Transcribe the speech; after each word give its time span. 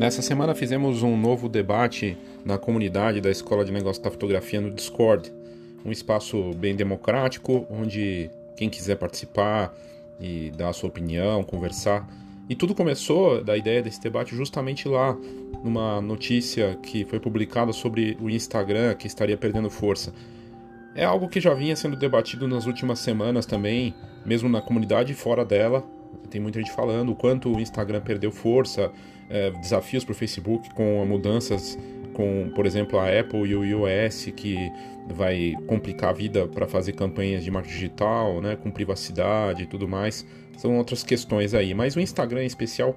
Nessa 0.00 0.22
semana 0.22 0.54
fizemos 0.54 1.02
um 1.02 1.14
novo 1.14 1.46
debate 1.46 2.16
na 2.42 2.56
comunidade 2.56 3.20
da 3.20 3.30
Escola 3.30 3.66
de 3.66 3.70
Negócios 3.70 4.02
da 4.02 4.10
Fotografia 4.10 4.58
no 4.58 4.70
Discord, 4.70 5.30
um 5.84 5.92
espaço 5.92 6.54
bem 6.54 6.74
democrático 6.74 7.66
onde 7.68 8.30
quem 8.56 8.70
quiser 8.70 8.96
participar 8.96 9.74
e 10.18 10.50
dar 10.56 10.70
a 10.70 10.72
sua 10.72 10.88
opinião, 10.88 11.44
conversar. 11.44 12.08
E 12.48 12.56
tudo 12.56 12.74
começou 12.74 13.44
da 13.44 13.58
ideia 13.58 13.82
desse 13.82 14.00
debate 14.00 14.34
justamente 14.34 14.88
lá, 14.88 15.14
numa 15.62 16.00
notícia 16.00 16.78
que 16.82 17.04
foi 17.04 17.20
publicada 17.20 17.70
sobre 17.70 18.16
o 18.22 18.30
Instagram 18.30 18.94
que 18.94 19.06
estaria 19.06 19.36
perdendo 19.36 19.68
força. 19.68 20.14
É 20.94 21.04
algo 21.04 21.28
que 21.28 21.42
já 21.42 21.52
vinha 21.52 21.76
sendo 21.76 21.94
debatido 21.94 22.48
nas 22.48 22.64
últimas 22.64 23.00
semanas 23.00 23.44
também, 23.44 23.94
mesmo 24.24 24.48
na 24.48 24.62
comunidade 24.62 25.12
e 25.12 25.14
fora 25.14 25.44
dela. 25.44 25.84
Tem 26.30 26.40
muita 26.40 26.58
gente 26.58 26.72
falando 26.72 27.12
o 27.12 27.16
quanto 27.16 27.54
o 27.54 27.60
Instagram 27.60 28.00
perdeu 28.00 28.30
força, 28.30 28.90
é, 29.28 29.50
desafios 29.50 30.04
para 30.04 30.12
o 30.12 30.14
Facebook 30.14 30.72
com 30.74 31.04
mudanças 31.04 31.76
com, 32.12 32.50
por 32.54 32.66
exemplo, 32.66 32.98
a 32.98 33.06
Apple 33.06 33.48
e 33.48 33.54
o 33.54 33.64
iOS, 33.64 34.26
que 34.36 34.70
vai 35.08 35.54
complicar 35.66 36.10
a 36.10 36.12
vida 36.12 36.46
para 36.46 36.66
fazer 36.66 36.92
campanhas 36.92 37.42
de 37.42 37.50
marketing 37.50 37.74
digital, 37.74 38.40
né, 38.40 38.56
com 38.56 38.70
privacidade 38.70 39.62
e 39.62 39.66
tudo 39.66 39.88
mais. 39.88 40.26
São 40.56 40.76
outras 40.76 41.02
questões 41.02 41.54
aí. 41.54 41.72
Mas 41.72 41.96
o 41.96 42.00
Instagram 42.00 42.42
em 42.42 42.46
especial, 42.46 42.96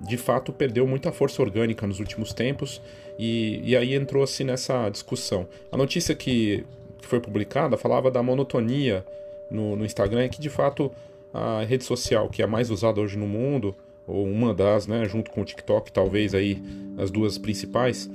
de 0.00 0.16
fato, 0.16 0.52
perdeu 0.52 0.86
muita 0.86 1.12
força 1.12 1.42
orgânica 1.42 1.86
nos 1.86 2.00
últimos 2.00 2.32
tempos 2.32 2.80
e, 3.18 3.60
e 3.62 3.76
aí 3.76 3.94
entrou-se 3.94 4.42
nessa 4.42 4.88
discussão. 4.88 5.46
A 5.70 5.76
notícia 5.76 6.14
que, 6.14 6.64
que 7.00 7.06
foi 7.06 7.20
publicada 7.20 7.76
falava 7.76 8.10
da 8.10 8.22
monotonia 8.22 9.04
no, 9.50 9.76
no 9.76 9.84
Instagram, 9.84 10.28
que 10.28 10.40
de 10.40 10.48
fato 10.48 10.90
a 11.32 11.62
rede 11.64 11.84
social 11.84 12.28
que 12.28 12.42
é 12.42 12.44
a 12.44 12.48
mais 12.48 12.70
usada 12.70 13.00
hoje 13.00 13.16
no 13.16 13.26
mundo, 13.26 13.74
ou 14.06 14.26
uma 14.26 14.52
das, 14.52 14.86
né, 14.86 15.06
junto 15.08 15.30
com 15.30 15.42
o 15.42 15.44
TikTok, 15.44 15.92
talvez 15.92 16.34
aí 16.34 16.62
as 16.98 17.10
duas 17.10 17.38
principais, 17.38 18.10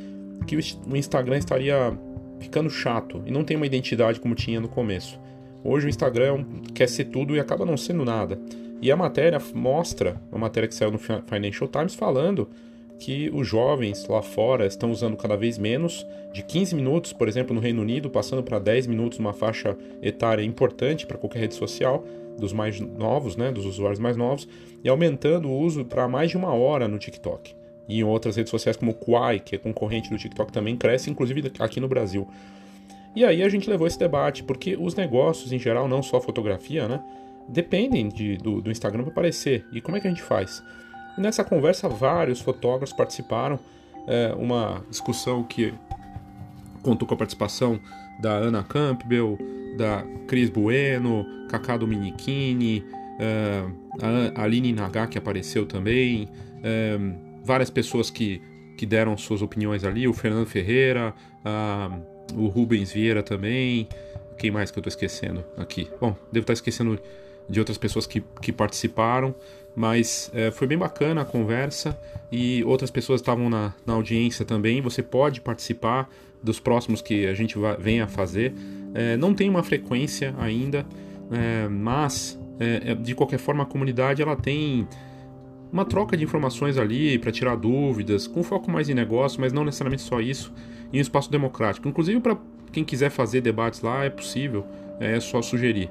que 0.46 0.56
o 0.56 0.96
Instagram 0.96 1.38
estaria 1.38 1.98
ficando 2.40 2.70
chato 2.70 3.22
e 3.26 3.32
não 3.32 3.44
tem 3.44 3.58
uma 3.58 3.66
identidade 3.66 4.20
como 4.20 4.36
tinha 4.36 4.60
no 4.60 4.68
começo. 4.68 5.20
Hoje 5.64 5.88
o 5.88 5.90
Instagram 5.90 6.46
quer 6.74 6.88
ser 6.88 7.06
tudo 7.06 7.36
e 7.36 7.40
acaba 7.40 7.66
não 7.66 7.76
sendo 7.76 8.06
nada. 8.06 8.40
E 8.82 8.92
a 8.92 8.96
matéria 8.96 9.42
mostra, 9.54 10.22
uma 10.32 10.40
matéria 10.42 10.70
que 10.70 10.76
saiu 10.76 10.92
no 10.92 11.00
Financial 11.00 11.68
Times 11.68 11.96
falando 11.96 12.48
que 13.00 13.30
os 13.34 13.48
jovens 13.48 14.08
lá 14.08 14.22
fora 14.22 14.66
estão 14.66 14.92
usando 14.92 15.16
cada 15.16 15.36
vez 15.36 15.58
menos, 15.58 16.06
de 16.34 16.44
15 16.44 16.76
minutos, 16.76 17.14
por 17.14 17.28
exemplo, 17.28 17.54
no 17.54 17.62
Reino 17.62 17.82
Unido, 17.82 18.10
passando 18.10 18.44
para 18.44 18.60
10 18.60 18.88
minutos, 18.88 19.20
uma 19.20 19.34
faixa 19.34 19.76
etária 20.02 20.44
importante 20.44 21.06
para 21.06 21.18
qualquer 21.18 21.40
rede 21.40 21.56
social, 21.56 22.04
dos 22.38 22.54
mais 22.54 22.80
novos, 22.80 23.36
né, 23.36 23.52
dos 23.52 23.66
usuários 23.66 24.00
mais 24.00 24.16
novos, 24.16 24.48
e 24.84 24.90
aumentando 24.90 25.48
o 25.48 25.58
uso 25.60 25.84
para 25.86 26.08
mais 26.08 26.30
de 26.30 26.38
uma 26.38 26.54
hora 26.54 26.88
no 26.88 26.98
TikTok. 26.98 27.56
E 27.88 28.00
em 28.00 28.04
outras 28.04 28.36
redes 28.36 28.52
sociais 28.52 28.78
como 28.78 28.92
o 28.92 28.96
Quai, 28.96 29.40
que 29.40 29.56
é 29.56 29.58
concorrente 29.58 30.10
do 30.10 30.18
TikTok, 30.18 30.52
também 30.52 30.76
cresce, 30.76 31.10
inclusive 31.10 31.52
aqui 31.60 31.80
no 31.80 31.88
Brasil. 31.88 32.28
E 33.16 33.26
aí 33.26 33.42
a 33.42 33.50
gente 33.50 33.70
levou 33.70 33.88
esse 33.88 33.98
debate, 33.98 34.44
porque 34.44 34.78
os 34.78 34.94
negócios 34.96 35.52
em 35.52 35.60
geral, 35.60 35.88
não 35.88 36.04
só 36.04 36.22
fotografia, 36.22 36.88
né, 36.88 37.02
dependem 37.48 38.10
de, 38.10 38.38
do, 38.38 38.62
do 38.62 38.70
Instagram 38.70 39.04
para 39.04 39.12
aparecer. 39.12 39.66
E 39.72 39.82
como 39.82 39.98
é 39.98 40.00
que 40.00 40.08
a 40.08 40.10
gente 40.10 40.22
faz? 40.22 40.62
E 41.18 41.22
nessa 41.22 41.44
conversa, 41.44 41.88
vários 41.90 42.42
fotógrafos 42.42 42.96
participaram. 42.96 43.60
É, 44.10 44.34
uma 44.36 44.86
discussão 44.90 45.44
que 45.44 45.74
contou 46.82 47.06
com 47.06 47.14
a 47.14 47.18
participação 47.18 47.78
da 48.22 48.32
Ana 48.32 48.64
Campbell, 48.64 49.38
da 49.78 50.04
Cris 50.28 50.50
Bueno, 50.50 51.26
Kaká 51.50 51.78
Dominichini, 51.78 52.84
uh, 53.20 54.34
a 54.36 54.44
Aline 54.44 54.74
Naga 54.74 55.08
que 55.08 55.18
apareceu 55.18 55.66
também, 55.66 56.26
uh, 56.26 57.42
várias 57.46 57.70
pessoas 57.70 58.10
que, 58.10 58.42
que 58.76 58.86
deram 58.86 59.16
suas 59.18 59.42
opiniões 59.42 59.84
ali, 59.84 60.08
o 60.08 60.14
Fernando 60.14 60.48
Ferreira, 60.48 61.14
uh, 61.46 62.38
o 62.38 62.48
Rubens 62.48 62.92
Vieira 62.92 63.24
também, 63.24 63.88
quem 64.38 64.52
mais 64.52 64.70
que 64.72 64.78
eu 64.78 64.82
estou 64.82 64.90
esquecendo 64.90 65.44
aqui? 65.58 65.90
Bom, 66.02 66.16
devo 66.32 66.44
estar 66.44 66.54
esquecendo 66.54 67.00
de 67.50 67.60
outras 67.60 67.78
pessoas 67.78 68.06
que, 68.06 68.22
que 68.42 68.52
participaram, 68.52 69.34
mas 69.76 70.30
é, 70.34 70.52
foi 70.52 70.68
bem 70.68 70.78
bacana 70.78 71.22
a 71.22 71.26
conversa 71.26 71.98
e 72.32 72.64
outras 72.66 72.92
pessoas 72.92 73.22
estavam 73.22 73.50
na, 73.50 73.74
na 73.86 73.94
audiência 73.94 74.44
também. 74.44 74.82
Você 74.82 75.02
pode 75.02 75.40
participar 75.40 76.10
dos 76.42 76.60
próximos 76.60 77.02
que 77.02 77.26
a 77.26 77.34
gente 77.34 77.56
vem 77.80 78.02
a 78.02 78.08
fazer. 78.08 78.54
É, 78.98 79.16
não 79.16 79.32
tem 79.32 79.48
uma 79.48 79.62
frequência 79.62 80.34
ainda, 80.40 80.84
é, 81.32 81.68
mas 81.68 82.40
é, 82.60 82.94
é, 82.94 82.96
de 82.96 83.14
qualquer 83.14 83.38
forma 83.38 83.62
a 83.62 83.66
comunidade 83.66 84.24
ela 84.24 84.36
tem 84.36 84.88
uma 85.72 85.86
troca 85.86 86.18
de 86.18 86.24
informações 86.24 86.80
ali 86.80 87.20
para 87.20 87.32
tirar 87.32 87.56
dúvidas, 87.56 88.26
com 88.26 88.42
foco 88.42 88.72
mais 88.72 88.90
em 88.90 88.96
negócio, 88.96 89.40
mas 89.40 89.54
não 89.54 89.64
necessariamente 89.64 90.02
só 90.02 90.20
isso, 90.20 90.52
em 90.92 90.98
um 90.98 91.02
espaço 91.02 91.30
democrático. 91.30 91.88
Inclusive 91.88 92.20
para 92.20 92.36
quem 92.72 92.84
quiser 92.84 93.12
fazer 93.12 93.42
debates 93.42 93.82
lá 93.82 94.04
é 94.04 94.10
possível, 94.10 94.66
é 95.00 95.20
só 95.20 95.44
sugerir. 95.44 95.90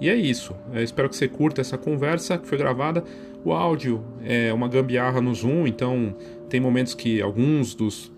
E 0.00 0.08
é 0.08 0.14
isso. 0.14 0.56
Eu 0.72 0.82
espero 0.82 1.10
que 1.10 1.16
você 1.16 1.28
curta 1.28 1.60
essa 1.60 1.76
conversa 1.76 2.38
que 2.38 2.48
foi 2.48 2.56
gravada. 2.56 3.04
O 3.44 3.52
áudio 3.52 4.02
é 4.24 4.50
uma 4.50 4.66
gambiarra 4.66 5.20
no 5.20 5.34
Zoom, 5.34 5.66
então 5.66 6.16
tem 6.48 6.58
momentos 6.58 6.94
que 6.94 7.20
alguns 7.20 7.74
dos 7.74 8.10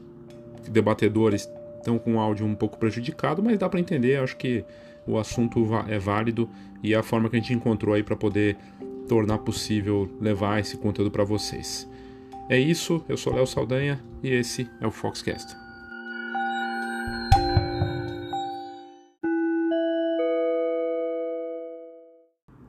debatedores 0.70 1.50
estão 1.78 1.98
com 1.98 2.16
o 2.16 2.18
áudio 2.18 2.46
um 2.46 2.54
pouco 2.54 2.78
prejudicado, 2.78 3.42
mas 3.42 3.58
dá 3.58 3.68
para 3.68 3.80
entender. 3.80 4.16
Acho 4.16 4.36
que 4.36 4.64
o 5.06 5.18
assunto 5.18 5.66
é 5.88 5.98
válido 5.98 6.48
e 6.82 6.94
é 6.94 6.96
a 6.96 7.02
forma 7.02 7.30
que 7.30 7.36
a 7.36 7.40
gente 7.40 7.54
encontrou 7.54 7.94
aí 7.94 8.02
para 8.02 8.16
poder 8.16 8.56
tornar 9.08 9.38
possível 9.38 10.08
levar 10.20 10.60
esse 10.60 10.76
conteúdo 10.76 11.10
para 11.10 11.24
vocês. 11.24 11.88
É 12.48 12.58
isso, 12.58 13.04
eu 13.08 13.16
sou 13.16 13.34
Léo 13.34 13.46
Saldanha 13.46 14.02
e 14.22 14.30
esse 14.30 14.68
é 14.80 14.86
o 14.86 14.90
Foxcast. 14.90 15.56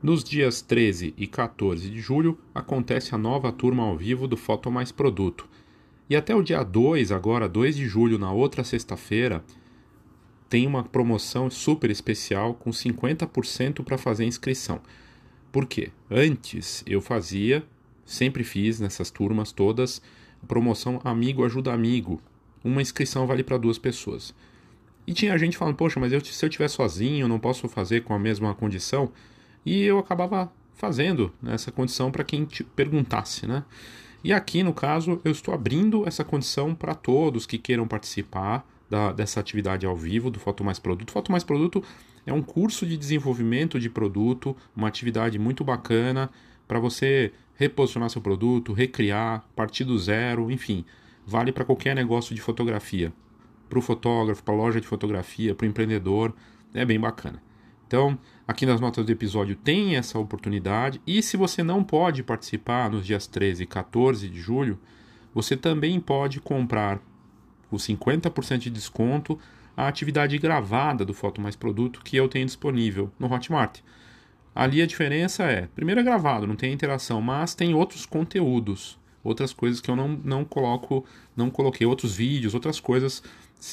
Nos 0.02 0.24
dias 0.24 0.62
13 0.62 1.12
e 1.16 1.26
14 1.26 1.90
de 1.90 2.00
julho 2.00 2.38
acontece 2.54 3.14
a 3.14 3.18
nova 3.18 3.52
turma 3.52 3.82
ao 3.82 3.98
vivo 3.98 4.26
do 4.26 4.34
Foto 4.34 4.70
Mais 4.70 4.90
Produto. 4.90 5.46
E 6.10 6.16
até 6.16 6.34
o 6.34 6.42
dia 6.42 6.64
2, 6.64 7.12
agora 7.12 7.48
2 7.48 7.76
de 7.76 7.86
julho, 7.86 8.18
na 8.18 8.32
outra 8.32 8.64
sexta-feira, 8.64 9.44
tem 10.48 10.66
uma 10.66 10.82
promoção 10.82 11.48
super 11.48 11.88
especial 11.88 12.52
com 12.52 12.70
50% 12.70 13.84
para 13.84 13.96
fazer 13.96 14.24
inscrição. 14.24 14.80
Por 15.52 15.66
quê? 15.66 15.92
Antes 16.10 16.82
eu 16.84 17.00
fazia, 17.00 17.64
sempre 18.04 18.42
fiz 18.42 18.80
nessas 18.80 19.08
turmas 19.08 19.52
todas, 19.52 20.02
promoção 20.48 21.00
Amigo 21.04 21.44
Ajuda 21.44 21.72
Amigo. 21.72 22.20
Uma 22.64 22.82
inscrição 22.82 23.24
vale 23.24 23.44
para 23.44 23.56
duas 23.56 23.78
pessoas. 23.78 24.34
E 25.06 25.14
tinha 25.14 25.38
gente 25.38 25.56
falando, 25.56 25.76
poxa, 25.76 26.00
mas 26.00 26.12
eu, 26.12 26.20
se 26.24 26.44
eu 26.44 26.48
estiver 26.48 26.68
sozinho, 26.68 27.28
não 27.28 27.38
posso 27.38 27.68
fazer 27.68 28.02
com 28.02 28.12
a 28.12 28.18
mesma 28.18 28.52
condição 28.52 29.12
e 29.64 29.82
eu 29.82 30.00
acabava 30.00 30.52
fazendo 30.74 31.32
nessa 31.40 31.70
condição 31.70 32.10
para 32.10 32.24
quem 32.24 32.48
perguntasse, 32.74 33.46
né? 33.46 33.64
E 34.22 34.32
aqui, 34.32 34.62
no 34.62 34.74
caso, 34.74 35.20
eu 35.24 35.32
estou 35.32 35.54
abrindo 35.54 36.06
essa 36.06 36.22
condição 36.22 36.74
para 36.74 36.94
todos 36.94 37.46
que 37.46 37.56
queiram 37.56 37.88
participar 37.88 38.66
da, 38.88 39.12
dessa 39.12 39.40
atividade 39.40 39.86
ao 39.86 39.96
vivo 39.96 40.30
do 40.30 40.38
Foto 40.38 40.62
Mais 40.62 40.78
Produto. 40.78 41.10
Foto 41.10 41.32
Mais 41.32 41.42
Produto 41.42 41.82
é 42.26 42.32
um 42.32 42.42
curso 42.42 42.84
de 42.84 42.96
desenvolvimento 42.96 43.80
de 43.80 43.88
produto, 43.88 44.54
uma 44.76 44.88
atividade 44.88 45.38
muito 45.38 45.64
bacana 45.64 46.30
para 46.68 46.78
você 46.78 47.32
reposicionar 47.54 48.10
seu 48.10 48.20
produto, 48.20 48.72
recriar, 48.72 49.44
partir 49.56 49.84
do 49.84 49.98
zero, 49.98 50.50
enfim, 50.50 50.84
vale 51.26 51.50
para 51.52 51.64
qualquer 51.64 51.94
negócio 51.94 52.34
de 52.34 52.40
fotografia. 52.40 53.12
Para 53.68 53.78
o 53.78 53.82
fotógrafo, 53.82 54.42
para 54.42 54.54
a 54.54 54.56
loja 54.56 54.80
de 54.80 54.86
fotografia, 54.86 55.54
para 55.54 55.64
o 55.64 55.68
empreendedor, 55.68 56.34
é 56.74 56.84
bem 56.84 56.98
bacana. 56.98 57.42
Então, 57.86 58.18
aqui 58.50 58.66
nas 58.66 58.80
notas 58.80 59.06
do 59.06 59.12
episódio 59.12 59.54
tem 59.54 59.94
essa 59.94 60.18
oportunidade. 60.18 61.00
E 61.06 61.22
se 61.22 61.36
você 61.36 61.62
não 61.62 61.84
pode 61.84 62.24
participar 62.24 62.90
nos 62.90 63.06
dias 63.06 63.28
13 63.28 63.62
e 63.62 63.66
14 63.66 64.28
de 64.28 64.40
julho, 64.40 64.76
você 65.32 65.56
também 65.56 66.00
pode 66.00 66.40
comprar 66.40 67.00
com 67.70 67.76
50% 67.76 68.58
de 68.58 68.70
desconto 68.70 69.38
a 69.76 69.86
atividade 69.86 70.36
gravada 70.36 71.04
do 71.04 71.14
Foto 71.14 71.40
Mais 71.40 71.54
Produto 71.54 72.00
que 72.02 72.16
eu 72.16 72.28
tenho 72.28 72.44
disponível 72.44 73.12
no 73.20 73.32
Hotmart. 73.32 73.78
Ali 74.52 74.82
a 74.82 74.86
diferença 74.86 75.44
é, 75.44 75.68
primeiro 75.68 76.00
é 76.00 76.04
gravado, 76.04 76.44
não 76.44 76.56
tem 76.56 76.72
interação, 76.72 77.22
mas 77.22 77.54
tem 77.54 77.72
outros 77.72 78.04
conteúdos, 78.04 78.98
outras 79.22 79.52
coisas 79.52 79.80
que 79.80 79.88
eu 79.88 79.94
não, 79.94 80.08
não 80.08 80.44
coloco, 80.44 81.04
não 81.36 81.50
coloquei, 81.50 81.86
outros 81.86 82.16
vídeos, 82.16 82.52
outras 82.52 82.80
coisas 82.80 83.22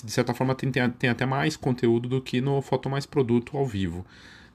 de 0.04 0.12
certa 0.12 0.36
forma 0.36 0.54
tem, 0.54 0.70
tem 0.72 1.10
até 1.10 1.26
mais 1.26 1.58
conteúdo 1.58 2.08
do 2.08 2.22
que 2.22 2.40
no 2.40 2.62
Foto 2.62 2.88
Mais 2.88 3.08
Produto 3.08 3.58
ao 3.58 3.66
vivo. 3.66 4.06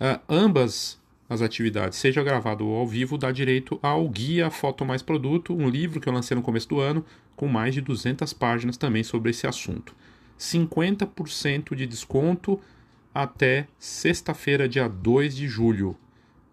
Uh, 0.03 0.19
ambas 0.29 1.01
as 1.29 1.41
atividades, 1.41 1.97
seja 1.97 2.25
gravado 2.25 2.67
ou 2.67 2.77
ao 2.77 2.89
vivo, 2.89 3.17
dá 3.17 3.31
direito 3.31 3.79
ao 3.81 4.09
Guia 4.09 4.51
Foto 4.51 4.85
Mais 4.85 5.01
Produto, 5.01 5.55
um 5.55 5.69
livro 5.69 6.01
que 6.01 6.09
eu 6.09 6.13
lancei 6.13 6.35
no 6.35 6.43
começo 6.43 6.69
do 6.69 6.81
ano, 6.81 7.05
com 7.37 7.47
mais 7.47 7.73
de 7.73 7.81
200 7.81 8.33
páginas 8.33 8.77
também 8.77 9.05
sobre 9.05 9.31
esse 9.31 9.47
assunto. 9.47 9.95
50% 10.37 11.77
de 11.77 11.87
desconto 11.87 12.61
até 13.15 13.69
sexta-feira, 13.79 14.69
dia 14.69 14.89
2 14.89 15.37
de 15.37 15.47
julho. 15.47 15.97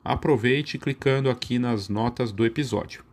Aproveite 0.05 0.77
clicando 0.77 1.27
aqui 1.27 1.57
nas 1.57 1.89
notas 1.89 2.31
do 2.31 2.45
episódio. 2.45 3.03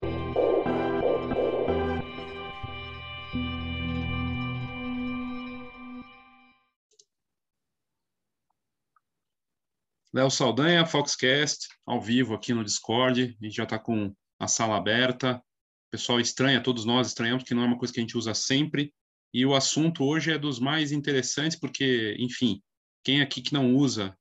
Léo 10.16 10.30
Saldanha, 10.30 10.86
Foxcast, 10.86 11.68
ao 11.84 12.00
vivo 12.00 12.32
aqui 12.32 12.54
no 12.54 12.64
Discord. 12.64 13.36
A 13.38 13.44
gente 13.44 13.54
já 13.54 13.64
está 13.64 13.78
com 13.78 14.14
a 14.38 14.48
sala 14.48 14.74
aberta. 14.74 15.36
O 15.36 15.90
pessoal 15.90 16.18
estranha, 16.18 16.62
todos 16.62 16.86
nós 16.86 17.08
estranhamos, 17.08 17.44
que 17.44 17.52
não 17.52 17.62
é 17.62 17.66
uma 17.66 17.76
coisa 17.76 17.92
que 17.92 18.00
a 18.00 18.02
gente 18.02 18.16
usa 18.16 18.32
sempre. 18.32 18.94
E 19.34 19.44
o 19.44 19.54
assunto 19.54 20.02
hoje 20.02 20.32
é 20.32 20.38
dos 20.38 20.58
mais 20.58 20.90
interessantes, 20.90 21.60
porque, 21.60 22.16
enfim, 22.18 22.62
quem 23.04 23.20
aqui 23.20 23.42
que 23.42 23.52
não 23.52 23.74
usa 23.74 24.16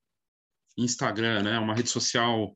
Instagram, 0.78 1.44
né? 1.44 1.60
Uma 1.60 1.74
rede 1.74 1.88
social 1.88 2.54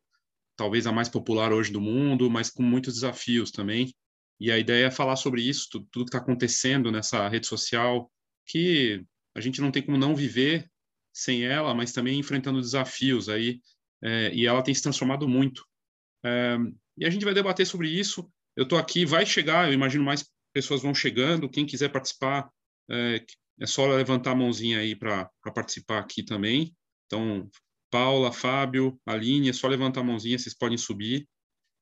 talvez 0.58 0.86
a 0.86 0.92
mais 0.92 1.08
popular 1.08 1.54
hoje 1.54 1.72
do 1.72 1.80
mundo, 1.80 2.30
mas 2.30 2.50
com 2.50 2.62
muitos 2.62 2.96
desafios 2.96 3.52
também. 3.52 3.96
E 4.38 4.52
a 4.52 4.60
ideia 4.60 4.88
é 4.88 4.92
falar 4.92 5.16
sobre 5.16 5.42
isso, 5.42 5.70
tudo, 5.72 5.88
tudo 5.90 6.06
que 6.06 6.10
está 6.10 6.18
acontecendo 6.18 6.92
nessa 6.92 7.26
rede 7.30 7.48
social, 7.48 8.12
que 8.46 9.02
a 9.34 9.40
gente 9.40 9.62
não 9.62 9.72
tem 9.72 9.82
como 9.82 9.98
não 9.98 10.14
viver 10.14 10.70
sem 11.20 11.44
ela, 11.46 11.74
mas 11.74 11.92
também 11.92 12.20
enfrentando 12.20 12.62
desafios 12.62 13.30
aí, 13.30 13.62
é, 14.02 14.34
e 14.34 14.46
ela 14.46 14.64
tem 14.64 14.74
se 14.74 14.82
transformado 14.82 15.28
muito. 15.28 15.66
É, 16.24 16.58
e 16.98 17.06
a 17.06 17.10
gente 17.10 17.26
vai 17.26 17.34
debater 17.34 17.66
sobre 17.66 17.90
isso. 17.90 18.30
Eu 18.56 18.64
estou 18.64 18.78
aqui, 18.78 19.06
vai 19.06 19.26
chegar, 19.26 19.68
eu 19.68 19.74
imagino 19.74 20.04
mais 20.04 20.26
pessoas 20.54 20.82
vão 20.82 20.94
chegando. 20.94 21.50
Quem 21.50 21.66
quiser 21.66 21.90
participar, 21.90 22.50
é, 22.90 23.24
é 23.60 23.66
só 23.66 23.88
levantar 23.88 24.32
a 24.32 24.36
mãozinha 24.36 24.80
aí 24.80 24.96
para 24.96 25.30
participar 25.54 26.00
aqui 26.00 26.24
também. 26.24 26.76
Então, 27.06 27.50
Paula, 27.90 28.32
Fábio, 28.32 29.00
Aline, 29.06 29.50
é 29.50 29.54
só 29.54 29.68
levantar 29.68 30.02
a 30.02 30.04
mãozinha, 30.04 30.38
vocês 30.38 30.56
podem 30.56 30.78
subir. 30.78 31.28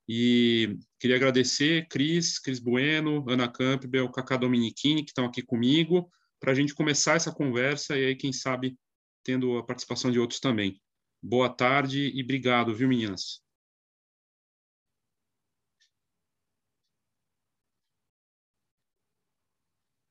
E 0.08 0.78
queria 1.00 1.18
agradecer 1.18 1.88
Cris, 1.90 2.40
Cris 2.40 2.60
Bueno, 2.60 3.26
Ana 3.28 3.48
Campbell, 3.48 4.10
Cacá 4.10 4.38
Dominichini, 4.38 5.04
que 5.04 5.12
estão 5.12 5.26
aqui 5.26 5.42
comigo, 5.42 6.10
para 6.40 6.52
a 6.54 6.56
gente 6.56 6.74
começar 6.74 7.16
essa 7.16 7.32
conversa 7.32 7.98
e 7.98 8.06
aí, 8.06 8.16
quem 8.16 8.32
sabe, 8.32 8.78
tendo 9.28 9.58
a 9.58 9.66
participação 9.66 10.10
de 10.10 10.18
outros 10.20 10.40
também. 10.40 10.82
Boa 11.22 11.54
tarde 11.54 12.12
e 12.16 12.24
obrigado, 12.24 12.74
viu, 12.74 12.88
meninas? 12.88 13.44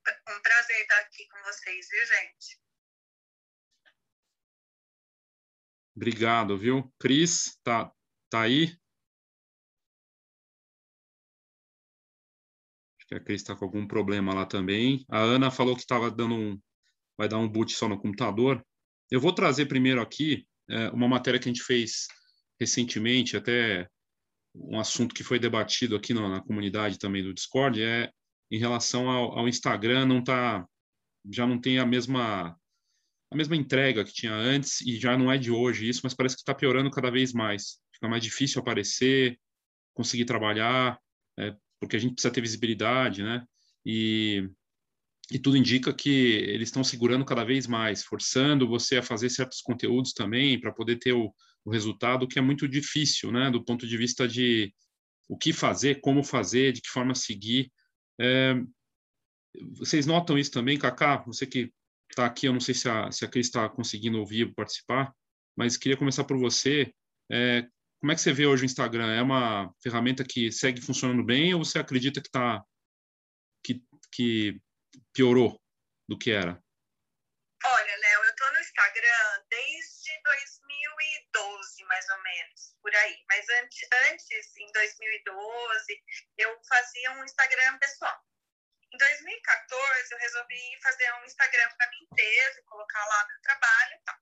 Um 0.07 0.43
prazer 0.43 0.83
estar 0.83 1.01
aqui 1.01 1.27
com 1.29 1.39
vocês, 1.45 1.89
viu, 1.91 2.07
gente? 2.07 2.61
Obrigado, 5.97 6.59
viu? 6.59 6.93
Cris, 6.99 7.59
tá, 7.65 7.91
tá 8.29 8.43
aí? 8.43 8.65
Acho 12.99 13.07
que 13.09 13.15
a 13.15 13.21
Cris 13.21 13.41
está 13.41 13.57
com 13.57 13.65
algum 13.65 13.87
problema 13.87 14.35
lá 14.35 14.45
também. 14.45 15.07
A 15.09 15.21
Ana 15.21 15.51
falou 15.51 15.75
que 15.75 15.81
estava 15.81 16.11
dando 16.11 16.35
um. 16.35 16.61
Vai 17.17 17.29
dar 17.31 17.39
um 17.39 17.49
boot 17.49 17.73
só 17.73 17.89
no 17.89 17.99
computador. 17.99 18.63
Eu 19.11 19.21
vou 19.21 19.33
trazer 19.33 19.67
primeiro 19.67 20.01
aqui 20.01 20.47
é, 20.69 20.89
uma 20.91 21.09
matéria 21.09 21.39
que 21.39 21.49
a 21.49 21.53
gente 21.53 21.63
fez 21.63 22.07
recentemente, 22.59 23.37
até 23.37 23.89
um 24.55 24.79
assunto 24.81 25.15
que 25.15 25.23
foi 25.23 25.39
debatido 25.39 25.95
aqui 25.95 26.15
na, 26.15 26.29
na 26.29 26.41
comunidade 26.41 26.99
também 26.99 27.23
do 27.23 27.35
Discord, 27.35 27.83
é 27.83 28.11
em 28.51 28.59
relação 28.59 29.09
ao, 29.09 29.39
ao, 29.39 29.49
Instagram, 29.49 30.07
não 30.07 30.23
tá, 30.23 30.67
já 31.31 31.47
não 31.47 31.61
tem 31.61 31.79
a 31.79 31.87
mesma 31.87 32.57
a 33.29 33.37
mesma 33.37 33.57
entrega 33.57 34.05
que 34.05 34.13
tinha 34.13 34.33
antes 34.33 34.81
e 34.83 34.99
já 34.99 35.19
não 35.19 35.31
é 35.31 35.37
de 35.37 35.51
hoje 35.51 35.89
isso, 35.89 36.01
mas 36.05 36.15
parece 36.15 36.37
que 36.37 36.43
está 36.43 36.55
piorando 36.55 36.91
cada 36.93 37.11
vez 37.11 37.33
mais. 37.33 37.81
Fica 37.93 38.09
mais 38.09 38.23
difícil 38.23 38.61
aparecer, 38.61 39.37
conseguir 39.93 40.25
trabalhar, 40.25 40.97
é, 41.37 41.55
porque 41.81 41.97
a 41.97 41.99
gente 41.99 42.15
precisa 42.15 42.33
ter 42.33 42.41
visibilidade, 42.41 43.25
né? 43.25 43.45
E 43.85 44.49
e 45.31 45.39
tudo 45.39 45.57
indica 45.57 45.93
que 45.93 46.09
eles 46.09 46.69
estão 46.69 46.85
segurando 46.85 47.25
cada 47.25 47.45
vez 47.45 47.67
mais, 47.67 48.05
forçando 48.05 48.69
você 48.69 48.99
a 48.99 49.03
fazer 49.03 49.29
certos 49.29 49.61
conteúdos 49.61 50.13
também 50.13 50.61
para 50.61 50.73
poder 50.73 50.97
ter 50.97 51.13
o, 51.13 51.35
o, 51.65 51.71
resultado, 51.71 52.29
que 52.29 52.39
é 52.39 52.43
muito 52.43 52.69
difícil, 52.69 53.33
né, 53.33 53.51
do 53.51 53.65
ponto 53.65 53.87
de 53.87 53.97
vista 53.97 54.29
de 54.29 54.73
o 55.29 55.37
que 55.37 55.53
fazer, 55.53 56.01
como 56.01 56.23
fazer, 56.23 56.73
de 56.73 56.81
que 56.81 56.89
forma 56.89 57.15
seguir. 57.15 57.73
É, 58.21 58.55
vocês 59.79 60.07
notam 60.07 60.39
isso 60.39 60.53
também, 60.53 60.79
Kaká? 60.79 61.25
Você 61.27 61.47
que 61.47 61.73
está 62.09 62.25
aqui, 62.27 62.47
eu 62.47 62.53
não 62.53 62.61
sei 62.61 62.75
se 62.75 62.89
a, 62.89 63.11
se 63.11 63.25
a 63.25 63.29
Cris 63.29 63.47
está 63.47 63.69
conseguindo 63.69 64.19
ouvir 64.19 64.45
ou 64.45 64.55
participar, 64.55 65.13
mas 65.57 65.77
queria 65.77 65.97
começar 65.97 66.23
por 66.23 66.39
você. 66.39 66.93
É, 67.31 67.67
como 68.01 68.13
é 68.13 68.15
que 68.15 68.21
você 68.21 68.33
vê 68.33 68.47
hoje 68.47 68.63
o 68.63 68.67
Instagram? 68.67 69.11
É 69.11 69.23
uma 69.23 69.73
ferramenta 69.83 70.23
que 70.23 70.53
segue 70.53 70.81
funcionando 70.81 71.25
bem 71.25 71.53
ou 71.55 71.65
você 71.65 71.81
acredita 71.81 72.21
que 72.21 72.29
está 72.29 72.63
que, 73.65 73.83
que 74.13 74.61
piorou 75.17 75.59
do 76.07 76.19
que 76.19 76.31
era? 76.31 76.63
Olha, 77.65 77.97
Léo, 77.97 78.25
eu 78.25 78.37
tô 78.37 78.53
no 78.53 78.61
Instagram 78.61 79.45
desde 79.49 80.21
2012, 80.23 81.85
mais 81.85 82.09
ou 82.11 82.23
menos, 82.23 82.77
por 82.83 82.95
aí. 82.95 83.25
Mas 83.27 83.49
antes, 83.49 83.89
antes, 84.11 84.57
em 84.59 84.71
2012, 84.73 86.05
eu 86.37 86.61
fazia 86.69 87.13
um 87.13 87.25
Instagram 87.25 87.79
pessoal. 87.79 88.23
Em 88.93 88.99
2014, 88.99 90.13
eu 90.13 90.19
resolvi 90.19 90.79
fazer 90.83 91.13
um 91.15 91.25
Instagram 91.25 91.71
para 91.77 91.91
mim 91.91 92.07
mesma, 92.13 92.63
colocar 92.67 93.05
lá 93.07 93.27
meu 93.27 93.41
trabalho 93.41 93.95
e 93.95 94.05
tal. 94.05 94.17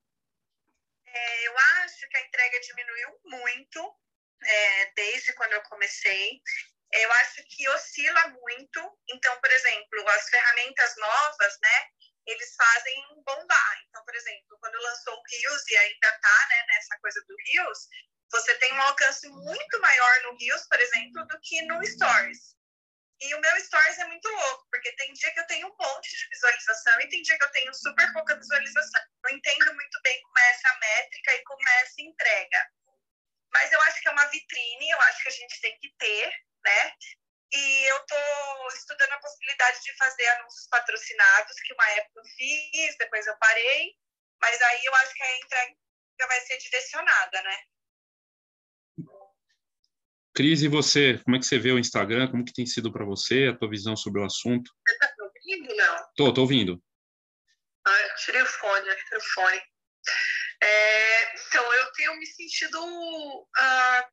É, 1.07 1.49
eu 1.49 1.59
acho 1.59 2.09
que 2.09 2.17
a 2.17 2.27
entrega 2.27 2.61
diminuiu 2.61 3.21
muito 3.25 4.01
é, 4.43 4.93
desde 4.93 5.33
quando 5.35 5.53
eu 5.53 5.63
comecei 5.63 6.41
eu 6.95 7.13
acho 7.13 7.45
que 7.49 7.69
oscila 7.71 8.29
muito. 8.29 8.99
Então, 9.09 9.39
por 9.41 9.51
exemplo, 9.51 10.09
as 10.11 10.29
ferramentas 10.29 10.97
novas, 10.97 11.59
né, 11.61 11.89
eles 12.27 12.55
fazem 12.57 13.05
bombar. 13.25 13.83
Então, 13.89 14.05
por 14.05 14.15
exemplo, 14.15 14.59
quando 14.61 14.81
lançou 14.81 15.15
o 15.15 15.23
Rios 15.29 15.69
e 15.69 15.77
ainda 15.77 16.13
tá, 16.13 16.47
né, 16.49 16.65
nessa 16.69 16.99
coisa 17.01 17.21
do 17.27 17.37
Rios, 17.37 17.79
você 18.31 18.55
tem 18.57 18.73
um 18.73 18.83
alcance 18.83 19.29
muito 19.29 19.81
maior 19.81 20.23
no 20.23 20.37
Rios, 20.37 20.67
por 20.69 20.81
exemplo, 20.81 21.27
do 21.27 21.41
que 21.41 21.63
no 21.63 21.85
Stories. 21.85 22.55
E 23.21 23.35
o 23.35 23.41
meu 23.41 23.61
Stories 23.61 23.99
é 23.99 24.05
muito 24.07 24.29
louco, 24.29 24.67
porque 24.71 24.93
tem 24.93 25.13
dia 25.13 25.33
que 25.33 25.41
eu 25.41 25.47
tenho 25.47 25.67
um 25.67 25.77
monte 25.79 26.17
de 26.17 26.29
visualização 26.29 27.01
e 27.01 27.09
tem 27.09 27.23
dia 27.23 27.39
que 27.39 27.45
eu 27.45 27.53
tenho 27.53 27.75
super 27.75 28.13
pouca 28.13 28.37
visualização. 28.37 29.03
Não 29.23 29.31
entendo 29.31 29.75
muito 29.75 30.01
bem 30.03 30.21
como 30.23 30.39
é 30.39 30.51
essa 30.51 30.75
métrica 30.79 31.35
e 31.35 31.45
como 31.45 31.69
é 31.69 31.81
essa 31.83 32.03
entrega. 32.03 32.71
Mas 33.53 33.71
eu 33.73 33.81
acho 33.83 34.01
que 34.01 34.09
é 34.09 34.11
uma 34.11 34.27
vitrine, 34.27 34.91
eu 34.91 35.01
acho 35.03 35.23
que 35.23 35.29
a 35.29 35.33
gente 35.33 35.61
tem 35.61 35.79
que 35.79 35.95
ter, 35.97 36.33
né? 36.65 36.93
E 37.53 37.85
eu 37.91 37.97
estou 37.99 38.69
estudando 38.75 39.13
a 39.13 39.21
possibilidade 39.21 39.81
de 39.83 39.97
fazer 39.97 40.27
anúncios 40.27 40.67
patrocinados, 40.69 41.61
que 41.61 41.73
uma 41.75 41.91
época 41.91 42.21
eu 42.21 42.25
fiz, 42.25 42.97
depois 42.99 43.27
eu 43.27 43.37
parei, 43.39 43.95
mas 44.41 44.61
aí 44.61 44.85
eu 44.85 44.95
acho 44.97 45.15
que 45.15 45.23
a 45.23 45.39
entrega 45.39 45.77
vai 46.27 46.41
ser 46.41 46.59
direcionada, 46.59 47.43
né? 47.43 47.59
Cris, 50.35 50.63
e 50.63 50.69
você? 50.69 51.19
Como 51.23 51.37
é 51.37 51.39
que 51.39 51.47
você 51.47 51.59
vê 51.61 51.71
o 51.71 51.79
Instagram? 51.79 52.29
Como 52.29 52.45
que 52.45 52.53
tem 52.53 52.67
sido 52.67 52.93
para 52.93 53.05
você, 53.05 53.51
a 53.53 53.57
tua 53.57 53.71
visão 53.71 53.97
sobre 53.97 54.21
o 54.21 54.25
assunto? 54.25 54.69
Você 54.85 54.95
está 54.95 55.15
me 55.17 55.25
ouvindo, 55.27 55.77
não? 55.77 56.09
Tô, 56.17 56.35
tô 56.35 56.41
ouvindo. 56.41 56.83
Ah, 57.87 58.15
tirei 58.17 58.43
o 58.43 58.47
fone, 58.47 58.97
tirei 58.97 59.19
o 59.19 59.33
fone. 59.33 59.63
É, 60.61 61.35
então, 61.35 61.75
eu 61.75 61.93
tenho 61.93 62.17
me 62.17 62.27
sentido 62.27 62.81
uh, 62.83 64.05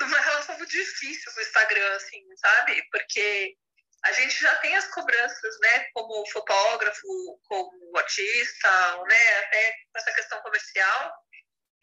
numa 0.00 0.20
relação 0.20 0.56
muito 0.58 0.70
difícil 0.70 1.32
com 1.32 1.40
o 1.40 1.42
Instagram, 1.42 1.96
assim, 1.96 2.36
sabe? 2.36 2.82
Porque 2.90 3.56
a 4.04 4.12
gente 4.12 4.40
já 4.40 4.54
tem 4.56 4.76
as 4.76 4.86
cobranças, 4.88 5.58
né, 5.60 5.90
como 5.92 6.26
fotógrafo, 6.30 7.40
como 7.44 7.96
artista, 7.98 9.04
né, 9.04 9.38
até 9.38 9.76
essa 9.94 10.12
questão 10.12 10.40
comercial, 10.40 11.14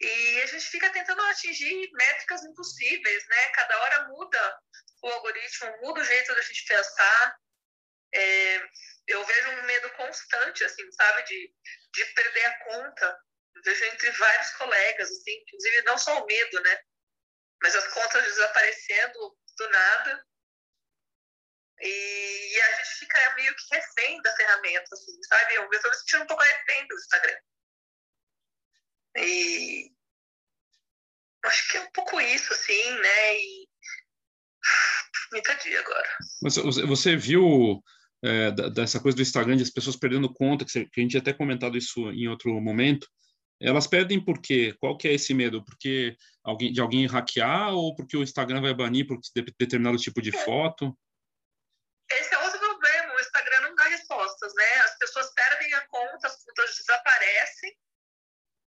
e 0.00 0.42
a 0.42 0.46
gente 0.46 0.66
fica 0.66 0.90
tentando 0.90 1.20
atingir 1.22 1.90
métricas 1.92 2.44
impossíveis, 2.44 3.26
né? 3.26 3.48
Cada 3.48 3.80
hora 3.80 4.08
muda 4.08 4.58
o 5.02 5.08
algoritmo, 5.08 5.76
muda 5.82 6.00
o 6.00 6.04
jeito 6.04 6.34
da 6.34 6.40
gente 6.40 6.64
pensar. 6.66 7.36
É, 8.14 8.62
eu 9.08 9.24
vejo 9.24 9.50
um 9.50 9.62
medo 9.62 9.90
constante, 9.90 10.62
assim, 10.62 10.90
sabe, 10.92 11.24
de, 11.24 11.52
de 11.92 12.04
perder 12.14 12.44
a 12.44 12.64
conta. 12.64 13.18
Eu 13.56 13.62
vejo 13.64 13.84
entre 13.86 14.10
vários 14.12 14.50
colegas, 14.52 15.10
assim, 15.10 15.32
inclusive 15.32 15.82
não 15.82 15.98
só 15.98 16.22
o 16.22 16.26
medo, 16.26 16.60
né? 16.62 16.80
Mas 17.62 17.74
as 17.74 17.88
contas 17.92 18.24
desaparecendo 18.24 19.36
do 19.56 19.70
nada. 19.70 20.24
E, 21.80 22.56
e, 22.56 22.60
a 22.60 22.76
gente 22.76 22.98
fica 22.98 23.34
meio 23.36 23.54
que 23.54 23.74
refém 23.74 24.20
da 24.22 24.34
ferramenta, 24.34 24.88
assim, 24.92 25.22
sabe? 25.24 25.54
Eu 25.54 25.70
estou 25.70 25.90
me 25.90 25.96
sentindo 25.96 26.24
um 26.24 26.26
pouco 26.26 26.42
refém 26.42 26.86
do 26.88 26.94
Instagram. 26.94 27.38
E 29.16 29.92
acho 31.44 31.70
que 31.70 31.76
é 31.76 31.80
um 31.80 31.90
pouco 31.92 32.20
isso, 32.20 32.52
assim, 32.52 32.98
né? 32.98 33.38
E 33.38 33.68
me 35.32 35.42
perdi 35.42 35.76
agora. 35.76 36.16
Mas 36.42 36.56
você 36.56 37.16
viu 37.16 37.82
é, 38.24 38.50
dessa 38.70 39.00
coisa 39.00 39.16
do 39.16 39.22
Instagram, 39.22 39.56
de 39.56 39.62
as 39.62 39.70
pessoas 39.70 39.96
perdendo 39.96 40.32
conta, 40.32 40.64
que 40.64 40.78
a 40.78 41.00
gente 41.00 41.16
até 41.16 41.32
comentado 41.32 41.76
isso 41.78 42.10
em 42.10 42.28
outro 42.28 42.52
momento, 42.60 43.08
elas 43.60 43.86
perdem 43.86 44.24
por 44.24 44.40
quê? 44.40 44.74
Qual 44.78 44.96
que 44.96 45.08
é 45.08 45.14
esse 45.14 45.34
medo? 45.34 45.64
Porque 45.64 46.16
alguém, 46.44 46.72
de 46.72 46.80
alguém 46.80 47.06
hackear 47.06 47.74
ou 47.74 47.94
porque 47.94 48.16
o 48.16 48.22
Instagram 48.22 48.60
vai 48.60 48.72
banir 48.72 49.06
por 49.06 49.18
determinado 49.58 49.98
tipo 49.98 50.22
de 50.22 50.30
foto? 50.30 50.96
Esse 52.10 52.34
é 52.34 52.38
outro 52.38 52.58
problema. 52.58 53.14
O 53.14 53.20
Instagram 53.20 53.60
não 53.62 53.74
dá 53.74 53.84
respostas, 53.84 54.54
né? 54.54 54.74
As 54.84 54.98
pessoas 54.98 55.32
perdem 55.34 55.74
a 55.74 55.86
conta, 55.88 56.28
as 56.28 56.44
contas 56.44 56.76
desaparecem 56.76 57.76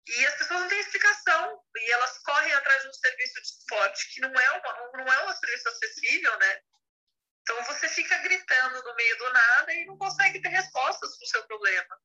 E 0.09 0.27
as 0.27 0.35
pessoas 0.39 0.61
não 0.61 0.69
têm 0.69 0.81
explicação. 0.81 1.63
E 1.77 1.93
elas 1.93 2.19
correm 2.19 2.53
atrás 2.53 2.83
de 2.83 2.89
um 2.89 2.93
serviço 2.93 3.43
de 3.43 3.49
suporte 3.49 4.15
que 4.15 4.21
não 4.21 4.41
é, 4.41 4.51
uma, 4.51 5.05
não 5.05 5.13
é 5.13 5.25
um 5.25 5.33
serviço 5.33 5.69
acessível, 5.69 6.39
né? 6.39 6.61
Então 7.43 7.65
você 7.65 7.89
fica 7.89 8.19
gritando 8.19 8.83
no 8.83 8.95
meio 8.95 9.19
do 9.19 9.33
nada 9.33 9.73
e 9.73 9.87
não 9.87 9.97
consegue 9.97 10.41
ter 10.41 10.49
respostas 10.49 11.17
para 11.17 11.25
o 11.25 11.29
seu 11.29 11.47
problema. 11.47 11.97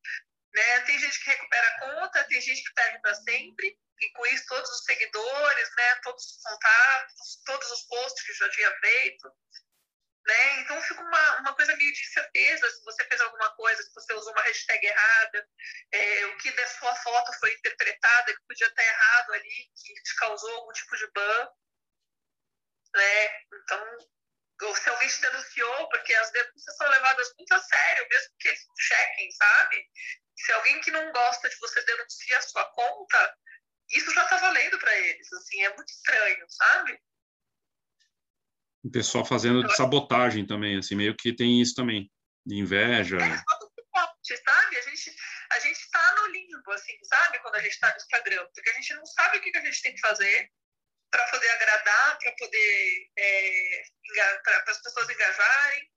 Né? 0.55 0.79
Tem 0.81 0.97
gente 0.97 1.19
que 1.19 1.29
recupera 1.29 1.67
a 1.67 1.79
conta, 1.79 2.23
tem 2.23 2.39
gente 2.39 2.63
que 2.63 2.73
perde 2.73 3.01
para 3.01 3.13
sempre, 3.13 3.77
e 3.99 4.09
com 4.11 4.25
isso 4.27 4.45
todos 4.47 4.69
os 4.69 4.85
seguidores, 4.85 5.75
né? 5.75 5.95
todos 5.95 6.25
os 6.25 6.41
contatos, 6.41 7.41
todos 7.45 7.71
os 7.71 7.83
posts 7.83 8.25
que 8.25 8.33
já 8.33 8.49
tinha 8.49 8.71
feito. 8.79 9.31
Né? 10.25 10.59
Então 10.61 10.81
fica 10.81 11.01
uma, 11.01 11.39
uma 11.41 11.55
coisa 11.55 11.75
meio 11.75 11.93
de 11.93 12.01
incerteza 12.01 12.69
se 12.71 12.83
você 12.83 13.03
fez 13.03 13.21
alguma 13.21 13.53
coisa, 13.55 13.83
se 13.83 13.93
você 13.93 14.13
usou 14.13 14.31
uma 14.31 14.41
hashtag 14.43 14.87
errada, 14.87 15.47
é, 15.91 16.25
o 16.27 16.37
que 16.37 16.51
da 16.51 16.67
sua 16.67 16.95
foto 16.95 17.33
foi 17.39 17.53
interpretada 17.53 18.33
que 18.33 18.47
podia 18.47 18.67
estar 18.67 18.83
errado 18.83 19.33
ali, 19.33 19.71
que 19.75 19.93
te 19.93 20.15
causou 20.15 20.51
algum 20.55 20.71
tipo 20.71 20.95
de 20.95 21.07
ban. 21.11 21.51
Né? 22.95 23.41
Então, 23.53 23.97
ou 24.61 24.75
se 24.75 24.89
alguém 24.89 25.07
te 25.09 25.19
denunciou, 25.19 25.89
porque 25.89 26.13
as 26.15 26.31
denúncias 26.31 26.77
são 26.77 26.87
levadas 26.87 27.33
muito 27.37 27.53
a 27.53 27.59
sério, 27.59 28.07
mesmo 28.09 28.33
que 28.39 28.47
eles 28.47 28.65
chequem, 28.79 29.31
sabe? 29.31 29.89
Se 30.35 30.51
alguém 30.51 30.81
que 30.81 30.91
não 30.91 31.11
gosta 31.11 31.49
de 31.49 31.55
você 31.57 31.83
denuncia 31.83 32.37
a 32.37 32.41
sua 32.41 32.65
conta, 32.65 33.37
isso 33.91 34.13
já 34.13 34.25
tá 34.25 34.37
valendo 34.37 34.77
para 34.79 34.95
eles, 34.97 35.31
assim, 35.33 35.63
é 35.63 35.75
muito 35.75 35.89
estranho, 35.89 36.45
sabe? 36.49 36.99
O 38.83 38.91
pessoal 38.91 39.25
fazendo 39.25 39.65
de 39.65 39.75
sabotagem 39.75 40.45
também, 40.45 40.77
assim, 40.77 40.95
meio 40.95 41.15
que 41.15 41.35
tem 41.35 41.61
isso 41.61 41.73
também, 41.73 42.11
de 42.45 42.55
inveja. 42.55 43.17
É, 43.17 43.43
sabe? 44.65 44.77
A 44.77 44.81
gente, 44.81 45.15
a 45.51 45.59
gente 45.59 45.91
tá 45.91 46.15
no 46.17 46.27
limbo, 46.27 46.71
assim, 46.71 46.97
sabe? 47.03 47.39
Quando 47.39 47.55
a 47.55 47.61
gente 47.61 47.79
tá 47.79 47.89
no 47.89 47.97
Instagram, 47.97 48.47
porque 48.53 48.69
a 48.69 48.73
gente 48.73 48.93
não 48.95 49.05
sabe 49.05 49.37
o 49.37 49.41
que, 49.41 49.51
que 49.51 49.57
a 49.57 49.65
gente 49.65 49.81
tem 49.81 49.93
que 49.93 50.01
fazer 50.01 50.51
para 51.11 51.25
poder 51.31 51.49
agradar, 51.49 52.17
para 52.19 52.31
poder 52.33 53.11
é, 53.17 53.83
para 54.43 54.71
as 54.71 54.81
pessoas 54.81 55.09
engajarem, 55.09 55.91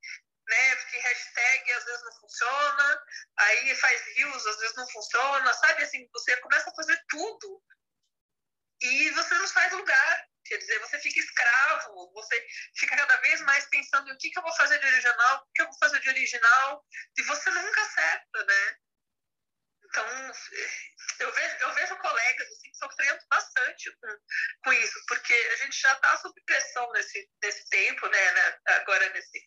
né? 0.49 0.77
Porque 0.77 0.99
hashtag 0.99 1.73
às 1.73 1.85
vezes 1.85 2.05
não 2.05 2.13
funciona, 2.21 3.03
aí 3.39 3.75
faz 3.77 4.03
rios 4.17 4.47
às 4.47 4.59
vezes 4.59 4.77
não 4.77 4.89
funciona, 4.89 5.55
sabe? 5.55 5.83
Assim, 5.83 6.09
você 6.13 6.37
começa 6.39 6.71
a 6.71 6.75
fazer 6.75 7.01
tudo 7.09 7.63
e 8.81 9.11
você 9.11 9.35
não 9.35 9.49
faz 9.49 9.73
lugar. 9.73 10.29
Quer 10.45 10.57
dizer, 10.57 10.79
você 10.79 10.99
fica 11.01 11.21
escravo, 11.21 12.11
você 12.15 12.47
fica 12.75 12.97
cada 12.97 13.17
vez 13.19 13.41
mais 13.43 13.67
pensando 13.67 14.11
o 14.11 14.17
que, 14.17 14.31
que 14.31 14.39
eu 14.39 14.43
vou 14.43 14.57
fazer 14.57 14.79
de 14.79 14.87
original, 14.87 15.43
o 15.43 15.53
que 15.55 15.61
eu 15.61 15.67
vou 15.67 15.79
fazer 15.79 16.01
de 16.01 16.09
original, 16.09 16.87
e 17.19 17.23
você 17.25 17.51
nunca 17.51 17.83
acerta, 17.83 18.45
né? 18.47 18.77
Então, 19.85 20.07
eu 21.21 21.33
vejo, 21.33 21.57
eu 21.57 21.75
vejo 21.75 21.97
colegas 21.97 22.49
assim, 22.49 22.73
sofrendo 22.75 23.21
bastante 23.29 23.91
com, 23.99 24.19
com 24.65 24.73
isso, 24.73 25.05
porque 25.07 25.35
a 25.35 25.57
gente 25.57 25.81
já 25.81 25.93
está 25.93 26.17
sob 26.19 26.41
pressão 26.45 26.91
nesse, 26.93 27.31
nesse 27.43 27.69
tempo, 27.69 28.07
né, 28.09 28.33
né, 28.33 28.61
agora 28.67 29.09
nesse, 29.11 29.39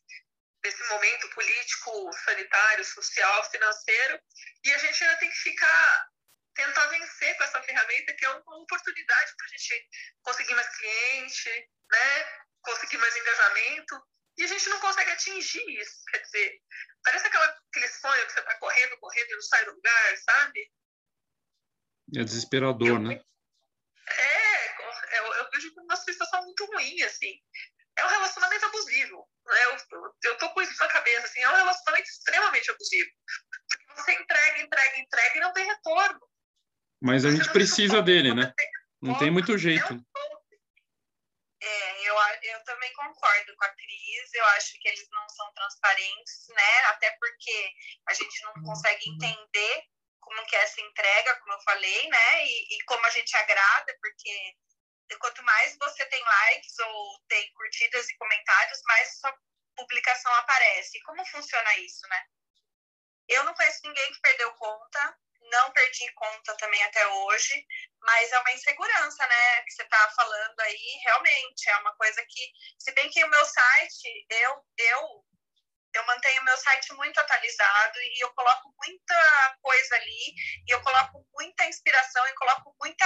nesse 0.64 0.90
momento 0.90 1.30
político, 1.30 2.12
sanitário, 2.26 2.86
social, 2.86 3.50
financeiro, 3.50 4.20
e 4.64 4.74
a 4.74 4.78
gente 4.78 5.04
ainda 5.04 5.18
tem 5.18 5.30
que 5.30 5.38
ficar 5.38 6.12
tentar 6.54 6.86
vencer 6.88 7.38
com 7.38 7.44
essa 7.46 7.64
ferramenta 7.64 8.14
que 8.14 8.26
é 8.26 8.30
uma 8.30 8.58
oportunidade 8.58 9.34
para 9.38 9.46
a 9.46 9.50
gente 9.50 9.90
conseguir 10.22 10.54
mais 10.54 10.68
cliente, 10.78 11.70
né? 11.90 12.42
conseguir 12.62 12.98
mais 12.98 13.16
engajamento, 13.16 14.02
e 14.38 14.44
a 14.44 14.48
gente 14.48 14.70
não 14.70 14.80
consegue 14.80 15.12
atingir 15.12 15.64
isso. 15.80 16.04
Quer 16.10 16.20
dizer, 16.20 16.62
parece 17.04 17.28
aquela, 17.28 17.46
aquele 17.46 17.88
sonho 17.88 18.26
que 18.26 18.34
você 18.34 18.40
está 18.40 18.56
correndo, 18.56 18.98
correndo 19.00 19.30
e 19.30 19.36
não 19.36 19.42
sai 19.42 19.66
do 19.66 19.72
lugar, 19.72 20.18
sabe? 20.18 20.72
É 22.16 22.24
desesperador, 22.24 22.88
eu, 22.88 23.00
né? 23.00 23.22
É, 24.10 25.20
eu, 25.20 25.34
eu 25.34 25.50
vejo 25.52 25.74
como 25.74 25.86
uma 25.86 25.96
situação 25.96 26.44
muito 26.44 26.66
ruim, 26.66 27.02
assim. 27.04 27.40
É 28.02 28.06
um 28.06 28.10
relacionamento 28.10 28.66
abusivo. 28.66 29.30
Né? 29.46 29.64
Eu, 29.66 29.78
eu, 29.92 30.16
eu 30.24 30.38
tô 30.38 30.50
com 30.50 30.62
isso 30.62 30.78
na 30.80 30.88
cabeça, 30.88 31.28
assim, 31.28 31.40
é 31.40 31.50
um 31.50 31.56
relacionamento 31.56 32.10
extremamente 32.10 32.72
abusivo. 32.72 33.10
Porque 33.70 34.02
você 34.02 34.14
entrega, 34.14 34.62
entrega, 34.62 34.98
entrega 34.98 35.38
e 35.38 35.40
não 35.40 35.54
tem 35.54 35.66
retorno. 35.66 36.20
Mas 37.02 37.26
a 37.26 37.32
gente 37.32 37.52
precisa 37.52 38.02
dele, 38.02 38.34
né? 38.34 38.54
Não 39.02 39.18
tem 39.18 39.32
muito 39.32 39.58
jeito. 39.58 39.94
É, 41.64 42.10
eu, 42.10 42.16
eu 42.44 42.64
também 42.64 42.92
concordo 42.94 43.56
com 43.56 43.66
a 43.66 43.70
Cris. 43.70 44.34
Eu 44.34 44.46
acho 44.46 44.80
que 44.80 44.88
eles 44.88 45.08
não 45.12 45.30
são 45.30 45.54
transparentes, 45.54 46.48
né? 46.50 46.86
Até 46.86 47.16
porque 47.20 47.72
a 48.08 48.14
gente 48.14 48.44
não 48.44 48.54
consegue 48.64 49.10
entender 49.10 49.84
como 50.20 50.46
que 50.46 50.56
é 50.56 50.64
essa 50.64 50.82
entrega, 50.82 51.36
como 51.40 51.54
eu 51.54 51.62
falei, 51.62 52.10
né? 52.10 52.46
E, 52.46 52.76
e 52.76 52.84
como 52.86 53.06
a 53.06 53.10
gente 53.10 53.36
agrada, 53.36 53.98
porque 54.02 54.56
quanto 55.20 55.44
mais 55.44 55.78
você 55.78 56.06
tem 56.06 56.24
likes 56.24 56.80
ou 56.80 57.20
tem 57.28 57.54
curtidas 57.54 58.10
e 58.10 58.18
comentários, 58.18 58.82
mais 58.86 59.20
sua 59.20 59.38
publicação 59.76 60.34
aparece. 60.36 61.02
Como 61.02 61.26
funciona 61.26 61.78
isso, 61.78 62.08
né? 62.08 62.26
Eu 63.28 63.44
não 63.44 63.54
conheço 63.54 63.80
ninguém 63.84 64.12
que 64.14 64.22
perdeu 64.22 64.54
conta, 64.56 65.18
não 65.50 65.72
perdi 65.72 66.12
conta 66.14 66.56
também 66.58 66.84
até 66.84 67.06
hoje, 67.08 67.66
mas 68.02 68.32
é 68.32 68.40
uma 68.40 68.52
insegurança, 68.52 69.26
né, 69.28 69.62
que 69.64 69.72
você 69.72 69.84
está 69.84 70.10
falando 70.16 70.60
aí, 70.60 71.00
realmente, 71.04 71.70
é 71.70 71.78
uma 71.78 71.96
coisa 71.96 72.24
que, 72.28 72.52
se 72.78 72.92
bem 72.94 73.10
que 73.10 73.24
o 73.24 73.30
meu 73.30 73.46
site, 73.46 74.26
eu, 74.30 74.66
eu, 74.78 75.26
eu 75.94 76.06
mantenho 76.06 76.44
meu 76.44 76.58
site 76.58 76.94
muito 76.94 77.20
atualizado 77.20 78.00
e 78.00 78.24
eu 78.24 78.30
coloco 78.34 78.74
muita 78.84 79.58
coisa 79.62 79.96
ali, 79.96 80.34
e 80.68 80.74
eu 80.74 80.82
coloco 80.82 81.26
muita 81.34 81.66
inspiração 81.66 82.26
e 82.28 82.34
coloco 82.36 82.76
muita, 82.82 83.06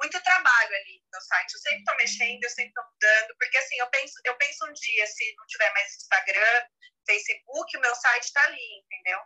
muito 0.00 0.20
trabalho 0.22 0.74
ali 0.74 1.02
no 1.12 1.20
site. 1.20 1.54
Eu 1.54 1.60
sempre 1.60 1.78
estou 1.78 1.96
mexendo, 1.96 2.44
eu 2.44 2.50
sempre 2.50 2.68
estou 2.70 2.84
mudando, 2.84 3.36
porque 3.38 3.58
assim, 3.58 3.76
eu 3.78 3.86
penso, 3.88 4.14
eu 4.24 4.34
penso 4.36 4.66
um 4.66 4.72
dia, 4.72 5.06
se 5.06 5.34
não 5.36 5.46
tiver 5.46 5.72
mais 5.72 5.96
Instagram, 5.96 6.62
Facebook, 7.06 7.76
o 7.76 7.80
meu 7.80 7.94
site 7.94 8.24
está 8.24 8.44
ali, 8.44 8.82
entendeu? 8.84 9.18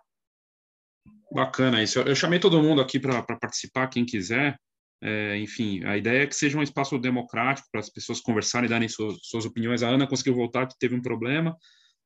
Bacana 1.33 1.83
isso. 1.83 1.99
Eu 2.01 2.15
chamei 2.15 2.39
todo 2.39 2.63
mundo 2.63 2.83
aqui 2.83 3.01
para 3.01 3.23
participar, 3.23 3.89
quem 3.89 4.05
quiser. 4.05 4.57
É, 5.05 5.37
enfim, 5.39 5.85
a 5.85 5.97
ideia 5.97 6.23
é 6.23 6.27
que 6.27 6.35
seja 6.35 6.57
um 6.57 6.63
espaço 6.63 6.97
democrático 6.97 7.67
para 7.73 7.81
as 7.81 7.91
pessoas 7.91 8.21
conversarem, 8.21 8.69
darem 8.69 8.89
suas, 8.89 9.19
suas 9.23 9.45
opiniões. 9.45 9.83
A 9.83 9.89
Ana 9.89 10.07
conseguiu 10.07 10.35
voltar, 10.35 10.69
que 10.69 10.79
teve 10.79 10.95
um 10.95 11.03
problema, 11.03 11.57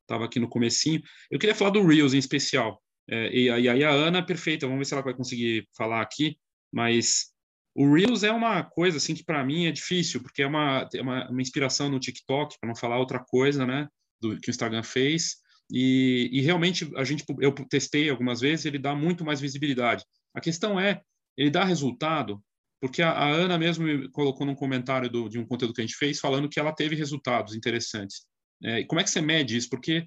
estava 0.06 0.24
aqui 0.24 0.38
no 0.38 0.48
comecinho. 0.48 1.02
Eu 1.30 1.38
queria 1.38 1.54
falar 1.54 1.70
do 1.70 1.84
Reels 1.84 2.14
em 2.14 2.18
especial. 2.18 2.82
É, 3.08 3.30
e, 3.32 3.44
e 3.44 3.68
aí 3.68 3.84
a 3.84 3.90
Ana, 3.90 4.24
perfeita, 4.24 4.66
vamos 4.66 4.80
ver 4.80 4.84
se 4.86 4.94
ela 4.94 5.02
vai 5.02 5.14
conseguir 5.14 5.68
falar 5.76 6.00
aqui, 6.00 6.36
mas 6.72 7.26
o 7.74 7.92
Reels 7.92 8.22
é 8.22 8.32
uma 8.32 8.64
coisa 8.64 8.96
assim 8.96 9.14
que 9.14 9.24
para 9.24 9.44
mim 9.44 9.66
é 9.66 9.72
difícil, 9.72 10.22
porque 10.22 10.42
é 10.42 10.46
uma, 10.46 10.88
é 10.94 11.02
uma, 11.02 11.28
uma 11.28 11.42
inspiração 11.42 11.90
no 11.90 12.00
TikTok, 12.00 12.56
para 12.58 12.68
não 12.68 12.74
falar 12.74 12.98
outra 12.98 13.18
coisa, 13.18 13.66
né, 13.66 13.86
do 14.20 14.40
que 14.40 14.48
o 14.48 14.50
Instagram 14.50 14.82
fez. 14.82 15.36
E, 15.70 16.30
e, 16.32 16.40
realmente 16.40 16.90
a 16.96 17.04
gente 17.04 17.24
eu 17.40 17.52
testei 17.68 18.08
algumas 18.08 18.40
vezes, 18.40 18.64
ele 18.64 18.78
dá 18.78 18.94
muito 18.94 19.24
mais 19.24 19.40
visibilidade. 19.40 20.04
A 20.34 20.40
questão 20.40 20.78
é, 20.80 21.02
ele 21.36 21.50
dá 21.50 21.64
resultado, 21.64 22.42
porque 22.80 23.02
a, 23.02 23.10
a 23.10 23.28
Ana 23.28 23.58
mesmo 23.58 23.84
colocou 24.10 24.46
num 24.46 24.54
comentário 24.54 25.10
do, 25.10 25.28
de 25.28 25.38
um 25.38 25.46
conteúdo 25.46 25.74
que 25.74 25.80
a 25.80 25.86
gente 25.86 25.96
fez 25.96 26.18
falando 26.18 26.48
que 26.48 26.60
ela 26.60 26.72
teve 26.72 26.94
resultados 26.94 27.54
interessantes. 27.54 28.24
É, 28.62 28.84
como 28.84 29.00
é 29.00 29.04
que 29.04 29.10
você 29.10 29.20
mede 29.20 29.56
isso? 29.56 29.68
Porque 29.68 30.06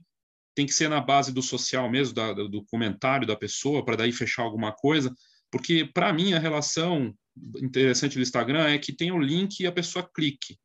tem 0.56 0.66
que 0.66 0.74
ser 0.74 0.90
na 0.90 1.00
base 1.00 1.32
do 1.32 1.42
social 1.42 1.90
mesmo, 1.90 2.14
da, 2.14 2.34
do 2.34 2.66
comentário 2.66 3.28
da 3.28 3.36
pessoa, 3.36 3.84
para 3.84 3.98
daí 3.98 4.12
fechar 4.12 4.44
alguma 4.44 4.72
coisa. 4.72 5.14
Porque, 5.52 5.86
para 5.86 6.12
mim, 6.12 6.34
a 6.34 6.40
relação 6.40 7.14
interessante 7.62 8.16
do 8.16 8.22
Instagram 8.22 8.68
é 8.68 8.78
que 8.78 8.94
tem 8.94 9.12
o 9.12 9.20
link 9.20 9.60
e 9.60 9.68
a 9.68 9.72
pessoa 9.72 10.10
clique. 10.14 10.58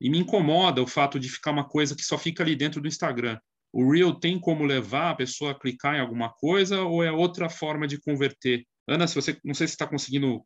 E 0.00 0.10
me 0.10 0.18
incomoda 0.18 0.82
o 0.82 0.86
fato 0.86 1.18
de 1.18 1.28
ficar 1.28 1.50
uma 1.50 1.68
coisa 1.68 1.94
que 1.94 2.02
só 2.02 2.18
fica 2.18 2.42
ali 2.42 2.54
dentro 2.54 2.80
do 2.80 2.88
Instagram. 2.88 3.38
O 3.72 3.92
Real 3.92 4.14
tem 4.14 4.38
como 4.38 4.64
levar 4.64 5.10
a 5.10 5.14
pessoa 5.14 5.50
a 5.50 5.54
clicar 5.58 5.96
em 5.96 6.00
alguma 6.00 6.32
coisa 6.32 6.82
ou 6.82 7.02
é 7.02 7.10
outra 7.10 7.48
forma 7.48 7.86
de 7.86 8.00
converter? 8.00 8.64
Ana, 8.88 9.06
se 9.06 9.14
você 9.14 9.38
não 9.44 9.54
sei 9.54 9.66
se 9.66 9.74
está 9.74 9.86
conseguindo 9.86 10.42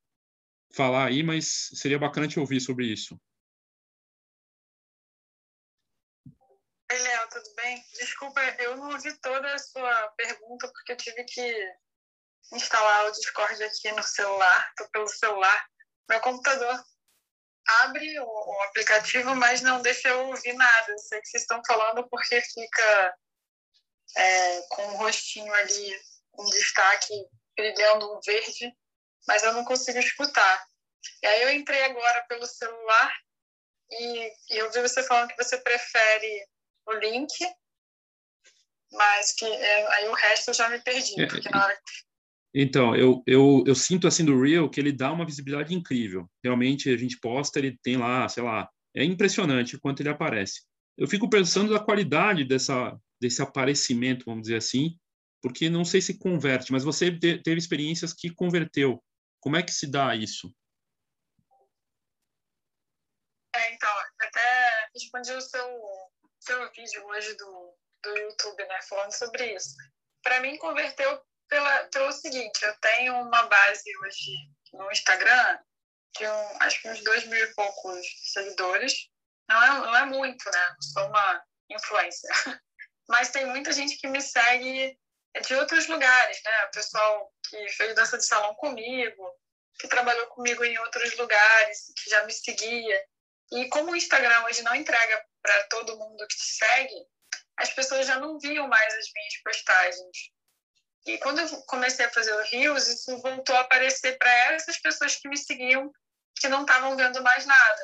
falar 0.74 1.06
aí, 1.06 1.22
mas 1.22 1.68
seria 1.74 1.98
bacana 1.98 2.26
te 2.26 2.40
ouvir 2.40 2.60
sobre 2.60 2.86
isso. 2.86 3.20
Oi, 6.92 6.98
Léo, 6.98 7.28
tudo 7.28 7.54
bem? 7.54 7.84
Desculpa, 8.00 8.40
eu 8.58 8.76
não 8.76 8.90
ouvi 8.90 9.16
toda 9.20 9.54
a 9.54 9.58
sua 9.60 10.08
pergunta 10.16 10.66
porque 10.66 10.90
eu 10.90 10.96
tive 10.96 11.22
que 11.22 11.74
instalar 12.52 13.06
o 13.06 13.12
Discord 13.12 13.62
aqui 13.62 13.92
no 13.92 14.02
celular, 14.02 14.68
estou 14.70 14.88
pelo 14.90 15.06
celular. 15.06 15.66
Meu 16.08 16.18
computador 16.18 16.84
abre 17.84 18.18
o, 18.18 18.24
o, 18.24 18.62
aplicativo, 18.62 19.36
mas 19.36 19.60
não 19.60 19.80
deixa 19.80 20.08
eu 20.08 20.26
ouvir 20.30 20.52
nada. 20.54 20.90
Eu 20.90 20.98
sei 20.98 21.20
que 21.20 21.28
vocês 21.28 21.44
estão 21.44 21.62
falando 21.64 22.08
porque 22.08 22.40
fica 22.40 23.16
é, 24.16 24.62
com 24.70 24.82
o 24.88 24.96
rostinho 24.96 25.54
ali, 25.54 26.02
um 26.40 26.44
destaque 26.46 27.14
brilhando 27.56 28.16
um 28.16 28.20
verde, 28.20 28.68
mas 29.28 29.44
eu 29.44 29.52
não 29.52 29.64
consigo 29.64 30.00
escutar. 30.00 30.66
E 31.22 31.26
aí 31.28 31.42
eu 31.42 31.50
entrei 31.50 31.84
agora 31.84 32.26
pelo 32.28 32.46
celular 32.46 33.16
e, 33.92 34.32
e 34.50 34.58
eu 34.58 34.72
vi 34.72 34.82
você 34.82 35.04
falando 35.04 35.28
que 35.28 35.40
você 35.44 35.56
prefere 35.56 36.49
o 36.90 36.98
link, 36.98 37.32
mas 38.92 39.32
que 39.34 39.44
é, 39.44 39.94
aí 39.94 40.08
o 40.08 40.14
resto 40.14 40.50
eu 40.50 40.54
já 40.54 40.68
me 40.68 40.80
perdi, 40.80 41.20
é, 41.20 41.26
porque 41.26 41.48
na 41.48 41.64
hora 41.64 41.78
Então, 42.54 42.96
eu, 42.96 43.22
eu, 43.26 43.62
eu 43.66 43.74
sinto 43.74 44.08
assim 44.08 44.24
do 44.24 44.40
Real 44.40 44.68
que 44.68 44.80
ele 44.80 44.92
dá 44.92 45.12
uma 45.12 45.24
visibilidade 45.24 45.74
incrível. 45.74 46.28
Realmente, 46.42 46.92
a 46.92 46.96
gente 46.96 47.18
posta, 47.18 47.58
ele 47.58 47.78
tem 47.82 47.96
lá, 47.96 48.28
sei 48.28 48.42
lá, 48.42 48.68
é 48.94 49.04
impressionante 49.04 49.76
o 49.76 49.80
quanto 49.80 50.00
ele 50.00 50.08
aparece. 50.08 50.62
Eu 50.98 51.06
fico 51.06 51.30
pensando 51.30 51.72
da 51.72 51.78
qualidade 51.78 52.44
dessa, 52.44 52.98
desse 53.20 53.40
aparecimento, 53.40 54.24
vamos 54.26 54.42
dizer 54.42 54.56
assim, 54.56 54.98
porque 55.40 55.70
não 55.70 55.84
sei 55.84 56.02
se 56.02 56.18
converte, 56.18 56.72
mas 56.72 56.84
você 56.84 57.10
teve 57.18 57.56
experiências 57.56 58.12
que 58.12 58.34
converteu. 58.34 59.02
Como 59.40 59.56
é 59.56 59.62
que 59.62 59.72
se 59.72 59.86
dá 59.90 60.14
isso? 60.14 60.52
É, 63.54 63.74
então, 63.74 63.90
até 64.20 64.88
respondi 64.94 65.32
o 65.32 65.40
seu, 65.40 65.66
seu 66.50 66.70
vídeo 66.72 67.06
hoje 67.06 67.34
do, 67.34 67.78
do 68.02 68.18
YouTube, 68.18 68.64
né, 68.66 68.82
falando 68.88 69.12
sobre 69.12 69.54
isso. 69.54 69.76
Para 70.20 70.40
mim, 70.40 70.58
converteu 70.58 71.22
pela, 71.48 71.84
pelo 71.84 72.12
seguinte: 72.12 72.60
eu 72.62 72.76
tenho 72.80 73.14
uma 73.22 73.44
base 73.44 73.96
hoje 73.98 74.32
no 74.72 74.90
Instagram 74.90 75.58
de 76.18 76.26
um, 76.26 76.62
acho 76.62 76.82
que 76.82 76.90
uns 76.90 77.04
dois 77.04 77.24
mil 77.26 77.42
e 77.42 77.54
poucos 77.54 78.04
seguidores. 78.32 79.08
Não 79.48 79.62
é, 79.62 79.68
não 79.68 79.96
é 79.96 80.04
muito, 80.06 80.44
né? 80.50 80.76
Sou 80.92 81.06
uma 81.06 81.44
influencer. 81.70 82.30
Mas 83.08 83.30
tem 83.30 83.46
muita 83.46 83.72
gente 83.72 83.96
que 83.96 84.08
me 84.08 84.20
segue 84.20 84.98
de 85.46 85.54
outros 85.54 85.86
lugares, 85.86 86.40
né? 86.44 86.64
O 86.64 86.70
pessoal 86.72 87.32
que 87.48 87.68
fez 87.70 87.94
dança 87.94 88.18
de 88.18 88.26
salão 88.26 88.54
comigo, 88.56 89.32
que 89.78 89.88
trabalhou 89.88 90.26
comigo 90.28 90.64
em 90.64 90.78
outros 90.78 91.16
lugares, 91.16 91.92
que 91.96 92.10
já 92.10 92.24
me 92.24 92.32
seguia. 92.32 93.04
E 93.52 93.68
como 93.68 93.92
o 93.92 93.96
Instagram 93.96 94.44
hoje 94.44 94.62
não 94.62 94.74
entrega 94.74 95.24
para 95.42 95.64
todo 95.64 95.96
mundo 95.98 96.26
que 96.26 96.36
te 96.36 96.44
segue, 96.44 97.06
as 97.56 97.70
pessoas 97.70 98.06
já 98.06 98.18
não 98.18 98.38
viam 98.38 98.68
mais 98.68 98.94
as 98.94 99.06
minhas 99.14 99.42
postagens. 99.44 100.16
E 101.06 101.18
quando 101.18 101.40
eu 101.40 101.62
comecei 101.62 102.04
a 102.04 102.10
fazer 102.10 102.32
o 102.34 102.44
Rios, 102.44 102.86
isso 102.86 103.18
voltou 103.18 103.56
a 103.56 103.60
aparecer 103.60 104.18
para 104.18 104.30
essas 104.52 104.78
pessoas 104.78 105.16
que 105.16 105.28
me 105.28 105.36
seguiam, 105.36 105.90
que 106.36 106.48
não 106.48 106.62
estavam 106.62 106.96
vendo 106.96 107.22
mais 107.22 107.46
nada. 107.46 107.82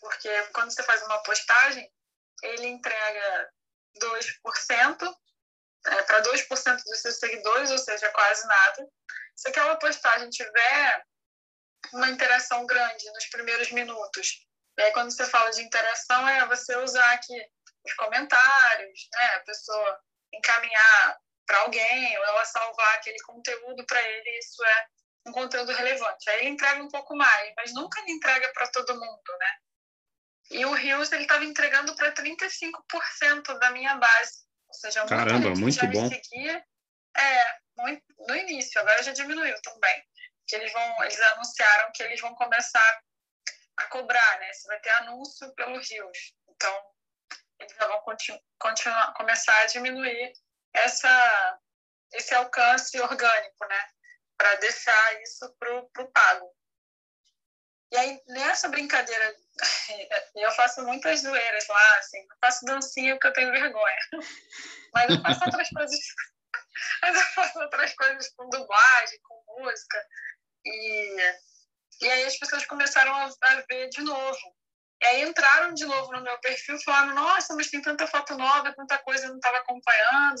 Porque 0.00 0.42
quando 0.52 0.70
você 0.70 0.82
faz 0.82 1.02
uma 1.02 1.22
postagem, 1.22 1.88
ele 2.42 2.66
entrega 2.66 3.50
2% 4.00 5.14
é, 5.86 6.02
para 6.02 6.22
2% 6.22 6.82
dos 6.84 7.00
seus 7.00 7.18
seguidores, 7.18 7.70
ou 7.70 7.78
seja, 7.78 8.10
quase 8.10 8.46
nada. 8.46 8.88
Se 9.36 9.48
aquela 9.48 9.76
postagem 9.76 10.28
tiver 10.30 11.04
uma 11.92 12.08
interação 12.10 12.66
grande 12.66 13.10
nos 13.12 13.26
primeiros 13.26 13.70
minutos, 13.72 14.46
e 14.80 14.82
aí 14.82 14.92
quando 14.92 15.10
você 15.10 15.26
fala 15.26 15.50
de 15.50 15.62
interação, 15.62 16.26
é 16.26 16.46
você 16.46 16.74
usar 16.78 17.12
aqui 17.12 17.34
os 17.84 17.92
comentários, 17.94 19.08
né? 19.12 19.24
a 19.34 19.40
pessoa 19.40 20.00
encaminhar 20.32 21.18
para 21.46 21.58
alguém, 21.58 22.18
ou 22.18 22.24
ela 22.24 22.44
salvar 22.46 22.94
aquele 22.94 23.20
conteúdo 23.20 23.84
para 23.84 24.00
ele, 24.00 24.38
isso 24.38 24.64
é 24.64 24.86
um 25.26 25.32
conteúdo 25.32 25.70
relevante. 25.72 26.30
Aí 26.30 26.40
ele 26.40 26.50
entrega 26.50 26.82
um 26.82 26.88
pouco 26.88 27.14
mais, 27.14 27.52
mas 27.56 27.74
nunca 27.74 28.00
ele 28.00 28.12
entrega 28.12 28.50
para 28.54 28.68
todo 28.68 28.94
mundo, 28.98 29.38
né? 29.38 29.54
E 30.52 30.64
o 30.64 30.72
Rios 30.72 31.12
ele 31.12 31.24
estava 31.24 31.44
entregando 31.44 31.94
para 31.94 32.12
35% 32.12 33.58
da 33.58 33.70
minha 33.72 33.96
base. 33.96 34.46
Ou 34.66 34.74
seja, 34.74 35.04
Caramba, 35.04 35.50
muito 35.56 35.86
bom. 35.88 36.08
Seguia, 36.08 36.64
é, 37.16 37.58
muito, 37.76 38.02
no 38.26 38.34
início, 38.34 38.80
agora 38.80 39.02
já 39.02 39.12
diminuiu 39.12 39.60
também. 39.62 40.02
Que 40.46 40.56
eles 40.56 40.72
vão, 40.72 41.02
eles 41.02 41.20
anunciaram 41.20 41.92
que 41.92 42.02
eles 42.02 42.20
vão 42.20 42.34
começar 42.34 43.02
a 43.80 43.88
cobrar, 43.88 44.38
né? 44.40 44.52
Você 44.52 44.68
vai 44.68 44.80
ter 44.80 44.90
anúncio 44.90 45.54
pelo 45.54 45.78
Rios. 45.78 46.34
Então, 46.48 46.84
eles 47.58 47.76
vão 47.76 48.00
continu, 48.02 48.40
continuar, 48.58 49.12
começar 49.14 49.56
a 49.58 49.66
diminuir 49.66 50.32
essa, 50.74 51.58
esse 52.12 52.34
alcance 52.34 52.98
orgânico, 53.00 53.66
né? 53.66 53.88
Para 54.36 54.54
deixar 54.56 55.22
isso 55.22 55.54
para 55.58 55.74
o 55.76 56.12
pago. 56.12 56.54
E 57.92 57.96
aí, 57.96 58.22
nessa 58.28 58.68
brincadeira, 58.68 59.34
eu 60.36 60.50
faço 60.52 60.82
muitas 60.84 61.20
zoeiras 61.20 61.66
lá, 61.66 61.98
assim, 61.98 62.18
eu 62.18 62.36
faço 62.40 62.64
dancinha 62.64 63.14
porque 63.14 63.26
eu 63.26 63.32
tenho 63.32 63.52
vergonha. 63.52 63.98
Mas 64.94 65.10
eu 65.10 65.22
faço 65.22 65.44
outras 65.44 65.68
coisas. 65.70 65.98
Mas 67.02 67.16
eu 67.16 67.26
faço 67.32 67.58
outras 67.58 67.94
coisas 67.94 68.28
com 68.34 68.48
dublagem, 68.48 69.18
com 69.22 69.44
música. 69.58 70.06
E, 70.64 71.16
e 72.00 72.10
aí 72.10 72.24
as 72.24 72.38
pessoas 72.38 72.66
começaram 72.66 73.14
a, 73.14 73.24
a 73.24 73.60
ver 73.68 73.88
de 73.90 74.02
novo. 74.02 74.56
E 75.02 75.06
aí 75.06 75.22
entraram 75.22 75.72
de 75.72 75.84
novo 75.86 76.12
no 76.12 76.22
meu 76.22 76.38
perfil 76.40 76.78
falando, 76.84 77.14
nossa, 77.14 77.54
mas 77.54 77.70
tem 77.70 77.80
tanta 77.80 78.06
foto 78.06 78.36
nova, 78.36 78.74
tanta 78.74 78.98
coisa 78.98 79.24
eu 79.24 79.30
não 79.30 79.36
estava 79.36 79.56
acompanhando, 79.58 80.40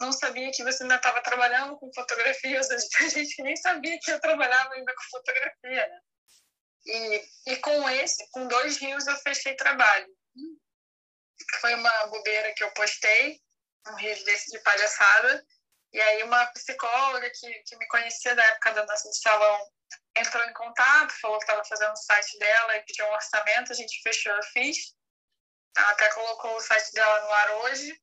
não 0.00 0.12
sabia 0.12 0.50
que 0.52 0.62
você 0.62 0.82
ainda 0.82 0.96
estava 0.96 1.20
trabalhando 1.22 1.76
com 1.76 1.92
fotografia, 1.92 2.58
ou 2.58 2.62
seja, 2.62 2.86
tem 2.98 3.10
gente 3.10 3.42
nem 3.42 3.56
sabia 3.56 3.98
que 4.00 4.10
eu 4.10 4.20
trabalhava 4.20 4.74
ainda 4.74 4.94
com 4.94 5.18
fotografia, 5.18 5.88
né? 5.88 6.00
E, 6.86 7.52
e 7.52 7.56
com 7.56 7.88
esse, 7.90 8.30
com 8.30 8.46
dois 8.46 8.76
rios, 8.76 9.06
eu 9.08 9.16
fechei 9.16 9.56
trabalho. 9.56 10.06
Foi 11.60 11.74
uma 11.74 12.06
bobeira 12.06 12.54
que 12.54 12.62
eu 12.62 12.70
postei, 12.74 13.40
um 13.88 13.96
rio 13.96 14.24
desse 14.24 14.52
de 14.52 14.60
palhaçada, 14.60 15.44
e 15.92 16.00
aí 16.00 16.22
uma 16.22 16.46
psicóloga 16.46 17.30
que, 17.30 17.52
que 17.66 17.76
me 17.76 17.86
conhecia 17.88 18.34
da 18.34 18.44
época 18.44 18.72
da 18.72 18.84
dança 18.84 19.08
de 19.08 19.18
salão 19.18 19.58
entrou 20.18 20.42
em 20.44 20.52
contato, 20.52 21.12
falou 21.20 21.38
que 21.38 21.44
estava 21.44 21.64
fazendo 21.64 21.92
o 21.92 21.96
site 21.96 22.38
dela 22.38 22.76
e 22.76 22.82
pediu 22.84 23.06
um 23.06 23.12
orçamento, 23.12 23.72
a 23.72 23.74
gente 23.74 24.02
fechou, 24.02 24.32
eu 24.32 24.42
fiz. 24.44 24.94
Ela 25.76 25.90
até 25.90 26.08
colocou 26.10 26.56
o 26.56 26.60
site 26.60 26.92
dela 26.92 27.20
no 27.20 27.32
ar 27.32 27.50
hoje. 27.56 28.02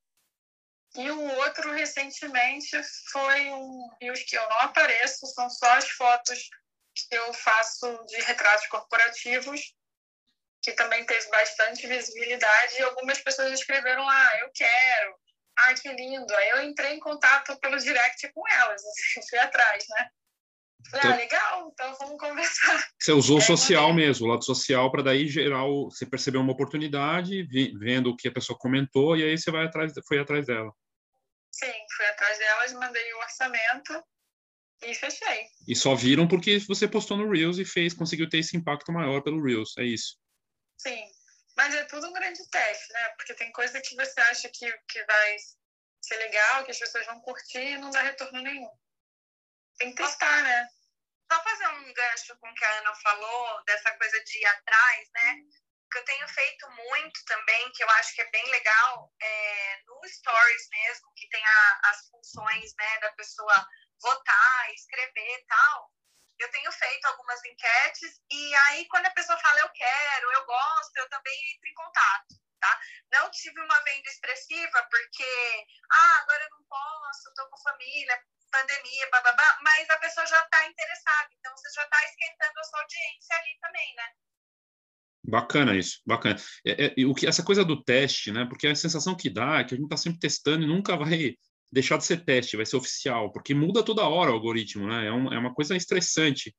E 0.96 1.10
o 1.10 1.38
outro, 1.38 1.72
recentemente, 1.74 2.80
foi 3.12 3.50
um 3.50 3.90
rios 4.00 4.24
que 4.24 4.38
eu 4.38 4.48
não 4.48 4.60
apareço, 4.60 5.26
são 5.26 5.50
só 5.50 5.74
as 5.74 5.90
fotos 5.90 6.40
que 6.96 7.16
eu 7.16 7.34
faço 7.34 8.06
de 8.06 8.22
retratos 8.22 8.68
corporativos, 8.68 9.74
que 10.62 10.72
também 10.74 11.04
teve 11.06 11.28
bastante 11.30 11.88
visibilidade, 11.88 12.76
e 12.78 12.84
algumas 12.84 13.18
pessoas 13.20 13.52
escreveram 13.54 14.06
lá, 14.06 14.30
ah, 14.30 14.40
eu 14.42 14.52
quero, 14.54 15.20
ai, 15.60 15.76
que 15.76 15.90
lindo. 15.90 16.36
Aí 16.36 16.50
eu 16.50 16.64
entrei 16.64 16.94
em 16.94 17.00
contato 17.00 17.58
pelo 17.60 17.78
direct 17.78 18.32
com 18.34 18.48
elas, 18.48 18.82
assim, 18.82 19.22
fui 19.30 19.40
atrás, 19.40 19.86
né? 19.90 20.10
Falei, 20.92 21.02
ah, 21.02 21.08
então, 21.08 21.12
ah, 21.12 21.16
legal, 21.16 21.72
então 21.72 21.98
vamos 21.98 22.20
conversar. 22.20 22.88
Você 23.00 23.12
usou 23.14 23.38
o 23.40 23.42
social 23.42 23.94
mesmo, 23.94 24.26
o 24.26 24.30
lado 24.30 24.44
social, 24.44 24.92
para 24.92 25.04
daí 25.04 25.28
geral, 25.28 25.86
você 25.86 26.06
percebeu 26.06 26.42
uma 26.42 26.52
oportunidade, 26.52 27.44
vendo 27.80 28.10
o 28.10 28.18
que 28.18 28.28
a 28.28 28.32
pessoa 28.32 28.58
comentou, 28.60 29.16
e 29.16 29.24
aí 29.24 29.38
você 29.38 29.50
vai 29.50 29.66
atrás, 29.66 29.94
foi 30.08 30.20
atrás 30.20 30.46
dela. 30.46 30.72
Sim, 31.52 31.72
fui 31.96 32.06
atrás 32.08 32.38
delas, 32.38 32.74
mandei 32.74 33.14
o 33.14 33.20
orçamento, 33.20 34.04
e 34.86 34.94
fechei. 34.94 35.46
E 35.68 35.76
só 35.76 35.96
viram 35.96 36.28
porque 36.28 36.60
você 36.60 36.88
postou 36.88 37.16
no 37.16 37.32
Reels 37.32 37.58
e 37.58 37.66
fez, 37.66 37.94
conseguiu 37.94 38.28
ter 38.28 38.40
esse 38.40 38.58
impacto 38.58 38.92
maior 38.92 39.22
pelo 39.22 39.42
Reels, 39.42 39.78
é 39.78 39.84
isso. 39.84 40.18
Sim, 40.78 41.06
mas 41.56 41.74
é 41.76 41.84
tudo 41.86 42.08
um 42.08 42.14
grande 42.14 42.48
teste, 42.50 42.94
né? 42.94 43.10
Porque 43.10 43.34
tem 43.34 43.52
coisa 43.52 43.82
que 43.82 43.96
você 43.96 44.20
acha 44.22 44.50
que, 44.50 44.72
que 44.90 45.04
vai 45.06 45.38
ser 46.02 46.18
legal, 46.18 46.64
que 46.66 46.72
as 46.72 46.80
pessoas 46.80 47.06
vão 47.06 47.22
curtir 47.22 47.60
e 47.60 47.78
não 47.78 47.92
dá 47.92 48.02
retorno 48.02 48.42
nenhum. 48.42 48.70
Tem 49.78 49.90
que 49.94 50.02
testar, 50.02 50.44
né? 50.44 50.68
Só 51.32 51.42
fazer 51.44 51.68
um 51.68 51.94
gancho 51.94 52.38
com 52.40 52.50
o 52.50 52.54
que 52.54 52.66
a 52.66 52.78
Ana 52.80 52.96
falou, 52.96 53.64
dessa 53.66 53.98
coisa 53.98 54.24
de 54.24 54.40
ir 54.40 54.46
atrás, 54.46 55.10
né? 55.14 55.36
que 55.94 56.00
eu 56.00 56.06
tenho 56.06 56.28
feito 56.28 56.70
muito 56.72 57.24
também, 57.26 57.72
que 57.72 57.84
eu 57.84 57.90
acho 57.92 58.16
que 58.16 58.22
é 58.22 58.32
bem 58.32 58.50
legal, 58.50 59.14
é 59.22 59.82
no 59.86 60.02
Stories 60.08 60.68
mesmo, 60.70 61.14
que 61.16 61.30
tem 61.30 61.46
a, 61.46 61.80
as 61.86 62.08
funções 62.08 62.74
né, 62.80 63.00
da 63.00 63.12
pessoa 63.12 63.68
votar, 64.02 64.74
escrever 64.74 65.40
e 65.40 65.46
tal. 65.46 65.92
Eu 66.40 66.50
tenho 66.52 66.72
feito 66.72 67.06
algumas 67.06 67.44
enquetes 67.46 68.22
e 68.30 68.56
aí 68.56 68.88
quando 68.88 69.06
a 69.06 69.12
pessoa 69.12 69.38
fala 69.40 69.60
eu 69.60 69.70
quero, 69.70 70.32
eu 70.32 70.46
gosto, 70.46 70.98
eu 70.98 71.10
também 71.10 71.34
entro 71.54 71.70
em 71.70 71.74
contato, 71.74 72.36
tá? 72.60 72.80
Não 73.12 73.32
tive 73.32 73.60
uma 73.62 73.80
venda 73.82 74.10
expressiva 74.10 74.88
porque, 74.90 75.66
ah, 75.92 76.20
agora 76.22 76.44
eu 76.44 76.50
não 76.50 76.64
posso, 76.66 77.30
estou 77.30 77.48
com 77.50 77.58
família, 77.58 78.24
pandemia, 78.52 79.10
bababá, 79.12 79.60
mas 79.64 79.90
a 79.90 79.98
pessoa 79.98 80.26
já 80.26 80.40
está 80.40 80.68
interessada, 80.68 81.30
então 81.40 81.56
você 81.56 81.70
já 81.74 81.84
está 81.84 82.06
esquentando 82.06 82.60
a 82.60 82.64
sua 82.64 82.82
audiência 82.82 83.36
ali 83.38 83.58
também, 83.62 83.96
né? 83.96 84.10
Bacana 85.26 85.76
isso, 85.76 86.02
bacana. 86.06 86.36
É, 86.66 87.02
é, 87.02 87.06
o 87.06 87.16
que, 87.16 87.26
essa 87.26 87.44
coisa 87.44 87.64
do 87.64 87.82
teste, 87.82 88.32
né? 88.32 88.46
Porque 88.46 88.68
a 88.68 88.76
sensação 88.76 89.16
que 89.16 89.30
dá 89.30 89.60
é 89.60 89.64
que 89.64 89.74
a 89.74 89.78
gente 89.78 89.86
está 89.86 89.96
sempre 89.96 90.20
testando 90.20 90.64
e 90.64 90.68
nunca 90.68 90.98
vai 90.98 91.38
deixar 91.74 91.98
de 91.98 92.06
ser 92.06 92.24
teste, 92.24 92.56
vai 92.56 92.66
ser 92.66 92.78
oficial, 92.78 93.32
porque 93.32 93.54
muda 93.54 93.84
toda 93.84 94.08
hora 94.08 94.30
o 94.30 94.36
algoritmo, 94.36 94.88
né? 94.88 95.08
É, 95.08 95.12
um, 95.12 95.34
é 95.34 95.40
uma 95.40 95.54
coisa 95.54 95.76
estressante. 95.76 96.56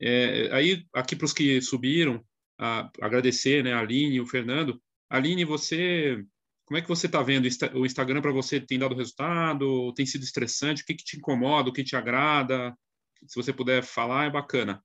É, 0.00 0.48
aí, 0.52 0.86
aqui 0.94 1.14
para 1.14 1.26
os 1.26 1.34
que 1.34 1.60
subiram, 1.60 2.24
a, 2.58 2.90
agradecer, 3.02 3.62
né, 3.62 3.74
a 3.74 3.80
Aline 3.80 4.16
e 4.16 4.20
o 4.20 4.26
Fernando. 4.26 4.82
Aline, 5.10 5.44
você, 5.44 6.24
como 6.64 6.78
é 6.78 6.82
que 6.82 6.88
você 6.88 7.06
está 7.06 7.22
vendo 7.22 7.46
o 7.74 7.84
Instagram 7.84 8.22
para 8.22 8.32
você? 8.32 8.58
Tem 8.58 8.78
dado 8.78 8.96
resultado? 8.96 9.92
Tem 9.92 10.06
sido 10.06 10.24
estressante? 10.24 10.82
O 10.82 10.86
que, 10.86 10.94
que 10.94 11.04
te 11.04 11.18
incomoda? 11.18 11.68
O 11.68 11.72
que 11.72 11.84
te 11.84 11.94
agrada? 11.94 12.74
Se 13.26 13.36
você 13.36 13.52
puder 13.52 13.82
falar, 13.82 14.24
é 14.24 14.30
bacana. 14.30 14.82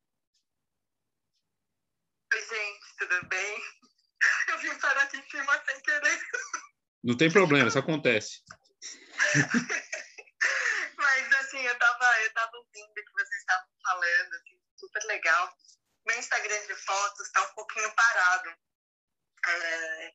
Oi, 2.34 2.42
gente, 2.42 2.98
tudo 2.98 3.30
bem? 3.30 3.58
Eu 4.52 4.60
vim 4.60 4.80
parar 4.80 5.04
aqui 5.04 5.18
em 5.18 5.30
cima 5.30 5.54
sem 5.65 5.82
querer. 5.82 6.20
Não 7.02 7.15
tem 7.15 7.32
problema, 7.32 7.70
isso 7.70 7.80
acontece. 7.80 8.42
Mas 10.98 11.34
assim, 11.39 11.62
eu 11.65 11.78
tava, 11.78 12.22
eu 12.22 12.34
tava 12.34 12.58
ouvindo 12.58 12.92
o 12.92 12.94
que 12.94 13.12
vocês 13.13 13.39
estavam 13.42 13.68
falando, 13.84 14.34
assim, 14.36 14.62
super 14.78 15.04
legal. 15.06 15.54
Meu 16.06 16.18
Instagram 16.18 16.68
de 16.68 16.76
fotos 16.76 17.32
tá 17.32 17.42
um 17.44 17.54
pouquinho 17.54 17.94
parado. 17.94 18.56
É, 19.46 20.13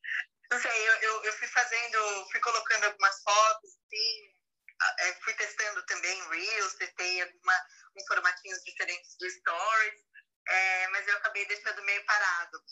não 0.51 0.61
sei, 0.61 0.89
eu, 0.89 0.93
eu, 1.01 1.23
eu, 1.23 1.33
fui 1.33 1.47
fazendo, 1.47 2.27
fui 2.31 2.39
colocando 2.39 2.83
algumas 2.85 3.21
fotos, 3.23 3.71
assim, 3.71 4.35
é, 4.99 5.13
fui 5.23 5.33
testando 5.33 5.83
também 5.85 6.29
Reels, 6.29 6.75
testei 6.75 7.21
alguma, 7.21 7.65
uns 7.95 8.07
formatinhos 8.07 8.63
diferentes 8.63 9.15
do 9.17 9.29
Stories, 9.29 10.01
é, 10.47 10.87
mas 10.89 11.07
eu 11.07 11.17
acabei 11.17 11.45
deixando 11.47 11.83
meio 11.83 12.05
parado. 12.05 12.63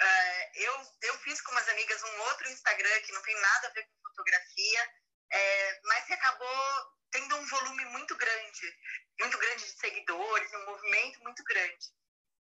É, 0.00 0.64
eu, 0.66 0.92
eu 1.02 1.18
fiz 1.20 1.40
com 1.42 1.52
umas 1.52 1.68
amigas 1.68 2.02
um 2.02 2.20
outro 2.22 2.48
Instagram 2.48 3.00
que 3.02 3.12
não 3.12 3.22
tem 3.22 3.40
nada 3.40 3.68
a 3.68 3.70
ver 3.70 3.84
com 3.84 4.08
fotografia, 4.08 4.90
é, 5.30 5.80
mas 5.84 6.04
que 6.04 6.12
acabou 6.12 6.94
tendo 7.10 7.36
um 7.36 7.46
volume 7.46 7.84
muito 7.86 8.16
grande, 8.16 8.78
muito 9.20 9.38
grande 9.38 9.64
de 9.64 9.78
seguidores, 9.78 10.52
um 10.52 10.64
movimento 10.66 11.22
muito 11.22 11.42
grande. 11.44 11.92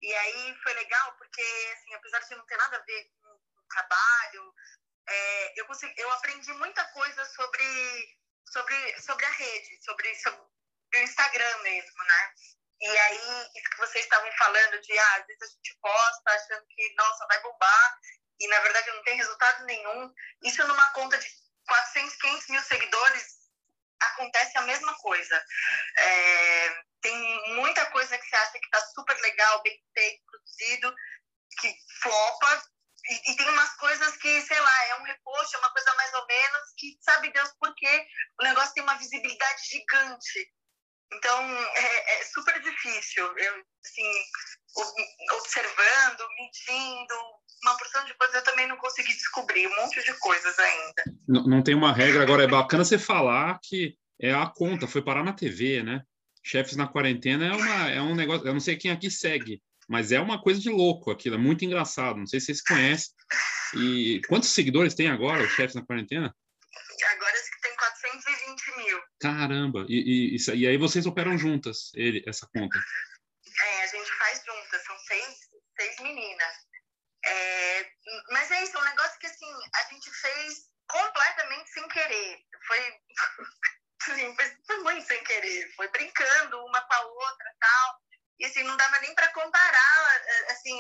E 0.01 0.13
aí 0.15 0.57
foi 0.63 0.73
legal 0.75 1.15
porque, 1.17 1.43
assim, 1.75 1.95
apesar 1.95 2.19
de 2.21 2.35
não 2.35 2.47
ter 2.47 2.57
nada 2.57 2.77
a 2.77 2.83
ver 2.83 3.11
com 3.21 3.29
o 3.29 3.69
trabalho, 3.69 4.55
é, 5.09 5.61
eu, 5.61 5.67
consegui, 5.67 5.95
eu 6.01 6.11
aprendi 6.13 6.53
muita 6.55 6.85
coisa 6.87 7.25
sobre, 7.27 8.19
sobre, 8.51 9.01
sobre 9.01 9.27
a 9.27 9.31
rede, 9.31 9.85
sobre, 9.85 10.15
sobre 10.17 10.41
o 10.95 10.99
Instagram 10.99 11.59
mesmo, 11.59 12.05
né? 12.05 12.35
E 12.81 12.99
aí, 12.99 13.49
isso 13.55 13.71
que 13.71 13.79
vocês 13.79 14.05
estavam 14.05 14.31
falando 14.33 14.81
de, 14.81 14.99
ah, 14.99 15.17
às 15.17 15.27
vezes 15.27 15.43
a 15.43 15.47
gente 15.47 15.79
posta 15.81 16.31
achando 16.33 16.67
que, 16.67 16.95
nossa, 16.97 17.27
vai 17.29 17.41
bombar, 17.41 18.01
e 18.41 18.49
na 18.49 18.59
verdade 18.61 18.91
não 18.91 19.03
tem 19.05 19.17
resultado 19.17 19.65
nenhum. 19.67 20.13
Isso 20.43 20.67
numa 20.67 20.91
conta 20.93 21.17
de 21.17 21.29
400, 21.67 22.17
500 22.17 22.49
mil 22.49 22.63
seguidores, 22.63 23.25
acontece 24.01 24.59
a 24.59 24.63
mesma 24.63 24.95
coisa. 24.99 25.45
É, 25.97 26.83
tem 27.01 27.55
muita 27.55 27.87
coisa 27.87 28.17
que 28.19 28.27
você 28.27 28.37
acha 28.37 28.53
que 28.53 28.65
está 28.65 28.81
super 28.95 29.19
legal, 29.21 29.63
bem 29.63 29.79
feito, 29.95 30.23
produzido, 30.25 30.95
que 31.61 31.75
flopa, 32.01 32.63
e, 33.09 33.33
e, 33.33 33.37
tem 33.37 33.49
umas 33.49 33.75
coisas 33.77 34.17
que, 34.19 34.41
sei 34.43 34.61
lá, 34.61 34.87
é 34.87 34.95
um 35.01 35.03
repost, 35.03 35.55
é 35.55 35.59
uma 35.59 35.73
coisa 35.73 35.93
mais 35.95 36.15
ou 36.15 36.27
menos, 36.27 36.73
que 36.77 36.97
sabe 37.01 37.33
Deus 37.33 37.53
por 37.59 37.75
quê, 37.75 38.07
o 38.41 38.45
negócio 38.45 38.73
tem 38.75 38.83
uma 38.83 38.97
visibilidade 38.97 39.63
gigante. 39.69 40.53
Então, 41.15 41.41
é, 41.75 42.21
é 42.21 42.25
super 42.25 42.61
difícil. 42.63 43.25
Eu, 43.25 43.55
assim, 43.85 44.13
observando, 45.33 46.29
medindo, 46.37 47.15
uma 47.63 47.77
porção 47.77 48.05
de 48.05 48.15
coisas 48.15 48.37
eu 48.37 48.45
também 48.45 48.67
não 48.67 48.77
consegui 48.77 49.13
descobrir, 49.13 49.67
um 49.67 49.77
monte 49.77 50.03
de 50.03 50.13
coisas 50.19 50.59
ainda. 50.59 51.05
Não, 51.29 51.43
não 51.45 51.63
tem 51.63 51.75
uma 51.75 51.93
regra, 51.93 52.23
agora 52.23 52.45
é 52.45 52.49
bacana 52.49 52.85
você 52.85 52.99
falar 52.99 53.59
que 53.63 53.97
é 54.21 54.33
a 54.33 54.47
conta, 54.47 54.89
foi 54.89 55.03
parar 55.03 55.23
na 55.23 55.33
TV, 55.33 55.83
né? 55.83 56.03
Chefes 56.45 56.77
na 56.77 56.89
quarentena 56.89 57.47
é, 57.47 57.53
uma, 57.53 57.91
é 57.91 58.01
um 58.01 58.15
negócio, 58.15 58.47
eu 58.47 58.53
não 58.53 58.61
sei 58.61 58.77
quem 58.77 58.91
aqui 58.91 59.11
segue, 59.11 59.63
mas 59.89 60.11
é 60.11 60.21
uma 60.21 60.43
coisa 60.43 60.61
de 60.61 60.71
louco 60.71 61.11
aquilo, 61.11 61.37
é 61.37 61.39
muito 61.39 61.65
engraçado, 61.65 62.19
não 62.19 62.27
sei 62.27 62.41
se 62.41 62.47
vocês 62.47 62.63
conhecem. 62.63 63.11
E 63.75 64.21
quantos 64.29 64.51
seguidores 64.51 64.95
tem 64.95 65.09
agora, 65.09 65.43
os 65.43 65.53
Chefes 65.53 65.75
na 65.75 65.85
quarentena? 65.85 66.35
Agora 67.13 67.37
tem 68.13 68.21
420 68.21 68.77
mil. 68.77 69.03
Caramba! 69.21 69.87
E, 69.89 70.37
e, 70.37 70.55
e 70.55 70.67
aí 70.67 70.77
vocês 70.77 71.07
operam 71.07 71.39
juntas, 71.39 71.91
ele, 71.95 72.23
essa 72.27 72.47
conta? 72.47 72.79
É, 73.65 73.83
a 73.83 73.87
gente 73.87 74.13
faz 74.19 74.43
juntas, 74.45 74.85
são 74.85 74.99
seis, 74.99 75.39
seis 75.79 76.01
meninas. 76.01 76.55
É, 77.25 77.91
mas 78.31 78.51
é 78.51 78.65
isso, 78.65 78.77
é 78.77 78.81
um 78.81 78.85
negócio 78.85 79.19
que 79.19 79.27
assim, 79.27 79.53
a 79.75 79.93
gente 79.93 80.11
fez 80.11 80.73
completamente 80.89 81.71
sem 81.71 81.89
querer. 81.89 82.39
Foi, 82.67 83.01
assim, 84.11 84.35
foi, 84.35 84.57
foi 84.67 84.79
muito 84.83 85.07
sem 85.07 85.23
querer. 85.25 85.73
Foi 85.77 85.89
brincando 85.89 86.65
uma 86.65 86.81
com 86.81 86.95
a 86.95 87.01
outra 87.01 87.55
tal. 87.61 88.03
E 88.41 88.47
assim, 88.47 88.65
não 88.65 88.77
dava 88.77 88.99
nem 88.99 89.15
para 89.15 89.33
comparar, 89.33 90.23
assim, 90.49 90.77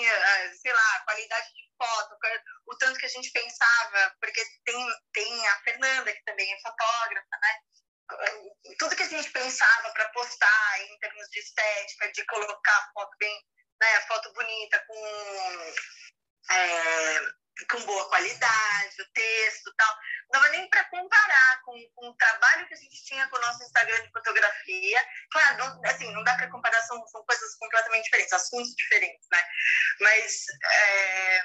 sei 0.61 0.73
lá, 0.73 0.97
a 0.97 1.05
qualidade 1.05 1.47
de 1.55 1.62
foto, 1.79 2.16
o 2.66 2.77
tanto 2.77 2.99
que 2.99 3.07
a 3.07 3.09
gente 3.09 3.31
pensava, 3.31 4.16
porque 4.21 4.42
tem, 4.64 4.88
tem 5.12 5.49
a 5.49 5.57
Fernanda, 5.61 6.12
que 6.12 6.25
também 6.25 6.53
é 6.53 6.61
fotógrafa, 6.61 7.22
de 12.23 12.27
colocar 12.27 12.91
foto 12.95 13.17
bem, 13.19 13.45
né, 13.81 14.01
foto 14.07 14.33
bonita 14.33 14.79
com 14.87 15.75
é, 16.51 17.21
com 17.71 17.85
boa 17.85 18.09
qualidade, 18.09 19.03
o 19.03 19.13
texto 19.13 19.69
e 19.69 19.75
tal. 19.77 19.97
Não 20.33 20.41
dava 20.41 20.49
nem 20.51 20.69
para 20.71 20.85
comparar 20.85 21.63
com, 21.65 21.73
com, 21.95 22.09
o 22.09 22.17
trabalho 22.17 22.67
que 22.67 22.75
a 22.75 22.77
gente 22.77 23.05
tinha 23.05 23.29
com 23.29 23.37
o 23.37 23.41
nosso 23.41 23.63
Instagram 23.63 24.03
de 24.03 24.11
fotografia. 24.11 25.07
Claro, 25.31 25.59
não, 25.59 25.85
assim, 25.85 26.13
não 26.13 26.25
dá 26.25 26.35
para 26.35 26.51
comparar, 26.51 26.81
são, 26.83 27.07
são 27.09 27.25
coisas 27.25 27.55
completamente 27.57 28.05
diferentes, 28.05 28.33
assuntos 28.33 28.75
diferentes, 28.75 29.27
né? 29.31 29.45
Mas. 30.01 30.45
É... 30.65 31.45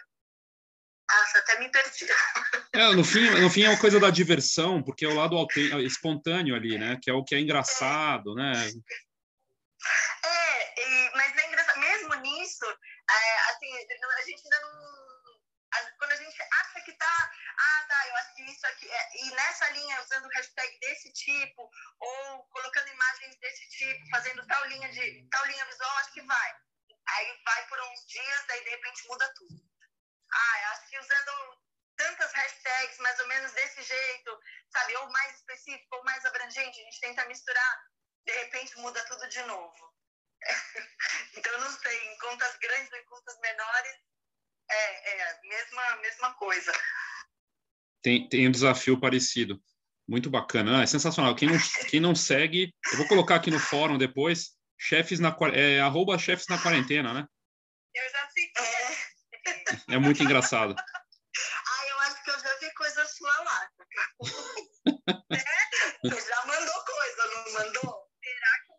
Nossa, 1.09 1.37
até 1.39 1.59
me 1.59 1.71
perdi. 1.71 2.05
É, 2.73 2.93
no, 2.93 3.03
fim, 3.03 3.29
no 3.39 3.49
fim 3.49 3.63
é 3.63 3.69
uma 3.69 3.79
coisa 3.79 3.97
da 3.97 4.09
diversão, 4.09 4.83
porque 4.83 5.05
é 5.05 5.07
o 5.07 5.15
lado 5.15 5.47
espontâneo 5.85 6.53
ali, 6.53 6.77
né? 6.77 6.99
Que 7.01 7.09
é 7.09 7.13
o 7.13 7.23
que 7.23 7.33
é 7.33 7.39
engraçado, 7.39 8.35
né? 8.35 8.53
É, 10.25 10.81
e, 10.81 11.11
mas 11.15 11.37
é 11.37 11.47
engraçado, 11.47 11.79
mesmo 11.79 12.15
nisso, 12.15 12.65
é, 12.65 13.39
assim, 13.51 13.71
a 13.73 14.21
gente 14.23 14.41
ainda 14.43 14.61
não. 14.61 15.07
Quando 15.99 16.11
a 16.11 16.15
gente 16.15 16.41
acha 16.41 16.81
que 16.81 16.93
tá, 16.93 17.31
ah, 17.57 17.85
tá, 17.87 18.07
eu 18.07 18.15
acho 18.15 18.35
que 18.35 18.43
isso 18.43 18.65
aqui. 18.67 18.89
É, 18.89 19.25
e 19.25 19.31
nessa 19.31 19.69
linha, 19.71 20.01
usando 20.01 20.27
hashtag 20.29 20.79
desse 20.79 21.11
tipo, 21.13 21.69
ou 21.99 22.43
colocando 22.45 22.87
imagens 22.87 23.37
desse 23.37 23.69
tipo, 23.69 24.09
fazendo 24.09 24.45
tal 24.47 24.65
linha 24.67 24.89
de 24.89 25.27
tal 25.29 25.45
linha 25.45 25.65
visual, 25.65 25.97
acho 25.97 26.13
que 26.13 26.21
vai. 26.21 26.55
Aí 27.09 27.41
vai 27.45 27.67
por 27.67 27.79
uns 27.81 28.05
dias, 28.07 28.45
daí 28.47 28.63
de 28.63 28.69
repente 28.69 29.07
muda 29.07 29.33
tudo. 29.35 29.55
Ah, 30.33 30.61
eu 30.61 30.67
acho 30.69 30.89
que 30.89 30.99
usando 30.99 31.57
tantas 31.97 32.31
hashtags, 32.31 32.97
mais 32.99 33.19
ou 33.19 33.27
menos 33.27 33.51
desse 33.51 33.83
jeito, 33.83 34.39
sabe? 34.71 34.95
Ou 34.97 35.09
mais 35.09 35.35
específico, 35.35 35.95
ou 35.95 36.03
mais 36.03 36.23
abrangente, 36.25 36.79
a 36.79 36.83
gente 36.83 36.96
tenta 37.07 37.27
misturar, 37.27 37.77
de 38.25 38.33
repente 38.33 38.77
muda 38.79 39.03
tudo 39.05 39.27
de 39.29 39.41
novo. 39.43 39.93
então, 41.37 41.51
eu 41.53 41.61
não 41.61 41.71
sei, 41.71 42.13
em 42.13 42.17
contas 42.19 42.57
grandes 42.57 42.91
ou 42.91 42.99
em 42.99 43.05
contas 43.05 43.39
menores, 43.39 43.93
é, 44.69 45.15
é 45.15 45.31
a 45.31 45.39
mesma, 45.43 45.95
mesma 45.97 46.33
coisa. 46.33 46.71
Tem, 48.01 48.27
tem 48.27 48.47
um 48.47 48.51
desafio 48.51 48.99
parecido. 48.99 49.61
Muito 50.07 50.29
bacana. 50.29 50.79
Ah, 50.79 50.83
é 50.83 50.87
sensacional. 50.87 51.35
Quem 51.35 51.49
não, 51.49 51.57
quem 51.89 51.99
não 51.99 52.15
segue, 52.15 52.73
eu 52.91 52.97
vou 52.97 53.07
colocar 53.07 53.35
aqui 53.35 53.51
no 53.51 53.59
fórum 53.59 53.97
depois, 53.97 54.51
chefes 54.77 55.19
na, 55.19 55.35
é, 55.53 55.81
arroba 55.81 56.17
chefes 56.17 56.47
na 56.47 56.61
quarentena, 56.61 57.13
né? 57.13 57.27
Eu 57.93 58.09
já 58.09 58.29
segui. 58.29 58.51
É, 59.89 59.95
é 59.95 59.97
muito 59.97 60.23
engraçado. 60.23 60.75
ah, 60.79 61.87
eu 61.89 61.99
acho 61.99 62.23
que 62.23 62.29
eu 62.29 62.39
já 62.39 62.57
vi 62.59 62.73
coisa 62.73 63.05
sua 63.05 63.43
lá. 63.43 63.71
é? 65.31 66.09
Você 66.09 66.29
já 66.29 66.36
mandou 67.57 67.83
mandou? 67.83 68.07
Será 68.23 68.51
que 68.61 68.77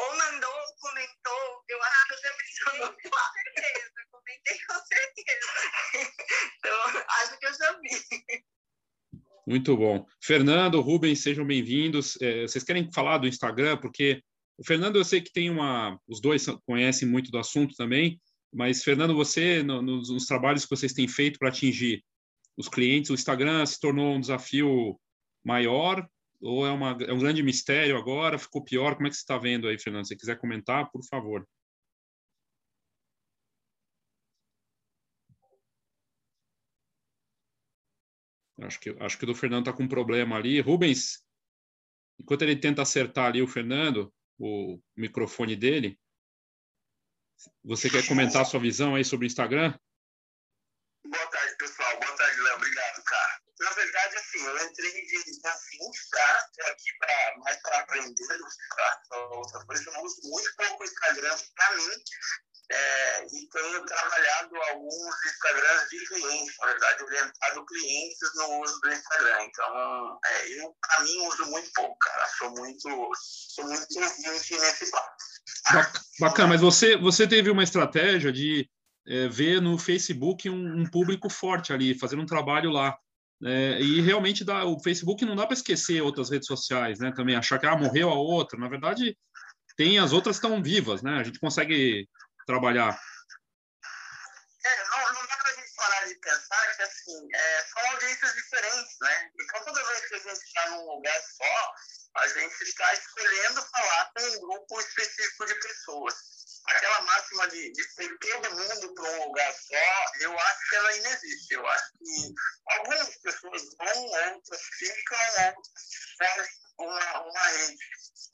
ou 0.00 0.16
mandou 0.16 0.50
ou 0.50 0.74
comentou, 0.80 1.64
eu 1.68 1.82
acho 1.82 2.06
que 2.06 2.14
eu 2.14 2.18
já 2.22 2.36
mencionou. 2.36 2.96
Com 3.02 3.18
certeza, 3.34 3.90
comentei 4.10 4.58
com 4.66 4.80
certeza. 4.86 5.50
Então, 6.58 7.02
acho 7.08 7.38
que 7.38 7.46
eu 7.46 7.54
já 7.54 7.78
vi. 7.80 8.44
Muito 9.46 9.76
bom. 9.76 10.06
Fernando, 10.22 10.80
Rubens, 10.80 11.22
sejam 11.22 11.46
bem-vindos. 11.46 12.16
É, 12.20 12.42
vocês 12.42 12.62
querem 12.62 12.90
falar 12.92 13.18
do 13.18 13.26
Instagram? 13.26 13.78
Porque 13.78 14.22
o 14.56 14.64
Fernando, 14.64 14.96
eu 14.96 15.04
sei 15.04 15.20
que 15.20 15.32
tem 15.32 15.50
uma. 15.50 15.98
Os 16.06 16.20
dois 16.20 16.46
conhecem 16.66 17.08
muito 17.08 17.30
do 17.30 17.38
assunto 17.38 17.74
também, 17.74 18.20
mas, 18.52 18.84
Fernando, 18.84 19.14
você, 19.14 19.62
no, 19.62 19.82
nos, 19.82 20.10
nos 20.10 20.26
trabalhos 20.26 20.64
que 20.64 20.70
vocês 20.70 20.92
têm 20.92 21.08
feito 21.08 21.38
para 21.38 21.48
atingir 21.48 22.04
os 22.56 22.68
clientes, 22.68 23.10
o 23.10 23.14
Instagram 23.14 23.64
se 23.66 23.80
tornou 23.80 24.14
um 24.14 24.20
desafio 24.20 25.00
maior 25.44 26.06
ou 26.40 26.66
é, 26.66 26.70
uma, 26.70 26.96
é 27.02 27.12
um 27.12 27.18
grande 27.18 27.42
mistério 27.42 27.96
agora? 27.96 28.38
Ficou 28.38 28.64
pior? 28.64 28.94
Como 28.94 29.06
é 29.06 29.10
que 29.10 29.16
você 29.16 29.22
está 29.22 29.38
vendo 29.38 29.68
aí, 29.68 29.78
Fernando? 29.78 30.06
Se 30.06 30.16
quiser 30.16 30.38
comentar, 30.38 30.90
por 30.90 31.02
favor. 31.04 31.46
Acho 38.60 38.80
que, 38.80 38.90
acho 39.00 39.18
que 39.18 39.24
o 39.24 39.26
do 39.26 39.34
Fernando 39.34 39.68
está 39.68 39.72
com 39.72 39.84
um 39.84 39.88
problema 39.88 40.36
ali. 40.36 40.60
Rubens, 40.60 41.24
enquanto 42.18 42.42
ele 42.42 42.56
tenta 42.56 42.82
acertar 42.82 43.26
ali 43.26 43.40
o 43.40 43.46
Fernando, 43.46 44.12
o 44.38 44.80
microfone 44.96 45.54
dele, 45.54 45.98
você 47.62 47.88
quer 47.88 48.06
comentar 48.06 48.42
a 48.42 48.44
sua 48.44 48.58
visão 48.58 48.94
aí 48.96 49.04
sobre 49.04 49.26
o 49.26 49.28
Instagram? 49.28 49.78
Boa 51.04 51.26
tarde, 51.28 51.56
pessoal. 51.56 52.00
Boa 52.00 52.16
tarde, 52.16 52.40
Léo. 52.40 52.56
Obrigado, 52.56 53.04
cara. 53.04 53.40
Na 53.60 53.70
verdade, 53.70 54.16
assim, 54.16 54.28
assim, 54.38 54.47
eu 54.58 54.66
entrei 54.66 54.92
de 54.92 55.40
tá? 55.40 55.54
Estou 55.54 56.66
aqui 56.66 56.90
pra, 56.98 57.34
mais 57.44 57.62
para 57.62 57.78
aprender 57.80 58.38
do 58.38 58.44
para 59.08 59.36
outra 59.36 59.64
coisa. 59.64 59.84
Eu 59.86 60.02
uso 60.04 60.20
muito 60.24 60.56
pouco 60.56 60.82
o 60.82 60.86
Instagram 60.86 61.36
para 61.56 61.76
mim. 61.76 61.88
É, 62.70 63.24
e 63.24 63.48
tenho 63.48 63.86
trabalhado 63.86 64.54
alguns 64.70 65.14
Instagrams 65.24 65.88
de 65.88 66.04
clientes, 66.06 66.54
na 66.60 66.66
verdade, 66.66 67.02
orientado 67.02 67.64
clientes 67.64 68.34
no 68.34 68.60
uso 68.60 68.80
do 68.80 68.92
Instagram. 68.92 69.42
Então, 69.44 70.20
é, 70.26 70.60
eu, 70.60 70.76
para 70.78 71.02
mim, 71.02 71.26
uso 71.28 71.46
muito 71.46 71.70
pouco, 71.74 71.96
cara. 71.98 72.28
Sou 72.36 72.50
muito, 72.50 73.10
sou 73.54 73.64
muito 73.64 73.86
ouvinte 73.98 74.58
nesse 74.58 74.90
papo. 74.90 75.16
Bacana, 76.20 76.48
mas 76.48 76.60
você, 76.60 76.96
você 76.96 77.26
teve 77.26 77.50
uma 77.50 77.62
estratégia 77.62 78.30
de 78.30 78.68
é, 79.06 79.28
ver 79.28 79.62
no 79.62 79.78
Facebook 79.78 80.48
um, 80.50 80.82
um, 80.82 80.90
público 80.90 81.30
forte 81.30 81.72
ali, 81.72 81.98
fazendo 81.98 82.22
um 82.22 82.26
trabalho 82.26 82.70
lá. 82.70 82.98
É, 83.44 83.80
e 83.80 84.00
realmente 84.00 84.44
dá, 84.44 84.64
o 84.64 84.80
Facebook 84.82 85.24
não 85.24 85.36
dá 85.36 85.46
para 85.46 85.54
esquecer 85.54 86.02
outras 86.02 86.30
redes 86.30 86.48
sociais, 86.48 86.98
né? 86.98 87.12
Também 87.14 87.36
achar 87.36 87.58
que 87.58 87.66
ah, 87.66 87.76
morreu 87.76 88.10
a 88.10 88.14
outra. 88.14 88.58
Na 88.58 88.68
verdade, 88.68 89.16
tem 89.76 89.98
as 89.98 90.12
outras 90.12 90.36
estão 90.36 90.60
vivas, 90.62 91.02
né? 91.02 91.20
A 91.20 91.22
gente 91.22 91.38
consegue 91.38 92.08
trabalhar. 92.46 92.98
É, 94.66 94.84
não, 94.90 95.14
não 95.14 95.26
dá 95.26 95.36
para 95.36 95.50
a 95.50 95.54
gente 95.54 95.74
parar 95.76 96.08
de 96.08 96.14
pensar 96.16 96.76
que 96.76 96.82
assim, 96.82 97.28
é, 97.32 97.62
são 97.62 97.92
audiências 97.92 98.32
diferentes, 98.34 98.96
né? 99.00 99.30
Então 99.40 99.64
toda 99.64 99.86
vez 99.86 100.08
que 100.08 100.14
a 100.14 100.18
gente 100.18 100.42
está 100.42 100.70
num 100.70 100.94
lugar 100.94 101.20
só, 101.22 101.74
a 102.16 102.26
gente 102.26 102.62
está 102.62 102.92
escolhendo 102.92 103.62
falar 103.62 104.10
com 104.16 104.22
um 104.24 104.40
grupo 104.40 104.80
específico 104.80 105.46
de 105.46 105.54
pessoas 105.54 106.37
aquela 106.66 107.00
máxima 107.02 107.48
de, 107.48 107.72
de 107.72 107.82
ser 107.92 108.18
todo 108.18 108.56
mundo 108.56 108.94
para 108.94 109.10
um 109.10 109.24
lugar 109.26 109.52
só, 109.52 110.12
eu 110.20 110.38
acho 110.38 110.68
que 110.68 110.76
ela 110.76 110.88
ainda 110.90 111.08
existe. 111.08 111.54
Eu 111.54 111.66
acho 111.66 111.92
que 111.92 112.34
algumas 112.66 113.16
pessoas 113.18 113.62
vão, 113.76 114.04
outras 114.34 114.62
ficam, 114.78 115.18
outras 115.56 115.88
fazem 116.18 116.52
uma, 116.78 117.20
uma 117.22 117.48
rede. 117.48 117.78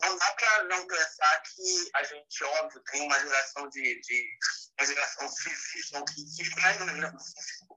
Não 0.02 0.18
dá 0.18 0.32
para 0.32 0.64
não 0.64 0.86
pensar 0.86 1.42
que 1.42 1.90
a 1.94 2.02
gente, 2.02 2.44
óbvio, 2.44 2.82
tem 2.90 3.02
uma 3.02 3.20
geração 3.20 3.68
de, 3.68 4.00
de 4.00 4.38
uma 4.78 4.86
geração 4.86 5.28
que, 5.34 6.24
que 6.36 6.60
faz, 6.60 6.78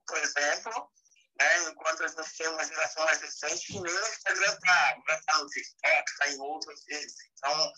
por 0.06 0.18
exemplo, 0.18 0.90
né? 1.38 1.68
enquanto 1.70 2.04
a 2.04 2.08
gente 2.08 2.36
tem 2.36 2.48
uma 2.48 2.64
geração 2.64 3.04
mais 3.04 3.20
recente 3.20 3.66
que 3.66 3.80
nem 3.80 3.92
o 3.92 4.08
Instagram 4.08 4.52
está 4.52 5.02
tá 5.26 5.38
no 5.38 5.46
TikTok, 5.46 6.10
está 6.10 6.28
em 6.28 6.40
outras 6.40 6.80
redes. 6.88 7.14
Então, 7.36 7.72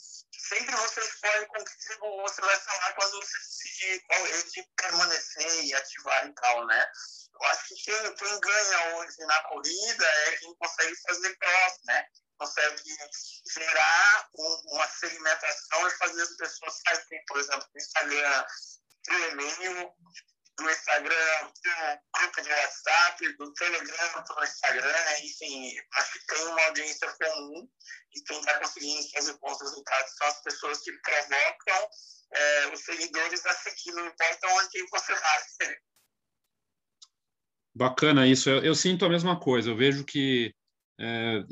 sempre 0.49 0.75
você 0.75 1.01
escolhe 1.01 1.47
com 1.47 1.65
que 1.65 1.71
você 2.01 2.41
vai 2.41 2.57
falar 2.57 2.93
quando 2.95 3.21
você 3.21 3.39
decidir 3.39 4.01
qual 4.07 4.25
rede 4.25 4.69
permanecer 4.77 5.65
e 5.65 5.75
ativar 5.75 6.27
e 6.27 6.35
tal, 6.35 6.67
né? 6.67 6.91
Eu 7.35 7.47
acho 7.49 7.69
que 7.69 7.75
quem, 7.77 8.15
quem 8.15 8.41
ganha 8.41 8.97
hoje 8.97 9.19
na 9.27 9.43
corrida 9.45 10.07
é 10.07 10.37
quem 10.37 10.55
consegue 10.57 10.97
fazer 11.03 11.37
cross, 11.37 11.75
né? 11.85 12.07
Consegue 12.39 12.97
gerar 13.53 14.29
um, 14.35 14.63
uma 14.75 14.89
segmentação 14.89 15.87
e 15.87 15.91
fazer 15.99 16.23
as 16.23 16.37
pessoas 16.37 16.81
saírem, 16.87 17.25
por 17.27 17.39
exemplo, 17.39 17.69
no 17.75 17.81
Instagram, 17.81 18.47
pelo 19.05 19.25
e-mail, 19.31 19.95
do 20.61 20.71
Instagram, 20.71 21.43
do 21.43 22.21
grupo 22.21 22.43
de 22.43 22.51
WhatsApp, 22.51 23.37
do 23.39 23.53
Telegram 23.55 24.13
para 24.13 24.41
o 24.41 24.45
Instagram, 24.45 25.19
enfim, 25.25 25.75
acho 25.97 26.13
que 26.13 26.27
tem 26.27 26.47
uma 26.47 26.63
audiência 26.67 27.09
comum 27.13 27.69
e 28.15 28.21
quem 28.23 28.39
está 28.39 28.59
conseguindo 28.59 29.11
fazer 29.11 29.39
bons 29.41 29.61
resultados 29.61 30.13
são 30.17 30.27
as 30.29 30.43
pessoas 30.43 30.81
que 30.81 30.93
provocam 30.93 31.89
é, 32.33 32.67
os 32.73 32.81
seguidores 32.81 33.47
a 33.47 33.53
seguir, 33.55 33.93
não 33.93 34.07
importa 34.07 34.47
onde 34.49 34.87
você 34.91 35.15
vai. 35.15 35.77
Bacana 37.75 38.27
isso, 38.27 38.51
eu, 38.51 38.63
eu, 38.63 38.75
sinto 38.75 39.05
a 39.05 39.09
mesma 39.09 39.39
coisa, 39.39 39.71
eu 39.71 39.77
vejo 39.77 40.05
que, 40.05 40.55
é, 40.99 41.43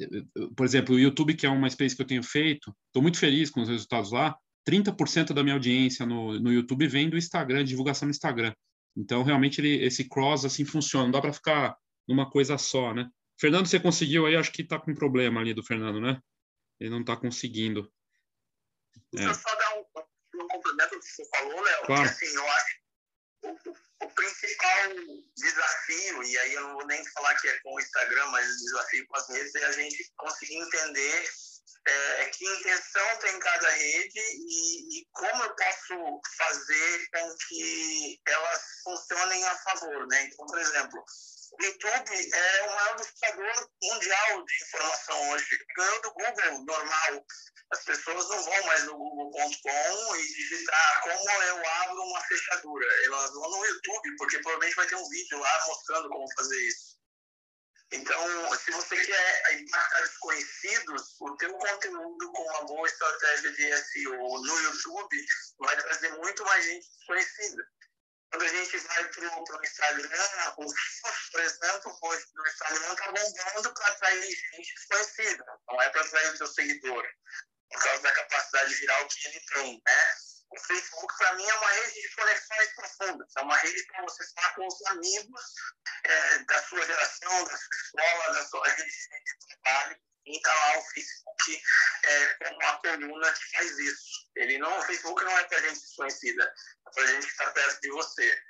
por 0.56 0.66
exemplo, 0.66 0.94
o 0.94 0.98
YouTube, 0.98 1.34
que 1.34 1.46
é 1.46 1.48
uma 1.48 1.68
experiência 1.68 1.96
que 1.96 2.02
eu 2.02 2.06
tenho 2.06 2.22
feito, 2.22 2.74
estou 2.86 3.00
muito 3.00 3.18
feliz 3.18 3.50
com 3.50 3.62
os 3.62 3.68
resultados 3.68 4.12
lá, 4.12 4.36
30% 4.68 5.32
da 5.32 5.42
minha 5.42 5.54
audiência 5.54 6.04
no, 6.04 6.38
no 6.38 6.52
YouTube 6.52 6.86
vem 6.86 7.08
do 7.08 7.16
Instagram, 7.16 7.64
divulgação 7.64 8.06
no 8.06 8.10
Instagram. 8.10 8.52
Então, 8.96 9.22
realmente, 9.22 9.60
ele, 9.60 9.84
esse 9.84 10.08
cross 10.08 10.44
assim 10.44 10.64
funciona, 10.64 11.04
não 11.04 11.12
dá 11.12 11.20
para 11.20 11.32
ficar 11.32 11.76
numa 12.06 12.30
coisa 12.30 12.58
só, 12.58 12.92
né? 12.92 13.08
Fernando, 13.38 13.66
você 13.66 13.78
conseguiu 13.78 14.26
aí, 14.26 14.34
acho 14.34 14.50
que 14.50 14.62
está 14.62 14.78
com 14.78 14.94
problema 14.94 15.40
ali 15.40 15.54
do 15.54 15.62
Fernando, 15.62 16.00
né? 16.00 16.20
Ele 16.80 16.90
não 16.90 17.00
está 17.00 17.16
conseguindo. 17.16 17.92
Deixa 19.12 19.28
é. 19.28 19.30
eu 19.30 19.34
só 19.34 19.54
dar 19.54 19.74
um, 19.76 19.84
um 20.42 20.48
complemento 20.48 20.94
do 20.94 21.00
que 21.00 21.06
você 21.06 21.28
falou, 21.30 21.60
Léo. 21.60 21.86
Claro. 21.86 22.02
assim, 22.02 22.26
eu 22.26 22.48
acho 22.48 22.78
o, 23.44 24.04
o, 24.04 24.10
principal 24.10 24.88
desafio, 25.36 26.22
e 26.24 26.38
aí 26.38 26.54
eu 26.54 26.62
não 26.62 26.74
vou 26.74 26.86
nem 26.86 27.04
falar 27.06 27.34
que 27.36 27.48
é 27.48 27.58
com 27.60 27.74
o 27.74 27.80
Instagram, 27.80 28.26
mas 28.28 28.46
o 28.48 28.58
desafio 28.58 29.06
com 29.06 29.16
as 29.16 29.28
redes 29.28 29.54
é 29.54 29.64
a 29.64 29.72
gente 29.72 30.12
conseguir 30.16 30.56
entender 30.56 31.30
é, 31.86 32.24
que 32.26 32.44
intenção 32.44 33.18
tem 33.18 33.38
cada 33.38 33.70
rede 33.70 34.18
e, 34.18 35.00
e, 35.00 35.06
como 35.12 35.42
eu 35.42 35.54
posso 35.54 36.20
fazer 36.36 37.08
com 37.12 37.36
que 37.48 38.20
elas 38.26 38.62
funcionem 38.84 39.44
a 39.46 39.56
favor, 39.58 40.06
né? 40.08 40.24
Então, 40.24 40.46
por 40.46 40.58
exemplo, 40.58 41.04
o 41.52 41.64
YouTube 41.64 42.30
é 42.34 42.62
o 42.62 42.74
maior 42.74 42.96
buscador 42.96 43.68
mundial 43.82 44.44
de 44.44 44.64
informação 44.64 45.30
hoje. 45.30 45.66
Ganhou 45.76 46.02
do 46.02 46.12
Google 46.12 46.64
normal. 46.66 47.26
As 47.72 47.84
pessoas 47.84 48.28
não 48.28 48.42
vão 48.42 48.62
mais 48.64 48.84
no 48.84 48.96
google.com 48.96 50.16
e 50.16 50.22
digitar 50.22 51.02
como 51.02 51.30
eu 51.30 51.68
abro 51.68 52.02
uma 52.02 52.20
fechadura. 52.22 52.86
Elas 53.04 53.30
vão 53.32 53.50
no 53.50 53.64
YouTube, 53.64 54.16
porque 54.18 54.38
provavelmente 54.40 54.76
vai 54.76 54.86
ter 54.86 54.96
um 54.96 55.08
vídeo 55.08 55.38
lá 55.38 55.64
mostrando 55.66 56.08
como 56.08 56.34
fazer 56.36 56.58
isso. 56.68 56.98
Então, 57.90 58.58
se 58.58 58.70
você 58.70 58.96
quer 59.04 59.60
impactar 59.60 60.00
desconhecidos, 60.02 61.16
o 61.20 61.36
teu 61.36 61.52
conteúdo 61.54 62.32
com 62.32 62.42
uma 62.42 62.66
boa 62.66 62.86
estratégia 62.86 63.52
de 63.52 63.82
SEO 63.82 64.42
no 64.42 64.60
YouTube 64.60 65.26
vai 65.58 65.76
trazer 65.76 66.10
muito 66.18 66.44
mais 66.44 66.64
gente 66.64 66.86
desconhecida. 66.86 67.66
Quando 68.30 68.42
a 68.42 68.48
gente 68.48 68.76
vai 68.76 69.08
para 69.08 69.40
o 69.40 69.64
Instagram, 69.64 70.54
o 70.58 70.66
por 71.32 71.40
exemplo, 71.40 71.98
hoje 72.02 72.26
no 72.34 72.46
Instagram 72.46 72.92
está 72.92 73.12
bombando 73.12 73.74
para 73.74 73.86
atrair 73.86 74.22
gente 74.22 74.74
desconhecida, 74.74 75.44
não 75.66 75.80
é 75.80 75.88
para 75.88 76.02
atrair 76.02 76.34
o 76.34 76.36
seu 76.36 76.46
seguidor, 76.46 77.08
por 77.70 77.82
causa 77.82 78.02
da 78.02 78.12
capacidade 78.12 78.74
viral 78.74 79.08
que 79.08 79.28
ele 79.28 79.40
tem, 79.54 79.82
né? 79.86 80.14
O 80.50 80.58
Facebook, 80.60 81.18
para 81.18 81.34
mim, 81.34 81.44
é 81.44 81.54
uma 81.54 81.70
rede 81.70 82.00
de 82.00 82.14
conexões 82.14 82.74
profundas. 82.74 83.28
É 83.36 83.40
uma 83.42 83.56
rede 83.56 83.86
para 83.86 84.02
você 84.02 84.22
estar 84.22 84.54
com 84.54 84.66
os 84.66 84.86
amigos 84.86 85.42
é, 86.04 86.38
da 86.38 86.62
sua 86.62 86.86
geração, 86.86 87.44
da 87.44 87.56
sua 87.56 87.76
escola, 87.84 88.34
da 88.34 88.46
sua 88.46 88.68
rede 88.68 88.90
de 88.90 89.56
trabalho. 89.62 90.00
E 90.26 90.36
está 90.36 90.54
lá 90.54 90.78
o 90.78 90.82
Facebook 90.82 91.62
é, 92.04 92.34
como 92.34 92.56
uma 92.56 92.78
coluna 92.80 93.32
que 93.32 93.56
faz 93.56 93.78
isso. 93.78 94.30
Ele 94.36 94.58
não, 94.58 94.78
o 94.78 94.82
Facebook 94.82 95.24
não 95.24 95.38
é 95.38 95.44
para 95.44 95.60
gente 95.60 95.80
desconhecida, 95.80 96.44
é 96.44 96.90
para 96.90 97.06
gente 97.06 97.26
que 97.26 97.32
está 97.32 97.50
perto 97.50 97.80
de 97.80 97.90
você. 97.90 98.42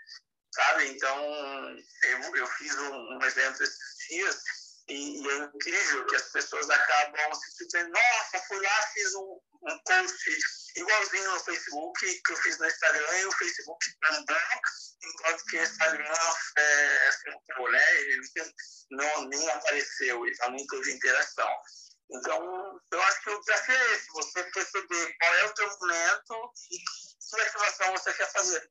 Sabe? 0.54 0.88
Então, 0.88 1.78
eu, 2.04 2.36
eu 2.36 2.46
fiz 2.46 2.74
um, 2.76 3.16
um 3.16 3.22
evento 3.22 3.62
esses 3.62 4.08
dias 4.08 4.42
e, 4.88 5.28
é 5.28 5.36
incrível 5.54 6.06
que 6.06 6.16
as 6.16 6.32
pessoas 6.32 6.68
acabam 6.70 7.34
se 7.34 7.56
sentindo, 7.58 7.90
nossa, 7.90 8.38
fui 8.48 8.60
lá, 8.60 8.82
fiz 8.94 9.14
um, 9.14 9.40
um 9.62 9.78
post 9.84 10.38
igualzinho 10.78 11.30
no 11.32 11.40
Facebook 11.40 12.22
que 12.24 12.32
eu 12.32 12.36
fiz 12.36 12.58
no 12.58 12.66
Instagram 12.66 13.18
e 13.18 13.26
o 13.26 13.32
Facebook 13.32 13.86
bombou, 14.02 14.36
enquanto 15.04 15.44
que 15.44 15.58
o 15.58 15.62
Instagram 15.62 16.14
é, 16.56 17.10
ficou, 17.12 17.70
né? 17.70 18.00
Ele 18.00 18.22
não, 18.90 19.28
nem 19.28 19.48
apareceu, 19.50 20.26
então 20.26 20.50
nem 20.50 20.66
teve 20.66 20.92
interação. 20.92 21.48
Então, 22.10 22.80
eu 22.92 23.02
acho 23.02 23.22
que 23.22 23.30
o 23.30 23.40
desafio 23.40 23.74
é 23.74 23.94
esse, 23.94 24.06
você 24.12 24.42
perceber 24.44 25.14
qual 25.20 25.34
é 25.34 25.44
o 25.44 25.54
teu 25.54 25.68
momento 25.68 26.52
e 26.70 26.78
que 26.78 27.42
ativação 27.42 27.92
você 27.92 28.14
quer 28.14 28.32
fazer. 28.32 28.70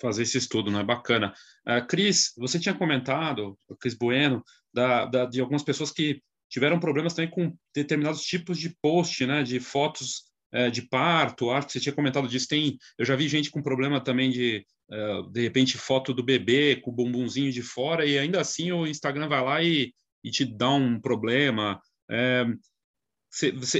Fazer 0.00 0.22
esse 0.24 0.38
estudo, 0.38 0.70
não 0.70 0.80
é 0.80 0.84
bacana. 0.84 1.32
Uh, 1.66 1.86
Cris, 1.86 2.32
você 2.36 2.58
tinha 2.58 2.76
comentado, 2.76 3.56
Cris 3.80 3.94
Bueno, 3.94 4.44
da, 4.72 5.06
da, 5.06 5.26
de 5.26 5.40
algumas 5.40 5.62
pessoas 5.62 5.92
que 5.92 6.20
tiveram 6.50 6.80
problemas 6.80 7.14
também 7.14 7.30
com 7.30 7.56
determinados 7.74 8.22
tipos 8.22 8.58
de 8.58 8.70
post, 8.82 9.24
né, 9.26 9.44
de 9.44 9.60
fotos 9.60 10.24
é, 10.54 10.70
de 10.70 10.82
parto, 10.82 11.50
arte, 11.50 11.72
você 11.72 11.80
tinha 11.80 11.94
comentado 11.94 12.28
disso, 12.28 12.46
tem, 12.46 12.78
eu 12.96 13.04
já 13.04 13.16
vi 13.16 13.28
gente 13.28 13.50
com 13.50 13.60
problema 13.60 14.00
também 14.00 14.30
de, 14.30 14.64
é, 14.90 15.22
de 15.32 15.40
repente, 15.42 15.76
foto 15.76 16.14
do 16.14 16.22
bebê 16.22 16.76
com 16.76 16.92
o 16.92 16.94
bumbumzinho 16.94 17.50
de 17.50 17.60
fora, 17.60 18.06
e 18.06 18.16
ainda 18.16 18.40
assim 18.40 18.70
o 18.70 18.86
Instagram 18.86 19.28
vai 19.28 19.44
lá 19.44 19.62
e, 19.62 19.92
e 20.22 20.30
te 20.30 20.44
dá 20.44 20.70
um 20.70 21.00
problema. 21.00 21.80
É, 22.08 22.46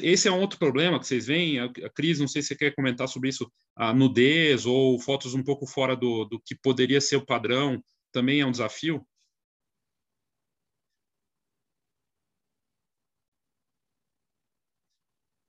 esse 0.02 0.26
é 0.26 0.32
um 0.32 0.40
outro 0.40 0.58
problema 0.58 0.98
que 0.98 1.06
vocês 1.06 1.26
veem, 1.26 1.60
a 1.60 1.70
Cris, 1.94 2.18
não 2.18 2.26
sei 2.26 2.42
se 2.42 2.48
você 2.48 2.56
quer 2.56 2.74
comentar 2.74 3.06
sobre 3.06 3.28
isso, 3.28 3.48
a 3.76 3.94
nudez 3.94 4.66
ou 4.66 4.98
fotos 4.98 5.32
um 5.32 5.44
pouco 5.44 5.64
fora 5.66 5.94
do, 5.94 6.24
do 6.24 6.40
que 6.44 6.56
poderia 6.56 7.00
ser 7.00 7.16
o 7.16 7.24
padrão, 7.24 7.80
também 8.10 8.40
é 8.40 8.46
um 8.46 8.50
desafio? 8.50 9.06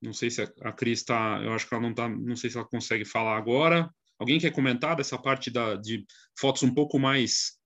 Não 0.05 0.13
sei 0.13 0.29
se 0.29 0.41
a 0.41 0.71
Cris 0.71 0.99
está, 0.99 1.39
eu 1.43 1.53
acho 1.53 1.67
que 1.67 1.73
ela 1.73 1.83
não 1.83 1.91
está, 1.91 2.07
não 2.07 2.35
sei 2.35 2.49
se 2.49 2.57
ela 2.57 2.67
consegue 2.67 3.05
falar 3.05 3.37
agora. 3.37 3.89
Alguém 4.17 4.39
quer 4.39 4.51
comentar 4.51 4.95
dessa 4.95 5.17
parte 5.17 5.51
da, 5.51 5.75
de 5.75 6.05
fotos 6.37 6.63
um 6.63 6.73
pouco 6.73 6.97
mais 6.97 7.59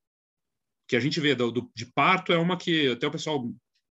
que 0.88 0.96
a 0.96 1.00
gente 1.00 1.20
vê 1.20 1.36
do, 1.36 1.52
do, 1.52 1.72
de 1.76 1.86
parto 1.86 2.34
é 2.34 2.38
uma 2.38 2.58
que 2.58 2.92
até 2.92 3.06
o 3.06 3.12
pessoal 3.12 3.44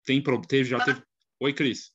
tem, 0.05 0.23
teve, 0.47 0.69
já 0.69 0.83
teve. 0.83 1.03
Oi, 1.41 1.53
Cris. 1.53 1.91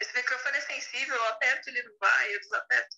Esse 0.00 0.14
microfone 0.14 0.56
é 0.56 0.60
sensível, 0.60 1.16
eu 1.16 1.24
aperto, 1.24 1.68
ele 1.68 1.82
não 1.82 1.98
vai, 1.98 2.34
eu 2.34 2.40
desaperto. 2.40 2.96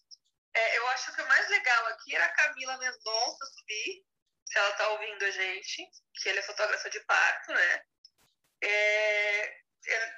É, 0.55 0.79
eu 0.79 0.87
acho 0.89 1.15
que 1.15 1.23
o 1.23 1.29
mais 1.29 1.49
legal 1.49 1.87
aqui 1.87 2.15
era 2.15 2.27
a 2.27 2.35
Camila 2.35 2.77
Mendonça 2.77 3.47
subir, 3.59 4.05
se 4.45 4.59
ela 4.59 4.73
tá 4.73 4.89
ouvindo 4.91 5.25
a 5.25 5.31
gente, 5.31 5.89
que 6.21 6.29
ela 6.29 6.41
é 6.41 6.43
fotógrafa 6.43 6.91
de 6.91 7.01
parto, 7.01 7.53
né? 7.53 7.83
É 8.63 9.61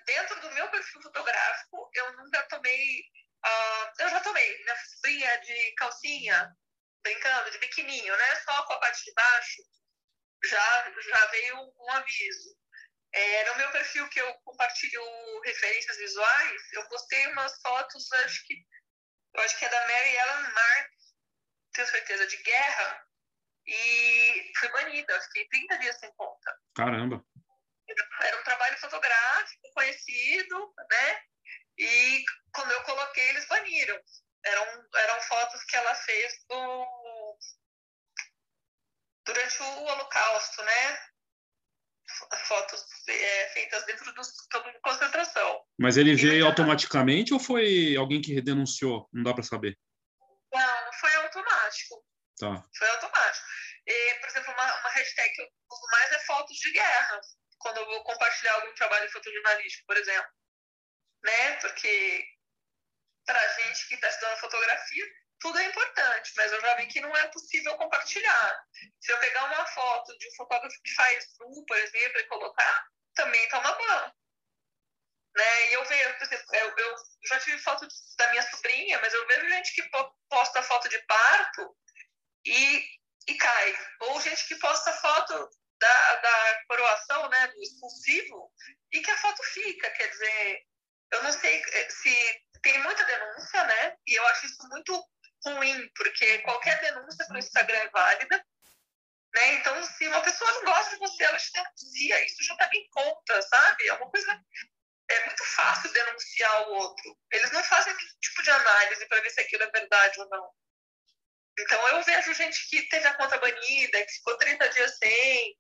dentro 0.07 0.41
do 0.41 0.51
meu 0.53 0.69
perfil 0.71 1.03
fotográfico, 1.03 1.91
eu 1.95 2.13
nunca 2.17 2.43
tomei. 2.49 3.01
Uh, 3.45 4.03
eu 4.03 4.09
já 4.11 4.21
tomei 4.21 4.59
minha 4.63 4.77
sobrinha 4.77 5.41
de 5.41 5.75
calcinha, 5.75 6.57
brincando, 7.03 7.51
de 7.51 7.59
biquininho, 7.59 8.17
né? 8.17 8.37
Só 8.37 8.63
com 8.65 8.73
a 8.75 8.81
parte 8.81 9.05
de 9.05 9.13
baixo, 9.15 9.63
já, 10.45 10.93
já 11.01 11.27
veio 11.27 11.57
um 11.57 11.91
aviso. 11.93 12.57
É, 13.15 13.51
no 13.51 13.57
meu 13.57 13.71
perfil 13.73 14.09
que 14.09 14.21
eu 14.21 14.35
compartilho 14.45 15.03
referências 15.45 15.99
visuais, 15.99 16.63
eu 16.73 16.89
postei 16.89 17.27
umas 17.29 17.61
fotos, 17.61 18.11
acho 18.13 18.47
que 18.47 18.55
eu 19.35 19.43
acho 19.43 19.59
que 19.59 19.65
é 19.65 19.69
da 19.69 19.89
Mary 19.89 20.17
Ellen 20.17 20.53
Mark, 20.53 20.91
tenho 21.73 21.89
certeza, 21.89 22.27
de 22.27 22.37
guerra, 22.39 23.07
e 23.67 24.53
fui 24.59 24.69
banida, 24.71 25.21
fiquei 25.23 25.49
30 25.49 25.79
dias 25.79 25.99
sem 25.99 26.13
conta. 26.15 26.59
Caramba! 26.75 27.25
Era 28.23 28.41
um 28.41 28.45
trabalho 28.45 28.79
fotográfico 28.79 29.73
conhecido, 29.75 30.75
né? 30.91 31.23
E 31.79 32.25
quando 32.55 32.71
eu 32.71 32.83
coloquei, 32.83 33.29
eles 33.31 33.47
baniram. 33.49 34.01
Eram, 34.45 34.89
eram 34.95 35.21
fotos 35.23 35.63
que 35.65 35.77
ela 35.77 35.95
fez 35.95 36.33
do, 36.49 37.39
durante 39.25 39.63
o 39.63 39.85
Holocausto, 39.85 40.63
né? 40.63 40.99
Fotos 42.47 42.85
é, 43.09 43.49
feitas 43.55 43.87
dentro 43.87 44.13
do 44.13 44.23
campo 44.51 44.71
de 44.71 44.81
concentração. 44.81 45.65
Mas 45.79 45.97
ele 45.97 46.15
veio 46.15 46.47
automaticamente 46.47 47.33
ou 47.33 47.41
foi 47.41 47.97
alguém 47.97 48.21
que 48.21 48.41
denunciou? 48.41 49.09
Não 49.13 49.23
dá 49.23 49.33
para 49.33 49.45
saber. 49.45 49.79
Não, 50.53 50.93
foi 50.95 51.15
automático. 51.17 52.05
Tá. 52.39 52.65
Foi 52.77 52.89
automático. 52.91 53.47
E, 53.87 54.15
por 54.21 54.29
exemplo, 54.29 54.53
uma, 54.53 54.81
uma 54.81 54.91
hashtag 54.91 55.35
que 55.35 55.43
eu 55.43 55.49
uso 55.71 55.87
mais 55.91 56.13
é 56.13 56.19
fotos 56.21 56.57
de 56.57 56.73
guerra, 56.73 57.21
quando 57.63 57.79
eu 57.79 57.87
vou 57.87 58.05
compartilhar 58.05 58.55
algum 58.55 58.75
trabalho 58.75 59.11
fotojornalístico, 59.11 59.87
por 59.87 59.97
exemplo. 59.97 60.31
Né? 61.23 61.57
Porque 61.61 62.25
para 63.25 63.49
gente 63.55 63.89
que 63.89 63.95
está 63.95 64.09
estudando 64.09 64.41
fotografia, 64.41 65.07
tudo 65.41 65.59
é 65.59 65.65
importante, 65.65 66.33
mas 66.37 66.53
eu 66.53 66.61
já 66.61 66.77
vi 66.77 66.87
que 66.87 67.01
não 67.01 67.17
é 67.17 67.29
possível 67.29 67.77
compartilhar. 67.77 68.65
Se 69.01 69.13
eu 69.13 69.19
pegar 69.19 69.45
uma 69.45 69.67
foto 69.67 70.17
de 70.19 70.29
um 70.29 70.35
fotógrafo 70.37 70.83
que 70.85 70.95
faz 70.95 71.27
nu, 71.41 71.65
por 71.67 71.77
exemplo, 71.77 72.21
e 72.21 72.27
colocar, 72.27 72.87
também 73.15 73.49
toma 73.49 73.73
banho. 73.73 74.13
Né? 75.37 75.71
E 75.71 75.73
eu 75.75 75.85
vejo, 75.85 76.15
por 76.15 76.25
exemplo, 76.25 76.55
eu, 76.55 76.79
eu 76.79 76.97
já 77.25 77.41
tive 77.41 77.59
foto 77.59 77.89
da 78.19 78.31
minha 78.31 78.43
sobrinha, 78.51 79.01
mas 79.01 79.15
eu 79.15 79.27
vejo 79.27 79.49
gente 79.49 79.75
que 79.75 79.91
posta 80.29 80.63
foto 80.63 80.89
de 80.89 80.99
parto 81.07 81.77
e, 82.45 82.85
e 83.29 83.35
cai. 83.37 83.79
Ou 84.01 84.21
gente 84.21 84.47
que 84.47 84.57
posta 84.57 84.93
foto 84.93 85.51
da, 85.83 86.17
da 86.17 86.65
coroação, 86.69 87.29
né, 87.29 87.49
do 87.49 87.61
expulsivo, 87.61 88.53
e 88.93 89.01
que 89.01 89.11
a 89.11 89.19
foto 89.19 89.43
fica. 89.43 89.91
Quer 89.91 90.09
dizer, 90.09 90.63
eu 91.13 91.23
não 91.25 91.33
sei 91.33 91.61
eh, 91.61 91.91
se 91.91 92.43
tem 92.63 92.81
muita 92.83 93.05
denúncia, 93.05 93.65
né? 93.65 93.97
E 94.07 94.15
eu 94.15 94.27
acho 94.29 94.47
isso 94.47 94.69
muito 94.69 95.05
ruim, 95.45 95.91
porque 95.97 96.39
qualquer 96.39 96.81
denúncia 96.81 97.27
para 97.27 97.35
o 97.35 97.39
Instagram 97.39 97.79
é 97.79 97.91
válida. 97.91 98.47
Né? 99.35 99.55
Então, 99.55 99.83
se 99.83 100.07
uma 100.07 100.21
pessoa 100.21 100.53
não 100.53 100.65
gosta 100.65 100.91
de 100.91 100.99
você, 100.99 101.25
ela 101.25 101.39
te 101.39 101.51
denuncia. 101.53 102.25
Isso 102.25 102.45
já 102.45 102.55
está 102.55 102.71
em 102.73 102.89
conta, 102.91 103.43
sabe? 103.43 103.89
É 103.89 103.95
uma 103.95 104.11
coisa. 104.11 104.41
É 105.09 105.27
muito 105.27 105.45
fácil 105.45 105.93
denunciar 105.93 106.69
o 106.69 106.75
outro. 106.75 107.19
Eles 107.33 107.51
não 107.51 107.63
fazem 107.65 107.95
nenhum 107.95 108.19
tipo 108.21 108.43
de 108.43 108.51
análise 108.51 109.09
para 109.09 109.21
ver 109.21 109.31
se 109.31 109.41
aquilo 109.41 109.65
é 109.65 109.71
verdade 109.71 110.21
ou 110.21 110.29
não. 110.29 110.51
Então, 111.59 111.89
eu 111.89 112.03
vejo 112.03 112.33
gente 112.35 112.69
que 112.69 112.89
teve 112.89 113.07
a 113.07 113.15
conta 113.15 113.39
banida, 113.39 114.05
que 114.07 114.13
ficou 114.13 114.39
30 114.39 114.69
dias 114.71 114.97
sem, 114.97 115.57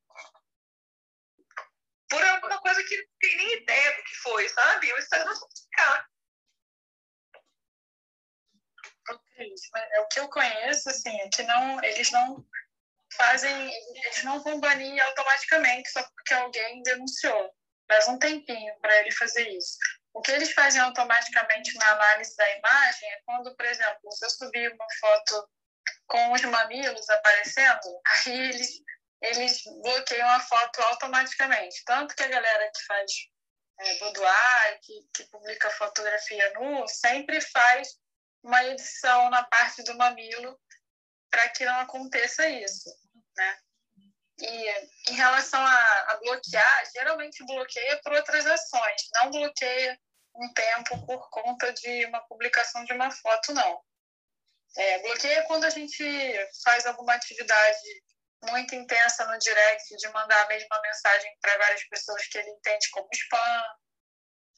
por 2.12 2.22
alguma 2.22 2.60
coisa 2.60 2.84
que 2.84 2.94
não 2.94 3.04
tem 3.18 3.36
nem 3.38 3.62
ideia 3.62 3.96
do 3.96 4.04
que 4.04 4.14
foi, 4.16 4.46
sabe? 4.50 4.92
O 4.92 4.98
Instagram 4.98 5.32
não 5.32 5.48
ficar. 5.48 6.06
É 9.74 10.00
o 10.00 10.08
que 10.08 10.20
eu 10.20 10.28
conheço, 10.28 10.90
assim, 10.90 11.20
é 11.20 11.28
que 11.30 11.42
não, 11.44 11.82
eles 11.82 12.10
não 12.10 12.46
fazem, 13.16 13.72
eles 14.04 14.24
não 14.24 14.42
vão 14.42 14.60
banir 14.60 15.02
automaticamente 15.02 15.90
só 15.90 16.02
porque 16.02 16.34
alguém 16.34 16.82
denunciou. 16.82 17.50
Leva 17.90 18.10
um 18.10 18.18
tempinho 18.18 18.78
para 18.80 18.94
ele 18.98 19.10
fazer 19.12 19.48
isso. 19.48 19.78
O 20.12 20.20
que 20.20 20.32
eles 20.32 20.52
fazem 20.52 20.82
automaticamente 20.82 21.74
na 21.78 21.92
análise 21.92 22.36
da 22.36 22.58
imagem 22.58 23.10
é 23.10 23.22
quando, 23.24 23.56
por 23.56 23.64
exemplo, 23.64 24.12
se 24.12 24.26
eu 24.26 24.30
subir 24.30 24.70
uma 24.70 24.86
foto 25.00 25.48
com 26.06 26.32
os 26.32 26.42
mamilos 26.42 27.08
aparecendo, 27.08 28.00
aí 28.04 28.50
eles, 28.50 28.70
eles 29.22 29.62
bloqueiam 29.82 30.28
a 30.28 30.40
foto 30.40 30.82
automaticamente. 30.82 31.84
Tanto 31.84 32.14
que 32.14 32.22
a 32.22 32.28
galera 32.28 32.70
que 32.74 32.84
faz 32.84 33.12
é, 33.78 33.98
boudoir, 33.98 34.80
que, 34.82 35.08
que 35.14 35.24
publica 35.30 35.70
fotografia 35.70 36.52
nu, 36.54 36.86
sempre 36.88 37.40
faz 37.40 37.96
uma 38.42 38.64
edição 38.64 39.30
na 39.30 39.44
parte 39.44 39.82
do 39.84 39.96
mamilo 39.96 40.58
para 41.30 41.48
que 41.50 41.64
não 41.64 41.80
aconteça 41.80 42.48
isso, 42.48 42.90
né? 43.36 43.58
E 44.40 45.10
em 45.10 45.14
relação 45.14 45.60
a, 45.60 46.00
a, 46.08 46.16
bloquear, 46.16 46.90
geralmente 46.92 47.44
bloqueia 47.44 48.00
por 48.02 48.12
outras 48.12 48.44
ações, 48.44 49.02
não 49.14 49.30
bloqueia 49.30 49.98
um 50.34 50.52
tempo 50.52 51.06
por 51.06 51.30
conta 51.30 51.72
de 51.72 52.06
uma 52.06 52.20
publicação 52.26 52.84
de 52.84 52.92
uma 52.92 53.10
foto, 53.10 53.52
não. 53.54 53.80
É, 54.76 54.98
bloqueia 55.00 55.44
quando 55.44 55.64
a 55.64 55.70
gente 55.70 56.04
faz 56.64 56.86
alguma 56.86 57.14
atividade 57.14 58.02
muito 58.44 58.74
intensa 58.74 59.24
no 59.26 59.38
direct, 59.38 59.96
de 59.96 60.08
mandar 60.08 60.42
a 60.42 60.48
mesma 60.48 60.80
mensagem 60.82 61.36
para 61.40 61.58
várias 61.58 61.84
pessoas 61.84 62.26
que 62.26 62.38
ele 62.38 62.50
entende 62.50 62.90
como 62.90 63.08
spam. 63.12 63.64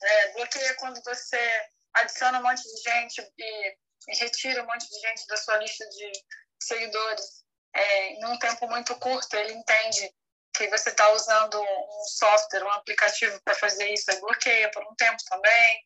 É, 0.03 0.33
bloqueia 0.33 0.75
quando 0.75 1.03
você 1.03 1.69
adiciona 1.95 2.41
um 2.41 2.43
monte 2.43 2.63
de 2.63 2.83
gente 2.83 3.33
e, 3.39 3.77
e 4.09 4.17
retira 4.17 4.63
um 4.63 4.67
monte 4.67 4.89
de 4.89 5.01
gente 5.01 5.27
da 5.27 5.37
sua 5.37 5.57
lista 5.57 5.89
de 5.89 6.13
seguidores 6.61 7.45
é, 7.75 8.11
em 8.15 8.25
um 8.27 8.39
tempo 8.39 8.69
muito 8.69 8.95
curto, 8.97 9.35
ele 9.35 9.53
entende 9.53 10.13
que 10.57 10.69
você 10.69 10.91
está 10.91 11.11
usando 11.11 11.61
um 11.61 12.05
software, 12.05 12.65
um 12.65 12.71
aplicativo 12.71 13.41
para 13.43 13.55
fazer 13.55 13.93
isso, 13.93 14.11
aí 14.11 14.21
bloqueia 14.21 14.71
por 14.71 14.85
um 14.85 14.95
tempo 14.95 15.17
também. 15.29 15.83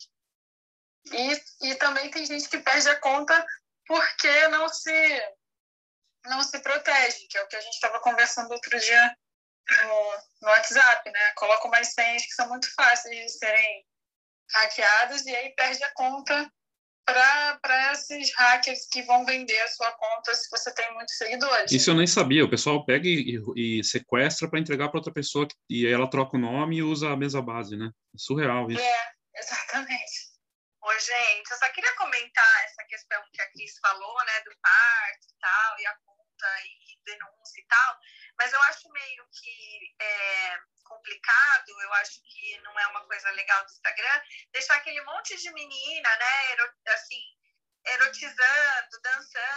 E, 1.10 1.68
e 1.70 1.74
também 1.76 2.10
tem 2.10 2.26
gente 2.26 2.48
que 2.48 2.58
perde 2.58 2.88
a 2.90 3.00
conta 3.00 3.46
porque 3.86 4.48
não 4.48 4.68
se 4.68 4.92
não 6.28 6.42
se 6.42 6.58
protege, 6.60 7.26
que 7.28 7.38
é 7.38 7.42
o 7.42 7.48
que 7.48 7.56
a 7.56 7.60
gente 7.60 7.74
estava 7.74 8.00
conversando 8.00 8.52
outro 8.52 8.78
dia 8.78 9.16
no, 9.84 10.12
no 10.42 10.48
WhatsApp, 10.48 11.10
né? 11.10 11.32
Coloca 11.36 11.68
umas 11.68 11.88
senhas 11.88 12.22
que 12.22 12.32
são 12.32 12.48
muito 12.48 12.72
fáceis 12.74 13.14
de 13.14 13.38
serem 13.38 13.84
hackeadas 14.52 15.26
e 15.26 15.34
aí 15.34 15.54
perde 15.54 15.82
a 15.84 15.92
conta 15.92 16.50
para 17.04 17.92
esses 17.92 18.34
hackers 18.36 18.86
que 18.90 19.02
vão 19.02 19.24
vender 19.24 19.58
a 19.60 19.68
sua 19.68 19.90
conta 19.92 20.34
se 20.34 20.48
você 20.50 20.72
tem 20.74 20.92
muitos 20.94 21.16
seguidores. 21.16 21.72
Isso 21.72 21.90
eu 21.90 21.94
nem 21.94 22.06
sabia. 22.06 22.44
O 22.44 22.50
pessoal 22.50 22.84
pega 22.84 23.06
e, 23.06 23.40
e 23.56 23.84
sequestra 23.84 24.48
para 24.48 24.60
entregar 24.60 24.88
para 24.88 24.98
outra 24.98 25.12
pessoa 25.12 25.48
e 25.70 25.86
ela 25.86 26.08
troca 26.08 26.36
o 26.36 26.40
nome 26.40 26.76
e 26.76 26.82
usa 26.82 27.08
a 27.08 27.16
mesma 27.16 27.40
base, 27.40 27.76
né? 27.76 27.90
É 28.14 28.18
surreal 28.18 28.70
isso. 28.70 28.80
É, 28.80 29.10
exatamente. 29.36 30.27
Oi, 30.88 31.00
gente, 31.00 31.50
eu 31.50 31.58
só 31.58 31.68
queria 31.68 31.94
comentar 31.96 32.64
essa 32.64 32.82
questão 32.84 33.22
que 33.30 33.42
a 33.42 33.50
Cris 33.50 33.78
falou, 33.78 34.24
né, 34.24 34.40
do 34.40 34.56
parto 34.58 35.26
e 35.28 35.38
tal, 35.38 35.78
e 35.80 35.86
a 35.86 35.94
conta 35.96 36.60
e 36.64 36.98
denúncia 37.04 37.60
e 37.60 37.66
tal, 37.66 37.98
mas 38.38 38.50
eu 38.54 38.62
acho 38.62 38.88
meio 38.88 39.28
que 39.30 39.94
é, 40.00 40.58
complicado, 40.84 41.68
eu 41.82 41.92
acho 41.92 42.22
que 42.22 42.58
não 42.62 42.78
é 42.78 42.86
uma 42.86 43.06
coisa 43.06 43.30
legal 43.32 43.62
do 43.66 43.70
Instagram, 43.70 44.22
deixar 44.50 44.76
aquele 44.76 45.02
monte 45.02 45.36
de 45.36 45.52
menina, 45.52 46.16
né, 46.16 46.56
assim, 46.86 47.22
erotizando, 47.84 49.00
dançando, 49.02 49.47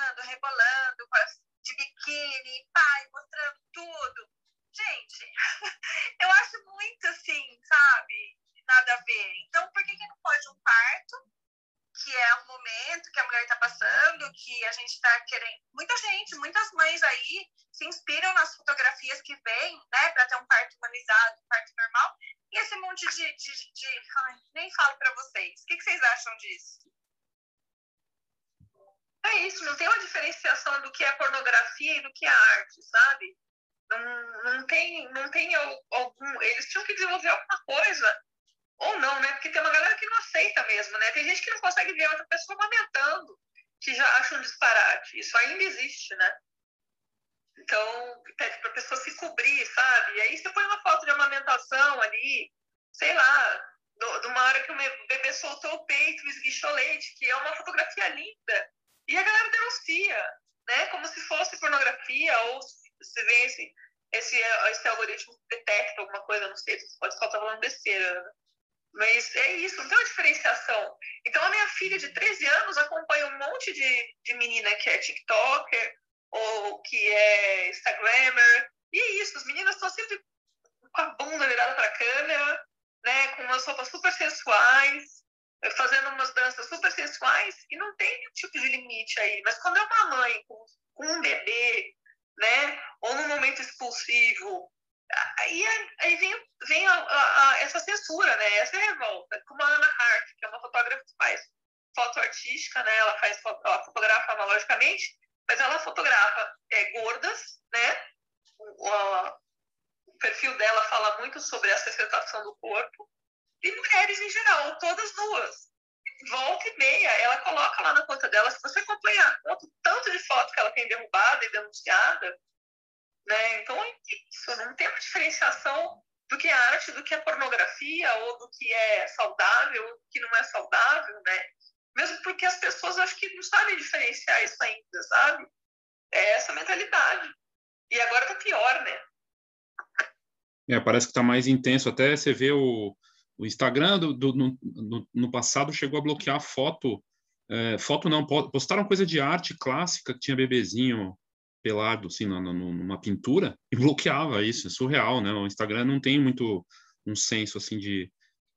parece 141.02 141.08
que 141.08 141.14
tá 141.14 141.24
mais 141.24 141.48
intenso. 141.48 141.90
Até 141.90 142.16
você 142.16 142.34
vê 142.34 142.52
o, 142.52 142.96
o 143.38 143.46
Instagram 143.46 144.00
do, 144.00 144.14
do 144.14 144.34
no, 144.34 144.58
no, 144.62 145.08
no, 145.14 145.32
passado 145.32 145.74
chegou 145.74 146.00
a 146.00 146.04
bloquear 146.04 146.40
foto. 146.40 147.04
É, 147.50 147.78
foto 147.78 148.10
não, 148.10 148.26
postaram 148.26 148.86
coisa 148.86 149.06
de 149.06 149.20
arte 149.20 149.58
clássica 149.58 150.14
que 150.14 150.20
tinha 150.20 150.38
bebezinho 150.38 151.18
pelado 151.64 152.08
assim 152.08 152.26
na, 152.26 152.40
numa 152.40 153.00
pintura 153.00 153.58
e 153.72 153.76
bloqueava 153.76 154.44
isso, 154.44 154.68
é 154.68 154.70
surreal, 154.70 155.22
né? 155.22 155.32
O 155.32 155.46
Instagram 155.46 155.86
não 155.86 156.00
tem 156.00 156.20
muito 156.20 156.66
um 157.06 157.16
senso 157.16 157.58
assim 157.58 157.78
de 157.78 158.12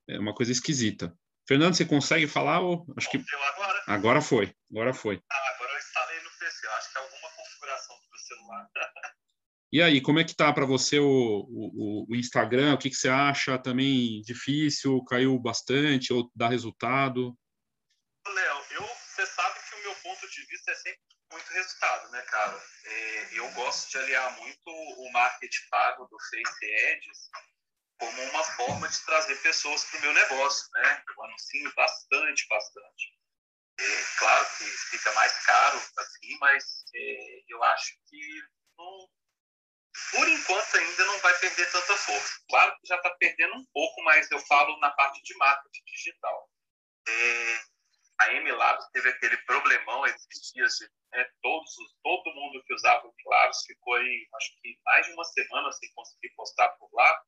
é 0.08 0.18
uma 0.18 0.34
coisa 0.34 0.52
esquisita. 0.52 1.16
Fernando, 1.48 1.74
você 1.74 1.84
consegue 1.84 2.26
falar? 2.26 2.60
Ou... 2.60 2.86
Acho 2.96 3.10
que 3.10 3.18
agora. 3.18 3.82
agora 3.86 4.20
foi, 4.20 4.52
agora 4.70 4.94
foi. 4.94 5.20
E 9.74 9.82
aí, 9.82 10.00
como 10.00 10.20
é 10.20 10.24
que 10.24 10.36
tá 10.36 10.52
para 10.52 10.64
você 10.64 11.00
o, 11.00 11.04
o, 11.50 12.06
o, 12.08 12.14
Instagram? 12.14 12.74
O 12.74 12.78
que, 12.78 12.88
que 12.88 12.94
você 12.94 13.08
acha? 13.08 13.58
Também 13.58 14.22
difícil? 14.22 15.02
Caiu 15.02 15.36
bastante 15.36 16.12
ou 16.12 16.30
dá 16.32 16.48
resultado? 16.48 17.36
Léo, 18.24 18.64
você 18.86 19.26
sabe 19.26 19.58
que 19.68 19.74
o 19.74 19.82
meu 19.82 19.94
ponto 19.96 20.30
de 20.30 20.46
vista 20.46 20.70
é 20.70 20.74
sempre 20.76 21.00
muito 21.32 21.48
resultado, 21.50 22.08
né, 22.12 22.22
cara? 22.22 22.62
É, 22.84 23.28
eu 23.32 23.50
gosto 23.54 23.90
de 23.90 23.98
aliar 23.98 24.38
muito 24.38 24.62
o 24.68 25.10
marketing 25.12 25.68
pago 25.68 26.06
do 26.06 26.16
Face 26.20 26.92
Ads 26.92 27.30
como 27.98 28.22
uma 28.30 28.44
forma 28.44 28.88
de 28.88 29.04
trazer 29.04 29.34
pessoas 29.42 29.82
para 29.86 29.98
o 29.98 30.02
meu 30.02 30.12
negócio, 30.12 30.68
né? 30.74 31.02
Eu 31.16 31.24
anuncio 31.24 31.74
bastante, 31.74 32.46
bastante. 32.48 33.18
É, 33.80 34.04
claro 34.20 34.46
que 34.56 34.64
fica 34.92 35.12
mais 35.14 35.32
caro 35.44 35.82
assim, 35.98 36.38
mas 36.38 36.84
é, 36.94 37.42
eu 37.48 37.60
acho 37.64 37.98
que 38.08 38.20
não, 38.78 39.08
por 40.10 40.28
enquanto 40.28 40.76
ainda 40.76 41.04
não 41.04 41.18
vai 41.20 41.38
perder 41.38 41.70
tanta 41.70 41.96
força. 41.96 42.40
Claro 42.48 42.76
que 42.80 42.88
já 42.88 42.96
está 42.96 43.10
perdendo 43.10 43.54
um 43.54 43.64
pouco, 43.72 44.02
mas 44.02 44.30
eu 44.30 44.40
falo 44.40 44.78
na 44.80 44.90
parte 44.90 45.22
de 45.22 45.36
marketing 45.36 45.84
digital. 45.86 46.50
É, 47.06 47.60
a 48.18 48.32
MLabs 48.32 48.88
teve 48.92 49.08
aquele 49.08 49.36
problemão 49.38 50.04
esses 50.06 50.52
dias 50.52 50.78
né, 51.12 51.24
todos, 51.42 51.74
todo 52.02 52.34
mundo 52.34 52.62
que 52.64 52.74
usava 52.74 53.06
o 53.06 53.14
Claros 53.22 53.62
ficou 53.66 53.94
aí, 53.94 54.28
acho 54.36 54.60
que 54.60 54.78
mais 54.84 55.06
de 55.06 55.12
uma 55.12 55.24
semana 55.24 55.72
sem 55.72 55.92
conseguir 55.94 56.30
postar 56.34 56.68
por 56.70 56.88
lá. 56.92 57.22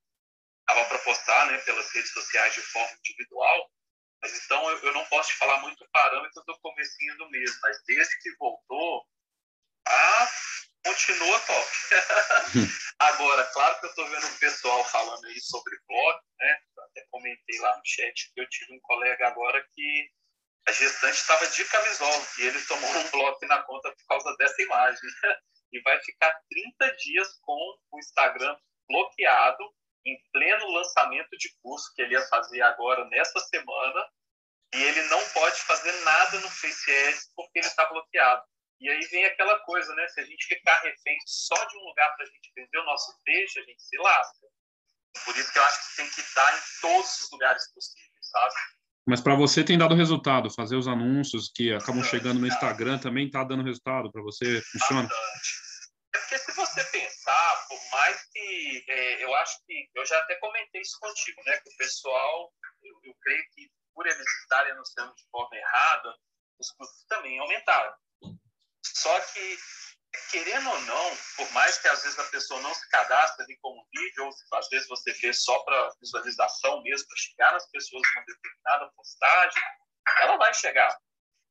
Estava 0.69 0.89
para 0.89 0.99
postar 0.99 1.47
né, 1.47 1.59
pelas 1.59 1.93
redes 1.93 2.13
sociais 2.13 2.55
de 2.55 2.63
forma 2.63 2.99
individual, 2.99 3.71
mas 4.21 4.45
então 4.45 4.69
eu, 4.71 4.79
eu 4.79 4.93
não 4.93 5.07
posso 5.07 5.31
te 5.31 5.37
falar 5.37 5.61
muito 5.61 5.89
parâmetros 5.93 6.45
do 6.45 6.59
comecinho 6.59 7.17
do 7.19 7.31
mês, 7.31 7.57
mas 7.63 7.81
desde 7.87 8.19
que 8.21 8.37
voltou, 8.37 9.07
ah, 9.87 10.31
continua 10.87 11.41
top. 11.41 11.69
Agora, 12.99 13.45
claro 13.53 13.79
que 13.81 13.87
eu 13.87 13.91
estou 13.91 14.09
vendo 14.09 14.27
o 14.27 14.39
pessoal 14.39 14.85
falando 14.85 15.25
aí 15.27 15.41
sobre 15.41 15.77
blog, 15.87 16.21
né? 16.39 16.59
até 16.79 17.05
comentei 17.11 17.59
lá 17.61 17.77
no 17.77 17.83
chat 17.85 18.33
que 18.33 18.41
eu 18.41 18.49
tive 18.49 18.75
um 18.75 18.81
colega 18.81 19.29
agora 19.29 19.63
que 19.75 20.11
a 20.67 20.73
gestante 20.73 21.17
estava 21.17 21.47
de 21.47 21.65
camisola 21.67 22.27
e 22.39 22.43
ele 22.43 22.61
tomou 22.63 22.91
um 22.91 23.11
bloco 23.11 23.47
na 23.47 23.63
conta 23.63 23.91
por 23.91 24.07
causa 24.09 24.35
dessa 24.39 24.63
imagem. 24.63 25.01
e 25.73 25.81
vai 25.83 26.01
ficar 26.01 26.33
30 26.49 26.97
dias 26.97 27.29
com 27.43 27.79
o 27.93 27.99
Instagram 27.99 28.57
bloqueado 28.89 29.65
em 30.07 30.17
pleno 30.33 30.71
lançamento 30.71 31.37
de 31.37 31.51
curso 31.61 31.93
que 31.95 32.03
ele 32.03 32.15
ia 32.15 32.23
fazer 32.29 32.63
agora 32.63 33.05
nessa 33.07 33.41
semana 33.41 34.09
e 34.75 34.83
ele 34.83 35.03
não 35.05 35.29
pode 35.31 35.57
fazer 35.63 35.93
nada 36.05 36.41
no 36.41 36.51
Face 36.51 36.91
Ads 36.91 37.33
porque 37.35 37.59
ele 37.59 37.67
está 37.67 37.85
bloqueado. 37.87 38.45
E 38.81 38.89
aí 38.91 39.01
vem 39.07 39.25
aquela 39.25 39.59
coisa, 39.61 39.95
né? 39.95 40.07
Se 40.09 40.21
a 40.21 40.25
gente 40.25 40.47
ficar 40.47 40.79
refém 40.81 41.17
só 41.27 41.55
de 41.65 41.77
um 41.79 41.85
lugar 41.85 42.15
para 42.15 42.25
a 42.25 42.29
gente 42.29 42.53
vender 42.55 42.79
o 42.79 42.85
nosso 42.85 43.19
peixe, 43.25 43.59
a 43.59 43.63
gente 43.63 43.83
se 43.83 43.97
lasca. 43.99 44.47
Por 45.25 45.37
isso 45.37 45.53
que 45.53 45.59
eu 45.59 45.65
acho 45.65 45.91
que 45.91 45.97
tem 45.97 46.11
que 46.11 46.21
estar 46.21 46.57
em 46.57 46.61
todos 46.81 47.21
os 47.21 47.31
lugares 47.33 47.73
possíveis, 47.73 48.31
sabe? 48.31 48.55
Mas 49.09 49.21
para 49.21 49.35
você 49.35 49.65
tem 49.65 49.79
dado 49.79 49.95
resultado, 49.95 50.51
fazer 50.51 50.77
os 50.77 50.89
anúncios 50.89 51.51
que 51.55 51.73
acabam 51.73 52.03
chegando 52.03 52.41
no 52.41 52.47
Instagram 52.47 52.99
também 52.99 53.27
está 53.27 53.45
dando 53.45 53.63
resultado 53.63 54.11
para 54.11 54.21
você? 54.21 54.61
Funciona? 54.73 55.09
É 56.15 56.19
porque 56.19 56.39
se 56.39 56.53
você 56.53 56.85
pensar, 56.85 57.67
por 57.69 57.79
mais 57.93 58.29
que 58.33 58.85
é, 58.89 59.25
eu 59.25 59.35
acho 59.37 59.65
que 59.65 59.89
eu 59.95 60.05
já 60.05 60.19
até 60.19 60.35
comentei 60.37 60.81
isso 60.81 60.99
contigo, 61.01 61.41
né? 61.47 61.57
Que 61.59 61.71
o 61.71 61.77
pessoal, 61.77 62.53
eu, 62.83 63.01
eu 63.05 63.15
creio 63.23 63.45
que 63.55 63.71
por 63.95 64.07
eles 64.07 64.27
estarem 64.43 64.73
anunciando 64.73 65.15
de 65.15 65.25
forma 65.31 65.57
errada, 65.57 66.15
os 66.59 66.71
custos 66.73 67.05
também 67.09 67.39
aumentaram. 67.39 67.95
Só 68.97 69.21
que, 69.21 69.59
querendo 70.31 70.71
ou 70.71 70.81
não, 70.81 71.17
por 71.37 71.51
mais 71.53 71.77
que 71.79 71.87
às 71.87 72.03
vezes 72.03 72.19
a 72.19 72.25
pessoa 72.25 72.61
não 72.63 72.73
se 72.73 72.89
cadastre 72.89 73.45
ali 73.45 73.59
como 73.61 73.87
vídeo, 73.93 74.25
ou 74.25 74.59
às 74.59 74.69
vezes 74.71 74.89
você 74.89 75.13
vê 75.13 75.35
só 75.35 75.59
para 75.65 75.91
visualização 76.01 76.83
mesmo, 76.83 77.07
para 77.07 77.17
chegar 77.19 77.53
nas 77.53 77.71
pessoas 77.71 78.03
uma 78.15 78.25
determinada 78.25 78.91
postagem, 78.97 79.63
ela 80.23 80.39
vai 80.39 80.55
chegar. 80.55 80.97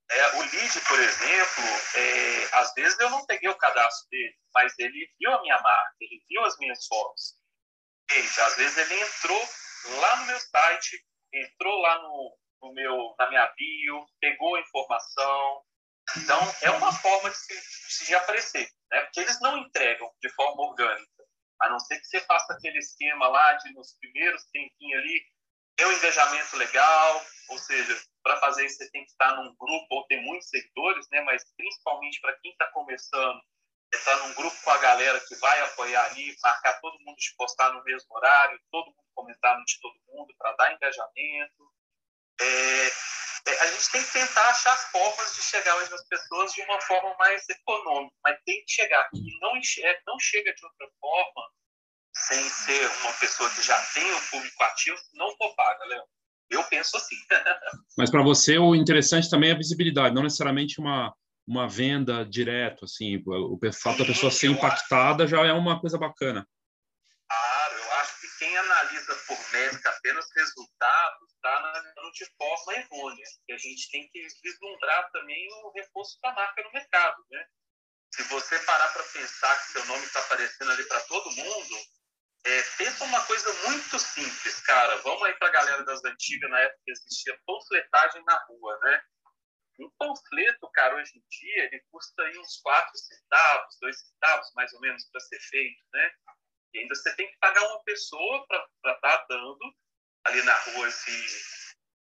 É, 0.09 0.35
o 0.37 0.41
lead, 0.41 0.81
por 0.87 0.99
exemplo, 0.99 1.63
é, 1.95 2.49
às 2.53 2.73
vezes 2.73 2.99
eu 2.99 3.11
não 3.11 3.25
peguei 3.27 3.49
o 3.49 3.57
cadastro 3.57 4.07
dele, 4.09 4.35
mas 4.53 4.73
ele 4.79 5.07
viu 5.19 5.31
a 5.31 5.41
minha 5.41 5.61
marca, 5.61 5.95
ele 6.01 6.23
viu 6.27 6.43
as 6.45 6.57
minhas 6.57 6.85
fotos. 6.87 7.35
Às 8.11 8.55
vezes 8.55 8.77
ele 8.77 9.01
entrou 9.01 9.49
lá 9.99 10.15
no 10.17 10.25
meu 10.25 10.39
site, 10.39 11.05
entrou 11.31 11.79
lá 11.79 11.99
no, 11.99 12.37
no 12.63 12.73
meu, 12.73 13.15
na 13.19 13.29
minha 13.29 13.47
bio, 13.55 14.05
pegou 14.19 14.55
a 14.55 14.61
informação, 14.61 15.63
então, 16.17 16.39
é 16.61 16.71
uma 16.71 16.93
forma 16.93 17.29
de 17.29 17.37
se, 17.37 18.05
de 18.05 18.15
aparecer, 18.15 18.69
né? 18.91 19.01
porque 19.01 19.21
eles 19.21 19.39
não 19.41 19.57
entregam 19.57 20.11
de 20.21 20.29
forma 20.29 20.61
orgânica, 20.63 21.23
a 21.61 21.69
não 21.69 21.79
ser 21.79 21.99
que 21.99 22.05
você 22.05 22.19
faça 22.21 22.53
aquele 22.53 22.77
esquema 22.77 23.27
lá 23.27 23.53
de 23.53 23.73
nos 23.73 23.93
primeiros 23.99 24.43
tempinhos 24.51 25.01
ali, 25.01 25.25
ter 25.75 25.85
um 25.85 25.91
engajamento 25.91 26.55
legal, 26.57 27.25
ou 27.49 27.57
seja, 27.57 28.01
para 28.23 28.39
fazer 28.39 28.65
isso 28.65 28.77
você 28.77 28.89
tem 28.91 29.03
que 29.03 29.11
estar 29.11 29.35
num 29.35 29.55
grupo 29.55 29.87
ou 29.89 30.05
ter 30.07 30.21
muitos 30.21 30.49
seguidores, 30.49 31.07
né? 31.11 31.21
mas 31.21 31.43
principalmente 31.57 32.21
para 32.21 32.35
quem 32.39 32.51
está 32.51 32.67
começando, 32.71 33.41
estar 33.93 34.15
num 34.17 34.33
grupo 34.33 34.55
com 34.63 34.71
a 34.71 34.77
galera 34.77 35.19
que 35.27 35.35
vai 35.35 35.59
apoiar 35.61 36.05
ali, 36.05 36.35
marcar 36.43 36.79
todo 36.81 36.99
mundo 36.99 37.17
de 37.17 37.33
postar 37.37 37.73
no 37.73 37.83
mesmo 37.83 38.15
horário, 38.15 38.59
todo 38.71 38.87
mundo 38.87 39.05
comentar 39.13 39.57
no 39.57 39.65
de 39.65 39.79
todo 39.79 39.95
mundo 40.07 40.33
para 40.37 40.55
dar 40.55 40.73
engajamento. 40.73 41.71
É, 42.39 42.45
é, 42.45 42.91
a 43.47 43.67
gente 43.67 43.91
tem 43.91 44.03
que 44.03 44.11
tentar 44.11 44.49
achar 44.49 44.75
formas 44.91 45.35
de 45.35 45.41
chegar 45.41 45.77
às 45.77 46.07
pessoas 46.07 46.51
de 46.53 46.61
uma 46.63 46.81
forma 46.81 47.15
mais 47.17 47.47
econômica, 47.47 48.15
mas 48.23 48.37
tem 48.45 48.63
que 48.65 48.71
chegar. 48.71 49.07
E 49.13 49.39
não, 49.39 49.55
enxerga, 49.55 49.99
não 50.07 50.19
chega 50.19 50.53
de 50.53 50.65
outra 50.65 50.87
forma 50.99 51.49
sem 52.15 52.49
ser 52.49 52.87
uma 53.01 53.13
pessoa 53.13 53.49
que 53.51 53.61
já 53.61 53.79
tem 53.93 54.11
o 54.11 54.21
público 54.29 54.63
ativo, 54.63 54.97
não 55.13 55.35
for 55.37 55.53
paga, 55.55 55.85
Léo. 55.85 56.03
Eu 56.49 56.63
penso 56.65 56.97
assim. 56.97 57.15
mas 57.97 58.09
para 58.09 58.23
você 58.23 58.57
o 58.57 58.73
interessante 58.73 59.29
também 59.29 59.49
é 59.49 59.53
a 59.53 59.57
visibilidade, 59.57 60.15
não 60.15 60.23
necessariamente 60.23 60.79
uma 60.79 61.13
uma 61.47 61.69
venda 61.69 62.25
direto, 62.25 62.85
assim, 62.85 63.21
o 63.27 63.59
fato 63.71 63.99
da 63.99 64.05
pessoa 64.05 64.31
ser 64.31 64.47
impactada 64.47 65.27
já 65.27 65.45
é 65.45 65.53
uma 65.53 65.79
coisa 65.79 65.95
bacana. 65.97 66.47
Claro, 67.27 67.75
eu 67.75 67.91
acho 67.99 68.19
que 68.19 68.27
quem 68.39 68.57
analisa 68.57 69.15
por 69.27 69.37
métrica 69.51 69.89
apenas 69.91 70.25
resultados 70.35 71.34
está 71.45 71.57
analisando 71.57 72.11
de 72.11 72.25
forma 72.37 72.73
errônea. 72.73 73.25
E 73.47 73.53
a 73.53 73.57
gente 73.57 73.91
tem 73.91 74.09
que 74.09 74.27
vislumbrar 74.41 75.11
também 75.11 75.47
o 75.63 75.69
reforço 75.71 76.19
da 76.21 76.33
marca 76.33 76.63
no 76.63 76.71
mercado, 76.71 77.23
né? 77.29 77.47
Se 78.11 78.23
você 78.23 78.57
parar 78.59 78.87
para 78.93 79.03
pensar 79.03 79.55
que 79.59 79.71
seu 79.71 79.85
nome 79.85 80.03
está 80.05 80.19
aparecendo 80.21 80.71
ali 80.71 80.83
para 80.87 81.01
todo 81.01 81.31
mundo, 81.31 81.75
é, 82.45 82.61
pensa 82.77 83.03
uma 83.03 83.23
coisa 83.25 83.53
muito 83.67 83.99
simples, 83.99 84.61
cara. 84.61 84.95
Vamos 84.97 85.23
aí 85.23 85.33
para 85.35 85.49
a 85.49 85.51
galera 85.51 85.83
das 85.83 86.03
antigas, 86.03 86.49
na 86.49 86.59
época 86.59 86.81
que 86.85 86.91
existia 86.91 87.39
panfletagem 87.45 88.23
na 88.23 88.37
rua, 88.45 88.79
né? 88.79 89.03
Um 89.79 89.89
panfleto, 89.99 90.69
cara, 90.71 90.95
hoje 90.95 91.17
em 91.17 91.23
dia, 91.29 91.65
ele 91.65 91.83
custa 91.91 92.23
aí 92.23 92.37
uns 92.37 92.57
4 92.61 92.97
centavos, 92.97 93.77
2 93.81 93.99
centavos, 93.99 94.51
mais 94.55 94.71
ou 94.73 94.79
menos, 94.79 95.03
para 95.11 95.19
ser 95.19 95.39
feito, 95.39 95.83
né? 95.91 96.11
E 96.73 96.79
ainda 96.79 96.95
você 96.95 97.13
tem 97.15 97.29
que 97.29 97.37
pagar 97.39 97.67
uma 97.67 97.83
pessoa 97.83 98.47
para 98.47 98.65
estar 98.93 98.99
tá 99.01 99.25
dando 99.27 99.75
ali 100.25 100.41
na 100.43 100.53
rua 100.53 100.87
esse, 100.87 101.45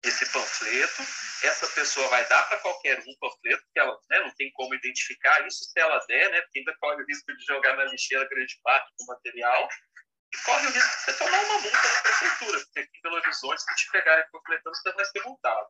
esse 0.03 0.25
panfleto. 0.27 1.03
Essa 1.43 1.67
pessoa 1.67 2.07
vai 2.09 2.27
dar 2.27 2.43
para 2.43 2.59
qualquer 2.59 2.99
um 2.99 3.15
panfleto, 3.19 3.63
porque 3.63 3.79
ela 3.79 3.99
né, 4.09 4.19
não 4.19 4.35
tem 4.35 4.51
como 4.53 4.73
identificar 4.75 5.45
isso 5.47 5.65
se 5.65 5.79
ela 5.79 5.99
der, 6.07 6.31
né? 6.31 6.41
Porque 6.41 6.59
ainda 6.59 6.75
corre 6.79 7.01
o 7.01 7.05
risco 7.05 7.35
de 7.35 7.45
jogar 7.45 7.75
na 7.75 7.85
lixeira 7.85 8.27
grande 8.27 8.59
parte 8.63 8.91
do 8.97 9.05
material. 9.05 9.69
E 10.33 10.37
corre 10.45 10.67
o 10.67 10.71
risco 10.71 10.89
de 10.89 11.03
você 11.03 11.13
tomar 11.13 11.39
uma 11.43 11.59
multa 11.59 11.77
da 11.77 12.01
prefeitura, 12.01 12.59
porque 12.59 12.79
aqui 12.79 12.97
em 12.97 13.01
Belo 13.01 13.15
Horizonte, 13.15 13.61
se 13.61 13.75
te 13.75 13.91
pegarem 13.91 14.23
panfletando, 14.31 14.75
você 14.77 14.91
vai 14.93 15.05
ser 15.05 15.23
multado 15.23 15.67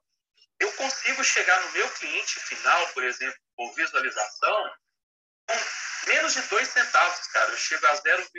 eu 0.61 0.71
consigo 0.73 1.23
chegar 1.23 1.59
no 1.65 1.71
meu 1.71 1.89
cliente 1.89 2.39
final, 2.41 2.87
por 2.89 3.03
exemplo, 3.03 3.39
por 3.55 3.73
visualização, 3.73 4.71
com 5.47 5.55
menos 6.05 6.33
de 6.33 6.41
dois 6.43 6.67
centavos, 6.67 7.27
cara. 7.27 7.49
Eu 7.51 7.57
chego 7.57 7.83
a 7.87 7.95
0,12, 7.95 8.29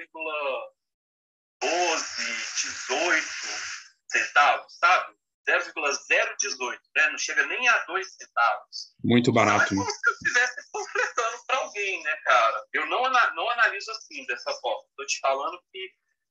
18 2.62 3.81
centavos, 4.12 4.78
sabe? 4.78 5.16
0,018, 5.48 6.80
né? 6.96 7.10
Não 7.10 7.18
chega 7.18 7.44
nem 7.46 7.68
a 7.68 7.78
dois 7.84 8.14
centavos. 8.14 8.94
Muito 9.02 9.32
barato. 9.32 9.74
Não 9.74 9.82
é 9.82 9.84
como 9.84 9.90
se 9.90 10.08
eu 10.08 10.12
estivesse 10.12 10.70
panfletando 10.70 11.44
para 11.46 11.56
alguém, 11.58 12.02
né, 12.02 12.16
cara? 12.24 12.64
Eu 12.72 12.86
não, 12.86 13.02
não 13.34 13.50
analiso 13.50 13.90
assim, 13.90 14.24
dessa 14.26 14.52
forma. 14.60 14.84
Estou 14.90 15.06
te 15.06 15.18
falando 15.18 15.60
que 15.72 15.90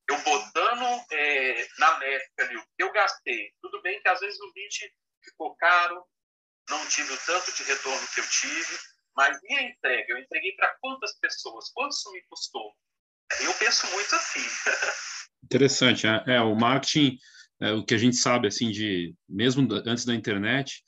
eu 0.10 0.18
botando 0.24 1.06
é, 1.12 1.68
na 1.78 2.00
métrica 2.00 2.44
ali 2.44 2.58
o 2.58 2.62
que 2.62 2.84
eu 2.84 2.92
gastei. 2.92 3.52
Tudo 3.62 3.82
bem 3.82 4.02
que 4.02 4.08
às 4.08 4.20
vezes 4.20 4.40
o 4.40 4.52
vídeo 4.54 4.90
ficou 5.24 5.56
caro, 5.58 6.06
não 6.70 6.86
tive 6.88 7.14
o 7.14 7.18
tanto 7.26 7.52
de 7.52 7.64
retorno 7.64 8.08
que 8.14 8.20
eu 8.20 8.30
tive, 8.30 8.80
mas 9.16 9.38
e 9.44 9.54
a 9.56 9.64
entrega? 9.64 10.06
Eu 10.10 10.18
entreguei 10.18 10.54
para 10.54 10.76
quantas 10.82 11.18
pessoas? 11.20 11.70
Quanto 11.74 11.92
isso 11.92 12.12
me 12.12 12.22
custou? 12.30 12.74
Eu 13.42 13.54
penso 13.56 13.88
muito 13.92 14.16
assim. 14.16 14.46
Interessante, 15.44 16.08
é, 16.08 16.36
é 16.36 16.42
o 16.42 16.56
marketing, 16.56 17.18
é, 17.62 17.72
o 17.74 17.84
que 17.84 17.94
a 17.94 17.98
gente 17.98 18.16
sabe 18.16 18.48
assim 18.48 18.72
de 18.72 19.14
mesmo 19.28 19.68
antes 19.86 20.06
da 20.06 20.16
internet, 20.16 20.84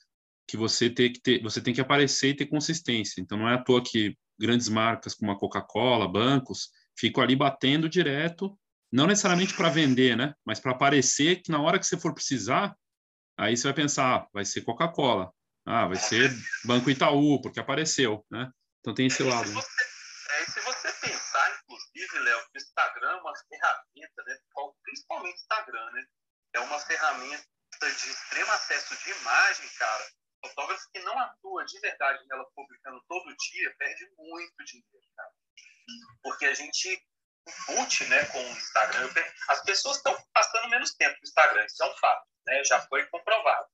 que 0.46 0.56
você 0.56 0.90
tem 0.90 1.12
que 1.12 1.20
ter, 1.20 1.42
você 1.42 1.60
tem 1.60 1.72
que 1.72 1.80
aparecer 1.80 2.30
e 2.30 2.36
ter 2.36 2.46
consistência. 2.46 3.20
Então 3.20 3.38
não 3.38 3.48
é 3.48 3.54
à 3.54 3.62
toa 3.62 3.82
que 3.82 4.16
grandes 4.38 4.68
marcas 4.68 5.14
como 5.14 5.30
a 5.30 5.38
Coca-Cola, 5.38 6.10
bancos, 6.10 6.70
ficam 6.98 7.22
ali 7.22 7.36
batendo 7.36 7.88
direto, 7.88 8.58
não 8.92 9.06
necessariamente 9.06 9.54
para 9.54 9.70
vender, 9.70 10.16
né? 10.16 10.34
Mas 10.44 10.60
para 10.60 10.72
aparecer 10.72 11.42
que 11.42 11.50
na 11.50 11.60
hora 11.60 11.78
que 11.78 11.86
você 11.86 11.96
for 11.96 12.12
precisar, 12.12 12.76
Aí 13.36 13.56
você 13.56 13.64
vai 13.64 13.74
pensar, 13.74 14.16
ah, 14.16 14.28
vai 14.32 14.44
ser 14.44 14.62
Coca-Cola, 14.62 15.32
ah, 15.66 15.86
vai 15.88 15.96
ser 15.96 16.30
Banco 16.64 16.88
Itaú, 16.88 17.40
porque 17.42 17.58
apareceu, 17.58 18.24
né? 18.30 18.50
Então 18.78 18.94
tem 18.94 19.06
esse 19.06 19.22
é, 19.22 19.26
lado. 19.26 19.48
Se 19.48 19.54
você, 19.54 19.82
é, 20.30 20.44
se 20.44 20.60
você 20.60 20.92
pensar, 21.00 21.60
inclusive, 21.62 22.18
Léo, 22.20 22.38
que 22.52 22.58
o 22.58 22.62
Instagram 22.62 23.10
é 23.10 23.16
uma 23.16 23.32
ferramenta, 23.48 24.22
né? 24.26 24.36
Principalmente 24.84 25.36
Instagram, 25.36 25.90
né? 25.92 26.04
É 26.54 26.60
uma 26.60 26.78
ferramenta 26.80 27.44
de 27.80 28.10
extremo 28.10 28.52
acesso 28.52 28.96
de 28.96 29.10
imagem, 29.10 29.68
cara. 29.78 30.10
Fotógrafo 30.46 30.90
que 30.92 31.00
não 31.00 31.18
atua 31.18 31.64
de 31.64 31.78
verdade 31.80 32.24
nela 32.28 32.44
publicando 32.54 33.02
todo 33.08 33.36
dia 33.36 33.74
perde 33.78 34.08
muito 34.16 34.64
dinheiro, 34.64 35.06
cara. 35.16 35.30
Porque 36.22 36.46
a 36.46 36.54
gente 36.54 37.06
embute, 37.46 38.04
né, 38.06 38.24
com 38.26 38.38
o 38.38 38.50
Instagram. 38.50 39.10
As 39.48 39.62
pessoas 39.64 39.96
estão 39.96 40.16
passando 40.32 40.68
menos 40.68 40.94
tempo 40.94 41.16
no 41.16 41.28
Instagram, 41.28 41.64
isso 41.66 41.82
é 41.82 41.86
um 41.86 41.96
fato 41.96 42.34
né? 42.46 42.64
já 42.64 42.80
foi 42.86 43.04
comprovado. 43.06 43.66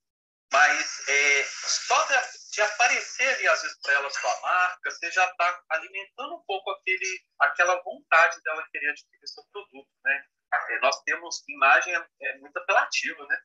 Mas 0.52 1.08
é, 1.08 1.44
só 1.44 2.02
de, 2.06 2.14
de, 2.52 2.62
aparecer 2.62 3.34
ali, 3.34 3.48
às 3.48 3.62
vezes, 3.62 3.78
para 3.80 3.94
ela 3.94 4.10
sua 4.10 4.40
marca, 4.40 4.90
você 4.90 5.10
já 5.12 5.24
está 5.24 5.62
alimentando 5.68 6.34
um 6.34 6.42
pouco 6.44 6.70
aquele, 6.72 7.24
aquela 7.38 7.80
vontade 7.82 8.40
dela 8.42 8.66
querer 8.72 8.90
adquirir 8.90 9.28
seu 9.28 9.44
produto. 9.52 9.88
Né? 10.04 10.24
É, 10.52 10.80
nós 10.80 11.00
temos 11.04 11.42
imagem 11.48 11.94
é, 11.94 12.04
é 12.22 12.38
muito 12.38 12.56
apelativa, 12.56 13.26
né? 13.26 13.36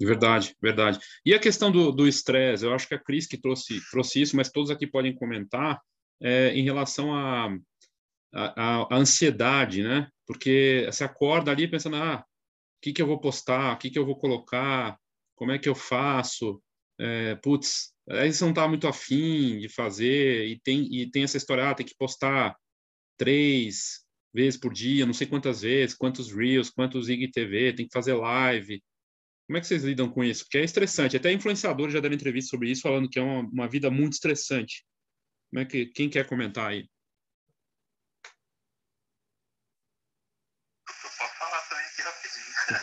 Verdade, 0.00 0.56
verdade. 0.62 0.98
E 1.26 1.34
a 1.34 1.38
questão 1.38 1.70
do 1.70 2.06
estresse, 2.06 2.64
eu 2.64 2.72
acho 2.72 2.86
que 2.86 2.94
a 2.94 2.98
Cris 2.98 3.26
que 3.26 3.36
trouxe, 3.36 3.80
trouxe 3.90 4.22
isso, 4.22 4.36
mas 4.36 4.50
todos 4.50 4.70
aqui 4.70 4.86
podem 4.86 5.14
comentar 5.14 5.80
é, 6.22 6.54
em 6.54 6.62
relação 6.62 7.14
à 7.14 7.48
a, 8.32 8.62
a, 8.62 8.94
a, 8.94 8.96
ansiedade, 8.96 9.82
né? 9.82 10.08
Porque 10.26 10.84
você 10.86 11.04
acorda 11.04 11.50
ali 11.50 11.68
pensando, 11.68 11.96
ah, 11.96 12.20
o 12.20 12.80
que, 12.80 12.92
que 12.92 13.02
eu 13.02 13.06
vou 13.06 13.20
postar, 13.20 13.74
o 13.74 13.78
que, 13.78 13.90
que 13.90 13.98
eu 13.98 14.06
vou 14.06 14.16
colocar, 14.16 14.98
como 15.34 15.52
é 15.52 15.58
que 15.58 15.68
eu 15.68 15.74
faço, 15.74 16.62
é, 16.98 17.34
putz, 17.36 17.92
aí 18.08 18.32
você 18.32 18.44
não 18.44 18.50
está 18.50 18.68
muito 18.68 18.86
afim 18.86 19.58
de 19.58 19.68
fazer, 19.68 20.46
e 20.46 20.60
tem, 20.60 20.82
e 20.94 21.10
tem 21.10 21.24
essa 21.24 21.36
história, 21.36 21.68
ah, 21.68 21.74
tem 21.74 21.86
que 21.86 21.96
postar 21.96 22.56
três 23.18 24.04
vezes 24.32 24.58
por 24.58 24.72
dia, 24.72 25.06
não 25.06 25.12
sei 25.12 25.26
quantas 25.26 25.62
vezes, 25.62 25.94
quantos 25.94 26.32
Reels, 26.32 26.70
quantos 26.70 27.08
IGTV, 27.08 27.74
tem 27.74 27.86
que 27.86 27.92
fazer 27.92 28.14
live. 28.14 28.82
Como 29.46 29.56
é 29.56 29.60
que 29.60 29.66
vocês 29.66 29.82
lidam 29.82 30.08
com 30.08 30.22
isso? 30.22 30.44
Porque 30.44 30.58
é 30.58 30.64
estressante. 30.64 31.16
Até 31.16 31.32
influenciadores 31.32 31.92
já 31.92 32.00
deram 32.00 32.14
entrevista 32.14 32.50
sobre 32.50 32.70
isso, 32.70 32.82
falando 32.82 33.08
que 33.08 33.18
é 33.18 33.22
uma, 33.22 33.40
uma 33.40 33.68
vida 33.68 33.90
muito 33.90 34.12
estressante. 34.12 34.84
Como 35.50 35.60
é 35.60 35.64
que, 35.64 35.86
quem 35.86 36.08
quer 36.08 36.26
comentar 36.26 36.70
aí? 36.70 36.88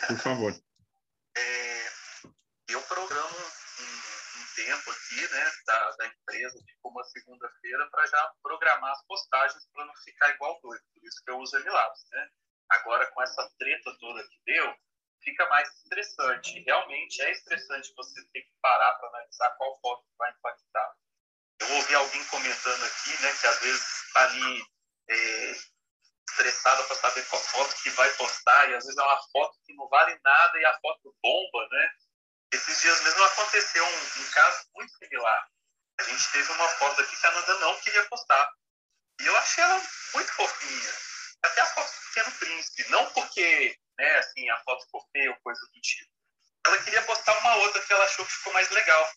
Por 0.06 0.18
favor. 0.18 0.54
É, 1.36 1.86
eu 2.68 2.82
programo 2.82 3.36
um, 3.36 4.40
um, 4.40 4.46
tempo 4.56 4.90
aqui, 4.90 5.20
né, 5.20 5.50
da, 5.66 5.90
da 5.92 6.06
empresa, 6.28 6.58
tipo 6.64 6.88
uma 6.88 7.04
segunda-feira, 7.04 7.88
para 7.90 8.06
já 8.06 8.32
programar 8.42 8.92
as 8.92 9.04
postagens 9.06 9.66
para 9.72 9.84
não 9.86 9.94
ficar 9.96 10.28
igual 10.30 10.60
doido. 10.60 10.82
Por 10.94 11.04
isso 11.04 11.22
que 11.24 11.30
eu 11.30 11.38
uso 11.38 11.56
Emilabs, 11.56 12.04
né? 12.12 12.28
Agora, 12.68 13.06
com 13.06 13.22
essa 13.22 13.50
treta 13.58 13.96
toda 13.98 14.22
que 14.28 14.40
deu, 14.44 14.76
fica 15.22 15.48
mais 15.48 15.68
estressante. 15.78 16.60
Realmente 16.60 17.22
é 17.22 17.30
estressante 17.30 17.94
você 17.96 18.22
ter 18.32 18.42
que 18.42 18.52
parar 18.60 18.92
para 18.94 19.08
analisar 19.08 19.50
qual 19.56 19.78
foto 19.80 20.04
vai 20.18 20.30
impactar. 20.30 20.94
Eu 21.60 21.74
ouvi 21.74 21.94
alguém 21.94 22.24
comentando 22.26 22.84
aqui, 22.84 23.22
né, 23.22 23.32
que 23.40 23.46
às 23.46 23.60
vezes 23.60 24.04
está 24.06 24.22
ali 24.24 24.62
é, 25.08 25.52
estressada 26.28 26.84
para 26.84 26.96
saber 26.96 27.26
qual 27.26 27.42
foto 27.42 27.82
que 27.82 27.90
vai 27.90 28.12
postar, 28.14 28.70
e 28.70 28.74
às 28.76 28.84
vezes 28.84 28.96
é 28.96 29.02
uma 29.02 29.22
foto 29.32 29.58
que 29.66 29.74
não 29.74 29.88
vale 29.88 30.16
nada 30.22 30.58
e 30.58 30.64
a 30.66 30.78
foto 30.80 31.16
bomba, 31.20 31.68
né? 31.70 31.90
Esses 32.52 32.80
dias 32.80 33.02
mesmo 33.02 33.24
aconteceu 33.24 33.84
um, 33.84 34.22
um 34.22 34.30
caso 34.30 34.68
muito 34.74 34.92
similar. 34.98 35.50
A 36.00 36.02
gente 36.04 36.32
teve 36.32 36.52
uma 36.52 36.68
foto 36.68 37.00
aqui 37.02 37.16
que 37.16 37.26
a 37.26 37.30
Nanda 37.30 37.58
não 37.58 37.80
queria 37.80 38.04
postar. 38.08 38.52
E 39.20 39.26
eu 39.26 39.36
achei 39.36 39.64
ela 39.64 39.82
muito 40.14 40.32
fofinha. 40.32 40.92
Até 41.42 41.60
a 41.60 41.66
foto 41.66 41.90
do 41.90 42.06
Pequeno 42.08 42.32
Príncipe. 42.38 42.90
Não 42.90 43.10
porque, 43.12 43.76
né, 43.98 44.18
assim, 44.18 44.48
a 44.50 44.56
foto 44.62 44.84
ficou 44.84 45.08
feia 45.12 45.30
ou 45.30 45.36
coisa 45.42 45.60
do 45.60 45.80
tipo. 45.80 46.10
Ela 46.66 46.82
queria 46.84 47.02
postar 47.02 47.38
uma 47.38 47.56
outra 47.56 47.82
que 47.82 47.92
ela 47.92 48.04
achou 48.04 48.24
que 48.24 48.32
ficou 48.32 48.52
mais 48.52 48.70
legal. 48.70 49.10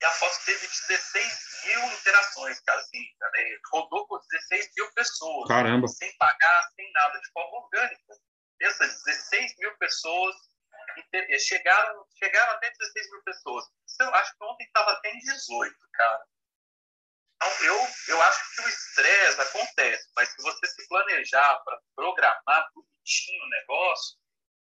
E 0.00 0.04
a 0.04 0.10
foto 0.10 0.44
teve 0.44 0.66
16 0.66 1.62
mil 1.64 1.84
interações, 1.92 2.60
cara, 2.60 2.80
assim, 2.80 3.04
né? 3.20 3.58
rodou 3.72 4.06
por 4.08 4.20
16 4.30 4.70
mil 4.76 4.92
pessoas. 4.92 5.48
Caramba. 5.48 5.86
Sem 5.86 6.16
pagar, 6.16 6.70
sem 6.74 6.90
nada, 6.92 7.20
de 7.20 7.30
forma 7.30 7.58
orgânica. 7.58 8.14
Essas 8.60 9.02
16 9.04 9.54
mil 9.58 9.76
pessoas 9.78 10.36
chegaram, 11.38 12.06
chegaram 12.18 12.52
até 12.52 12.70
16 12.70 13.10
mil 13.10 13.22
pessoas. 13.22 13.64
Eu 14.00 14.14
acho 14.14 14.36
que 14.36 14.44
ontem 14.44 14.64
estava 14.64 14.90
até 14.92 15.10
em 15.10 15.18
18, 15.18 15.76
cara. 15.92 16.26
Então, 17.36 17.64
eu, 17.66 17.88
eu 18.08 18.22
acho 18.22 18.54
que 18.54 18.62
o 18.62 18.68
estresse 18.68 19.40
acontece, 19.40 20.08
mas 20.14 20.28
se 20.28 20.42
você 20.42 20.66
se 20.66 20.86
planejar 20.88 21.58
para 21.64 21.80
programar 21.96 22.70
bonitinho 22.72 23.44
o 23.44 23.48
negócio, 23.48 24.16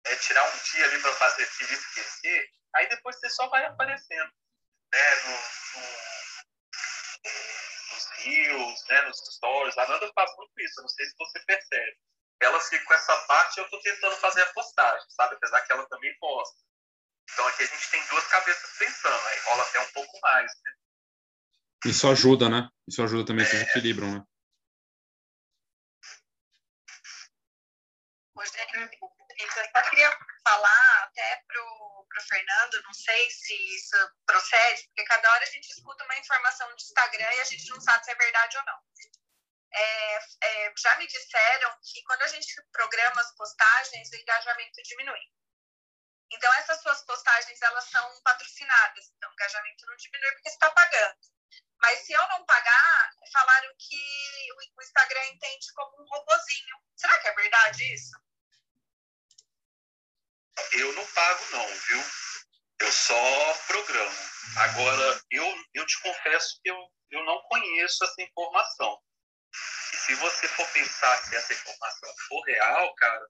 é, 0.05 0.16
tirar 0.16 0.45
um 0.55 0.59
dia 0.59 0.85
ali 0.85 1.01
para 1.01 1.12
fazer 1.14 1.45
aquilo 1.45 1.71
e 1.71 1.75
esquecer, 1.75 2.51
aí 2.75 2.89
depois 2.89 3.19
você 3.19 3.31
só 3.31 3.49
vai 3.49 3.64
aparecendo 3.64 4.33
né, 4.93 5.14
no, 5.25 5.81
no, 5.81 5.87
nos 7.95 8.11
rios, 8.19 8.85
né, 8.89 9.01
nos 9.03 9.19
stories. 9.19 9.79
A 9.79 9.87
Nanda 9.87 10.12
faz 10.14 10.37
muito 10.37 10.61
isso, 10.61 10.83
não 10.83 10.89
sei 10.89 11.07
se 11.07 11.16
você 11.16 11.41
percebe. 11.41 11.97
Ela 12.41 12.61
fica 12.61 12.84
com 12.84 12.95
essa 12.95 13.16
parte 13.26 13.57
e 13.57 13.61
eu 13.61 13.64
estou 13.64 13.80
tentando 13.82 14.16
fazer 14.16 14.43
a 14.43 14.53
postagem, 14.53 15.07
sabe? 15.11 15.34
Apesar 15.34 15.61
que 15.62 15.72
ela 15.72 15.89
também 15.89 16.16
posta. 16.18 16.57
Então 17.32 17.47
aqui 17.49 17.62
a 17.62 17.66
gente 17.66 17.91
tem 17.91 18.05
duas 18.07 18.26
cabeças 18.28 18.78
pensando, 18.78 19.26
aí 19.28 19.39
rola 19.41 19.62
até 19.62 19.80
um 19.80 19.93
pouco 19.93 20.20
mais, 20.20 20.53
né? 20.64 20.72
Isso 21.84 22.09
ajuda, 22.09 22.49
né? 22.49 22.68
Isso 22.89 23.03
ajuda 23.03 23.26
também, 23.26 23.45
vocês 23.45 23.62
equilibram, 23.62 24.12
né? 24.12 24.24
Rogério, 28.34 28.91
eu 29.39 29.51
só 29.51 29.91
queria 29.91 30.18
falar 30.45 31.03
até 31.05 31.43
pro, 31.47 32.07
pro 32.09 32.22
Fernando, 32.22 32.82
não 32.82 32.95
sei 32.95 33.30
se 33.30 33.55
isso 33.76 33.97
procede, 34.26 34.84
porque 34.86 35.05
cada 35.05 35.30
hora 35.32 35.43
a 35.43 35.51
gente 35.51 35.68
escuta 35.68 36.05
uma 36.05 36.18
informação 36.18 36.74
de 36.74 36.82
Instagram 36.82 37.32
e 37.34 37.41
a 37.41 37.45
gente 37.45 37.68
não 37.68 37.80
sabe 37.80 38.05
se 38.05 38.11
é 38.11 38.14
verdade 38.14 38.57
ou 38.57 38.64
não. 38.64 38.78
É, 39.73 40.19
é, 40.43 40.73
já 40.79 40.97
me 40.97 41.07
disseram 41.07 41.77
que 41.83 42.03
quando 42.05 42.23
a 42.23 42.27
gente 42.29 42.62
programa 42.73 43.21
as 43.21 43.35
postagens, 43.35 44.11
o 44.11 44.16
engajamento 44.16 44.83
diminui. 44.83 45.21
Então, 46.31 46.53
essas 46.55 46.81
suas 46.83 47.03
postagens, 47.05 47.61
elas 47.62 47.85
são 47.91 48.23
patrocinadas. 48.23 49.11
Então, 49.16 49.31
o 49.31 49.33
engajamento 49.33 49.87
não 49.87 49.97
diminui 49.97 50.33
porque 50.33 50.51
você 50.51 50.55
está 50.55 50.71
pagando. 50.71 51.16
Mas 51.81 52.01
se 52.01 52.12
eu 52.12 52.29
não 52.29 52.45
pagar, 52.45 53.11
falaram 53.33 53.75
que 53.79 54.53
o 54.77 54.83
Instagram 54.83 55.25
entende 55.27 55.73
como 55.75 56.03
um 56.03 56.07
robozinho. 56.07 56.77
Será 56.97 57.19
que 57.21 57.29
é 57.29 57.35
verdade 57.35 57.95
isso? 57.95 58.16
Eu 60.73 60.93
não 60.93 61.07
pago 61.07 61.45
não, 61.53 61.66
viu? 61.66 62.05
Eu 62.81 62.93
só 62.93 63.55
programo. 63.66 64.19
Agora, 64.57 65.21
eu, 65.31 65.64
eu 65.75 65.87
te 65.87 66.01
confesso 66.01 66.61
que 66.62 66.71
eu, 66.71 66.77
eu 67.11 67.25
não 67.25 67.41
conheço 67.43 68.05
essa 68.05 68.23
informação. 68.23 69.01
E 69.93 69.97
se 69.97 70.14
você 70.16 70.49
for 70.49 70.68
pensar 70.68 71.16
se 71.18 71.36
essa 71.36 71.53
informação 71.53 72.14
for 72.28 72.43
real, 72.43 72.95
cara, 72.97 73.26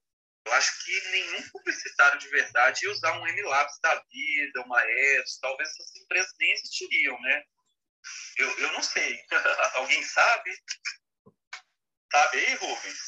eu 0.46 0.52
acho 0.54 0.84
que 0.84 1.10
nenhum 1.10 1.48
publicitário 1.50 2.18
de 2.18 2.28
verdade 2.28 2.84
ia 2.84 2.92
usar 2.92 3.12
um 3.12 3.26
MLabs 3.26 3.78
da 3.82 4.02
vida, 4.10 4.62
uma 4.62 4.82
ES, 4.84 5.38
talvez 5.40 5.68
essas 5.68 5.94
empresas 5.96 6.32
nem 6.38 6.52
existiriam, 6.52 7.20
né? 7.20 7.44
Eu, 8.38 8.58
eu 8.58 8.72
não 8.72 8.82
sei. 8.82 9.20
Alguém 9.74 10.02
sabe? 10.02 10.50
Sabe 12.10 12.38
aí, 12.38 12.54
Rubens? 12.54 12.98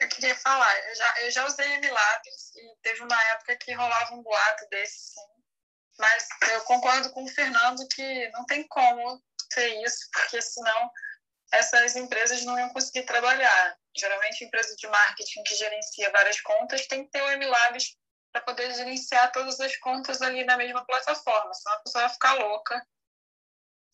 Eu 0.00 0.08
queria 0.08 0.36
falar, 0.36 0.88
eu 0.88 0.94
já, 0.94 1.20
eu 1.22 1.30
já 1.30 1.46
usei 1.46 1.66
MLabs 1.78 2.54
e 2.54 2.76
teve 2.82 3.02
uma 3.02 3.22
época 3.30 3.56
que 3.56 3.72
rolava 3.72 4.14
um 4.14 4.22
boato 4.22 4.68
desse, 4.70 5.14
sim. 5.14 5.36
Mas 5.98 6.26
eu 6.52 6.60
concordo 6.62 7.10
com 7.12 7.24
o 7.24 7.28
Fernando 7.28 7.86
que 7.88 8.30
não 8.30 8.44
tem 8.44 8.66
como 8.68 9.22
ser 9.52 9.82
isso, 9.82 10.08
porque 10.12 10.42
senão 10.42 10.90
essas 11.56 11.96
empresas 11.96 12.44
não 12.44 12.58
iam 12.58 12.68
conseguir 12.70 13.04
trabalhar. 13.04 13.76
Geralmente, 13.96 14.44
empresa 14.44 14.74
de 14.76 14.86
marketing 14.86 15.42
que 15.42 15.54
gerencia 15.54 16.10
várias 16.10 16.40
contas 16.40 16.86
tem 16.86 17.04
que 17.04 17.10
ter 17.10 17.22
o 17.22 17.38
MLabs 17.38 17.96
para 18.32 18.42
poder 18.42 18.74
gerenciar 18.74 19.32
todas 19.32 19.58
as 19.60 19.76
contas 19.78 20.20
ali 20.20 20.44
na 20.44 20.56
mesma 20.56 20.84
plataforma, 20.84 21.52
senão 21.54 21.76
a 21.76 21.80
pessoa 21.80 22.04
vai 22.04 22.12
ficar 22.12 22.34
louca 22.34 22.86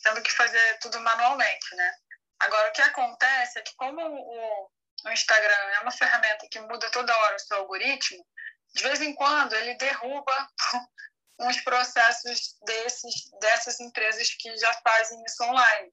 tendo 0.02 0.22
que 0.22 0.32
fazer 0.32 0.78
tudo 0.80 1.00
manualmente, 1.00 1.76
né? 1.76 1.94
Agora, 2.40 2.70
o 2.70 2.72
que 2.72 2.82
acontece 2.82 3.58
é 3.58 3.62
que 3.62 3.74
como 3.76 4.02
o, 4.02 4.70
Instagram 5.12 5.70
é 5.74 5.80
uma 5.80 5.90
ferramenta 5.90 6.46
que 6.50 6.60
muda 6.60 6.90
toda 6.90 7.16
hora 7.16 7.36
o 7.36 7.38
seu 7.38 7.56
algoritmo, 7.58 8.24
de 8.74 8.82
vez 8.82 9.00
em 9.00 9.14
quando 9.14 9.52
ele 9.54 9.74
derruba 9.74 10.48
uns 11.40 11.60
processos 11.60 12.56
desses, 12.64 13.30
dessas 13.40 13.80
empresas 13.80 14.28
que 14.34 14.56
já 14.56 14.72
fazem 14.82 15.22
isso 15.24 15.42
online, 15.44 15.92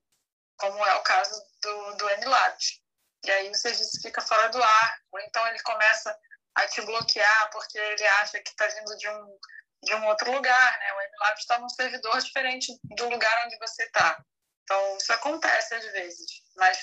como 0.59 0.85
é 0.85 0.95
o 0.95 1.03
caso 1.03 1.41
do, 1.61 1.95
do 1.95 2.09
MLabs. 2.17 2.81
E 3.25 3.31
aí 3.31 3.49
o 3.49 3.55
serviço 3.55 4.01
fica 4.01 4.21
fora 4.21 4.49
do 4.49 4.61
ar, 4.61 4.99
ou 5.11 5.19
então 5.19 5.45
ele 5.47 5.59
começa 5.61 6.17
a 6.55 6.67
te 6.67 6.81
bloquear 6.81 7.49
porque 7.51 7.77
ele 7.77 8.07
acha 8.07 8.39
que 8.39 8.49
está 8.49 8.67
vindo 8.67 8.95
de 8.97 9.09
um 9.09 9.39
de 9.81 9.95
um 9.95 10.05
outro 10.07 10.31
lugar, 10.31 10.79
né? 10.79 10.93
O 10.93 11.01
MLab 11.01 11.39
está 11.39 11.57
num 11.57 11.69
servidor 11.69 12.19
diferente 12.21 12.77
do 12.83 13.09
lugar 13.09 13.45
onde 13.45 13.57
você 13.59 13.83
está. 13.83 14.21
Então, 14.63 14.97
isso 14.97 15.13
acontece 15.13 15.73
às 15.73 15.85
vezes, 15.85 16.43
mas 16.55 16.77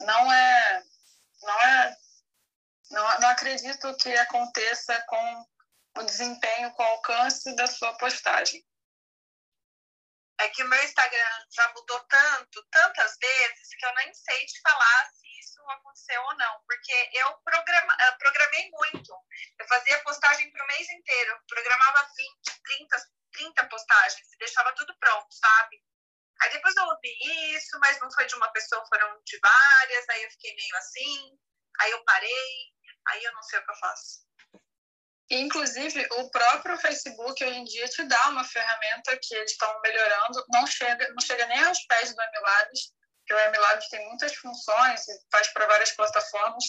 não 0.00 0.32
é, 0.32 0.82
não 1.42 1.60
é, 1.60 1.96
não, 2.90 3.20
não 3.20 3.28
acredito 3.28 3.94
que 3.96 4.16
aconteça 4.16 5.02
com 5.08 5.46
o 5.98 6.02
desempenho, 6.04 6.72
com 6.72 6.82
o 6.82 6.86
alcance 6.86 7.54
da 7.56 7.66
sua 7.66 7.92
postagem. 7.98 8.64
É 10.38 10.48
que 10.48 10.62
o 10.62 10.68
meu 10.68 10.82
Instagram 10.84 11.46
já 11.52 11.72
mudou 11.72 12.00
tanto, 12.08 12.66
tantas 12.70 13.16
vezes, 13.20 13.68
que 13.78 13.86
eu 13.86 13.94
nem 13.94 14.12
sei 14.14 14.46
te 14.46 14.60
falar 14.60 15.10
se 15.12 15.26
isso 15.38 15.62
aconteceu 15.70 16.22
ou 16.22 16.36
não, 16.36 16.60
porque 16.66 17.10
eu 17.14 17.32
programa, 17.44 17.96
programei 18.18 18.70
muito. 18.70 19.12
Eu 19.58 19.66
fazia 19.68 20.02
postagem 20.02 20.50
para 20.50 20.64
o 20.64 20.66
mês 20.66 20.88
inteiro, 20.90 21.40
programava 21.48 22.08
20, 22.16 22.62
30, 22.64 22.96
30 23.32 23.68
postagens 23.68 24.32
e 24.32 24.38
deixava 24.38 24.74
tudo 24.74 24.96
pronto, 24.98 25.28
sabe? 25.30 25.82
Aí 26.42 26.50
depois 26.50 26.74
eu 26.74 26.84
ouvi 26.84 27.54
isso, 27.54 27.78
mas 27.80 28.00
não 28.00 28.10
foi 28.12 28.26
de 28.26 28.34
uma 28.34 28.50
pessoa, 28.52 28.84
foram 28.88 29.22
de 29.24 29.38
várias, 29.38 30.08
aí 30.08 30.24
eu 30.24 30.30
fiquei 30.32 30.54
meio 30.56 30.76
assim, 30.76 31.38
aí 31.80 31.90
eu 31.92 32.04
parei, 32.04 32.74
aí 33.08 33.22
eu 33.22 33.32
não 33.32 33.42
sei 33.42 33.60
o 33.60 33.64
que 33.64 33.70
eu 33.70 33.76
faço. 33.76 34.26
Inclusive, 35.34 36.06
o 36.18 36.30
próprio 36.30 36.76
Facebook 36.76 37.42
hoje 37.42 37.58
em 37.58 37.64
dia 37.64 37.88
te 37.88 38.04
dá 38.04 38.28
uma 38.28 38.44
ferramenta 38.44 39.18
que 39.22 39.34
eles 39.34 39.52
estão 39.52 39.80
melhorando, 39.80 40.44
não 40.50 40.66
chega, 40.66 41.08
não 41.08 41.20
chega 41.22 41.46
nem 41.46 41.64
aos 41.64 41.78
pés 41.86 42.14
do 42.14 42.20
MLabs, 42.20 42.92
que 43.26 43.32
o 43.32 43.50
MLabs 43.50 43.88
tem 43.88 44.06
muitas 44.08 44.34
funções 44.34 45.08
e 45.08 45.12
faz 45.30 45.48
para 45.54 45.66
várias 45.66 45.90
plataformas, 45.92 46.64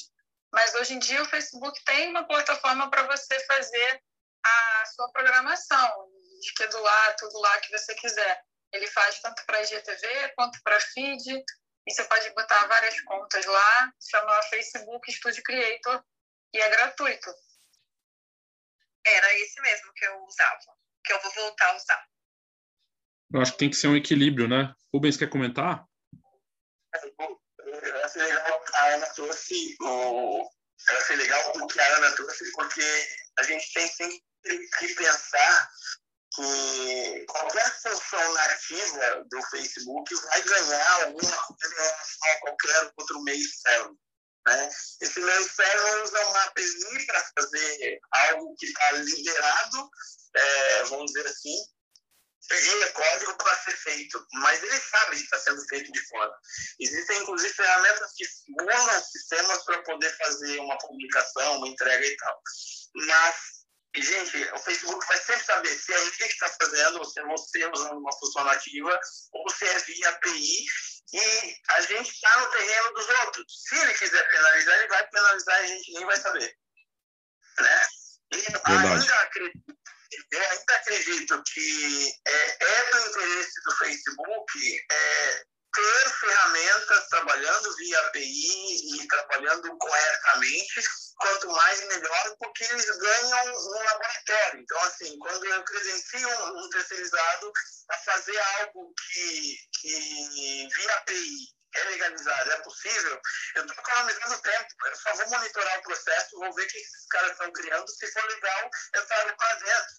mas 0.53 0.73
hoje 0.75 0.93
em 0.93 0.99
dia 0.99 1.21
o 1.21 1.25
Facebook 1.25 1.83
tem 1.83 2.09
uma 2.09 2.25
plataforma 2.25 2.89
para 2.89 3.03
você 3.03 3.37
fazer 3.47 4.01
a 4.45 4.85
sua 4.95 5.11
programação, 5.11 6.07
esquedular 6.41 7.17
tudo 7.17 7.37
lá 7.39 7.59
que 7.59 7.77
você 7.77 7.93
quiser. 7.95 8.43
Ele 8.71 8.87
faz 8.87 9.19
tanto 9.19 9.45
para 9.45 9.61
IGTV 9.61 10.33
quanto 10.37 10.57
para 10.63 10.79
feed, 10.79 11.43
e 11.85 11.93
você 11.93 12.05
pode 12.05 12.29
botar 12.29 12.65
várias 12.67 12.97
contas 13.01 13.45
lá, 13.45 13.93
chama 14.09 14.41
Facebook 14.43 15.11
Studio 15.11 15.43
Creator, 15.43 16.01
e 16.53 16.61
é 16.61 16.69
gratuito. 16.69 17.29
Era 19.05 19.33
esse 19.39 19.61
mesmo 19.61 19.93
que 19.93 20.05
eu 20.05 20.23
usava, 20.23 20.59
que 21.03 21.13
eu 21.13 21.21
vou 21.21 21.31
voltar 21.31 21.69
a 21.69 21.75
usar. 21.75 22.07
Eu 23.33 23.41
acho 23.41 23.51
que 23.53 23.57
tem 23.57 23.69
que 23.69 23.75
ser 23.75 23.87
um 23.87 23.97
equilíbrio, 23.97 24.47
né? 24.47 24.73
Rubens, 24.93 25.17
quer 25.17 25.29
comentar? 25.29 25.85
Eu 26.93 28.05
achei 28.05 28.21
legal 28.21 28.63
a 28.73 28.85
Ana 28.89 29.05
trouxe 29.07 29.75
o... 29.81 30.49
Eu 30.89 30.97
achei 30.97 31.15
legal 31.15 31.51
o 31.55 31.67
que 31.67 31.79
a 31.79 31.95
Ana 31.97 32.11
trouxe, 32.11 32.51
porque 32.51 32.83
a 33.39 33.43
gente 33.43 33.73
tem 33.73 33.87
sempre 33.87 34.21
que 34.43 34.95
pensar 34.95 35.71
que 36.35 37.25
qualquer 37.27 37.71
função 37.81 38.33
nativa 38.33 39.23
do 39.29 39.41
Facebook 39.43 40.15
vai 40.15 40.41
ganhar 40.41 41.03
alguma 41.03 41.37
coisa 41.45 41.73
em 41.73 41.75
relação 41.75 42.31
a 42.31 42.39
qualquer 42.39 42.91
outro 42.97 43.23
meio 43.23 43.39
externo. 43.39 43.97
Né? 44.45 44.69
Esse 45.01 45.19
meio 45.21 45.41
externo 45.41 46.03
usa 46.03 46.27
uma 46.27 46.43
API 46.43 47.05
para 47.05 47.31
fazer 47.39 47.99
algo 48.11 48.55
que 48.57 48.65
está 48.65 48.91
liberado, 48.91 49.89
é, 50.35 50.83
vamos 50.83 51.11
dizer 51.11 51.27
assim, 51.27 51.55
ele 52.51 52.83
é 52.83 52.89
código 52.89 53.37
para 53.37 53.55
ser 53.63 53.77
feito, 53.77 54.27
mas 54.33 54.61
ele 54.61 54.79
sabe 54.79 55.15
que 55.15 55.23
está 55.23 55.39
sendo 55.39 55.65
feito 55.67 55.91
de 55.91 56.07
fora. 56.07 56.33
Existem, 56.79 57.21
inclusive, 57.21 57.53
ferramentas 57.53 58.11
que 58.17 58.25
simulam 58.25 59.03
sistemas 59.03 59.63
para 59.63 59.81
poder 59.83 60.15
fazer 60.17 60.59
uma 60.59 60.77
publicação, 60.77 61.57
uma 61.57 61.67
entrega 61.67 62.05
e 62.05 62.17
tal. 62.17 62.41
Mas, 62.95 63.35
gente, 63.95 64.43
o 64.53 64.59
Facebook 64.59 65.07
vai 65.07 65.17
sempre 65.17 65.45
saber 65.45 65.69
se 65.69 65.93
é 65.93 66.01
ele 66.01 66.11
que 66.11 66.23
está 66.25 66.49
fazendo, 66.49 66.99
ou 66.99 67.05
se 67.05 67.19
é 67.19 67.23
você 67.23 67.71
usando 67.71 67.97
uma 67.97 68.19
função 68.19 68.43
nativa, 68.43 68.99
ou 69.31 69.49
se 69.49 69.65
é 69.65 69.79
via 69.79 70.09
API, 70.09 70.65
e 71.11 71.55
a 71.69 71.81
gente 71.81 72.11
está 72.11 72.39
no 72.39 72.51
terreno 72.51 72.93
dos 72.93 73.09
outros. 73.09 73.45
Se 73.67 73.75
ele 73.75 73.93
quiser 73.93 74.31
penalizar, 74.31 74.79
ele 74.79 74.87
vai 74.87 75.07
penalizar 75.09 75.61
e 75.61 75.63
a 75.63 75.67
gente 75.67 75.93
nem 75.93 76.05
vai 76.05 76.17
saber. 76.17 76.57
Né? 77.59 77.87
E 78.33 78.45
ainda 78.65 79.15
acredito 79.21 79.73
ainda 80.33 80.75
acredito 80.75 81.43
que 81.43 82.13
é, 82.27 82.63
é 82.63 82.91
do 82.91 82.99
interesse 83.09 83.63
do 83.63 83.75
Facebook 83.77 84.85
é, 84.91 85.45
ter 85.73 86.09
ferramentas 86.11 87.07
trabalhando 87.09 87.75
via 87.75 87.99
API 88.07 89.01
e 89.01 89.07
trabalhando 89.07 89.77
corretamente 89.77 90.83
quanto 91.17 91.47
mais 91.47 91.87
melhor, 91.87 92.35
porque 92.37 92.63
eles 92.65 92.97
ganham 92.97 93.55
um 93.55 93.83
laboratório. 93.83 94.61
Então, 94.61 94.79
assim, 94.83 95.17
quando 95.19 95.45
eu 95.45 95.63
credencio 95.63 96.29
um, 96.55 96.69
terceirizado 96.69 97.51
a 97.89 97.97
fazer 97.97 98.37
algo 98.59 98.93
que, 98.95 99.57
que 99.81 100.69
via 100.75 100.93
API 100.95 101.53
é 101.75 101.83
legalizado, 101.85 102.51
é 102.51 102.59
possível, 102.61 103.21
eu 103.55 103.65
estou 103.65 103.77
economizando 103.77 104.41
tempo. 104.41 104.67
Eu 104.85 104.95
só 104.95 105.13
vou 105.15 105.29
monitorar 105.29 105.79
o 105.79 105.83
processo, 105.83 106.39
vou 106.39 106.53
ver 106.53 106.63
o 106.63 106.67
que 106.67 106.77
esses 106.77 107.07
caras 107.07 107.31
estão 107.31 107.51
criando. 107.51 107.87
Se 107.89 108.11
for 108.11 108.23
legal, 108.25 108.69
eu 108.93 109.05
trago 109.07 109.35
para 109.37 109.55
dentro. 109.55 109.93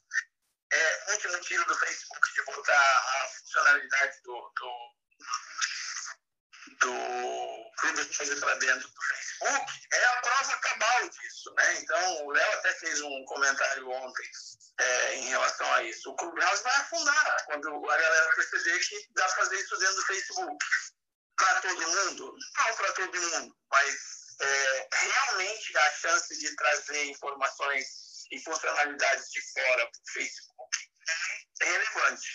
É, 0.72 1.12
último 1.12 1.40
tiro 1.40 1.64
do 1.66 1.78
Facebook 1.78 2.34
de 2.34 2.42
botar 2.44 2.74
a 2.74 3.28
funcionalidade 3.28 4.20
do, 4.22 4.52
do 4.56 5.03
do 6.85 7.64
Clube 7.76 8.05
para 8.41 8.55
dentro 8.57 8.89
do 8.89 9.03
Facebook 9.09 9.78
é 9.93 10.05
a 10.05 10.16
prova 10.20 10.57
cabal 10.59 11.09
disso, 11.09 11.53
né? 11.57 11.74
Então, 11.80 12.26
o 12.26 12.30
Léo 12.30 12.53
até 12.53 12.72
fez 12.74 13.01
um 13.01 13.24
comentário 13.24 13.91
ontem 13.91 14.30
é, 14.78 15.14
em 15.16 15.28
relação 15.28 15.72
a 15.74 15.82
isso. 15.82 16.11
O 16.11 16.16
Clubhouse 16.16 16.62
vai 16.62 16.76
afundar 16.76 17.45
quando 17.47 17.91
a 17.91 17.97
galera 17.97 18.35
perceber 18.35 18.78
que 18.78 19.09
dá 19.14 19.24
para 19.24 19.37
fazer 19.37 19.57
isso 19.57 19.76
dentro 19.78 19.97
do 19.97 20.07
Facebook. 20.07 20.66
Para 21.37 21.61
todo 21.62 21.89
mundo? 21.89 22.37
Não 22.59 22.76
para 22.76 22.93
todo 22.93 23.20
mundo, 23.20 23.57
mas 23.70 23.95
é, 24.41 24.89
realmente 24.93 25.76
a 25.76 25.91
chance 25.91 26.39
de 26.39 26.55
trazer 26.57 27.05
informações 27.07 27.87
e 28.30 28.39
funcionalidades 28.41 29.30
de 29.30 29.41
fora 29.53 29.91
para 29.91 30.01
o 30.01 30.12
Facebook 30.12 30.91
é 31.61 31.64
relevante. 31.64 32.28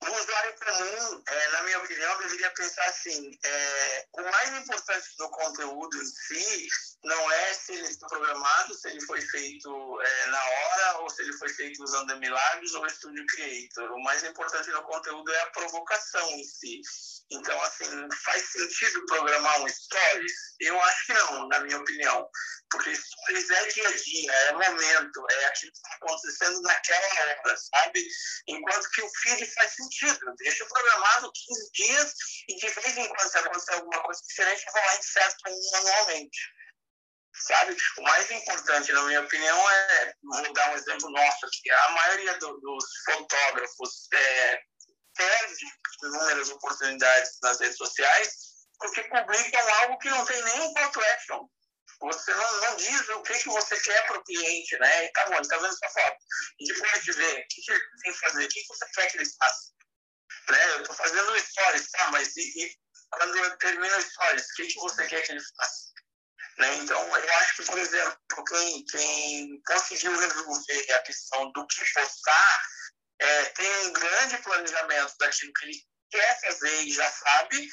O 0.00 0.06
usuário 0.06 0.54
comum, 0.54 1.22
é, 1.26 1.48
na 1.50 1.62
minha 1.64 1.78
opinião, 1.78 2.18
deveria 2.18 2.50
pensar 2.50 2.84
assim: 2.84 3.30
é, 3.44 4.06
o 4.12 4.22
mais 4.22 4.54
importante 4.58 5.08
do 5.18 5.28
conteúdo 5.28 5.96
em 5.96 6.04
si 6.04 6.68
não 7.02 7.32
é 7.32 7.54
se 7.54 7.72
ele 7.72 7.88
está 7.88 8.06
programado, 8.06 8.74
se 8.74 8.88
ele 8.88 9.00
foi 9.02 9.20
feito 9.20 10.00
é, 10.00 10.26
na 10.26 10.44
hora, 10.44 10.98
ou 10.98 11.10
se 11.10 11.22
ele 11.22 11.32
foi 11.34 11.48
feito 11.48 11.82
usando 11.82 12.16
Milagres 12.18 12.74
ou 12.74 12.88
Studio 12.88 13.26
Creator. 13.26 13.92
O 13.92 14.02
mais 14.04 14.22
importante 14.22 14.70
no 14.70 14.82
conteúdo 14.82 15.32
é 15.32 15.40
a 15.40 15.50
provocação 15.50 16.30
em 16.30 16.44
si. 16.44 16.80
Então, 17.30 17.60
assim, 17.62 18.08
faz 18.24 18.42
sentido 18.50 19.04
programar 19.06 19.60
um 19.60 19.68
Stories? 19.68 20.32
Eu 20.60 20.80
acho 20.80 21.06
que 21.06 21.12
não, 21.12 21.48
na 21.48 21.60
minha 21.60 21.78
opinião. 21.78 22.28
Porque 22.70 22.94
Stories 22.94 23.50
é 23.50 23.66
dia 23.68 23.88
a 23.88 23.96
dia, 23.96 24.32
é 24.32 24.52
momento, 24.52 25.26
é 25.30 25.44
aquilo 25.46 25.72
que 25.72 25.78
está 25.78 25.94
acontecendo 25.94 26.60
naquela 26.62 27.06
hora, 27.20 27.56
sabe? 27.56 28.06
Enquanto 28.46 28.90
que 28.90 29.02
o 29.02 29.10
feed 29.22 29.46
faz 29.54 29.74
sentido. 29.74 30.34
Deixa 30.36 30.66
programado 30.66 31.32
15 31.32 31.70
dias 31.72 32.14
e 32.48 32.56
de 32.56 32.68
vez 32.68 32.96
em 32.98 33.08
quando, 33.08 33.30
se 33.30 33.38
acontecer 33.38 33.72
alguma 33.74 34.02
coisa 34.02 34.20
diferente, 34.28 34.64
eu 34.66 34.72
vou 34.72 34.82
lá 34.82 34.94
e 34.94 34.98
inserto 34.98 35.36
manualmente. 35.72 36.38
Sabe? 37.34 37.76
O 37.98 38.02
mais 38.02 38.30
importante, 38.30 38.92
na 38.92 39.02
minha 39.04 39.20
opinião, 39.20 39.70
é, 39.70 40.14
vou 40.22 40.52
dar 40.52 40.70
um 40.70 40.76
exemplo 40.76 41.10
nosso 41.10 41.46
aqui, 41.46 41.70
a 41.70 41.90
maioria 41.90 42.38
do, 42.38 42.60
dos 42.60 42.84
fotógrafos 43.04 44.08
é, 44.12 44.60
perde 45.16 45.66
inúmeras 46.02 46.50
oportunidades 46.50 47.38
nas 47.42 47.60
redes 47.60 47.76
sociais 47.76 48.48
porque 48.78 49.02
publicam 49.02 49.74
algo 49.82 49.98
que 49.98 50.08
não 50.08 50.24
tem 50.24 50.42
nenhum 50.42 50.72
call 50.72 50.90
to 50.92 51.00
action. 51.00 51.48
Você 52.00 52.32
não, 52.32 52.60
não 52.60 52.76
diz 52.76 53.08
o 53.08 53.22
que, 53.22 53.38
que 53.38 53.48
você 53.48 53.80
quer 53.80 54.06
para 54.06 54.18
o 54.18 54.24
cliente, 54.24 54.78
né? 54.78 55.04
E 55.04 55.12
tá 55.12 55.26
bom, 55.26 55.34
ele 55.34 55.42
está 55.42 55.58
vendo 55.58 55.76
sua 55.76 55.88
foto. 55.88 56.16
E 56.60 56.72
depois 56.72 57.02
de 57.02 57.12
ver, 57.12 57.40
o 57.40 57.48
que, 57.48 57.60
que 57.60 57.70
ele 57.72 57.80
tem 58.02 58.12
que 58.12 58.18
fazer? 58.18 58.44
O 58.44 58.48
que, 58.48 58.60
que 58.60 58.68
você 58.68 58.86
quer 58.94 59.10
que 59.10 59.16
ele 59.16 59.30
faça? 59.38 59.72
Né? 60.50 60.70
Eu 60.74 60.80
estou 60.82 60.96
fazendo 60.96 61.40
stories, 61.40 61.90
tá? 61.90 62.10
Mas 62.12 62.36
e, 62.36 62.64
e 62.64 62.76
quando 63.10 63.36
eu 63.36 63.58
termino 63.58 63.96
o 63.96 64.02
stories, 64.02 64.44
o 64.44 64.54
que, 64.54 64.66
que 64.66 64.80
você 64.80 65.06
quer 65.08 65.22
que 65.22 65.32
ele 65.32 65.42
faça? 65.56 65.88
Né? 66.58 66.74
Então, 66.76 67.16
eu 67.16 67.32
acho 67.34 67.56
que, 67.56 67.64
por 67.64 67.78
exemplo, 67.78 68.44
quem, 68.48 68.84
quem 68.86 69.62
conseguiu 69.62 70.16
resolver 70.16 70.92
a 70.92 71.02
questão 71.02 71.52
do 71.52 71.66
que 71.66 71.92
postar 71.92 72.62
é, 73.20 73.44
tem 73.46 73.86
um 73.86 73.92
grande 73.92 74.38
planejamento 74.38 75.14
daquilo 75.18 75.52
que 75.52 75.64
ele 75.66 75.82
quer 76.10 76.40
fazer 76.40 76.82
e 76.82 76.92
já 76.92 77.10
sabe, 77.10 77.68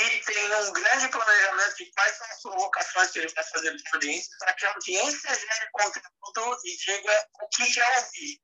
ele 0.00 0.24
tem 0.24 0.54
um 0.54 0.72
grande 0.72 1.08
planejamento 1.08 1.76
de 1.76 1.90
quais 1.92 2.16
são 2.16 2.26
as 2.26 2.42
provocações 2.42 3.10
que 3.10 3.18
ele 3.18 3.32
vai 3.34 3.44
fazer 3.44 3.76
para 3.82 3.90
a 3.90 3.94
audiência, 3.94 4.36
para 4.38 4.52
que 4.54 4.66
a 4.66 4.72
audiência 4.72 5.34
gere 5.34 5.70
conteúdo 5.72 6.60
e 6.64 6.76
diga 6.76 7.28
o 7.40 7.48
que 7.48 7.72
quer 7.72 7.98
ouvir. 7.98 8.40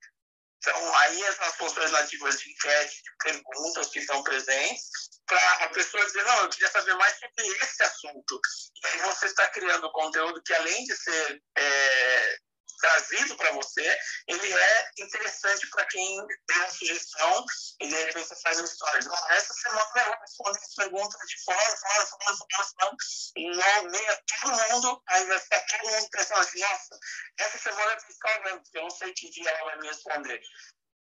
Então, 0.59 0.97
aí 0.97 1.27
as 1.27 1.57
funções 1.57 1.91
nativas 1.91 2.39
de 2.39 2.51
enquete, 2.51 3.03
de 3.03 3.33
perguntas 3.33 3.89
que 3.89 3.99
estão 3.99 4.23
presentes, 4.23 4.91
para 5.27 5.53
a 5.65 5.69
pessoa 5.71 6.07
dizer, 6.07 6.23
não, 6.23 6.43
eu 6.43 6.49
queria 6.51 6.71
saber 6.71 6.95
mais 6.95 7.19
sobre 7.19 7.49
esse 7.65 7.83
assunto. 7.83 8.41
E 8.83 8.87
aí 8.87 8.99
você 9.01 9.27
está 9.27 9.49
criando 9.49 9.91
conteúdo 9.91 10.41
que, 10.45 10.55
além 10.55 10.85
de 10.85 10.97
ser 10.97 11.43
é, 11.59 12.37
trazido 12.83 13.37
para 13.37 13.53
você, 13.53 13.99
ele 14.26 14.53
é 14.53 14.91
interessante 14.99 15.66
para 15.70 15.87
quem 15.87 16.26
tem 16.47 16.57
uma 16.59 16.70
sugestão 16.70 17.47
e 17.80 17.87
de 17.87 17.95
repente 17.95 18.28
você 18.28 18.43
faz 18.43 18.59
uma 18.59 18.66
história. 18.66 18.99
Então, 18.99 19.30
essa 19.30 19.55
semana 19.55 19.89
eu 19.95 20.05
vou 20.05 20.16
responder 20.20 20.59
as 20.59 20.74
perguntas 20.74 21.28
de 21.28 21.45
fora, 21.45 21.76
fora, 21.76 22.07
fora, 22.07 22.37
fora, 22.37 22.68
fora, 22.80 22.97
e 23.37 23.51
nomeia 23.51 24.22
todo 24.26 24.72
mundo, 24.72 25.03
aí 25.09 25.24
vai 25.26 25.39
ficar 25.39 25.61
todo 25.61 25.91
mundo 25.91 26.09
pensando 26.11 26.41
assim, 26.41 26.61
nossa, 26.61 26.99
essa 27.39 27.59
semana 27.59 27.93
é 27.93 28.41
mesmo, 28.41 28.62
porque 28.62 28.78
eu 28.78 28.83
não 28.83 28.91
sei 28.91 29.12
que 29.14 29.30
dia 29.30 29.49
ela 29.49 29.64
vai 29.64 29.78
me 29.78 29.89
responder. 29.89 30.41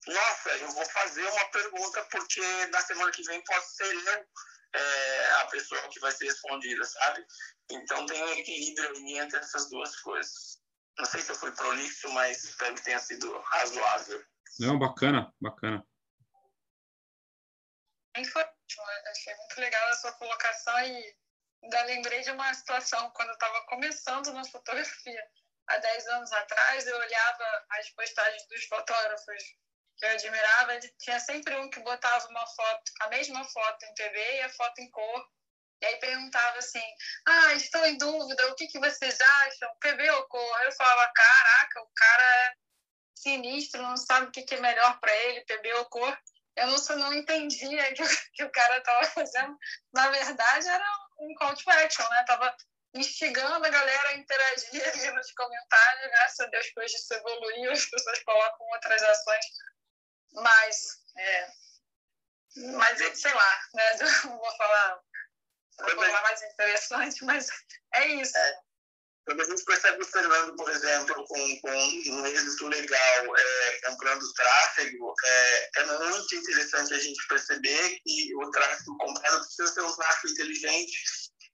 Nossa, 0.06 0.50
eu 0.50 0.68
vou 0.72 0.84
fazer 0.86 1.26
uma 1.28 1.44
pergunta 1.50 2.02
porque 2.10 2.66
na 2.66 2.80
semana 2.80 3.12
que 3.12 3.22
vem 3.22 3.42
pode 3.44 3.76
ser 3.76 3.94
eu 3.94 4.26
é, 4.72 5.30
a 5.42 5.46
pessoa 5.46 5.88
que 5.88 6.00
vai 6.00 6.12
ser 6.12 6.26
respondida, 6.26 6.84
sabe? 6.84 7.24
Então 7.70 8.06
tem 8.06 8.22
um 8.22 8.32
equilíbrio 8.32 8.96
entre 9.18 9.38
essas 9.38 9.68
duas 9.68 9.96
coisas. 10.00 10.59
Não 11.00 11.06
sei 11.06 11.22
se 11.22 11.32
eu 11.32 11.34
fui 11.34 11.50
prolixo, 11.52 12.10
mas 12.10 12.44
espero 12.44 12.74
que 12.74 12.82
tenha 12.82 12.98
sido 12.98 13.40
razoável. 13.40 14.22
Não, 14.58 14.78
bacana, 14.78 15.32
bacana. 15.40 15.82
Foi 18.14 18.42
ótimo, 18.42 18.84
achei 19.10 19.34
muito 19.34 19.60
legal 19.60 19.88
a 19.88 19.94
sua 19.94 20.12
colocação 20.12 20.78
e 20.80 21.16
ainda 21.62 21.82
lembrei 21.84 22.20
de 22.20 22.30
uma 22.32 22.52
situação 22.52 23.10
quando 23.12 23.28
eu 23.28 23.34
estava 23.34 23.64
começando 23.64 24.30
na 24.34 24.44
fotografia. 24.44 25.26
Há 25.68 25.78
10 25.78 26.06
anos 26.08 26.32
atrás, 26.32 26.86
eu 26.86 26.98
olhava 26.98 27.66
as 27.70 27.88
postagens 27.90 28.46
dos 28.48 28.64
fotógrafos 28.66 29.42
que 29.96 30.04
eu 30.04 30.10
admirava, 30.10 30.80
tinha 30.98 31.18
sempre 31.18 31.56
um 31.56 31.70
que 31.70 31.80
botava 31.80 32.28
uma 32.28 32.46
foto, 32.46 32.92
a 33.00 33.08
mesma 33.08 33.42
foto 33.44 33.86
em 33.86 33.94
TV 33.94 34.36
e 34.36 34.42
a 34.42 34.50
foto 34.50 34.78
em 34.82 34.90
cor, 34.90 35.30
e 35.80 35.86
aí 35.86 35.96
perguntava 35.96 36.58
assim: 36.58 36.82
ah, 37.26 37.54
estou 37.54 37.84
em 37.86 37.96
dúvida, 37.96 38.50
o 38.50 38.54
que, 38.54 38.66
que 38.68 38.78
vocês 38.78 39.18
acham? 39.20 39.76
PB 39.80 40.10
ou 40.10 40.28
cor? 40.28 40.62
Eu 40.62 40.72
falava: 40.72 41.10
caraca, 41.14 41.82
o 41.82 41.90
cara 41.94 42.22
é 42.22 42.52
sinistro, 43.14 43.82
não 43.82 43.96
sabe 43.96 44.26
o 44.26 44.30
que, 44.30 44.42
que 44.42 44.54
é 44.54 44.60
melhor 44.60 44.98
para 45.00 45.14
ele, 45.14 45.44
PB 45.44 45.72
ou 45.74 45.84
cor. 45.86 46.18
Eu 46.56 46.66
não, 46.66 46.96
não 46.96 47.14
entendia 47.14 47.92
que, 47.94 48.02
que 48.34 48.44
o 48.44 48.50
cara 48.50 48.78
estava 48.78 49.04
fazendo. 49.06 49.56
Na 49.92 50.10
verdade, 50.10 50.68
era 50.68 50.84
um 51.18 51.34
call 51.34 51.54
to 51.54 51.70
action, 51.70 52.08
né? 52.08 52.24
Tava 52.26 52.54
instigando 52.94 53.64
a 53.64 53.70
galera 53.70 54.08
a 54.08 54.14
interagir 54.14 54.82
ali 54.88 55.10
nos 55.12 55.32
comentários. 55.32 56.10
Graças 56.10 56.40
a 56.40 56.46
Deus 56.46 56.66
que 56.70 56.80
hoje 56.80 56.94
isso 56.94 57.14
evoluiu, 57.14 57.72
as 57.72 57.86
pessoas 57.86 58.22
colocam 58.24 58.66
outras 58.66 59.02
ações. 59.02 59.46
Mas, 60.32 61.02
é, 61.16 61.52
mas 62.76 63.18
sei 63.18 63.32
lá, 63.32 63.60
né? 63.74 63.94
Não 64.24 64.38
vou 64.38 64.56
falar 64.56 65.00
falar 65.80 66.22
mais 66.22 66.42
interessante, 66.42 67.24
mas 67.24 67.48
é 67.94 68.06
isso. 68.08 68.36
É. 68.36 68.58
Quando 69.26 69.42
a 69.42 69.44
gente 69.44 69.64
percebe 69.64 70.02
o 70.02 70.06
Fernando, 70.06 70.56
por 70.56 70.68
exemplo, 70.70 71.14
com, 71.26 71.60
com 71.60 71.70
um 71.70 72.26
êxito 72.26 72.66
legal, 72.68 73.36
é, 73.36 73.80
comprando 73.86 74.32
tráfego, 74.34 75.14
é, 75.24 75.70
é 75.76 75.84
muito 75.84 76.34
interessante 76.34 76.94
a 76.94 76.98
gente 76.98 77.28
perceber 77.28 78.00
que 78.04 78.34
o 78.34 78.50
tráfego 78.50 78.96
comprado 78.98 79.44
precisa 79.44 79.68
ser 79.68 79.82
um 79.82 79.94
tráfego 79.94 80.32
inteligente. 80.32 80.92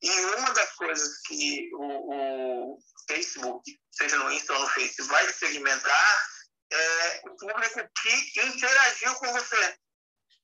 E 0.03 0.11
uma 0.11 0.53
das 0.53 0.73
coisas 0.73 1.21
que 1.27 1.69
o, 1.75 2.75
o 2.75 2.79
Facebook, 3.09 3.63
seja 3.91 4.17
no 4.19 4.31
Insta 4.31 4.53
ou 4.55 4.61
no 4.61 4.69
Facebook, 4.69 5.09
vai 5.11 5.33
segmentar 5.33 6.27
é 6.73 7.21
o 7.25 7.37
público 7.37 7.81
que 8.03 8.41
interagiu 8.41 9.15
com 9.17 9.33
você 9.33 9.79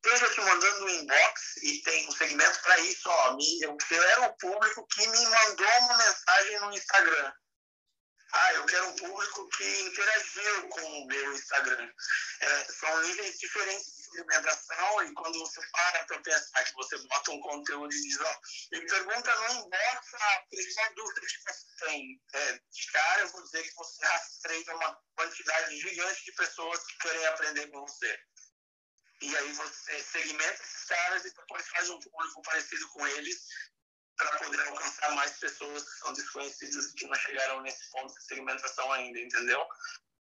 esteja 0.05 0.29
te 0.35 0.41
mandando 0.41 0.85
um 0.85 0.89
inbox 0.89 1.57
e 1.63 1.81
tem 1.83 2.09
um 2.09 2.13
segmento 2.13 2.61
para 2.63 2.79
isso, 2.81 3.09
ó, 3.09 3.37
eu 3.63 3.77
quero 3.77 4.25
o 4.25 4.37
público 4.37 4.87
que 4.89 5.07
me 5.07 5.27
mandou 5.27 5.79
uma 5.81 5.97
mensagem 5.97 6.61
no 6.61 6.73
Instagram. 6.73 7.33
Ah, 8.35 8.55
eu 8.55 8.65
quero 8.65 8.89
um 8.89 8.97
público 8.97 9.49
que 9.51 9.81
interagiu 9.83 10.69
com 10.71 10.81
o 10.81 11.07
meu 11.07 11.35
Instagram. 11.35 11.87
É, 12.41 12.65
são 12.65 13.03
níveis 13.03 13.39
diferentes 13.39 13.95
de 13.95 14.05
segmentação 14.05 15.05
e 15.05 15.13
quando 15.13 15.39
você 15.39 15.61
para 15.71 16.05
para 16.07 16.19
pensar 16.23 16.65
que 16.65 16.73
você 16.73 16.97
bota 17.09 17.31
um 17.31 17.41
conteúdo 17.41 17.93
e 17.93 18.01
diz, 18.01 18.19
ó, 18.21 18.41
me 18.73 18.87
pergunta 18.87 19.37
no 19.37 19.67
inbox 19.67 20.15
a 20.15 20.45
principal 20.51 20.95
dúvida 20.95 21.21
que 21.21 21.53
você 21.53 21.85
tem. 21.85 22.23
É, 22.33 22.61
cara, 22.91 23.21
eu 23.21 23.29
vou 23.29 23.43
dizer 23.43 23.63
que 23.65 23.75
você 23.75 24.07
rastreia 24.07 24.77
uma 24.77 24.99
quantidade 25.15 25.77
gigante 25.79 26.25
de 26.25 26.33
pessoas 26.33 26.87
que 26.87 26.99
querem 26.99 27.27
aprender 27.27 27.67
com 27.71 27.87
você. 27.87 28.19
E 29.23 29.37
aí 29.37 29.53
você 29.53 30.03
segmenta 30.03 30.63
esses 30.63 30.85
caras 30.85 31.25
e 31.25 31.33
depois 31.33 31.69
faz 31.69 31.89
um 31.91 32.01
público 32.01 32.43
parecido 32.43 32.89
com 32.89 33.07
eles 33.07 33.47
para 34.17 34.37
poder 34.39 34.61
alcançar 34.69 35.13
mais 35.13 35.39
pessoas 35.39 35.85
que 35.85 35.99
são 36.01 36.13
desconhecidas 36.13 36.87
e 36.87 36.95
que 36.95 37.07
não 37.07 37.15
chegaram 37.15 37.63
nesse 37.63 37.89
ponto 37.93 38.13
de 38.13 38.25
segmentação 38.25 38.91
ainda, 38.93 39.21
entendeu? 39.21 39.65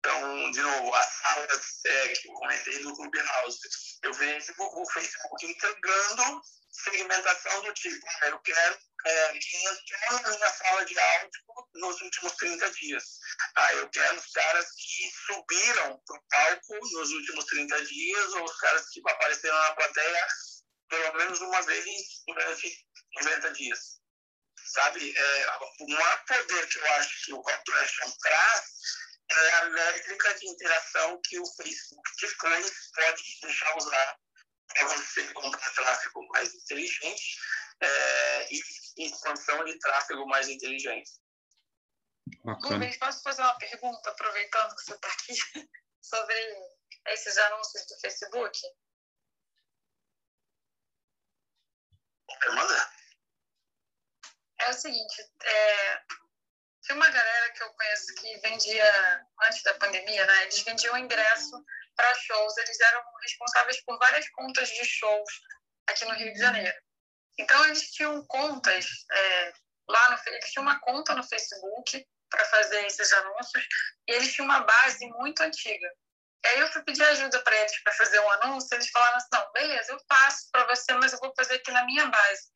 Então, 0.01 0.51
de 0.51 0.63
novo, 0.63 0.95
as 0.95 1.07
salas 1.07 1.81
é, 1.85 2.09
que 2.09 2.29
eu 2.29 2.33
comentei 2.33 2.83
do 2.83 2.95
Clubhouse, 2.95 3.61
eu 4.03 4.15
vejo 4.15 4.55
o 4.59 4.91
Facebook 4.93 5.47
entregando 5.47 6.43
segmentação 6.73 7.63
do 7.63 7.75
tipo, 7.75 8.07
ah, 8.23 8.29
eu 8.29 8.39
quero 8.39 8.79
é, 9.05 9.39
quem 9.39 9.65
entrou 9.65 10.23
na 10.23 10.31
minha 10.31 10.49
sala 10.49 10.85
de 10.87 10.99
áudio 10.99 11.43
nos 11.75 12.01
últimos 12.01 12.33
30 12.33 12.71
dias. 12.71 13.05
Ah, 13.57 13.75
eu 13.75 13.91
quero 13.91 14.17
os 14.17 14.27
caras 14.33 14.67
que 14.73 15.11
subiram 15.27 16.01
para 16.07 16.17
o 16.17 16.23
palco 16.31 16.79
nos 16.93 17.11
últimos 17.11 17.45
30 17.45 17.85
dias 17.85 18.33
ou 18.35 18.45
os 18.45 18.57
caras 18.59 18.89
que 18.89 19.01
apareceram 19.01 19.59
na 19.59 19.75
plateia 19.75 20.27
pelo 20.89 21.15
menos 21.15 21.41
uma 21.41 21.63
vez 21.63 21.85
durante 22.27 22.87
90 23.21 23.53
dias. 23.53 24.01
Sabe, 24.73 25.15
é, 25.17 25.59
o 25.81 25.89
maior 25.89 26.25
poder 26.27 26.69
que 26.69 26.79
eu 26.79 26.93
acho 26.95 27.25
que 27.25 27.33
o 27.33 27.43
Call 27.43 27.65
to 27.65 27.73
Traz 29.31 29.47
é 29.47 29.53
a 29.53 29.65
métrica 29.71 30.35
de 30.35 30.49
interação 30.49 31.21
que 31.23 31.39
o 31.39 31.47
Facebook 31.47 32.11
depois 32.21 32.91
pode 32.93 33.41
deixar 33.43 33.77
usar 33.77 34.19
para 34.67 34.89
você 34.89 35.33
comprar 35.33 35.71
tráfego 35.75 36.27
mais 36.29 36.53
inteligente 36.53 37.39
é, 37.81 38.53
e 38.53 38.61
expansão 39.07 39.65
de 39.65 39.79
tráfego 39.79 40.27
mais 40.27 40.49
inteligente. 40.49 41.13
Rubens, 42.45 42.97
posso 42.99 43.23
fazer 43.23 43.43
uma 43.43 43.59
pergunta, 43.59 44.11
aproveitando 44.11 44.75
que 44.75 44.83
você 44.83 44.95
está 44.95 45.09
aqui, 45.09 45.35
sobre 46.03 46.35
esses 47.07 47.39
anúncios 47.39 47.87
do 47.87 48.01
Facebook? 48.01 48.61
Manda. 52.49 52.93
É 54.59 54.71
o 54.71 54.75
seguinte, 54.75 55.23
é, 55.43 56.05
tem 56.91 56.97
uma 56.97 57.09
galera 57.09 57.53
que 57.53 57.63
eu 57.63 57.73
conheço 57.73 58.15
que 58.17 58.37
vendia, 58.39 59.25
antes 59.45 59.63
da 59.63 59.75
pandemia, 59.75 60.27
né? 60.27 60.43
Eles 60.43 60.61
vendiam 60.63 60.99
ingresso 60.99 61.65
para 61.95 62.15
shows, 62.15 62.57
eles 62.57 62.81
eram 62.81 63.01
responsáveis 63.23 63.81
por 63.85 63.97
várias 63.97 64.29
contas 64.31 64.69
de 64.69 64.85
shows 64.85 65.31
aqui 65.87 66.05
no 66.05 66.15
Rio 66.15 66.33
de 66.33 66.39
Janeiro. 66.41 66.77
Então, 67.39 67.65
eles 67.67 67.93
tinham 67.93 68.27
contas 68.27 68.87
é, 69.09 69.53
lá 69.89 70.11
no 70.11 70.35
eles 70.35 70.51
tinham 70.51 70.65
uma 70.65 70.81
conta 70.81 71.15
no 71.15 71.23
Facebook 71.23 72.05
para 72.29 72.45
fazer 72.47 72.85
esses 72.87 73.13
anúncios 73.13 73.65
e 74.09 74.13
eles 74.13 74.33
tinham 74.33 74.47
uma 74.47 74.61
base 74.61 75.07
muito 75.11 75.43
antiga. 75.43 75.89
E 76.45 76.49
aí 76.49 76.59
eu 76.59 76.73
fui 76.73 76.83
pedir 76.83 77.05
ajuda 77.05 77.41
para 77.45 77.57
eles 77.57 77.83
para 77.85 77.93
fazer 77.93 78.19
um 78.19 78.31
anúncio, 78.31 78.75
eles 78.75 78.91
falaram 78.91 79.17
assim, 79.17 79.29
não, 79.33 79.53
beleza, 79.53 79.93
eu 79.93 80.05
passo 80.09 80.49
para 80.51 80.67
você, 80.67 80.93
mas 80.95 81.13
eu 81.13 81.21
vou 81.21 81.33
fazer 81.37 81.55
aqui 81.55 81.71
na 81.71 81.85
minha 81.85 82.07
base. 82.07 82.51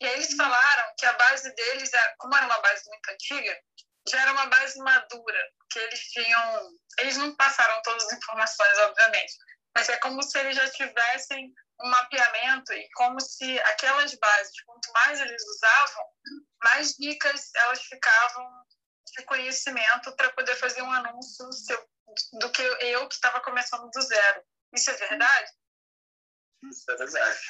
E 0.00 0.06
aí 0.06 0.14
eles 0.14 0.34
falaram 0.34 0.94
que 0.96 1.06
a 1.06 1.12
base 1.14 1.54
deles, 1.54 1.90
como 2.18 2.36
era 2.36 2.46
uma 2.46 2.60
base 2.60 2.88
muito 2.88 3.10
antiga, 3.10 3.60
já 4.08 4.22
era 4.22 4.32
uma 4.32 4.46
base 4.46 4.78
madura, 4.78 5.52
que 5.70 5.78
eles 5.78 6.00
tinham, 6.10 6.70
eles 6.98 7.16
não 7.16 7.34
passaram 7.36 7.82
todas 7.82 8.04
as 8.04 8.12
informações, 8.12 8.78
obviamente, 8.78 9.34
mas 9.74 9.88
é 9.88 9.96
como 9.98 10.22
se 10.22 10.38
eles 10.38 10.56
já 10.56 10.68
tivessem 10.70 11.52
um 11.80 11.88
mapeamento 11.90 12.72
e 12.72 12.88
como 12.94 13.20
se 13.20 13.58
aquelas 13.60 14.14
bases, 14.14 14.62
quanto 14.64 14.92
mais 14.92 15.20
eles 15.20 15.42
usavam, 15.46 16.04
mais 16.64 16.98
ricas 16.98 17.50
elas 17.54 17.82
ficavam 17.82 18.64
de 19.16 19.24
conhecimento 19.24 20.14
para 20.16 20.32
poder 20.32 20.56
fazer 20.56 20.82
um 20.82 20.92
anúncio 20.92 21.48
do 22.40 22.50
que 22.50 22.62
eu 22.62 23.08
que 23.08 23.14
estava 23.14 23.40
começando 23.40 23.88
do 23.90 24.00
zero. 24.02 24.42
Isso 24.72 24.90
é 24.90 24.94
verdade? 24.94 25.50
Isso 26.64 26.90
é 26.90 26.96
verdade. 26.96 27.40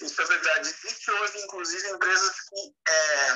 Isso 0.00 0.22
é 0.22 0.24
verdade. 0.24 0.68
Existe 0.68 1.10
hoje, 1.10 1.38
inclusive, 1.38 1.90
empresas 1.90 2.40
que, 2.40 2.74
é, 2.88 3.34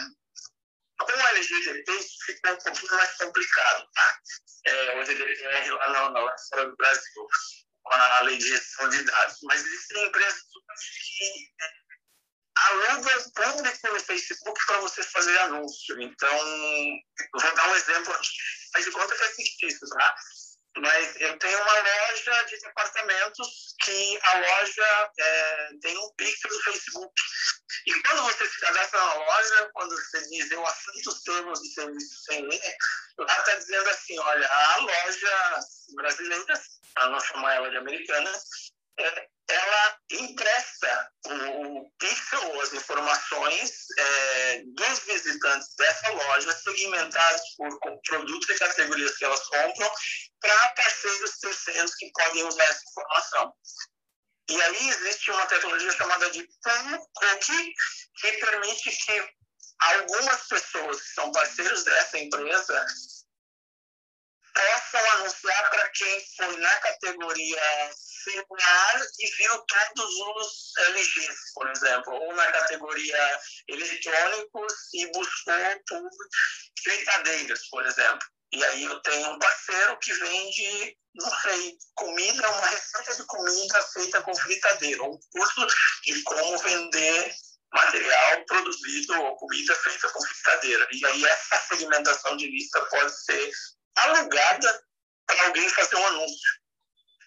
com 0.98 1.12
o 1.12 1.28
LGDP, 1.28 1.92
isso 1.92 2.16
fica 2.24 2.52
um 2.52 2.56
pouquinho 2.56 2.94
mais 2.94 3.16
complicado, 3.16 3.88
tá? 3.94 4.18
É, 4.66 5.00
o 5.00 5.04
GDPR 5.04 5.70
lá, 5.70 6.10
não, 6.10 6.22
lá 6.22 6.36
fora 6.48 6.68
do 6.68 6.76
Brasil, 6.76 7.26
com 7.82 7.94
a 7.94 8.20
lei 8.22 8.38
de 8.38 8.48
gestão 8.48 8.88
de 8.88 9.02
dados. 9.04 9.38
Mas 9.42 9.64
existem 9.64 10.06
empresas 10.06 10.40
que 10.40 11.52
é, 11.60 11.84
alugam 12.56 13.30
público 13.30 13.92
no 13.92 14.00
Facebook 14.00 14.66
para 14.66 14.80
você 14.80 15.02
fazer 15.02 15.38
anúncio. 15.40 16.00
Então, 16.00 16.38
vou 17.32 17.54
dar 17.54 17.68
um 17.68 17.76
exemplo 17.76 18.12
aqui. 18.14 18.28
Faz 18.72 18.84
de 18.84 18.90
conta 18.92 19.14
que 19.14 19.24
é 19.24 19.28
fictício, 19.28 19.88
tá? 19.88 20.16
Mas 20.78 21.20
eu 21.20 21.38
tenho 21.38 21.62
uma 21.62 21.72
loja 21.72 22.44
de 22.44 22.58
departamentos 22.58 23.74
que 23.84 24.18
a 24.22 24.38
loja 24.38 25.10
é, 25.18 25.68
tem 25.80 25.96
um 25.96 26.10
pixel 26.16 26.50
do 26.50 26.62
Facebook. 26.62 27.12
E 27.86 28.02
quando 28.02 28.22
você 28.22 28.48
se 28.48 28.60
cadastra 28.60 28.98
na 28.98 29.14
loja, 29.14 29.70
quando 29.72 29.90
você 29.90 30.28
diz 30.28 30.50
eu 30.50 30.66
aceito 30.66 31.08
os 31.08 31.22
termos 31.22 31.60
de 31.60 31.74
serviço 31.74 32.24
sem 32.24 32.42
ler, 32.42 32.76
lá 33.18 33.38
está 33.38 33.54
dizendo 33.54 33.88
assim, 33.90 34.18
olha, 34.18 34.48
a 34.48 34.76
loja 34.78 35.60
brasileira, 35.94 36.60
para 36.94 37.08
não 37.10 37.20
chamar 37.20 37.54
ela 37.54 37.70
de 37.70 37.76
americana, 37.76 38.32
é, 38.98 39.28
ela 39.48 39.98
empresta 40.10 41.10
o 41.26 41.90
pixel, 41.98 42.60
as 42.62 42.72
informações 42.72 43.72
é, 43.98 44.62
dos 44.64 44.98
visitantes 45.00 45.74
dessa 45.76 46.10
loja, 46.12 46.52
segmentados 46.52 47.42
por 47.56 48.00
produtos 48.06 48.48
e 48.48 48.58
categorias 48.58 49.16
que 49.16 49.24
elas 49.24 49.46
compram, 49.46 49.92
para 50.40 50.68
parceiros 50.68 51.38
terceiros 51.38 51.94
que 51.96 52.10
podem 52.12 52.44
usar 52.44 52.64
essa 52.64 52.82
informação. 52.88 53.54
E 54.48 54.62
aí 54.62 54.88
existe 54.90 55.30
uma 55.30 55.46
tecnologia 55.46 55.92
chamada 55.92 56.30
de 56.30 56.42
pull 56.42 57.08
cookie, 57.14 57.74
que 58.20 58.32
permite 58.32 58.90
que 58.90 59.28
algumas 59.80 60.46
pessoas 60.48 61.00
que 61.00 61.08
são 61.14 61.32
parceiros 61.32 61.84
dessa 61.84 62.18
empresa 62.18 62.86
possam 64.54 65.10
anunciar 65.12 65.70
para 65.70 65.88
quem 65.90 66.26
foi 66.36 66.56
na 66.58 66.80
categoria 66.80 67.90
celular 68.24 69.06
e 69.20 69.30
viu 69.36 69.64
todos 69.66 70.14
os 70.14 70.72
LGs, 70.88 71.52
por 71.54 71.70
exemplo, 71.70 72.14
ou 72.14 72.34
na 72.34 72.50
categoria 72.52 73.40
eletrônicos 73.68 74.72
e 74.94 75.06
buscou 75.12 75.54
por 75.88 76.10
fritadeiras, 76.82 77.68
por 77.68 77.86
exemplo. 77.86 78.26
E 78.52 78.64
aí 78.64 78.84
eu 78.84 79.00
tenho 79.00 79.30
um 79.30 79.38
parceiro 79.38 79.98
que 79.98 80.12
vende, 80.12 80.96
não 81.14 81.30
sei, 81.40 81.76
comida, 81.94 82.48
uma 82.48 82.66
receita 82.68 83.16
de 83.16 83.26
comida 83.26 83.82
feita 83.92 84.22
com 84.22 84.34
fritadeira, 84.36 85.02
um 85.02 85.18
curso 85.32 85.66
de 86.04 86.22
como 86.22 86.58
vender 86.58 87.34
material 87.72 88.44
produzido 88.46 89.20
ou 89.20 89.36
comida 89.36 89.74
feita 89.74 90.08
com 90.08 90.24
fritadeira. 90.24 90.88
E 90.92 91.06
aí 91.06 91.24
essa 91.24 91.56
segmentação 91.68 92.36
de 92.36 92.46
lista 92.48 92.80
pode 92.86 93.24
ser 93.24 93.50
alugada 93.96 94.84
para 95.26 95.46
alguém 95.46 95.68
fazer 95.70 95.96
um 95.96 96.06
anúncio. 96.06 96.63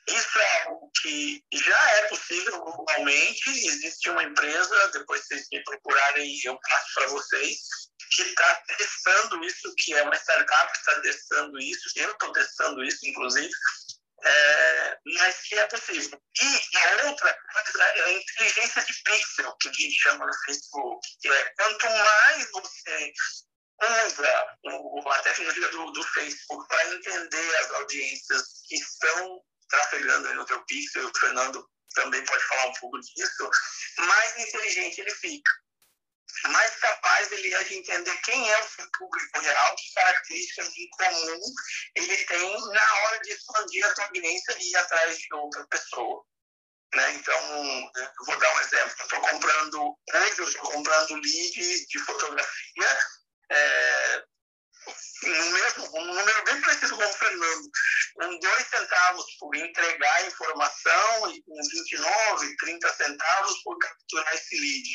Isso 0.09 0.39
é 0.39 0.61
algo 0.63 0.89
que 1.01 1.43
já 1.53 1.91
é 1.97 2.01
possível 2.07 2.59
globalmente. 2.61 3.49
Existe 3.49 4.09
uma 4.09 4.23
empresa, 4.23 4.91
depois 4.91 5.25
vocês 5.25 5.45
me 5.51 5.63
procurarem, 5.63 6.39
eu 6.45 6.57
passo 6.59 6.93
para 6.95 7.07
vocês, 7.07 7.57
que 8.11 8.21
está 8.21 8.55
testando 8.77 9.43
isso, 9.43 9.73
que 9.77 9.93
é 9.93 10.03
uma 10.03 10.15
startup 10.15 10.71
que 10.71 10.79
está 10.79 11.01
testando 11.01 11.59
isso, 11.59 11.89
eu 11.97 12.11
estou 12.11 12.31
testando 12.31 12.83
isso, 12.83 13.05
inclusive, 13.05 13.51
é, 14.23 14.97
mas 15.05 15.41
que 15.41 15.55
é 15.55 15.67
possível. 15.67 16.21
E 16.41 16.77
a 16.77 17.07
outra 17.07 17.37
coisa 17.53 17.83
é 17.83 18.03
a 18.03 18.11
inteligência 18.13 18.83
de 18.83 18.93
pixel, 19.03 19.55
que 19.59 19.69
a 19.69 19.73
gente 19.73 20.01
chama 20.01 20.25
no 20.25 20.33
Facebook, 20.45 21.07
que 21.21 21.27
é 21.27 21.53
quanto 21.57 21.85
mais 21.85 22.51
você 22.51 23.13
usa 24.07 24.57
a 25.11 25.19
tecnologia 25.19 25.69
do, 25.69 25.91
do 25.91 26.03
Facebook 26.03 26.67
para 26.67 26.95
entender 26.95 27.55
as 27.57 27.71
audiências 27.71 28.43
que 28.67 28.75
estão 28.75 29.43
trafegando 29.69 30.33
no 30.33 30.45
teu 30.45 30.63
pixel, 30.65 31.07
o 31.07 31.19
Fernando 31.19 31.67
também 31.93 32.23
pode 32.25 32.43
falar 32.43 32.67
um 32.67 32.73
pouco 32.73 32.99
disso, 32.99 33.49
mais 33.97 34.37
inteligente 34.37 35.01
ele 35.01 35.11
fica. 35.11 35.51
Mais 36.49 36.75
capaz 36.75 37.31
ele 37.31 37.53
é 37.53 37.63
de 37.63 37.75
entender 37.75 38.15
quem 38.21 38.51
é 38.51 38.59
o 38.59 38.69
seu 38.69 38.87
público 38.97 39.39
real, 39.39 39.75
que 39.75 39.93
características 39.93 40.77
em 40.77 40.89
comum 40.89 41.41
ele 41.95 42.25
tem 42.25 42.67
na 42.73 42.95
hora 42.95 43.19
de 43.21 43.31
expandir 43.31 43.85
a 43.85 43.95
sua 43.95 44.05
audiência 44.05 44.57
e 44.59 44.71
ir 44.71 44.75
atrás 44.75 45.17
de 45.17 45.33
outra 45.33 45.65
pessoa. 45.67 46.23
Né? 46.93 47.13
Então, 47.13 47.91
eu 47.95 48.25
vou 48.25 48.37
dar 48.37 48.55
um 48.55 48.59
exemplo. 48.61 48.95
Estou 49.01 49.21
comprando, 49.21 49.97
hoje 50.13 50.39
eu 50.39 50.47
estou 50.47 50.71
comprando 50.71 51.15
lead 51.15 51.85
de 51.87 51.99
fotografia 51.99 52.99
é, 53.49 54.23
um, 55.23 55.99
um 55.99 56.05
número 56.13 56.43
bem 56.45 56.61
parecido 56.61 56.95
com 56.95 57.03
o 57.03 57.13
Fernando, 57.13 57.69
com 58.17 58.39
dois 58.39 58.67
centavos 58.67 59.25
por 59.39 59.55
entregar 59.55 60.15
a 60.15 60.27
informação 60.27 61.31
e 61.31 61.41
com 61.43 61.55
29, 61.55 62.57
30 62.57 62.93
centavos 62.93 63.63
por 63.63 63.77
capturar 63.77 64.33
esse 64.33 64.59
lead. 64.59 64.89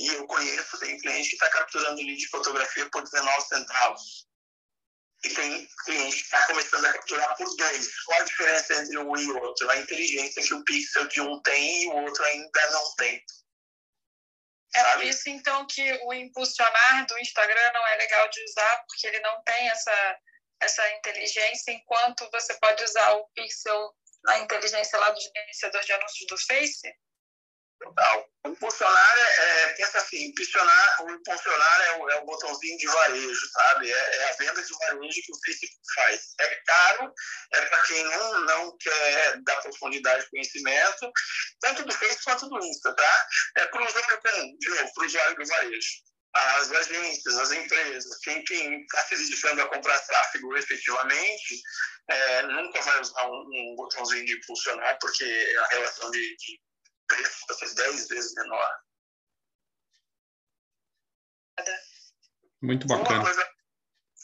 E 0.00 0.08
eu 0.08 0.26
conheço, 0.26 0.78
tem 0.78 0.98
cliente 0.98 1.28
que 1.28 1.34
está 1.36 1.48
capturando 1.50 1.96
lead 1.96 2.16
de 2.16 2.28
fotografia 2.28 2.88
por 2.90 3.02
19 3.02 3.46
centavos. 3.46 4.26
E 5.24 5.30
tem 5.30 5.68
cliente 5.84 6.16
que 6.16 6.22
está 6.22 6.46
começando 6.46 6.84
a 6.84 6.92
capturar 6.92 7.36
por 7.36 7.56
dois. 7.56 8.04
Qual 8.04 8.20
a 8.20 8.24
diferença 8.24 8.74
entre 8.74 8.98
um 8.98 9.16
e 9.16 9.30
outro? 9.32 9.70
A 9.70 9.76
inteligência 9.76 10.42
que 10.42 10.54
o 10.54 10.64
pixel 10.64 11.06
de 11.08 11.20
um 11.20 11.40
tem 11.42 11.84
e 11.84 11.86
o 11.88 11.96
outro 11.96 12.24
ainda 12.24 12.70
não 12.70 12.94
tem. 12.96 13.24
É 14.74 14.94
por 14.94 15.04
isso, 15.04 15.28
então, 15.28 15.66
que 15.66 15.92
o 16.04 16.12
impulsionar 16.12 17.06
do 17.06 17.18
Instagram 17.18 17.72
não 17.72 17.86
é 17.86 17.96
legal 17.96 18.28
de 18.28 18.44
usar, 18.44 18.84
porque 18.86 19.06
ele 19.06 19.20
não 19.20 19.42
tem 19.42 19.68
essa, 19.70 20.18
essa 20.60 20.88
inteligência, 20.96 21.72
enquanto 21.72 22.28
você 22.30 22.54
pode 22.54 22.82
usar 22.84 23.12
o 23.12 23.28
pixel 23.34 23.94
na 24.24 24.38
inteligência 24.38 24.98
lá 24.98 25.10
do 25.10 25.20
gerenciador 25.20 25.82
de 25.82 25.92
anúncios 25.92 26.26
do 26.26 26.38
Face? 26.38 26.92
Total. 27.80 28.28
O 28.44 28.48
impulsionar 28.48 29.18
é, 29.18 29.62
é, 29.62 29.74
pensa 29.74 29.98
assim, 29.98 30.24
impulsionar, 30.24 31.04
o 31.04 31.10
impulsionar 31.10 31.80
é 31.82 31.96
o, 31.98 32.10
é 32.10 32.16
o 32.16 32.24
botãozinho 32.24 32.76
de 32.76 32.86
varejo, 32.86 33.50
sabe? 33.52 33.92
É, 33.92 34.16
é, 34.16 34.30
a 34.30 34.32
venda 34.32 34.62
de 34.62 34.72
varejo 34.74 35.22
que 35.22 35.32
o 35.32 35.40
Facebook 35.44 35.80
faz. 35.94 36.34
É 36.40 36.54
caro, 36.66 37.14
é 37.54 37.60
para 37.66 37.82
quem 37.84 38.02
não, 38.04 38.40
não 38.40 38.78
quer 38.78 39.42
dar 39.42 39.60
profundidade 39.62 40.24
de 40.24 40.30
conhecimento, 40.30 41.12
tanto 41.60 41.84
do 41.84 41.92
Facebook 41.92 42.24
quanto 42.24 42.48
do 42.48 42.64
Insta, 42.64 42.94
tá? 42.94 43.28
É 43.58 43.66
para 43.66 43.82
o 43.82 43.86
usuário 43.86 44.22
comum, 44.22 44.56
de 44.58 44.68
novo, 44.70 44.94
para 44.94 45.02
o 45.02 45.06
usuário 45.06 45.36
do 45.36 45.46
varejo. 45.46 46.07
As 46.34 46.70
agências, 46.70 47.38
as 47.38 47.52
empresas, 47.52 48.18
quem 48.18 48.42
está 48.42 49.02
se 49.02 49.16
dedicando 49.16 49.62
a 49.62 49.68
comprar 49.68 49.98
tráfego 50.00 50.56
efetivamente, 50.56 51.62
é, 52.08 52.42
nunca 52.42 52.80
vai 52.82 53.00
usar 53.00 53.26
um, 53.28 53.48
um, 53.50 53.76
botãozinho 53.76 54.26
de 54.26 54.36
impulsionar, 54.36 54.98
porque 55.00 55.24
a 55.24 55.74
relação 55.74 56.10
de, 56.10 56.36
de 56.36 56.60
preço 57.06 57.44
vai 57.48 57.56
ser 57.56 57.74
10 57.74 58.08
vezes 58.08 58.34
menor. 58.34 58.80
Muito 62.62 62.86
bacana. 62.86 63.10
Uma 63.10 63.24
coisa, 63.24 63.50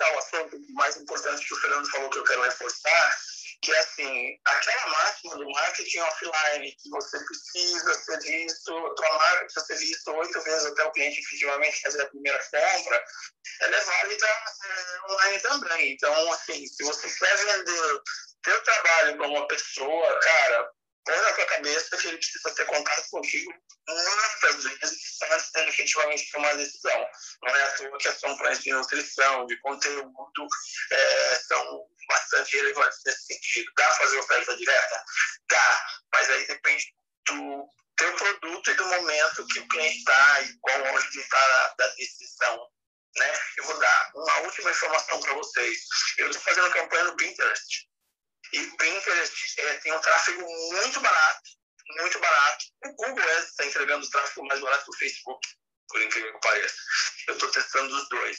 o 0.00 0.18
assunto 0.18 0.60
mais 0.74 0.96
importante 0.96 1.46
que 1.46 1.54
o 1.54 1.60
Fernando 1.60 1.90
falou 1.90 2.10
que 2.10 2.18
eu 2.18 2.24
quero 2.24 2.42
reforçar, 2.42 3.18
que 3.64 3.74
assim, 3.76 4.38
aquela 4.44 4.86
máxima 4.88 5.36
do 5.36 5.48
marketing 5.50 5.98
offline, 6.00 6.76
que 6.82 6.90
você 6.90 7.18
precisa 7.24 7.94
ser 7.94 8.20
visto, 8.20 8.94
tua 8.94 9.18
marca 9.18 9.44
precisa 9.44 9.66
ser 9.66 9.76
vista 9.76 10.10
oito 10.12 10.40
vezes 10.42 10.66
até 10.66 10.84
o 10.84 10.92
cliente 10.92 11.20
efetivamente 11.20 11.80
fazer 11.80 12.02
a 12.02 12.08
primeira 12.08 12.38
compra, 12.44 13.04
ela 13.62 13.76
é 13.76 13.80
válida 13.80 14.26
é, 14.26 15.12
online 15.12 15.40
também. 15.40 15.92
Então, 15.92 16.32
assim, 16.32 16.66
se 16.66 16.84
você 16.84 17.10
quer 17.10 17.36
vender 17.36 18.00
teu 18.42 18.62
trabalho 18.62 19.16
para 19.16 19.28
uma 19.28 19.48
pessoa, 19.48 20.20
cara, 20.20 20.70
põe 21.04 21.16
na 21.16 21.32
tua 21.32 21.46
cabeça 21.46 21.96
que 21.96 22.08
ele 22.08 22.16
precisa 22.16 22.54
ter 22.54 22.66
contato 22.66 23.10
contigo 23.10 23.52
muitas 23.86 24.64
vezes 24.64 25.18
antes 25.30 25.50
de 25.52 25.68
efetivamente 25.68 26.30
tomar 26.30 26.56
decisão. 26.56 27.06
Não 27.42 27.56
é 27.56 27.62
à 27.62 27.70
toa 27.72 27.98
que 27.98 28.08
as 28.08 28.20
campanhas 28.20 28.60
de 28.60 28.72
nutrição, 28.72 29.46
de 29.46 29.56
conteúdo, 29.60 30.48
é, 30.90 31.34
são 31.46 31.86
bastante 32.08 32.56
relevantes 32.56 32.98
nesse 33.04 33.26
sentido. 33.26 33.72
Dá 33.76 33.84
para 33.84 33.96
fazer 33.96 34.18
oferta 34.18 34.56
direta? 34.56 35.04
Dá, 35.50 35.86
mas 36.12 36.30
aí 36.30 36.46
depende 36.46 36.94
do 37.26 37.68
teu 37.96 38.12
produto 38.16 38.70
e 38.70 38.74
do 38.74 38.86
momento 38.86 39.46
que 39.46 39.60
o 39.60 39.68
cliente 39.68 39.98
está 39.98 40.42
e 40.42 40.58
qual 40.60 40.80
onde 40.94 41.06
ele 41.06 41.20
está 41.20 41.74
da 41.78 41.88
decisão. 41.88 42.68
Né? 43.16 43.38
Eu 43.58 43.64
vou 43.64 43.78
dar 43.78 44.10
uma 44.14 44.38
última 44.40 44.70
informação 44.70 45.20
para 45.20 45.34
vocês. 45.34 45.78
Eu 46.18 46.28
estou 46.28 46.42
fazendo 46.42 46.72
campanha 46.72 47.04
no 47.04 47.16
Pinterest 47.16 47.93
e 48.54 48.60
o 48.60 48.76
Pinterest 48.76 49.60
é, 49.60 49.74
tem 49.78 49.92
um 49.92 50.00
tráfego 50.00 50.40
muito 50.72 51.00
barato, 51.00 51.50
muito 51.98 52.18
barato. 52.20 52.64
O 52.86 52.92
Google 52.94 53.38
está 53.40 53.66
entregando 53.66 54.06
o 54.06 54.10
tráfego 54.10 54.46
mais 54.46 54.60
barato 54.60 54.86
do 54.86 54.96
Facebook, 54.96 55.48
por 55.88 56.00
incrível 56.00 56.32
que 56.34 56.48
pareça. 56.48 56.76
Eu 57.26 57.34
estou 57.34 57.50
testando 57.50 57.96
os 57.96 58.08
dois. 58.08 58.38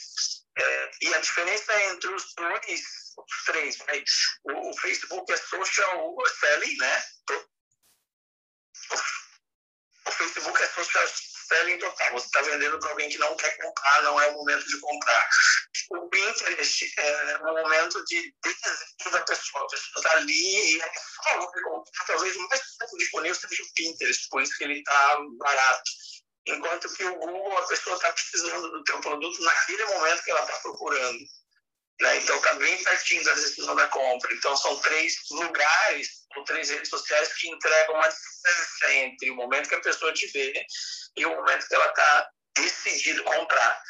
É, 0.58 0.90
e 1.02 1.14
a 1.14 1.18
diferença 1.18 1.82
entre 1.84 2.14
os 2.14 2.34
dois, 2.34 2.80
os 3.18 3.44
três, 3.44 3.78
né? 3.78 4.04
o, 4.44 4.70
o, 4.70 4.78
Facebook 4.78 5.30
é 5.30 5.36
social 5.36 6.16
selling, 6.40 6.76
né? 6.78 7.04
O, 7.30 7.46
o 10.08 10.12
Facebook 10.12 10.62
é 10.62 10.66
social 10.68 11.08
selling 11.48 11.78
total. 11.78 12.12
Você 12.12 12.26
está 12.26 12.40
vendendo 12.40 12.78
para 12.78 12.88
alguém 12.88 13.10
que 13.10 13.18
não 13.18 13.36
quer 13.36 13.54
comprar, 13.58 14.02
não 14.02 14.18
é 14.18 14.28
o 14.28 14.32
momento 14.32 14.66
de 14.66 14.80
comprar. 14.80 15.28
O 15.90 16.08
Pinterest 16.08 16.92
é 16.98 17.38
o 17.38 17.62
momento 17.62 18.04
de 18.04 18.34
desejo 18.42 19.10
da 19.10 19.22
pessoa. 19.22 19.64
A 19.64 19.68
pessoa 19.68 19.92
está 19.96 20.12
ali 20.16 20.76
e 20.76 20.80
é 20.80 20.92
só 21.22 21.46
comprar. 21.62 22.06
Talvez 22.06 22.36
mais 22.36 22.62
disponível 22.98 23.34
seja 23.34 23.62
o 23.62 23.74
Pinterest, 23.74 24.28
por 24.30 24.42
isso 24.42 24.56
que 24.56 24.64
ele 24.64 24.78
está 24.78 25.18
barato. 25.38 25.90
Enquanto 26.46 26.92
que 26.94 27.04
o 27.04 27.16
Google, 27.16 27.58
a 27.58 27.66
pessoa 27.66 27.96
está 27.96 28.12
precisando 28.12 28.70
do 28.70 28.84
teu 28.84 29.00
produto 29.00 29.42
naquele 29.42 29.84
momento 29.86 30.22
que 30.22 30.30
ela 30.30 30.42
está 30.42 30.56
procurando. 30.58 31.18
Né? 32.00 32.18
Então, 32.18 32.36
está 32.36 32.54
bem 32.54 32.84
pertinho 32.84 33.24
da 33.24 33.34
decisão 33.34 33.74
da 33.74 33.88
compra. 33.88 34.32
Então, 34.34 34.56
são 34.56 34.78
três 34.80 35.16
lugares 35.30 36.26
ou 36.36 36.44
três 36.44 36.68
redes 36.70 36.90
sociais 36.90 37.32
que 37.34 37.48
entregam 37.48 37.94
uma 37.96 38.08
distância 38.08 38.94
entre 38.94 39.30
o 39.30 39.36
momento 39.36 39.68
que 39.68 39.74
a 39.74 39.80
pessoa 39.80 40.12
te 40.12 40.26
vê 40.28 40.64
e 41.16 41.26
o 41.26 41.30
momento 41.30 41.66
que 41.66 41.74
ela 41.74 41.86
está 41.86 42.30
decidido 42.56 43.24
comprar. 43.24 43.82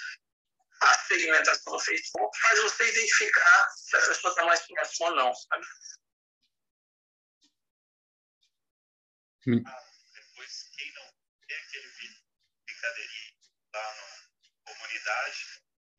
A 0.81 0.95
segmentação 1.07 1.73
do 1.73 1.81
Facebook 1.81 2.39
faz 2.39 2.63
você 2.63 2.91
identificar 2.91 3.69
se 3.71 3.97
a 3.97 4.01
pessoa 4.01 4.31
está 4.31 4.45
mais 4.45 4.67
próxima 4.67 5.09
ou 5.09 5.17
não, 5.17 5.35
sabe? 5.35 5.67
Hum. 9.49 9.63
Ah, 9.65 9.83
depois, 10.13 10.71
quem 10.77 10.93
não 10.93 11.05
vê 11.49 11.55
aquele 11.55 11.89
vídeo 11.89 12.15
de 12.15 12.75
brincadeirinha 12.75 13.33
lá 13.75 13.95
na 13.95 14.73
comunidade, 14.73 15.39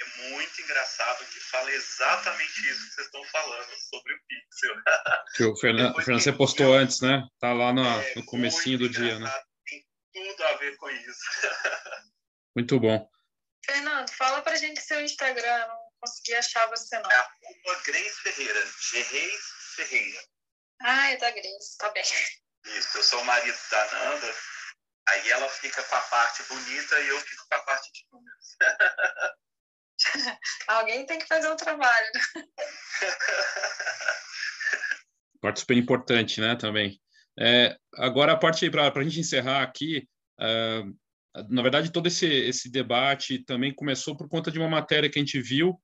é 0.02 0.30
muito 0.30 0.62
engraçado 0.62 1.26
que 1.26 1.40
fala 1.40 1.72
exatamente 1.72 2.70
isso 2.70 2.88
que 2.88 2.94
vocês 2.94 3.08
estão 3.08 3.24
falando 3.26 3.70
sobre 3.90 4.14
o 4.14 4.20
Pixel. 4.28 4.76
Que 5.38 5.44
o 5.44 5.56
Fernando, 5.56 5.94
você 5.94 6.34
postou 6.34 6.74
antes, 6.74 7.02
né? 7.02 7.28
Tá 7.40 7.54
lá 7.54 7.72
no, 7.72 7.86
é, 7.86 8.16
no 8.16 8.26
comecinho 8.26 8.80
do 8.80 8.90
dia, 8.90 9.20
né? 9.20 9.32
Tem 9.66 9.86
tudo 10.14 10.44
a 10.44 10.58
ver 10.58 10.76
com 10.78 10.90
isso. 10.90 11.20
Muito 12.56 12.80
bom. 12.80 13.10
Fernando, 13.70 14.10
fala 14.12 14.42
pra 14.42 14.56
gente 14.56 14.82
seu 14.82 15.02
Instagram, 15.02 15.68
não 15.68 15.80
consegui 16.00 16.34
achar 16.36 16.68
você 16.70 16.98
não. 17.00 17.12
É 17.12 17.16
a 17.16 17.30
Grace 17.86 18.22
Ferreira, 18.22 18.66
Gerreis 18.92 19.44
Ferreira. 19.76 20.24
Ah, 20.82 21.12
é 21.12 21.18
da 21.18 21.32
Grace, 21.32 21.78
tá 21.78 21.90
bem. 21.92 22.04
Isso, 22.66 22.98
eu 22.98 23.04
sou 23.04 23.22
o 23.22 23.26
marido 23.26 23.58
da 23.70 23.92
Nanda, 23.92 24.36
aí 25.10 25.30
ela 25.30 25.50
fica 25.50 25.84
com 25.84 25.96
a 25.96 26.02
parte 26.02 26.44
bonita 26.44 27.00
e 27.00 27.08
eu 27.08 27.20
fico 27.20 27.46
com 27.50 27.56
a 27.56 27.60
parte 27.64 27.92
de 27.92 28.06
números. 28.12 28.58
Alguém 30.68 31.06
tem 31.06 31.20
que 31.20 31.28
fazer 31.28 31.50
o 31.50 31.56
trabalho. 31.56 32.12
Parte 35.42 35.60
super 35.60 35.78
importante, 35.78 36.42
né, 36.42 36.56
também. 36.56 37.00
É, 37.40 37.78
agora, 37.96 38.34
a 38.34 38.38
parte 38.38 38.70
para 38.70 38.92
a 38.92 39.04
gente 39.04 39.20
encerrar 39.20 39.62
aqui, 39.62 40.08
uh, 40.40 40.98
na 41.50 41.62
verdade, 41.62 41.92
todo 41.92 42.08
esse, 42.08 42.26
esse 42.26 42.70
debate 42.70 43.40
também 43.40 43.74
começou 43.74 44.16
por 44.16 44.28
conta 44.28 44.52
de 44.52 44.60
uma 44.60 44.70
matéria 44.70 45.10
que 45.10 45.20
a 45.20 45.22
gente 45.22 45.42
viu, 45.42 45.80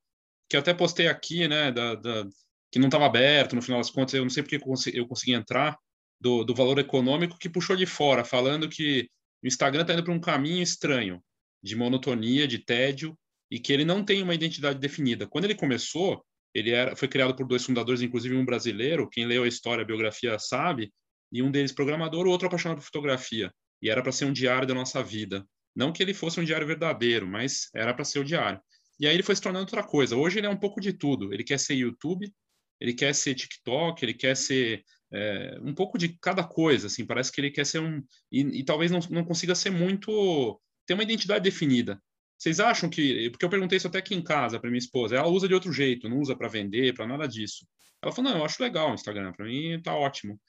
que 0.49 0.55
eu 0.55 0.59
até 0.59 0.73
postei 0.73 1.07
aqui, 1.07 1.47
né, 1.47 1.71
da, 1.71 1.95
da 1.95 2.25
que 2.71 2.79
não 2.79 2.87
estava 2.87 3.05
aberto, 3.05 3.55
no 3.55 3.61
final 3.61 3.79
das 3.79 3.91
contas, 3.91 4.15
eu 4.15 4.23
não 4.23 4.31
sei 4.31 4.41
porque 4.41 4.55
eu 4.55 5.07
consegui, 5.07 5.33
entrar, 5.33 5.77
do, 6.19 6.43
do 6.43 6.55
valor 6.55 6.79
econômico, 6.79 7.37
que 7.37 7.49
puxou 7.49 7.75
de 7.75 7.85
fora, 7.85 8.25
falando 8.25 8.67
que 8.67 9.07
o 9.43 9.47
Instagram 9.47 9.81
está 9.81 9.93
indo 9.93 10.03
para 10.03 10.13
um 10.13 10.19
caminho 10.19 10.63
estranho, 10.63 11.21
de 11.61 11.75
monotonia, 11.75 12.47
de 12.47 12.57
tédio, 12.57 13.15
e 13.51 13.59
que 13.59 13.71
ele 13.71 13.85
não 13.85 14.03
tem 14.03 14.23
uma 14.23 14.33
identidade 14.33 14.79
definida. 14.79 15.27
Quando 15.27 15.45
ele 15.45 15.53
começou, 15.53 16.25
ele 16.51 16.71
era, 16.71 16.95
foi 16.95 17.07
criado 17.07 17.35
por 17.35 17.45
dois 17.45 17.63
fundadores, 17.63 18.01
inclusive 18.01 18.35
um 18.35 18.45
brasileiro, 18.45 19.07
quem 19.07 19.27
leu 19.27 19.43
a 19.43 19.47
história, 19.47 19.83
a 19.83 19.85
biografia 19.85 20.39
sabe, 20.39 20.91
e 21.31 21.43
um 21.43 21.51
deles 21.51 21.71
programador, 21.71 22.25
o 22.25 22.29
outro 22.31 22.47
apaixonado 22.47 22.77
por 22.77 22.85
fotografia. 22.85 23.53
E 23.83 23.89
era 23.89 24.01
para 24.01 24.13
ser 24.13 24.23
um 24.23 24.31
diário 24.31 24.65
da 24.65 24.73
nossa 24.73 25.03
vida. 25.03 25.45
Não 25.75 25.91
que 25.91 26.01
ele 26.01 26.13
fosse 26.13 26.39
um 26.39 26.43
diário 26.45 26.65
verdadeiro, 26.65 27.27
mas 27.27 27.69
era 27.75 27.93
para 27.93 28.05
ser 28.05 28.19
o 28.19 28.23
diário. 28.23 28.61
E 28.97 29.05
aí 29.05 29.13
ele 29.13 29.23
foi 29.23 29.35
se 29.35 29.41
tornando 29.41 29.65
outra 29.65 29.83
coisa. 29.83 30.15
Hoje 30.15 30.39
ele 30.39 30.47
é 30.47 30.49
um 30.49 30.57
pouco 30.57 30.79
de 30.79 30.93
tudo. 30.93 31.33
Ele 31.33 31.43
quer 31.43 31.59
ser 31.59 31.73
YouTube, 31.73 32.31
ele 32.79 32.93
quer 32.93 33.13
ser 33.13 33.35
TikTok, 33.35 34.03
ele 34.03 34.13
quer 34.13 34.37
ser 34.37 34.85
é, 35.11 35.59
um 35.61 35.73
pouco 35.73 35.97
de 35.97 36.17
cada 36.21 36.45
coisa. 36.45 36.87
Assim, 36.87 37.05
parece 37.05 37.29
que 37.29 37.41
ele 37.41 37.51
quer 37.51 37.65
ser 37.65 37.79
um 37.79 38.01
e, 38.31 38.59
e 38.59 38.63
talvez 38.63 38.89
não, 38.89 38.99
não 39.09 39.25
consiga 39.25 39.53
ser 39.53 39.71
muito 39.71 40.61
ter 40.85 40.93
uma 40.93 41.03
identidade 41.03 41.43
definida. 41.43 42.01
Vocês 42.37 42.61
acham 42.61 42.89
que. 42.89 43.29
Porque 43.31 43.43
eu 43.43 43.49
perguntei 43.49 43.77
isso 43.77 43.87
até 43.87 43.99
aqui 43.99 44.15
em 44.15 44.23
casa 44.23 44.59
para 44.59 44.69
minha 44.69 44.79
esposa. 44.79 45.15
Ela 45.15 45.27
usa 45.27 45.47
de 45.47 45.53
outro 45.53 45.73
jeito, 45.73 46.09
não 46.09 46.19
usa 46.19 46.35
para 46.35 46.47
vender, 46.47 46.93
para 46.93 47.07
nada 47.07 47.27
disso. 47.27 47.65
Ela 48.01 48.11
falou: 48.11 48.31
não, 48.31 48.39
eu 48.39 48.45
acho 48.45 48.61
legal 48.61 48.91
o 48.91 48.93
Instagram, 48.93 49.31
para 49.33 49.45
mim 49.45 49.81
tá 49.81 49.95
ótimo. 49.95 50.39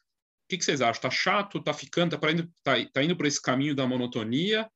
O 0.45 0.47
que, 0.49 0.59
que, 0.59 0.64
vocês 0.64 0.82
acham? 0.82 1.03
Tá 1.03 1.11
chato? 1.11 1.62
Tá 1.62 1.72
ficando? 1.72 2.18
Tá, 2.18 2.30
indo, 2.30 2.53
tá, 2.62 2.72
tá 2.92 3.03
indo 3.03 3.16
por 3.16 3.24
esse 3.24 3.40
caminho 3.40 3.74
da 3.74 3.86
monotonia? 3.86 4.70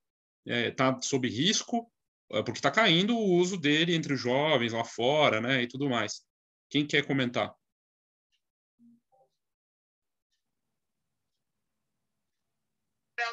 É, 0.47 0.71
tá 0.71 0.99
sob 1.03 1.29
risco? 1.29 1.91
É, 2.33 2.43
porque 2.43 2.61
tá 2.61 2.71
caindo 2.71 3.15
o 3.17 3.37
uso 3.37 3.59
dele 3.59 3.95
entre 3.95 4.15
os 4.15 4.21
jovens 4.21 4.73
lá 4.73 4.83
fora, 4.85 5.41
né? 5.41 5.63
E 5.63 5.69
tudo 5.69 5.89
mais. 5.91 6.25
Quem 6.71 6.87
quer 6.87 7.07
comentar? 7.07 7.55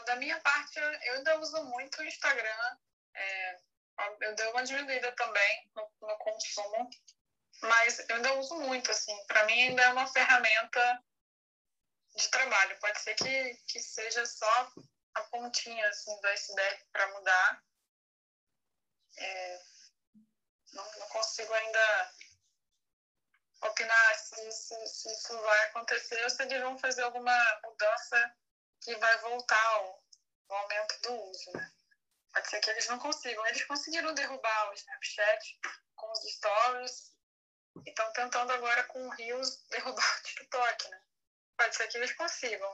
Da 0.05 0.15
minha 0.17 0.39
parte, 0.41 0.77
eu 0.77 1.13
ainda 1.15 1.39
uso 1.39 1.63
muito 1.65 1.99
o 1.99 2.03
Instagram. 2.03 2.77
É, 3.15 3.57
eu 4.21 4.35
dei 4.35 4.47
uma 4.47 4.63
diminuída 4.63 5.11
também 5.13 5.69
no, 5.75 5.89
no 6.07 6.17
consumo, 6.17 6.89
mas 7.61 7.99
eu 8.09 8.17
ainda 8.17 8.37
uso 8.39 8.55
muito, 8.59 8.91
assim. 8.91 9.13
Para 9.25 9.45
mim 9.45 9.53
ainda 9.53 9.81
é 9.81 9.93
uma 9.93 10.07
ferramenta 10.07 11.03
de 12.15 12.29
trabalho. 12.29 12.79
Pode 12.79 12.99
ser 12.99 13.15
que, 13.15 13.55
que 13.67 13.79
seja 13.79 14.25
só 14.25 14.71
a 15.15 15.21
pontinha 15.23 15.87
assim, 15.89 16.19
do 16.19 16.27
iceberg 16.27 16.85
para 16.91 17.07
mudar, 17.13 17.63
É, 19.17 19.61
não, 20.73 20.91
não, 20.99 21.07
consigo 21.07 21.53
ainda 21.53 22.13
opinar 23.61 24.15
se, 24.15 24.51
se, 24.51 24.87
se, 24.87 25.11
isso 25.13 25.39
vai 25.39 25.63
acontecer 25.67 26.21
ou 26.23 26.29
se 26.29 26.43
eles 26.43 26.61
vão 26.61 26.77
fazer 26.77 27.03
alguma 27.03 27.61
mudança 27.63 28.35
que 28.81 28.93
vai 28.97 29.17
voltar 29.19 29.65
ao, 29.67 30.03
ao 30.49 30.57
aumento 30.57 31.01
do 31.01 31.13
uso. 31.29 31.51
Né? 31.53 31.71
Pode 32.33 32.49
ser 32.49 32.59
que 32.59 32.69
eles 32.69 32.87
não 32.87 32.99
consigam. 32.99 33.45
Eles 33.47 33.63
conseguiram 33.63 34.13
derrubar 34.13 34.69
o 34.69 34.73
Snapchat 34.73 35.59
com 35.95 36.11
os 36.11 36.19
stories 36.33 37.15
e 37.85 37.89
estão 37.89 38.11
tentando 38.11 38.51
agora 38.51 38.83
com 38.85 39.07
o 39.07 39.11
Rios 39.11 39.65
derrubar 39.69 40.19
o 40.19 40.23
TikTok. 40.23 40.89
Né? 40.89 41.04
Pode 41.57 41.75
ser 41.75 41.87
que 41.87 41.97
eles 41.97 42.13
consigam. 42.13 42.69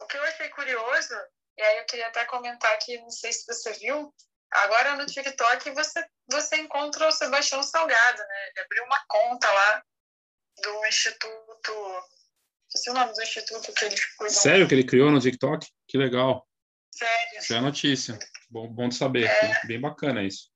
O 0.00 0.06
que 0.06 0.16
eu 0.16 0.22
achei 0.22 0.48
curioso, 0.50 1.14
e 1.56 1.62
aí 1.62 1.78
eu 1.78 1.86
queria 1.86 2.08
até 2.08 2.24
comentar 2.24 2.72
aqui, 2.74 2.98
não 2.98 3.10
sei 3.10 3.32
se 3.32 3.46
você 3.46 3.72
viu, 3.74 4.14
agora 4.50 4.96
no 4.96 5.06
TikTok 5.06 5.70
você, 5.70 6.06
você 6.30 6.56
encontra 6.56 7.08
o 7.08 7.12
Sebastião 7.12 7.62
Salgado, 7.62 8.18
né? 8.18 8.48
Ele 8.48 8.60
abriu 8.60 8.84
uma 8.84 9.04
conta 9.08 9.50
lá 9.50 9.82
do 10.62 10.86
Instituto. 10.86 12.02
Esqueci 12.68 12.90
o 12.90 12.94
nome 12.94 13.12
do 13.14 13.22
instituto 13.22 13.72
que 13.72 13.84
eles 13.86 14.04
cuidam. 14.16 14.36
Sério 14.36 14.68
que 14.68 14.74
ele 14.74 14.84
criou 14.84 15.10
no 15.10 15.20
TikTok? 15.20 15.66
Que 15.86 15.96
legal. 15.96 16.46
Sério. 16.94 17.42
Já 17.42 17.56
é 17.56 17.60
notícia. 17.60 18.18
Bom, 18.50 18.68
bom 18.68 18.88
de 18.88 18.94
saber. 18.94 19.24
É... 19.24 19.66
Bem 19.66 19.80
bacana 19.80 20.22
isso. 20.22 20.50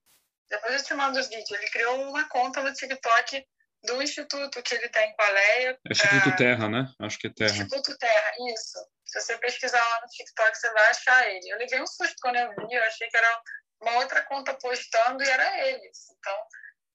Depois 0.50 0.74
eu 0.74 0.84
te 0.84 0.94
mando 0.94 1.18
os 1.18 1.28
vídeos. 1.28 1.50
Ele 1.50 1.70
criou 1.70 2.10
uma 2.10 2.28
conta 2.28 2.62
no 2.62 2.72
TikTok 2.74 3.46
do 3.84 4.02
instituto 4.02 4.62
que 4.62 4.74
ele 4.74 4.88
tem 4.88 5.14
com 5.14 5.22
a 5.22 5.28
Leia. 5.30 5.78
É 5.88 5.92
Instituto 5.92 6.36
Terra, 6.36 6.68
né? 6.68 6.92
Acho 7.00 7.18
que 7.18 7.26
é 7.26 7.30
Terra. 7.30 7.50
Instituto 7.50 7.96
Terra, 7.98 8.32
isso. 8.52 8.78
Se 9.04 9.20
você 9.20 9.38
pesquisar 9.38 9.82
lá 9.82 10.00
no 10.00 10.06
TikTok, 10.08 10.56
você 10.56 10.72
vai 10.72 10.90
achar 10.90 11.28
ele. 11.28 11.48
Eu 11.50 11.58
levei 11.58 11.80
um 11.80 11.86
susto 11.86 12.16
quando 12.20 12.36
eu 12.36 12.48
vi, 12.50 12.74
eu 12.74 12.84
achei 12.84 13.08
que 13.08 13.16
era 13.16 13.42
uma 13.80 13.98
outra 13.98 14.22
conta 14.22 14.54
postando 14.54 15.22
e 15.22 15.28
era 15.28 15.68
eles. 15.68 15.98
Então, 16.18 16.36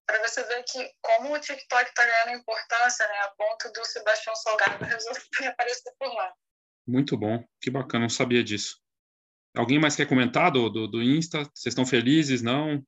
para 0.05 0.25
você 0.27 0.41
ver 0.43 0.63
que 0.63 0.91
como 1.01 1.33
o 1.33 1.39
TikTok 1.39 1.89
está 1.89 2.05
ganhando 2.05 2.39
importância, 2.39 3.07
né, 3.07 3.19
a 3.19 3.29
ponto 3.37 3.71
do 3.73 3.85
Sebastião 3.85 4.35
Salgado 4.35 4.85
resolver 4.85 5.19
aparecer 5.47 5.93
por 5.99 6.13
lá. 6.13 6.33
Muito 6.87 7.17
bom, 7.17 7.43
que 7.61 7.69
bacana, 7.69 8.03
não 8.03 8.09
sabia 8.09 8.43
disso. 8.43 8.81
Alguém 9.55 9.79
mais 9.79 9.95
quer 9.95 10.07
comentar 10.07 10.51
do, 10.51 10.69
do, 10.69 10.87
do 10.87 11.03
Insta? 11.03 11.43
Vocês 11.53 11.73
estão 11.73 11.85
felizes, 11.85 12.41
não? 12.41 12.81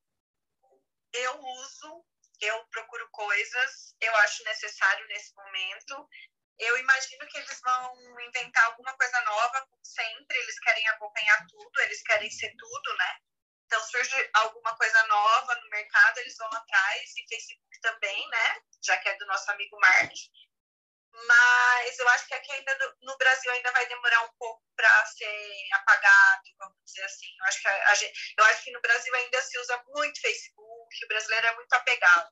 Eu 1.12 1.40
uso, 1.42 2.04
eu 2.40 2.64
procuro 2.70 3.06
coisas, 3.10 3.89
eu 4.00 4.16
acho 4.16 4.44
necessário 4.44 5.06
nesse 5.08 5.34
momento. 5.34 6.08
Eu 6.58 6.76
imagino 6.78 7.26
que 7.26 7.38
eles 7.38 7.60
vão 7.60 8.20
inventar 8.20 8.64
alguma 8.66 8.94
coisa 8.96 9.20
nova, 9.22 9.66
como 9.66 9.84
sempre, 9.84 10.36
eles 10.38 10.58
querem 10.60 10.86
acompanhar 10.88 11.46
tudo, 11.46 11.80
eles 11.80 12.02
querem 12.02 12.30
ser 12.30 12.54
tudo, 12.56 12.96
né? 12.96 13.18
Então, 13.64 13.82
surge 13.84 14.30
alguma 14.34 14.76
coisa 14.76 15.06
nova 15.06 15.54
no 15.54 15.70
mercado, 15.70 16.18
eles 16.18 16.36
vão 16.36 16.48
atrás, 16.48 17.16
e 17.16 17.28
Facebook 17.28 17.80
também, 17.80 18.28
né? 18.28 18.62
Já 18.84 18.98
que 18.98 19.08
é 19.08 19.16
do 19.16 19.26
nosso 19.26 19.50
amigo 19.52 19.78
Mark. 19.80 20.12
Mas 21.12 21.98
eu 21.98 22.08
acho 22.08 22.26
que 22.26 22.34
aqui 22.34 22.52
ainda 22.52 22.96
no, 23.02 23.16
Brasil 23.16 23.50
ainda 23.52 23.72
vai 23.72 23.86
demorar 23.86 24.22
um 24.24 24.32
pouco 24.38 24.62
para 24.76 25.06
ser 25.06 25.68
apagado, 25.74 26.42
vamos 26.58 26.76
dizer 26.84 27.04
assim. 27.04 27.28
Eu 27.38 27.44
acho, 27.46 27.62
que 27.62 27.68
a, 27.68 27.94
gente, 27.94 28.34
eu 28.38 28.44
acho 28.46 28.64
que 28.64 28.72
no 28.72 28.80
Brasil 28.80 29.14
ainda 29.14 29.42
se 29.42 29.58
usa 29.58 29.82
muito 29.88 30.20
Facebook, 30.20 31.04
o 31.04 31.08
brasileiro 31.08 31.46
é 31.46 31.54
muito 31.54 31.72
apegado. 31.72 32.30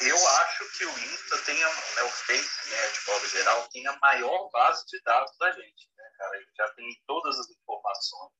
Eu 0.00 0.28
acho 0.28 0.78
que 0.78 0.84
o 0.84 0.98
Insta 0.98 1.38
tem, 1.38 1.62
a, 1.62 1.68
né, 1.68 2.02
o 2.02 2.10
Face, 2.10 2.70
né, 2.70 2.88
de 2.88 3.06
modo 3.06 3.28
geral, 3.28 3.68
tem 3.68 3.86
a 3.86 3.98
maior 3.98 4.50
base 4.50 4.84
de 4.86 5.00
dados 5.02 5.36
da 5.38 5.50
gente, 5.50 5.88
né, 5.96 6.10
cara? 6.18 6.36
Ele 6.36 6.46
já 6.56 6.68
tem 6.74 7.02
todas 7.06 7.38
as 7.38 7.48
informações 7.50 8.32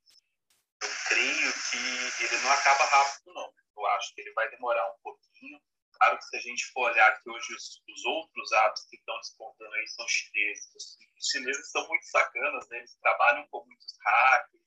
eu 0.80 0.88
creio 1.08 1.52
que 1.70 2.24
ele 2.24 2.42
não 2.42 2.52
acaba 2.52 2.84
rápido, 2.84 3.34
não. 3.34 3.52
Eu 3.76 3.86
acho 3.86 4.14
que 4.14 4.20
ele 4.20 4.32
vai 4.32 4.48
demorar 4.50 4.88
um 4.90 4.98
pouquinho. 5.02 5.60
Claro 5.92 6.18
que 6.18 6.24
se 6.24 6.36
a 6.36 6.40
gente 6.40 6.64
for 6.72 6.90
olhar 6.90 7.20
que 7.20 7.28
hoje 7.28 7.54
os, 7.54 7.82
os 7.88 8.04
outros 8.04 8.52
apps 8.52 8.86
que 8.88 8.96
estão 8.96 9.16
despontando 9.18 9.74
aí 9.74 9.86
são 9.88 10.06
chineses. 10.06 10.96
Os 11.16 11.26
chineses 11.30 11.70
são 11.70 11.86
muito 11.88 12.04
sacanas, 12.04 12.68
né? 12.68 12.78
Eles 12.78 12.94
trabalham 13.00 13.46
com 13.48 13.64
muitos 13.64 13.96
hackers. 14.04 14.62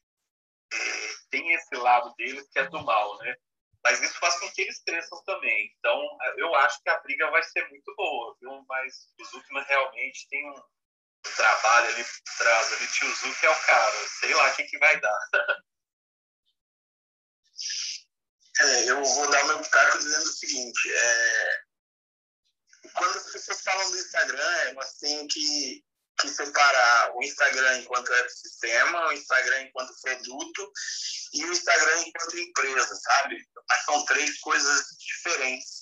É, 0.74 0.78
tem 1.30 1.54
esse 1.54 1.76
lado 1.76 2.14
deles 2.16 2.48
que 2.50 2.60
é 2.60 2.68
do 2.68 2.84
mal, 2.84 3.18
né? 3.20 3.36
Mas 3.84 4.02
isso 4.02 4.20
faz 4.20 4.40
com 4.40 4.52
que 4.52 4.62
eles 4.62 4.82
cresçam 4.84 5.24
também. 5.24 5.74
Então, 5.78 6.18
eu 6.38 6.54
acho 6.56 6.82
que 6.84 6.90
a 6.90 7.00
briga 7.00 7.30
vai 7.32 7.42
ser 7.44 7.68
muito 7.70 7.96
boa, 7.96 8.36
viu? 8.40 8.64
Mas 8.68 9.10
o 9.20 9.26
Zuckman 9.26 9.64
realmente 9.64 10.28
tem 10.30 10.50
um 10.50 10.64
trabalho 11.36 11.88
ali 11.90 12.04
por 12.04 12.38
trás. 12.38 12.74
Ali, 12.74 12.88
tio 12.88 13.16
Zuck 13.16 13.46
é 13.46 13.50
o 13.50 13.62
cara. 13.62 14.08
Sei 14.20 14.34
lá 14.34 14.52
o 14.52 14.56
que, 14.56 14.64
que 14.64 14.78
vai 14.78 15.00
dar. 15.00 15.20
É, 18.60 18.90
eu 18.90 19.04
vou 19.04 19.30
dar 19.32 19.44
meu 19.46 19.60
pitaco 19.62 19.98
dizendo 19.98 20.24
o 20.24 20.34
seguinte: 20.34 20.92
é, 20.94 21.62
quando 22.94 23.18
as 23.18 23.32
pessoas 23.32 23.62
falam 23.62 23.92
do 23.92 23.98
Instagram, 23.98 24.58
elas 24.70 24.98
têm 24.98 25.28
que, 25.28 25.84
que 26.22 26.30
separar 26.30 27.16
o 27.16 27.24
Instagram 27.24 27.80
enquanto 27.80 28.14
ecossistema, 28.14 29.08
o 29.08 29.12
Instagram 29.12 29.62
enquanto 29.64 30.02
produto 30.02 30.72
e 31.34 31.44
o 31.46 31.52
Instagram 31.52 32.02
enquanto 32.02 32.38
empresa, 32.40 32.96
sabe? 32.96 33.38
Mas 33.68 33.86
são 33.86 34.06
três 34.06 34.40
coisas 34.40 34.86
diferentes. 35.00 35.82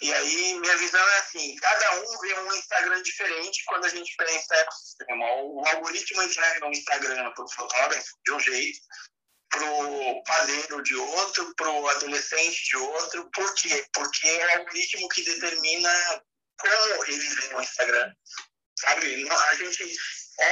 E 0.00 0.12
aí, 0.12 0.58
minha 0.58 0.76
visão 0.78 1.00
é 1.00 1.18
assim: 1.18 1.54
cada 1.56 2.00
um 2.00 2.18
vê 2.18 2.34
um 2.40 2.54
Instagram 2.54 3.02
diferente 3.02 3.64
quando 3.66 3.84
a 3.84 3.88
gente 3.88 4.14
pensa 4.16 4.56
ecossistema. 4.56 5.24
O 5.42 5.64
algoritmo 5.66 6.22
entrega 6.22 6.66
um 6.66 6.72
Instagram 6.72 7.32
para 7.32 7.44
o 7.44 7.52
fotógrafo 7.52 8.10
de 8.24 8.32
um 8.32 8.40
jeito, 8.40 8.80
pro 9.48 10.22
padeiro 10.24 10.82
de 10.82 10.96
outro, 10.96 11.54
pro 11.54 11.88
adolescente 11.88 12.64
de 12.64 12.76
outro. 12.76 13.30
Por 13.32 13.54
quê? 13.54 13.86
Porque 13.94 14.28
é 14.28 14.56
o 14.56 14.58
algoritmo 14.60 15.08
que 15.08 15.22
determina 15.22 16.22
como 16.58 17.04
ele 17.04 17.28
vê 17.28 17.54
o 17.54 17.60
Instagram. 17.60 18.12
Sabe? 18.82 19.30
A 19.30 19.54
gente, 19.54 19.96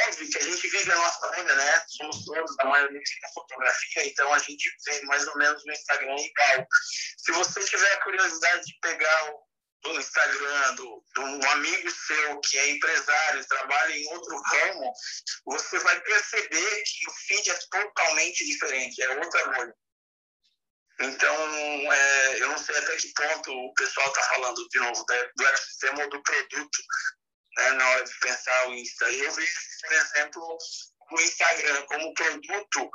óbvio 0.07 0.31
que 0.31 0.39
a 0.39 0.43
gente 0.43 0.68
vive 0.68 0.93
a 0.93 0.97
nossa 0.97 1.31
vida, 1.33 1.53
né? 1.53 1.85
Somos 1.89 2.24
todos, 2.24 2.59
a 2.61 2.64
maioria 2.64 3.01
da 3.22 3.28
fotografia, 3.35 4.07
então 4.07 4.33
a 4.33 4.39
gente 4.39 4.70
vê 4.87 5.03
mais 5.03 5.26
ou 5.26 5.37
menos 5.37 5.64
o 5.64 5.70
Instagram 5.70 6.16
igual. 6.16 6.68
Se 7.18 7.33
você 7.33 7.64
tiver 7.64 7.93
a 7.93 8.03
curiosidade 8.05 8.66
de 8.66 8.78
pegar 8.81 9.33
o 9.33 9.51
do 9.83 9.99
Instagram, 9.99 10.74
do, 10.74 11.05
do 11.14 11.22
um 11.22 11.51
amigo 11.51 11.91
seu 11.91 12.41
que 12.41 12.59
é 12.59 12.70
empresário, 12.70 13.47
trabalha 13.47 13.97
em 13.97 14.07
outro 14.09 14.39
ramo, 14.39 14.93
você 15.47 15.78
vai 15.78 15.99
perceber 16.03 16.83
que 16.85 17.09
o 17.09 17.12
feed 17.26 17.51
é 17.51 17.59
totalmente 17.70 18.45
diferente, 18.45 19.03
é 19.03 19.18
outra 19.18 19.45
bolha. 19.53 19.74
Então, 21.01 21.93
é, 21.93 22.43
eu 22.43 22.49
não 22.49 22.59
sei 22.59 22.76
até 22.76 22.95
que 22.97 23.12
ponto 23.14 23.51
o 23.51 23.74
pessoal 23.74 24.07
está 24.09 24.22
falando, 24.22 24.68
de 24.68 24.78
novo, 24.81 25.05
do 25.35 25.47
ecossistema 25.47 26.05
ou 26.05 26.11
do 26.11 26.22
produto, 26.22 26.83
né, 27.57 27.71
na 27.73 27.89
hora 27.89 28.05
de 28.05 28.19
pensar 28.21 28.69
o 28.69 28.75
Insta. 28.75 29.11
Eu 29.11 29.33
vejo, 29.33 29.61
por 29.81 29.93
exemplo, 29.93 30.59
o 31.13 31.21
Instagram 31.21 31.83
como 31.87 32.15
produto 32.15 32.91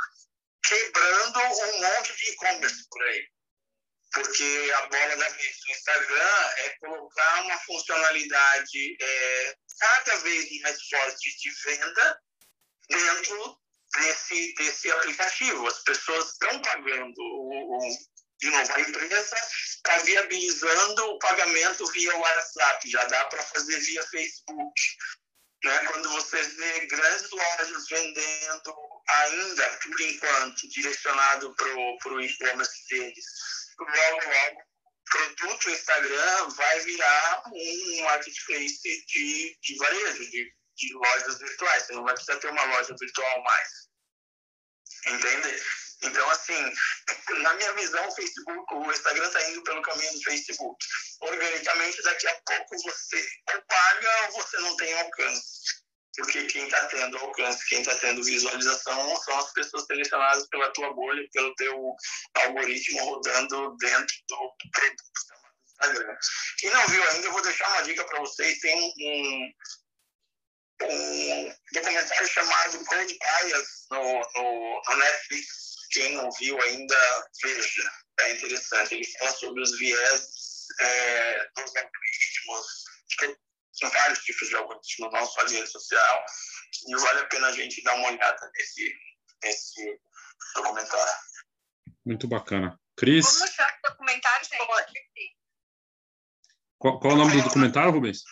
quebrando 0.67 1.39
um 1.39 1.81
monte 1.81 2.15
de 2.15 2.31
e-commerce 2.31 2.87
por 2.89 3.03
aí 3.03 3.35
porque 4.15 4.73
a 4.77 4.87
bola 4.87 5.17
da 5.17 5.29
vez 5.29 5.57
do 5.59 5.71
Instagram 5.71 6.49
é 6.57 6.69
colocar 6.79 7.43
uma 7.43 7.57
funcionalidade 7.59 8.97
é, 9.01 9.55
cada 9.77 10.15
vez 10.19 10.61
mais 10.61 10.81
forte 10.87 11.37
de 11.37 11.51
venda 11.65 12.21
dentro 12.89 13.59
desse, 13.97 14.53
desse 14.55 14.91
aplicativo. 14.91 15.67
As 15.67 15.83
pessoas 15.83 16.31
estão 16.31 16.61
pagando, 16.61 17.19
o, 17.19 17.77
o, 17.77 17.89
de 18.39 18.49
novo, 18.49 18.73
a 18.73 18.79
empresa 18.79 19.37
está 19.85 19.97
viabilizando 19.99 21.05
o 21.11 21.19
pagamento 21.19 21.85
via 21.91 22.17
WhatsApp, 22.17 22.89
já 22.89 23.03
dá 23.05 23.25
para 23.25 23.43
fazer 23.43 23.79
via 23.79 24.03
Facebook. 24.07 24.81
Né? 25.63 25.79
Quando 25.91 26.09
você 26.09 26.41
vê 26.41 26.85
grandes 26.87 27.29
lojas 27.29 27.87
vendendo 27.87 28.75
ainda, 29.07 29.69
por 29.77 30.01
enquanto, 30.01 30.67
direcionado 30.69 31.55
para 31.55 32.13
o 32.13 32.21
e-commerce 32.21 32.87
deles, 32.89 33.25
logo, 33.79 34.25
logo, 34.25 34.61
produto 35.11 35.69
Instagram 35.69 36.49
vai 36.49 36.79
virar 36.79 37.43
um 37.53 38.03
marketplace 38.03 39.05
de, 39.07 39.57
de 39.61 39.77
varejo, 39.77 40.31
de, 40.31 40.51
de 40.77 40.93
lojas 40.93 41.37
virtuais. 41.37 41.83
Você 41.83 41.93
não 41.93 42.03
vai 42.03 42.15
precisar 42.15 42.39
ter 42.39 42.49
uma 42.49 42.65
loja 42.65 42.95
virtual 42.99 43.43
mais. 43.43 43.69
Entende? 45.07 45.63
Então, 46.05 46.29
assim, 46.29 46.73
na 47.41 47.53
minha 47.53 47.73
visão, 47.73 48.07
o 48.07 48.15
Facebook, 48.15 48.73
o 48.73 48.91
Instagram 48.91 49.27
está 49.27 49.49
indo 49.49 49.63
pelo 49.63 49.81
caminho 49.81 50.13
do 50.13 50.23
Facebook. 50.23 50.85
Organicamente, 51.21 52.03
daqui 52.03 52.27
a 52.27 52.41
pouco 52.45 52.77
você 52.83 53.27
ou 53.53 53.61
paga 53.61 54.25
ou 54.25 54.31
você 54.33 54.57
não 54.57 54.75
tem 54.77 54.93
alcance 54.99 55.85
porque 56.17 56.45
quem 56.45 56.65
está 56.65 56.85
tendo 56.87 57.17
alcance, 57.17 57.67
quem 57.67 57.81
está 57.81 57.95
tendo 57.95 58.23
visualização 58.23 59.15
são 59.17 59.37
as 59.37 59.51
pessoas 59.53 59.85
selecionadas 59.85 60.47
pela 60.47 60.71
tua 60.71 60.93
bolha, 60.93 61.27
pelo 61.33 61.53
teu 61.55 61.95
algoritmo 62.35 63.03
rodando 63.03 63.75
dentro 63.77 64.15
do 64.29 64.51
Instagram. 65.67 66.15
Quem 66.57 66.71
não 66.71 66.87
viu 66.87 67.03
ainda, 67.09 67.27
eu 67.27 67.31
vou 67.31 67.41
deixar 67.41 67.67
uma 67.69 67.83
dica 67.83 68.03
para 68.05 68.19
vocês. 68.19 68.59
Tem 68.59 68.93
um, 68.99 69.51
um 70.83 71.53
documentário 71.73 72.27
chamado 72.27 72.85
Code 72.85 73.17
Bias 73.19 73.85
no, 73.91 74.03
no, 74.35 74.81
no, 74.87 74.97
Netflix. 74.97 75.64
Quem 75.91 76.13
não 76.13 76.29
viu 76.31 76.61
ainda, 76.61 76.95
veja. 77.43 77.91
É 78.19 78.33
interessante. 78.33 78.95
Ele 78.95 79.05
fala 79.17 79.31
sobre 79.31 79.61
os 79.61 79.77
viés 79.77 80.67
é, 80.79 81.49
dos 81.55 81.75
algoritmos, 81.75 82.83
são 83.73 83.89
vários 83.89 84.19
tipos 84.19 84.47
de 84.47 84.55
algoritmos, 84.55 85.13
não 85.13 85.25
só 85.25 85.43
de 85.43 85.55
rede 85.55 85.69
social, 85.69 86.25
e 86.87 86.95
vale 86.95 87.19
a 87.19 87.27
pena 87.27 87.47
a 87.47 87.51
gente 87.51 87.83
dar 87.83 87.95
uma 87.95 88.09
olhada 88.09 88.51
nesse, 88.55 88.95
nesse 89.43 89.99
documentário. 90.55 91.13
Muito 92.05 92.27
bacana. 92.27 92.79
Cris? 92.95 93.25
Vamos 93.25 93.41
mostrar 93.41 93.79
o 93.83 93.89
documentário, 93.89 94.45
gente. 94.45 95.37
Qual, 96.77 96.99
qual 96.99 97.11
é 97.11 97.15
o 97.15 97.17
nome 97.17 97.35
do 97.35 97.43
documentário, 97.43 97.91
Rubens? 97.91 98.23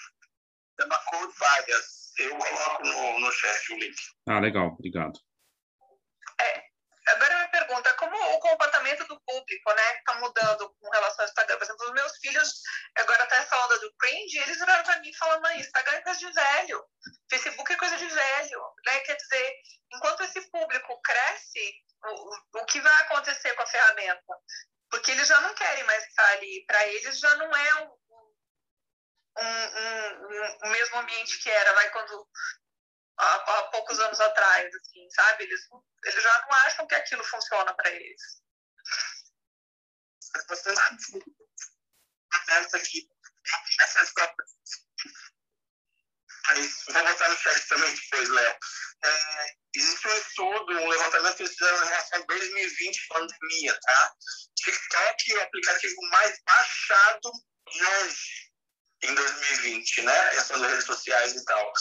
Chama 0.80 0.98
Code 1.10 1.34
Bias. 1.38 2.04
Eu 2.20 2.38
coloco 2.38 2.84
no, 2.84 3.20
no 3.20 3.32
chat 3.32 3.74
o 3.74 3.78
link. 3.78 3.96
Ah, 4.28 4.40
legal. 4.40 4.68
Obrigado. 4.68 5.20
É, 6.40 6.64
agora 7.08 7.40
me 7.40 7.48
pergunta, 7.50 7.94
como 7.96 8.16
o 8.16 8.40
comportamento 8.40 9.06
do 9.08 9.20
público, 9.22 9.74
né, 9.74 9.98
está 9.98 10.16
mudando 10.16 10.70
com 10.80 10.90
relação 10.90 11.24
ao 11.24 11.30
Instagram? 11.30 11.58
Por 11.58 11.64
exemplo, 11.64 11.86
os 11.86 11.94
meus 11.94 12.18
filhos, 12.18 12.62
agora 12.96 13.26
tá 13.28 13.36
essa 13.38 13.66
onda 13.66 13.80
do 13.80 13.94
cringe, 13.96 14.38
eles 14.38 14.58
viraram 14.58 14.84
para 14.84 15.00
mim 15.00 15.14
falando, 15.14 15.42
mãe, 15.42 15.60
Instagram 15.60 15.98
é 15.98 16.02
coisa 16.02 16.20
de 16.20 16.32
velho, 16.32 16.86
Facebook 17.30 17.74
é 17.74 17.78
coisa 17.78 17.98
de 17.98 18.08
velho, 18.08 18.74
né? 18.86 19.00
Quer 19.02 19.16
dizer, 19.16 19.56
enquanto 19.94 20.24
esse 20.24 20.42
público 20.50 21.02
cresce, 21.02 21.74
o, 22.06 22.60
o 22.60 22.66
que 22.66 22.82
vai 22.82 23.02
acontecer 23.04 23.54
com 23.54 23.62
a 23.64 23.68
ferramenta? 23.68 24.38
Porque 24.90 25.12
eles 25.12 25.28
já 25.28 25.40
não 25.42 25.54
querem 25.56 25.84
mais 25.86 26.04
estar 26.06 26.28
ali, 26.34 26.66
para 26.68 26.88
eles 26.88 27.20
já 27.20 27.36
não 27.38 27.56
é 27.56 27.76
um, 27.82 27.98
um, 29.40 29.44
um, 29.44 30.68
um, 30.68 30.70
mesmo 30.70 30.98
ambiente 30.98 31.42
que 31.42 31.50
era, 31.50 31.74
vai 31.74 31.90
quando 31.90 32.28
há, 33.18 33.35
há, 33.35 33.64
poucos 33.64 33.99
anos 33.99 34.19
atrás, 34.19 34.73
assim, 34.76 35.10
sabe? 35.11 35.44
Eles, 35.44 35.61
eles 36.06 36.23
já 36.23 36.41
não 36.41 36.57
acham 36.57 36.88
que 36.88 36.95
aquilo 36.95 37.23
funciona 37.23 37.73
para 37.73 37.90
eles. 37.90 38.22
Essa 40.35 40.73
aqui, 42.77 43.10
essa 43.81 43.99
vou 46.91 47.03
botar 47.03 47.30
no 47.30 47.38
chat 47.38 47.68
também 47.68 47.94
depois, 47.94 48.30
Léo. 48.30 48.57
É, 49.03 49.56
existe 49.76 50.07
um 50.07 50.18
estudo, 50.18 50.73
um 50.73 50.88
levantamento 50.88 51.38
que 51.38 51.48
fizeram 51.48 51.84
em 51.84 51.88
relação 51.88 52.22
a 52.22 52.26
2020, 52.26 53.07
pandemia, 53.07 53.80
tá? 53.81 54.15
TikTok 54.56 55.34
é 55.34 55.38
o 55.38 55.41
aplicativo 55.41 56.02
mais 56.10 56.40
baixado 56.45 57.31
hoje 57.68 58.53
em 59.03 59.15
2020, 59.15 60.02
né? 60.03 60.35
Essas 60.35 60.61
redes 60.61 60.85
sociais 60.85 61.35
e 61.35 61.45
tal. 61.45 61.73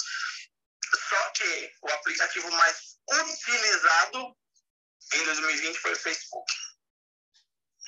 Só 1.13 1.31
que 1.33 1.73
o 1.83 1.89
aplicativo 1.91 2.51
mais 2.53 2.97
utilizado 3.11 4.35
em 5.13 5.25
2020 5.25 5.79
foi 5.79 5.93
o 5.93 5.99
Facebook. 5.99 6.53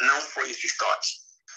Não 0.01 0.21
foi 0.21 0.51
o 0.51 0.55
TikTok. 0.55 1.07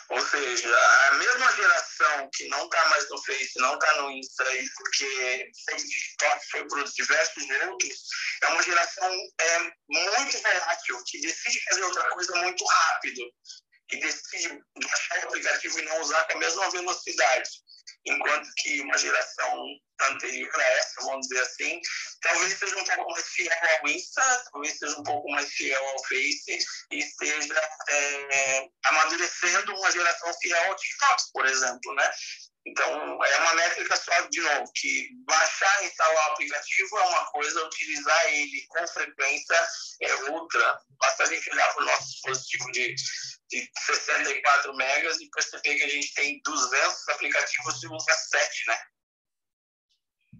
Ou 0.09 0.25
seja, 0.25 0.73
a 1.09 1.13
mesma 1.15 1.51
geração 1.57 2.29
que 2.33 2.47
não 2.47 2.63
está 2.63 2.87
mais 2.87 3.09
no 3.09 3.21
Face, 3.23 3.59
não 3.59 3.73
está 3.73 4.01
no 4.01 4.11
Insta, 4.11 4.45
porque 4.77 5.51
o 5.73 5.75
TikTok 5.75 6.49
foi 6.49 6.67
por 6.69 6.81
diversos 6.85 7.43
outros, 7.67 7.99
é 8.43 8.47
uma 8.47 8.63
geração 8.63 9.11
é, 9.41 9.59
muito 9.89 10.41
volátil, 10.41 11.03
que 11.07 11.19
decide 11.19 11.61
fazer 11.65 11.83
outra 11.83 12.09
coisa 12.11 12.35
muito 12.37 12.63
rápido, 12.63 13.21
e 13.91 13.99
decide 13.99 14.61
baixar 14.81 15.25
o 15.25 15.27
aplicativo 15.27 15.79
e 15.79 15.83
não 15.83 16.01
usar 16.01 16.23
com 16.25 16.37
a 16.37 16.39
mesma 16.39 16.69
velocidade 16.71 17.49
enquanto 18.05 18.49
que 18.57 18.81
uma 18.81 18.97
geração 18.97 19.65
anterior 20.09 20.55
a 20.55 20.63
essa, 20.63 21.01
vamos 21.01 21.27
dizer 21.27 21.41
assim, 21.41 21.81
talvez 22.21 22.57
seja 22.57 22.77
um 22.77 22.83
pouco 22.83 23.11
mais 23.11 23.27
fiel 23.27 23.51
ao 23.81 23.89
Insta, 23.89 24.43
talvez 24.51 24.77
seja 24.77 24.99
um 24.99 25.03
pouco 25.03 25.29
mais 25.31 25.49
fiel 25.49 25.85
ao 25.85 26.03
Face 26.03 26.59
e 26.91 26.99
esteja 26.99 27.69
é, 27.89 28.67
amadurecendo 28.85 29.75
uma 29.75 29.91
geração 29.91 30.33
fiel 30.39 30.63
ao 30.65 30.75
TikTok, 30.75 31.23
por 31.33 31.45
exemplo, 31.45 31.95
né? 31.95 32.11
Então, 32.67 33.23
é 33.23 33.37
uma 33.39 33.55
métrica 33.55 33.95
só, 33.95 34.11
de 34.29 34.41
novo, 34.41 34.69
que 34.75 35.09
baixar 35.25 35.83
e 35.83 35.87
instalar 35.87 36.15
o 36.15 36.31
aplicativo 36.33 36.97
é 36.97 37.03
uma 37.03 37.25
coisa, 37.27 37.65
utilizar 37.65 38.33
ele 38.33 38.65
com 38.67 38.85
frequência 38.89 39.55
é 40.01 40.13
outra. 40.31 40.77
Basta 40.99 41.23
a 41.23 41.25
gente 41.27 41.49
olhar 41.49 41.73
para 41.73 41.83
o 41.83 41.85
nosso 41.85 42.09
dispositivo 42.09 42.69
de, 42.73 42.93
de 43.49 43.71
64 43.85 44.75
megas 44.75 45.17
e 45.21 45.29
perceber 45.29 45.75
que 45.75 45.83
a 45.83 45.89
gente 45.89 46.13
tem 46.13 46.41
200 46.43 47.09
aplicativos 47.09 47.81
e 47.81 47.87
usa 47.87 48.13
7, 48.13 48.67
né? 48.67 48.77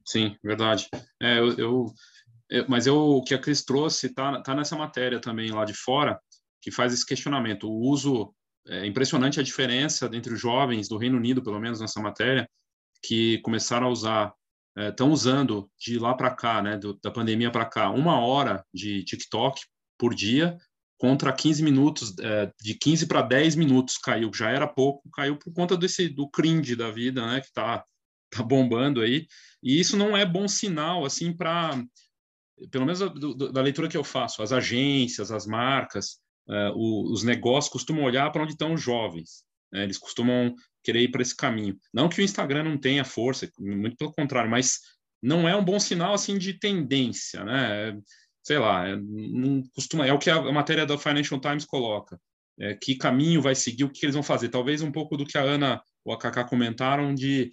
Sim, 0.05 0.37
verdade. 0.43 0.89
É, 1.21 1.39
eu, 1.39 1.57
eu, 1.57 1.93
eu, 2.49 2.65
mas 2.67 2.85
eu, 2.87 2.97
o 2.97 3.23
que 3.23 3.35
a 3.35 3.39
Cris 3.41 3.63
trouxe 3.63 4.07
está 4.07 4.41
tá 4.41 4.53
nessa 4.53 4.75
matéria 4.75 5.21
também 5.21 5.49
lá 5.51 5.63
de 5.63 5.73
fora, 5.73 6.19
que 6.61 6.71
faz 6.71 6.93
esse 6.93 7.05
questionamento. 7.05 7.69
O 7.69 7.89
uso 7.89 8.35
é 8.67 8.85
impressionante 8.85 9.39
a 9.39 9.43
diferença 9.43 10.09
entre 10.13 10.33
os 10.33 10.39
jovens 10.39 10.87
do 10.87 10.97
Reino 10.97 11.17
Unido, 11.17 11.41
pelo 11.41 11.59
menos 11.59 11.79
nessa 11.79 12.01
matéria, 12.01 12.49
que 13.03 13.39
começaram 13.39 13.87
a 13.87 13.89
usar, 13.89 14.33
estão 14.77 15.09
é, 15.09 15.11
usando 15.11 15.69
de 15.79 15.97
lá 15.99 16.13
para 16.13 16.31
cá, 16.31 16.61
né, 16.61 16.77
do, 16.77 16.99
da 17.01 17.11
pandemia 17.11 17.51
para 17.51 17.65
cá, 17.65 17.89
uma 17.89 18.19
hora 18.19 18.65
de 18.73 19.03
TikTok 19.03 19.61
por 19.97 20.13
dia 20.13 20.57
contra 20.97 21.31
15 21.31 21.63
minutos, 21.63 22.15
é, 22.19 22.51
de 22.61 22.73
15 22.73 23.05
para 23.07 23.21
10 23.21 23.55
minutos 23.55 23.97
caiu, 23.97 24.31
já 24.33 24.49
era 24.49 24.67
pouco, 24.67 25.07
caiu 25.11 25.37
por 25.37 25.53
conta 25.53 25.77
desse 25.77 26.09
do 26.09 26.27
cringe 26.27 26.75
da 26.75 26.89
vida, 26.89 27.25
né, 27.25 27.39
que 27.39 27.47
está 27.47 27.83
tá 28.29 28.43
bombando 28.43 29.01
aí. 29.01 29.27
E 29.61 29.79
isso 29.79 29.95
não 29.95 30.17
é 30.17 30.25
bom 30.25 30.47
sinal, 30.47 31.05
assim, 31.05 31.31
para, 31.35 31.81
pelo 32.71 32.85
menos 32.85 32.99
do, 32.99 33.33
do, 33.33 33.51
da 33.51 33.61
leitura 33.61 33.87
que 33.87 33.97
eu 33.97 34.03
faço, 34.03 34.41
as 34.41 34.51
agências, 34.51 35.31
as 35.31 35.45
marcas, 35.45 36.19
uh, 36.49 37.11
os 37.11 37.23
negócios 37.23 37.71
costumam 37.71 38.03
olhar 38.03 38.31
para 38.31 38.43
onde 38.43 38.53
estão 38.53 38.73
os 38.73 38.81
jovens. 38.81 39.43
Né? 39.71 39.83
Eles 39.83 39.97
costumam 39.97 40.55
querer 40.83 41.01
ir 41.01 41.11
para 41.11 41.21
esse 41.21 41.35
caminho. 41.35 41.77
Não 41.93 42.09
que 42.09 42.21
o 42.21 42.23
Instagram 42.23 42.63
não 42.63 42.77
tenha 42.77 43.03
força, 43.03 43.49
muito 43.59 43.97
pelo 43.97 44.13
contrário, 44.13 44.49
mas 44.49 44.79
não 45.21 45.47
é 45.47 45.55
um 45.55 45.63
bom 45.63 45.79
sinal 45.79 46.13
assim 46.13 46.37
de 46.37 46.53
tendência, 46.53 47.43
né? 47.43 47.97
Sei 48.43 48.57
lá, 48.57 48.87
é, 48.87 48.95
não 48.95 49.61
costuma, 49.75 50.05
é 50.07 50.13
o 50.13 50.19
que 50.19 50.29
a 50.29 50.51
matéria 50.51 50.85
da 50.85 50.97
Financial 50.97 51.39
Times 51.39 51.65
coloca. 51.65 52.19
É, 52.59 52.73
que 52.73 52.95
caminho 52.95 53.41
vai 53.41 53.53
seguir, 53.53 53.83
o 53.83 53.89
que 53.89 54.05
eles 54.05 54.15
vão 54.15 54.23
fazer. 54.23 54.49
Talvez 54.49 54.81
um 54.81 54.91
pouco 54.91 55.17
do 55.17 55.25
que 55.25 55.37
a 55.37 55.41
Ana 55.41 55.81
ou 56.03 56.13
a 56.13 56.17
Kaká 56.17 56.43
comentaram 56.43 57.13
de 57.13 57.51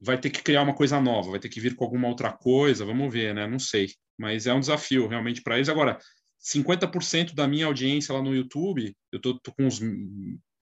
vai 0.00 0.18
ter 0.20 0.28
que 0.28 0.42
criar 0.42 0.62
uma 0.62 0.74
coisa 0.74 1.00
nova, 1.00 1.30
vai 1.30 1.40
ter 1.40 1.48
que 1.48 1.60
vir 1.60 1.74
com 1.74 1.84
alguma 1.84 2.08
outra 2.08 2.30
coisa, 2.30 2.84
vamos 2.84 3.12
ver, 3.12 3.34
né? 3.34 3.46
Não 3.46 3.58
sei. 3.58 3.88
Mas 4.18 4.46
é 4.46 4.52
um 4.52 4.60
desafio 4.60 5.08
realmente 5.08 5.42
para 5.42 5.56
eles. 5.56 5.68
Agora, 5.68 5.98
50% 6.44 7.34
da 7.34 7.48
minha 7.48 7.66
audiência 7.66 8.12
lá 8.12 8.22
no 8.22 8.34
YouTube, 8.34 8.94
eu 9.10 9.20
tô, 9.20 9.38
tô 9.38 9.50
com 9.52 9.64
uns, 9.64 9.80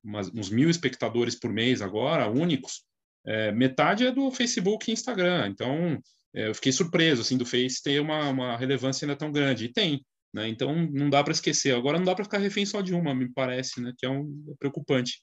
umas, 0.02 0.28
uns, 0.32 0.48
mil 0.48 0.70
espectadores 0.70 1.34
por 1.34 1.52
mês 1.52 1.82
agora, 1.82 2.30
únicos, 2.30 2.84
é, 3.26 3.50
metade 3.50 4.06
é 4.06 4.12
do 4.12 4.30
Facebook 4.30 4.88
e 4.88 4.94
Instagram. 4.94 5.48
Então, 5.48 6.00
é, 6.34 6.48
eu 6.48 6.54
fiquei 6.54 6.70
surpreso, 6.70 7.22
assim, 7.22 7.36
do 7.36 7.44
Face 7.44 7.82
ter 7.82 8.00
uma, 8.00 8.28
uma 8.28 8.56
relevância 8.56 9.04
ainda 9.04 9.16
tão 9.16 9.32
grande. 9.32 9.64
E 9.64 9.72
tem, 9.72 10.04
né? 10.32 10.48
Então, 10.48 10.74
não 10.92 11.10
dá 11.10 11.22
para 11.22 11.32
esquecer. 11.32 11.74
Agora, 11.74 11.98
não 11.98 12.06
dá 12.06 12.14
para 12.14 12.24
ficar 12.24 12.38
refém 12.38 12.64
só 12.64 12.80
de 12.80 12.94
uma, 12.94 13.14
me 13.14 13.32
parece, 13.32 13.80
né? 13.80 13.92
Que 13.98 14.06
é, 14.06 14.08
um, 14.08 14.44
é 14.50 14.54
preocupante. 14.58 15.22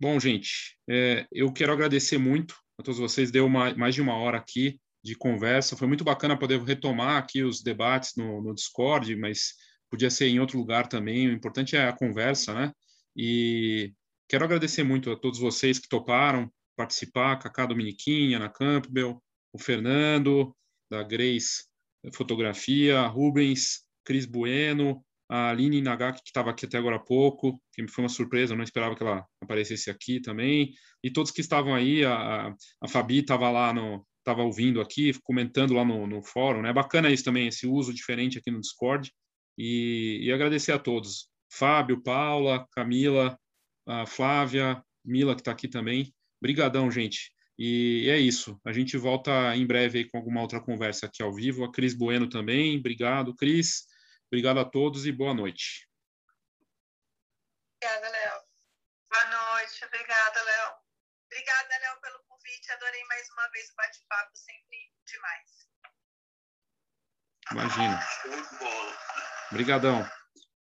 Bom, 0.00 0.18
gente, 0.18 0.78
é, 0.88 1.26
eu 1.30 1.52
quero 1.52 1.72
agradecer 1.72 2.16
muito 2.16 2.54
a 2.78 2.82
todos 2.82 2.98
vocês. 2.98 3.30
Deu 3.30 3.44
uma, 3.44 3.74
mais 3.74 3.94
de 3.94 4.00
uma 4.00 4.14
hora 4.16 4.38
aqui 4.38 4.80
de 5.02 5.14
conversa. 5.14 5.76
Foi 5.76 5.88
muito 5.88 6.04
bacana 6.04 6.38
poder 6.38 6.60
retomar 6.62 7.16
aqui 7.16 7.42
os 7.42 7.62
debates 7.62 8.12
no, 8.16 8.42
no 8.42 8.54
Discord, 8.54 9.14
mas 9.16 9.54
podia 9.90 10.10
ser 10.10 10.28
em 10.28 10.40
outro 10.40 10.58
lugar 10.58 10.86
também. 10.86 11.28
O 11.28 11.32
importante 11.32 11.76
é 11.76 11.88
a 11.88 11.92
conversa, 11.92 12.54
né? 12.54 12.72
E 13.16 13.92
quero 14.28 14.44
agradecer 14.44 14.82
muito 14.82 15.10
a 15.10 15.16
todos 15.16 15.38
vocês 15.38 15.78
que 15.78 15.88
toparam 15.88 16.50
participar, 16.76 17.36
Cacá 17.38 17.66
Dominiquinha, 17.66 18.38
Ana 18.38 18.48
Campbell, 18.48 19.22
o 19.52 19.58
Fernando, 19.58 20.56
da 20.90 21.02
Grace 21.02 21.64
Fotografia, 22.14 23.06
Rubens, 23.06 23.84
Cris 24.04 24.24
Bueno, 24.24 25.04
a 25.28 25.50
Aline 25.50 25.82
Nagaki, 25.82 26.22
que 26.22 26.30
estava 26.30 26.50
aqui 26.50 26.64
até 26.64 26.78
agora 26.78 26.96
há 26.96 27.00
pouco, 27.00 27.60
que 27.72 27.86
foi 27.88 28.04
uma 28.04 28.08
surpresa, 28.08 28.52
eu 28.52 28.56
não 28.56 28.64
esperava 28.64 28.96
que 28.96 29.02
ela 29.02 29.24
aparecesse 29.40 29.90
aqui 29.90 30.20
também, 30.20 30.72
e 31.04 31.10
todos 31.10 31.30
que 31.30 31.40
estavam 31.40 31.74
aí, 31.74 32.04
a, 32.04 32.54
a 32.82 32.88
Fabi 32.88 33.18
estava 33.18 33.50
lá 33.50 33.72
no, 33.72 34.04
estava 34.20 34.42
ouvindo 34.42 34.80
aqui, 34.80 35.12
comentando 35.22 35.74
lá 35.74 35.84
no, 35.84 36.06
no 36.06 36.22
fórum, 36.22 36.62
né? 36.62 36.72
Bacana 36.72 37.10
isso 37.10 37.24
também, 37.24 37.48
esse 37.48 37.66
uso 37.66 37.92
diferente 37.92 38.38
aqui 38.38 38.50
no 38.50 38.60
Discord. 38.60 39.12
E, 39.58 40.20
e 40.22 40.32
agradecer 40.32 40.72
a 40.72 40.78
todos. 40.78 41.28
Fábio, 41.52 42.02
Paula, 42.02 42.66
Camila, 42.72 43.38
Flávia, 44.06 44.82
Mila, 45.04 45.34
que 45.34 45.40
está 45.40 45.50
aqui 45.52 45.68
também. 45.68 46.14
Brigadão, 46.40 46.90
gente. 46.90 47.32
E 47.58 48.08
é 48.08 48.16
isso. 48.16 48.58
A 48.64 48.72
gente 48.72 48.96
volta 48.96 49.54
em 49.54 49.66
breve 49.66 50.08
com 50.08 50.16
alguma 50.16 50.40
outra 50.40 50.62
conversa 50.62 51.06
aqui 51.06 51.22
ao 51.22 51.34
vivo. 51.34 51.64
A 51.64 51.70
Cris 51.70 51.94
Bueno 51.94 52.28
também. 52.28 52.78
Obrigado, 52.78 53.34
Cris. 53.34 53.84
Obrigado 54.28 54.60
a 54.60 54.64
todos 54.64 55.04
e 55.04 55.12
boa 55.12 55.34
noite. 55.34 55.86
Obrigada, 57.76 58.08
Léo. 58.08 58.40
Boa 59.10 59.24
noite. 59.26 59.84
Obrigada, 59.84 60.42
Léo. 60.42 60.72
Obrigada, 61.26 61.78
Léo, 61.80 62.00
pelo 62.00 62.18
convite. 62.28 62.72
Adorei 62.72 63.04
mais 63.20 63.28
uma 63.30 63.48
vez 63.50 63.68
o 63.68 63.76
bate-papo, 63.76 64.30
sempre 64.34 64.78
demais. 65.06 65.68
Imagina. 67.52 68.00
Obrigadão. 69.50 70.10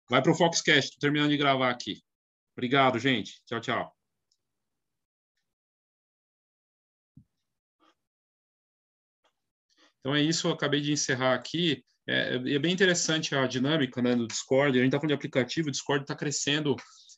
Vai 0.08 0.22
pro 0.22 0.36
Foxcast, 0.36 0.92
tô 0.92 1.00
terminando 1.00 1.32
de 1.32 1.38
gravar 1.38 1.72
aqui. 1.72 2.04
Obrigado, 2.56 3.00
gente. 3.00 3.42
Tchau, 3.46 3.60
tchau. 3.60 3.98
Então 10.00 10.14
é 10.14 10.22
isso, 10.22 10.48
eu 10.48 10.52
acabei 10.52 10.82
de 10.82 10.92
encerrar 10.92 11.34
aqui. 11.34 11.84
É, 12.06 12.36
é 12.36 12.60
bem 12.60 12.74
interessante 12.74 13.34
a 13.34 13.48
dinâmica 13.48 14.00
né, 14.00 14.16
do 14.16 14.28
Discord. 14.28 14.78
A 14.78 14.82
gente 14.82 14.90
está 14.90 15.00
falando 15.00 15.10
de 15.10 15.16
aplicativo, 15.16 15.70
o 15.70 15.72
Discord 15.72 16.04
está 16.04 16.16
crescendo 16.16 16.76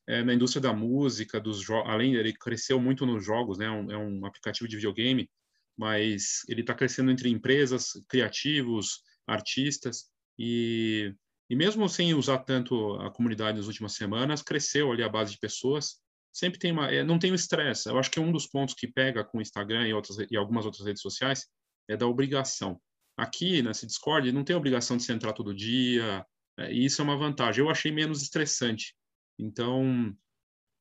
é, 0.08 0.24
na 0.24 0.34
indústria 0.34 0.62
da 0.62 0.74
música, 0.74 1.40
dos 1.40 1.68
além 1.70 2.16
ele 2.16 2.34
cresceu 2.34 2.80
muito 2.80 3.06
nos 3.06 3.26
jogos, 3.26 3.58
né? 3.58 3.66
É 3.66 3.72
um, 3.72 3.92
é 3.92 3.98
um 3.98 4.26
aplicativo 4.26 4.68
de 4.68 4.76
videogame, 4.76 5.30
mas 5.78 6.42
ele 6.48 6.62
está 6.62 6.74
crescendo 6.74 7.12
entre 7.12 7.30
empresas, 7.30 7.92
criativos, 8.08 9.02
artistas 9.28 10.06
e, 10.38 11.14
e 11.50 11.56
mesmo 11.56 11.88
sem 11.90 12.14
usar 12.14 12.40
tanto 12.40 12.94
a 12.96 13.12
comunidade 13.12 13.58
nas 13.58 13.68
últimas 13.68 13.94
semanas, 13.94 14.42
cresceu 14.42 14.92
ali 14.92 15.04
a 15.04 15.10
base 15.10 15.32
de 15.32 15.40
pessoas. 15.40 16.00
Sempre 16.32 16.60
tem 16.60 16.72
uma, 16.72 16.92
é, 16.92 17.04
não 17.04 17.18
tem 17.18 17.32
o 17.32 17.36
estresse. 17.36 17.90
Eu 17.90 17.98
acho 17.98 18.12
que 18.12 18.20
um 18.20 18.32
dos 18.32 18.46
pontos 18.46 18.76
que 18.76 18.88
pega 18.88 19.24
com 19.24 19.40
o 19.40 19.42
Instagram 19.42 19.88
e 19.88 19.94
outras 19.94 20.18
e 20.30 20.38
algumas 20.38 20.66
outras 20.66 20.86
redes 20.86 21.02
sociais 21.02 21.48
é 21.88 21.98
da 21.98 22.08
obrigação. 22.08 22.80
Aqui 23.18 23.62
nesse 23.62 23.86
Discord 23.86 24.32
não 24.32 24.44
tem 24.44 24.56
obrigação 24.56 24.98
de 24.98 25.04
se 25.04 25.14
entrar 25.14 25.34
todo 25.34 25.56
dia, 25.56 26.26
é, 26.60 26.72
e 26.72 26.86
isso 26.86 27.02
é 27.02 27.04
uma 27.04 27.18
vantagem. 27.18 27.64
Eu 27.64 27.70
achei 27.70 27.92
menos 27.92 28.22
estressante. 28.22 28.94
Então, 29.38 30.16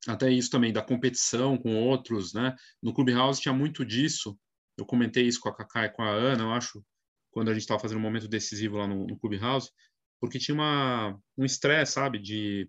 até 0.07 0.31
isso 0.31 0.51
também 0.51 0.73
da 0.73 0.83
competição 0.83 1.57
com 1.57 1.77
outros, 1.77 2.35
né? 2.35 2.55
No 2.83 2.93
Clubhouse 2.93 3.41
tinha 3.41 3.55
muito 3.55 3.85
disso. 3.85 4.39
Eu 4.77 4.85
comentei 4.85 5.27
isso 5.27 5.41
com 5.41 5.49
a 5.49 5.55
Kaká 5.55 5.87
e 5.87 5.91
com 5.91 6.03
a 6.03 6.11
Ana, 6.11 6.45
eu 6.45 6.53
acho, 6.53 6.85
quando 7.31 7.49
a 7.49 7.53
gente 7.53 7.63
estava 7.63 7.81
fazendo 7.81 7.99
um 7.99 8.03
momento 8.03 8.29
decisivo 8.29 8.77
lá 8.77 8.87
no, 8.87 9.07
no 9.07 9.19
Clubhouse, 9.19 9.71
porque 10.21 10.39
tinha 10.39 10.55
uma, 10.55 11.19
um 11.37 11.45
estresse, 11.45 11.93
sabe, 11.93 12.19
de 12.19 12.69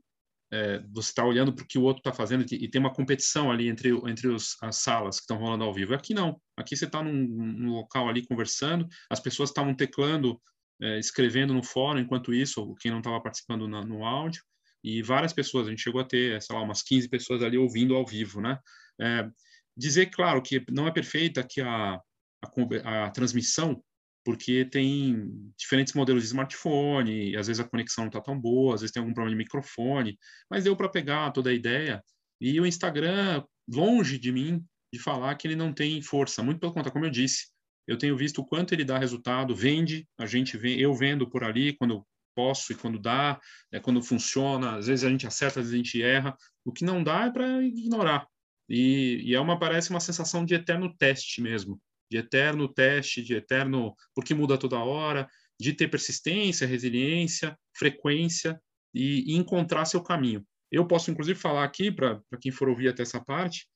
é, 0.52 0.80
você 0.92 1.10
estar 1.10 1.24
tá 1.24 1.28
olhando 1.28 1.54
para 1.54 1.64
o 1.64 1.68
que 1.68 1.78
o 1.78 1.84
outro 1.84 2.00
está 2.00 2.14
fazendo 2.14 2.46
e, 2.52 2.70
tem 2.70 2.80
uma 2.80 2.94
competição 2.94 3.52
ali 3.52 3.68
entre, 3.68 3.90
entre 4.10 4.28
os, 4.28 4.56
as 4.62 4.78
salas 4.78 5.18
que 5.18 5.24
estão 5.24 5.38
rolando 5.38 5.64
ao 5.64 5.74
vivo. 5.74 5.94
Aqui 5.94 6.14
não. 6.14 6.40
Aqui 6.58 6.76
você 6.76 6.86
está 6.86 7.04
num, 7.04 7.14
num, 7.14 7.72
local 7.72 8.08
ali 8.08 8.26
conversando, 8.26 8.88
as 9.10 9.20
pessoas 9.20 9.50
estavam 9.50 9.76
teclando, 9.76 10.40
é, 10.82 11.00
escrevendo 11.00 11.54
no 11.54 11.64
fórum, 11.64 12.00
enquanto 12.00 12.34
isso, 12.34 12.76
quem 12.76 12.92
não 12.92 13.00
estava 13.00 13.22
participando 13.22 13.68
na, 13.68 13.82
no 13.82 14.06
áudio, 14.06 14.44
e 14.86 15.02
várias 15.02 15.34
pessoas, 15.34 15.66
a 15.66 15.72
gente 15.72 15.82
chegou 15.82 16.00
a 16.00 16.06
ter, 16.06 16.40
sei 16.44 16.56
lá, 16.56 16.62
umas 16.62 16.84
15 16.84 17.10
pessoas 17.10 17.42
ali 17.42 17.58
ouvindo 17.58 17.96
ao 17.96 18.06
vivo, 18.06 18.40
né? 18.40 18.60
É, 19.02 19.28
dizer, 19.76 20.12
claro, 20.12 20.44
que 20.44 20.64
não 20.70 20.88
é 20.88 20.92
perfeita 20.92 21.44
que 21.44 21.60
a, 21.60 21.96
a, 21.96 23.06
a 23.06 23.10
transmissão 23.10 23.84
porque 24.24 24.64
tem 24.66 25.52
diferentes 25.58 25.94
modelos 25.94 26.22
de 26.22 26.28
smartphone, 26.28 27.36
às 27.36 27.48
vezes 27.48 27.60
a 27.60 27.68
conexão 27.68 28.04
não 28.06 28.10
está 28.10 28.22
tão 28.22 28.40
boa, 28.40 28.76
às 28.76 28.82
vezes 28.82 28.92
tem 28.92 29.00
algum 29.00 29.14
problema 29.14 29.36
de 29.36 29.44
microfone, 29.44 30.18
mas 30.50 30.64
deu 30.64 30.76
para 30.76 30.90
pegar 30.90 31.32
toda 31.32 31.50
a 31.50 31.54
ideia. 31.54 32.04
E 32.40 32.60
o 32.60 32.66
Instagram, 32.66 33.44
longe 33.68 34.20
de 34.20 34.32
mim 34.32 34.64
de 34.94 35.00
falar 35.00 35.34
que 35.36 35.48
ele 35.48 35.56
não 35.56 35.74
tem 35.74 36.02
força, 36.02 36.44
muito 36.44 36.60
pelo 36.60 36.74
contrário, 36.74 36.94
como 36.94 37.06
eu 37.06 37.12
disse, 37.12 37.48
eu 37.88 37.98
tenho 37.98 38.18
visto 38.18 38.40
o 38.40 38.46
quanto 38.46 38.74
ele 38.74 38.84
dá 38.84 39.00
resultado, 39.00 39.56
vende, 39.56 40.08
a 40.18 40.26
gente 40.28 40.58
vê, 40.58 40.76
eu 40.76 40.94
vendo 40.94 41.30
por 41.30 41.44
ali 41.44 41.74
quando 41.74 42.06
posso 42.36 42.72
e 42.72 42.76
quando 42.76 43.00
dá, 43.00 43.40
é 43.72 43.80
quando 43.80 44.02
funciona, 44.02 44.76
às 44.76 44.88
vezes 44.88 45.06
a 45.06 45.10
gente 45.10 45.26
acerta, 45.26 45.60
às 45.60 45.68
vezes 45.68 45.74
a 45.74 45.78
gente 45.78 46.02
erra, 46.02 46.36
o 46.64 46.72
que 46.72 46.84
não 46.84 47.04
dá 47.04 47.26
é 47.26 47.32
para 47.32 47.64
ignorar. 47.64 48.28
E, 48.68 49.22
e 49.24 49.36
é 49.36 49.40
uma 49.40 49.58
parece 49.58 49.90
uma 49.90 50.00
sensação 50.00 50.44
de 50.44 50.56
eterno 50.56 50.94
teste 50.98 51.42
mesmo 51.42 51.80
de 52.10 52.18
eterno 52.18 52.68
teste, 52.68 53.22
de 53.22 53.36
eterno, 53.36 53.96
porque 54.14 54.34
muda 54.34 54.58
toda 54.58 54.80
hora, 54.80 55.28
de 55.60 55.74
ter 55.74 55.88
persistência, 55.88 56.68
resiliência, 56.68 57.58
frequência 57.76 58.60
e, 58.94 59.34
e 59.34 59.36
encontrar 59.36 59.86
seu 59.86 60.02
caminho. 60.02 60.46
Eu 60.72 60.88
posso, 60.88 61.12
inclusive, 61.12 61.40
falar 61.40 61.64
aqui, 61.64 61.92
para 61.92 62.22
quem 62.42 62.52
for 62.52 62.68
ouvir 62.68 62.90
até 62.90 63.04
essa 63.04 63.24
parte, 63.24 63.68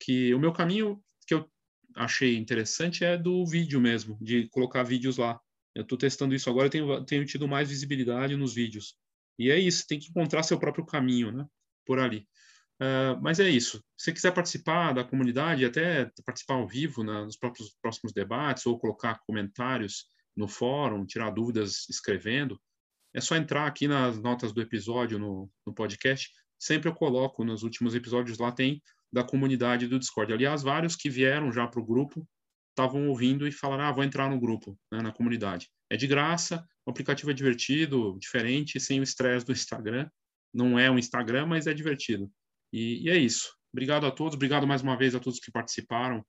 que 0.00 0.34
o 0.34 0.38
meu 0.38 0.52
caminho 0.52 1.02
que 1.26 1.34
eu 1.34 1.50
achei 1.94 2.36
interessante 2.36 3.04
é 3.04 3.16
do 3.16 3.44
vídeo 3.46 3.80
mesmo, 3.80 4.18
de 4.20 4.48
colocar 4.48 4.82
vídeos 4.82 5.16
lá. 5.16 5.40
Eu 5.76 5.82
estou 5.82 5.98
testando 5.98 6.34
isso 6.34 6.48
agora, 6.48 6.70
tenho, 6.70 7.04
tenho 7.04 7.26
tido 7.26 7.46
mais 7.46 7.68
visibilidade 7.68 8.34
nos 8.34 8.54
vídeos. 8.54 8.96
E 9.38 9.50
é 9.50 9.58
isso, 9.58 9.86
tem 9.86 9.98
que 9.98 10.08
encontrar 10.08 10.42
seu 10.42 10.58
próprio 10.58 10.86
caminho, 10.86 11.30
né? 11.30 11.46
Por 11.84 11.98
ali. 11.98 12.26
Uh, 12.80 13.20
mas 13.20 13.38
é 13.40 13.50
isso. 13.50 13.78
Se 13.94 14.06
você 14.06 14.12
quiser 14.12 14.32
participar 14.32 14.94
da 14.94 15.04
comunidade, 15.04 15.66
até 15.66 16.10
participar 16.24 16.54
ao 16.54 16.66
vivo 16.66 17.04
né, 17.04 17.24
nos 17.24 17.36
próprios, 17.36 17.76
próximos 17.82 18.14
debates, 18.14 18.64
ou 18.64 18.78
colocar 18.78 19.20
comentários 19.26 20.06
no 20.34 20.48
fórum, 20.48 21.04
tirar 21.04 21.30
dúvidas 21.30 21.86
escrevendo, 21.90 22.58
é 23.14 23.20
só 23.20 23.36
entrar 23.36 23.66
aqui 23.66 23.86
nas 23.86 24.18
notas 24.18 24.52
do 24.52 24.62
episódio 24.62 25.18
no, 25.18 25.50
no 25.66 25.74
podcast. 25.74 26.30
Sempre 26.58 26.88
eu 26.88 26.94
coloco 26.94 27.44
nos 27.44 27.62
últimos 27.62 27.94
episódios 27.94 28.38
lá 28.38 28.50
tem 28.50 28.82
da 29.12 29.22
comunidade 29.22 29.86
do 29.86 29.98
Discord. 29.98 30.32
Aliás, 30.32 30.62
vários 30.62 30.96
que 30.96 31.10
vieram 31.10 31.52
já 31.52 31.66
para 31.66 31.80
o 31.80 31.86
grupo 31.86 32.26
estavam 32.76 33.08
ouvindo 33.08 33.48
e 33.48 33.52
falaram: 33.52 33.84
ah, 33.84 33.92
vou 33.92 34.04
entrar 34.04 34.28
no 34.28 34.38
grupo, 34.38 34.78
né, 34.92 35.00
na 35.00 35.10
comunidade. 35.10 35.70
É 35.90 35.96
de 35.96 36.06
graça, 36.06 36.64
o 36.84 36.90
aplicativo 36.90 37.30
é 37.30 37.34
divertido, 37.34 38.18
diferente, 38.20 38.78
sem 38.78 39.00
o 39.00 39.02
estresse 39.02 39.46
do 39.46 39.52
Instagram. 39.52 40.08
Não 40.52 40.78
é 40.78 40.90
um 40.90 40.98
Instagram, 40.98 41.46
mas 41.46 41.66
é 41.66 41.72
divertido. 41.72 42.30
E, 42.72 43.04
e 43.04 43.10
é 43.10 43.16
isso. 43.16 43.54
Obrigado 43.72 44.06
a 44.06 44.10
todos, 44.10 44.34
obrigado 44.34 44.66
mais 44.66 44.82
uma 44.82 44.96
vez 44.96 45.14
a 45.14 45.20
todos 45.20 45.40
que 45.40 45.50
participaram, 45.50 46.24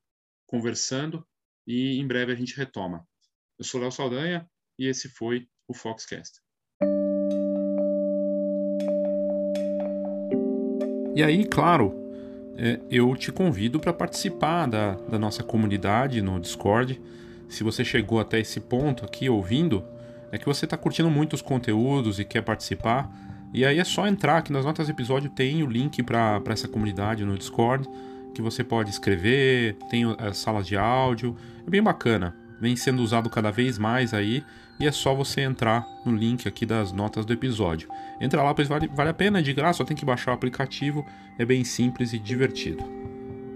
conversando, 0.46 1.26
e 1.66 1.98
em 2.00 2.08
breve 2.08 2.32
a 2.32 2.36
gente 2.36 2.56
retoma. 2.56 3.06
Eu 3.58 3.66
sou 3.66 3.80
Léo 3.80 3.92
Saldanha 3.92 4.48
e 4.80 4.88
esse 4.88 5.10
foi 5.10 5.48
o 5.68 5.74
Foxcast. 5.74 6.40
E 11.16 11.24
aí, 11.24 11.48
claro, 11.48 12.07
eu 12.90 13.16
te 13.16 13.32
convido 13.32 13.80
para 13.80 13.94
participar 13.94 14.66
da, 14.66 14.96
da 14.96 15.20
nossa 15.20 15.44
comunidade 15.44 16.22
no 16.22 16.40
Discord. 16.40 17.00
Se 17.48 17.64
você 17.64 17.86
chegou 17.86 18.20
até 18.20 18.40
esse 18.40 18.60
ponto 18.60 19.06
aqui 19.06 19.30
ouvindo, 19.30 19.84
é 20.32 20.38
que 20.38 20.46
você 20.46 20.66
está 20.66 20.76
curtindo 20.76 21.10
muito 21.10 21.34
os 21.34 21.42
conteúdos 21.42 22.20
e 22.20 22.26
quer 22.26 22.42
participar. 22.42 23.10
E 23.54 23.66
aí 23.66 23.80
é 23.80 23.84
só 23.84 24.08
entrar, 24.08 24.42
que 24.42 24.52
nas 24.52 24.66
notas 24.66 24.88
do 24.88 24.92
episódio 24.92 25.30
tem 25.30 25.64
o 25.64 25.68
link 25.68 26.02
para 26.04 26.42
essa 26.48 26.68
comunidade 26.68 27.24
no 27.24 27.38
Discord, 27.38 27.88
que 28.34 28.42
você 28.42 28.64
pode 28.64 28.90
escrever, 28.90 29.76
tem 29.90 30.04
as 30.20 30.38
salas 30.38 30.68
de 30.68 30.76
áudio, 30.76 31.36
é 31.66 31.70
bem 31.70 31.82
bacana. 31.82 32.36
Vem 32.60 32.76
sendo 32.76 33.02
usado 33.02 33.30
cada 33.30 33.52
vez 33.52 33.78
mais 33.78 34.14
aí, 34.14 34.44
e 34.80 34.88
é 34.88 34.92
só 34.92 35.14
você 35.14 35.42
entrar 35.42 35.86
no 36.06 36.16
link 36.16 36.48
aqui 36.48 36.66
das 36.66 36.92
notas 36.92 37.26
do 37.26 37.34
episódio. 37.34 37.90
Entra 38.20 38.44
lá, 38.44 38.54
pois 38.54 38.68
vale, 38.68 38.88
vale 38.88 39.10
a 39.10 39.14
pena, 39.14 39.40
é 39.40 39.42
de 39.42 39.54
graça, 39.54 39.78
só 39.78 39.84
tem 39.84 39.98
que 39.98 40.06
baixar 40.06 40.32
o 40.32 40.34
aplicativo, 40.34 41.06
é 41.38 41.46
bem 41.46 41.64
simples 41.64 42.14
e 42.14 42.20
divertido. 42.20 42.84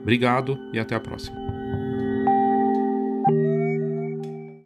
Obrigado 0.01 0.57
e 0.73 0.79
até 0.79 0.95
a 0.95 0.99
próxima. 0.99 1.40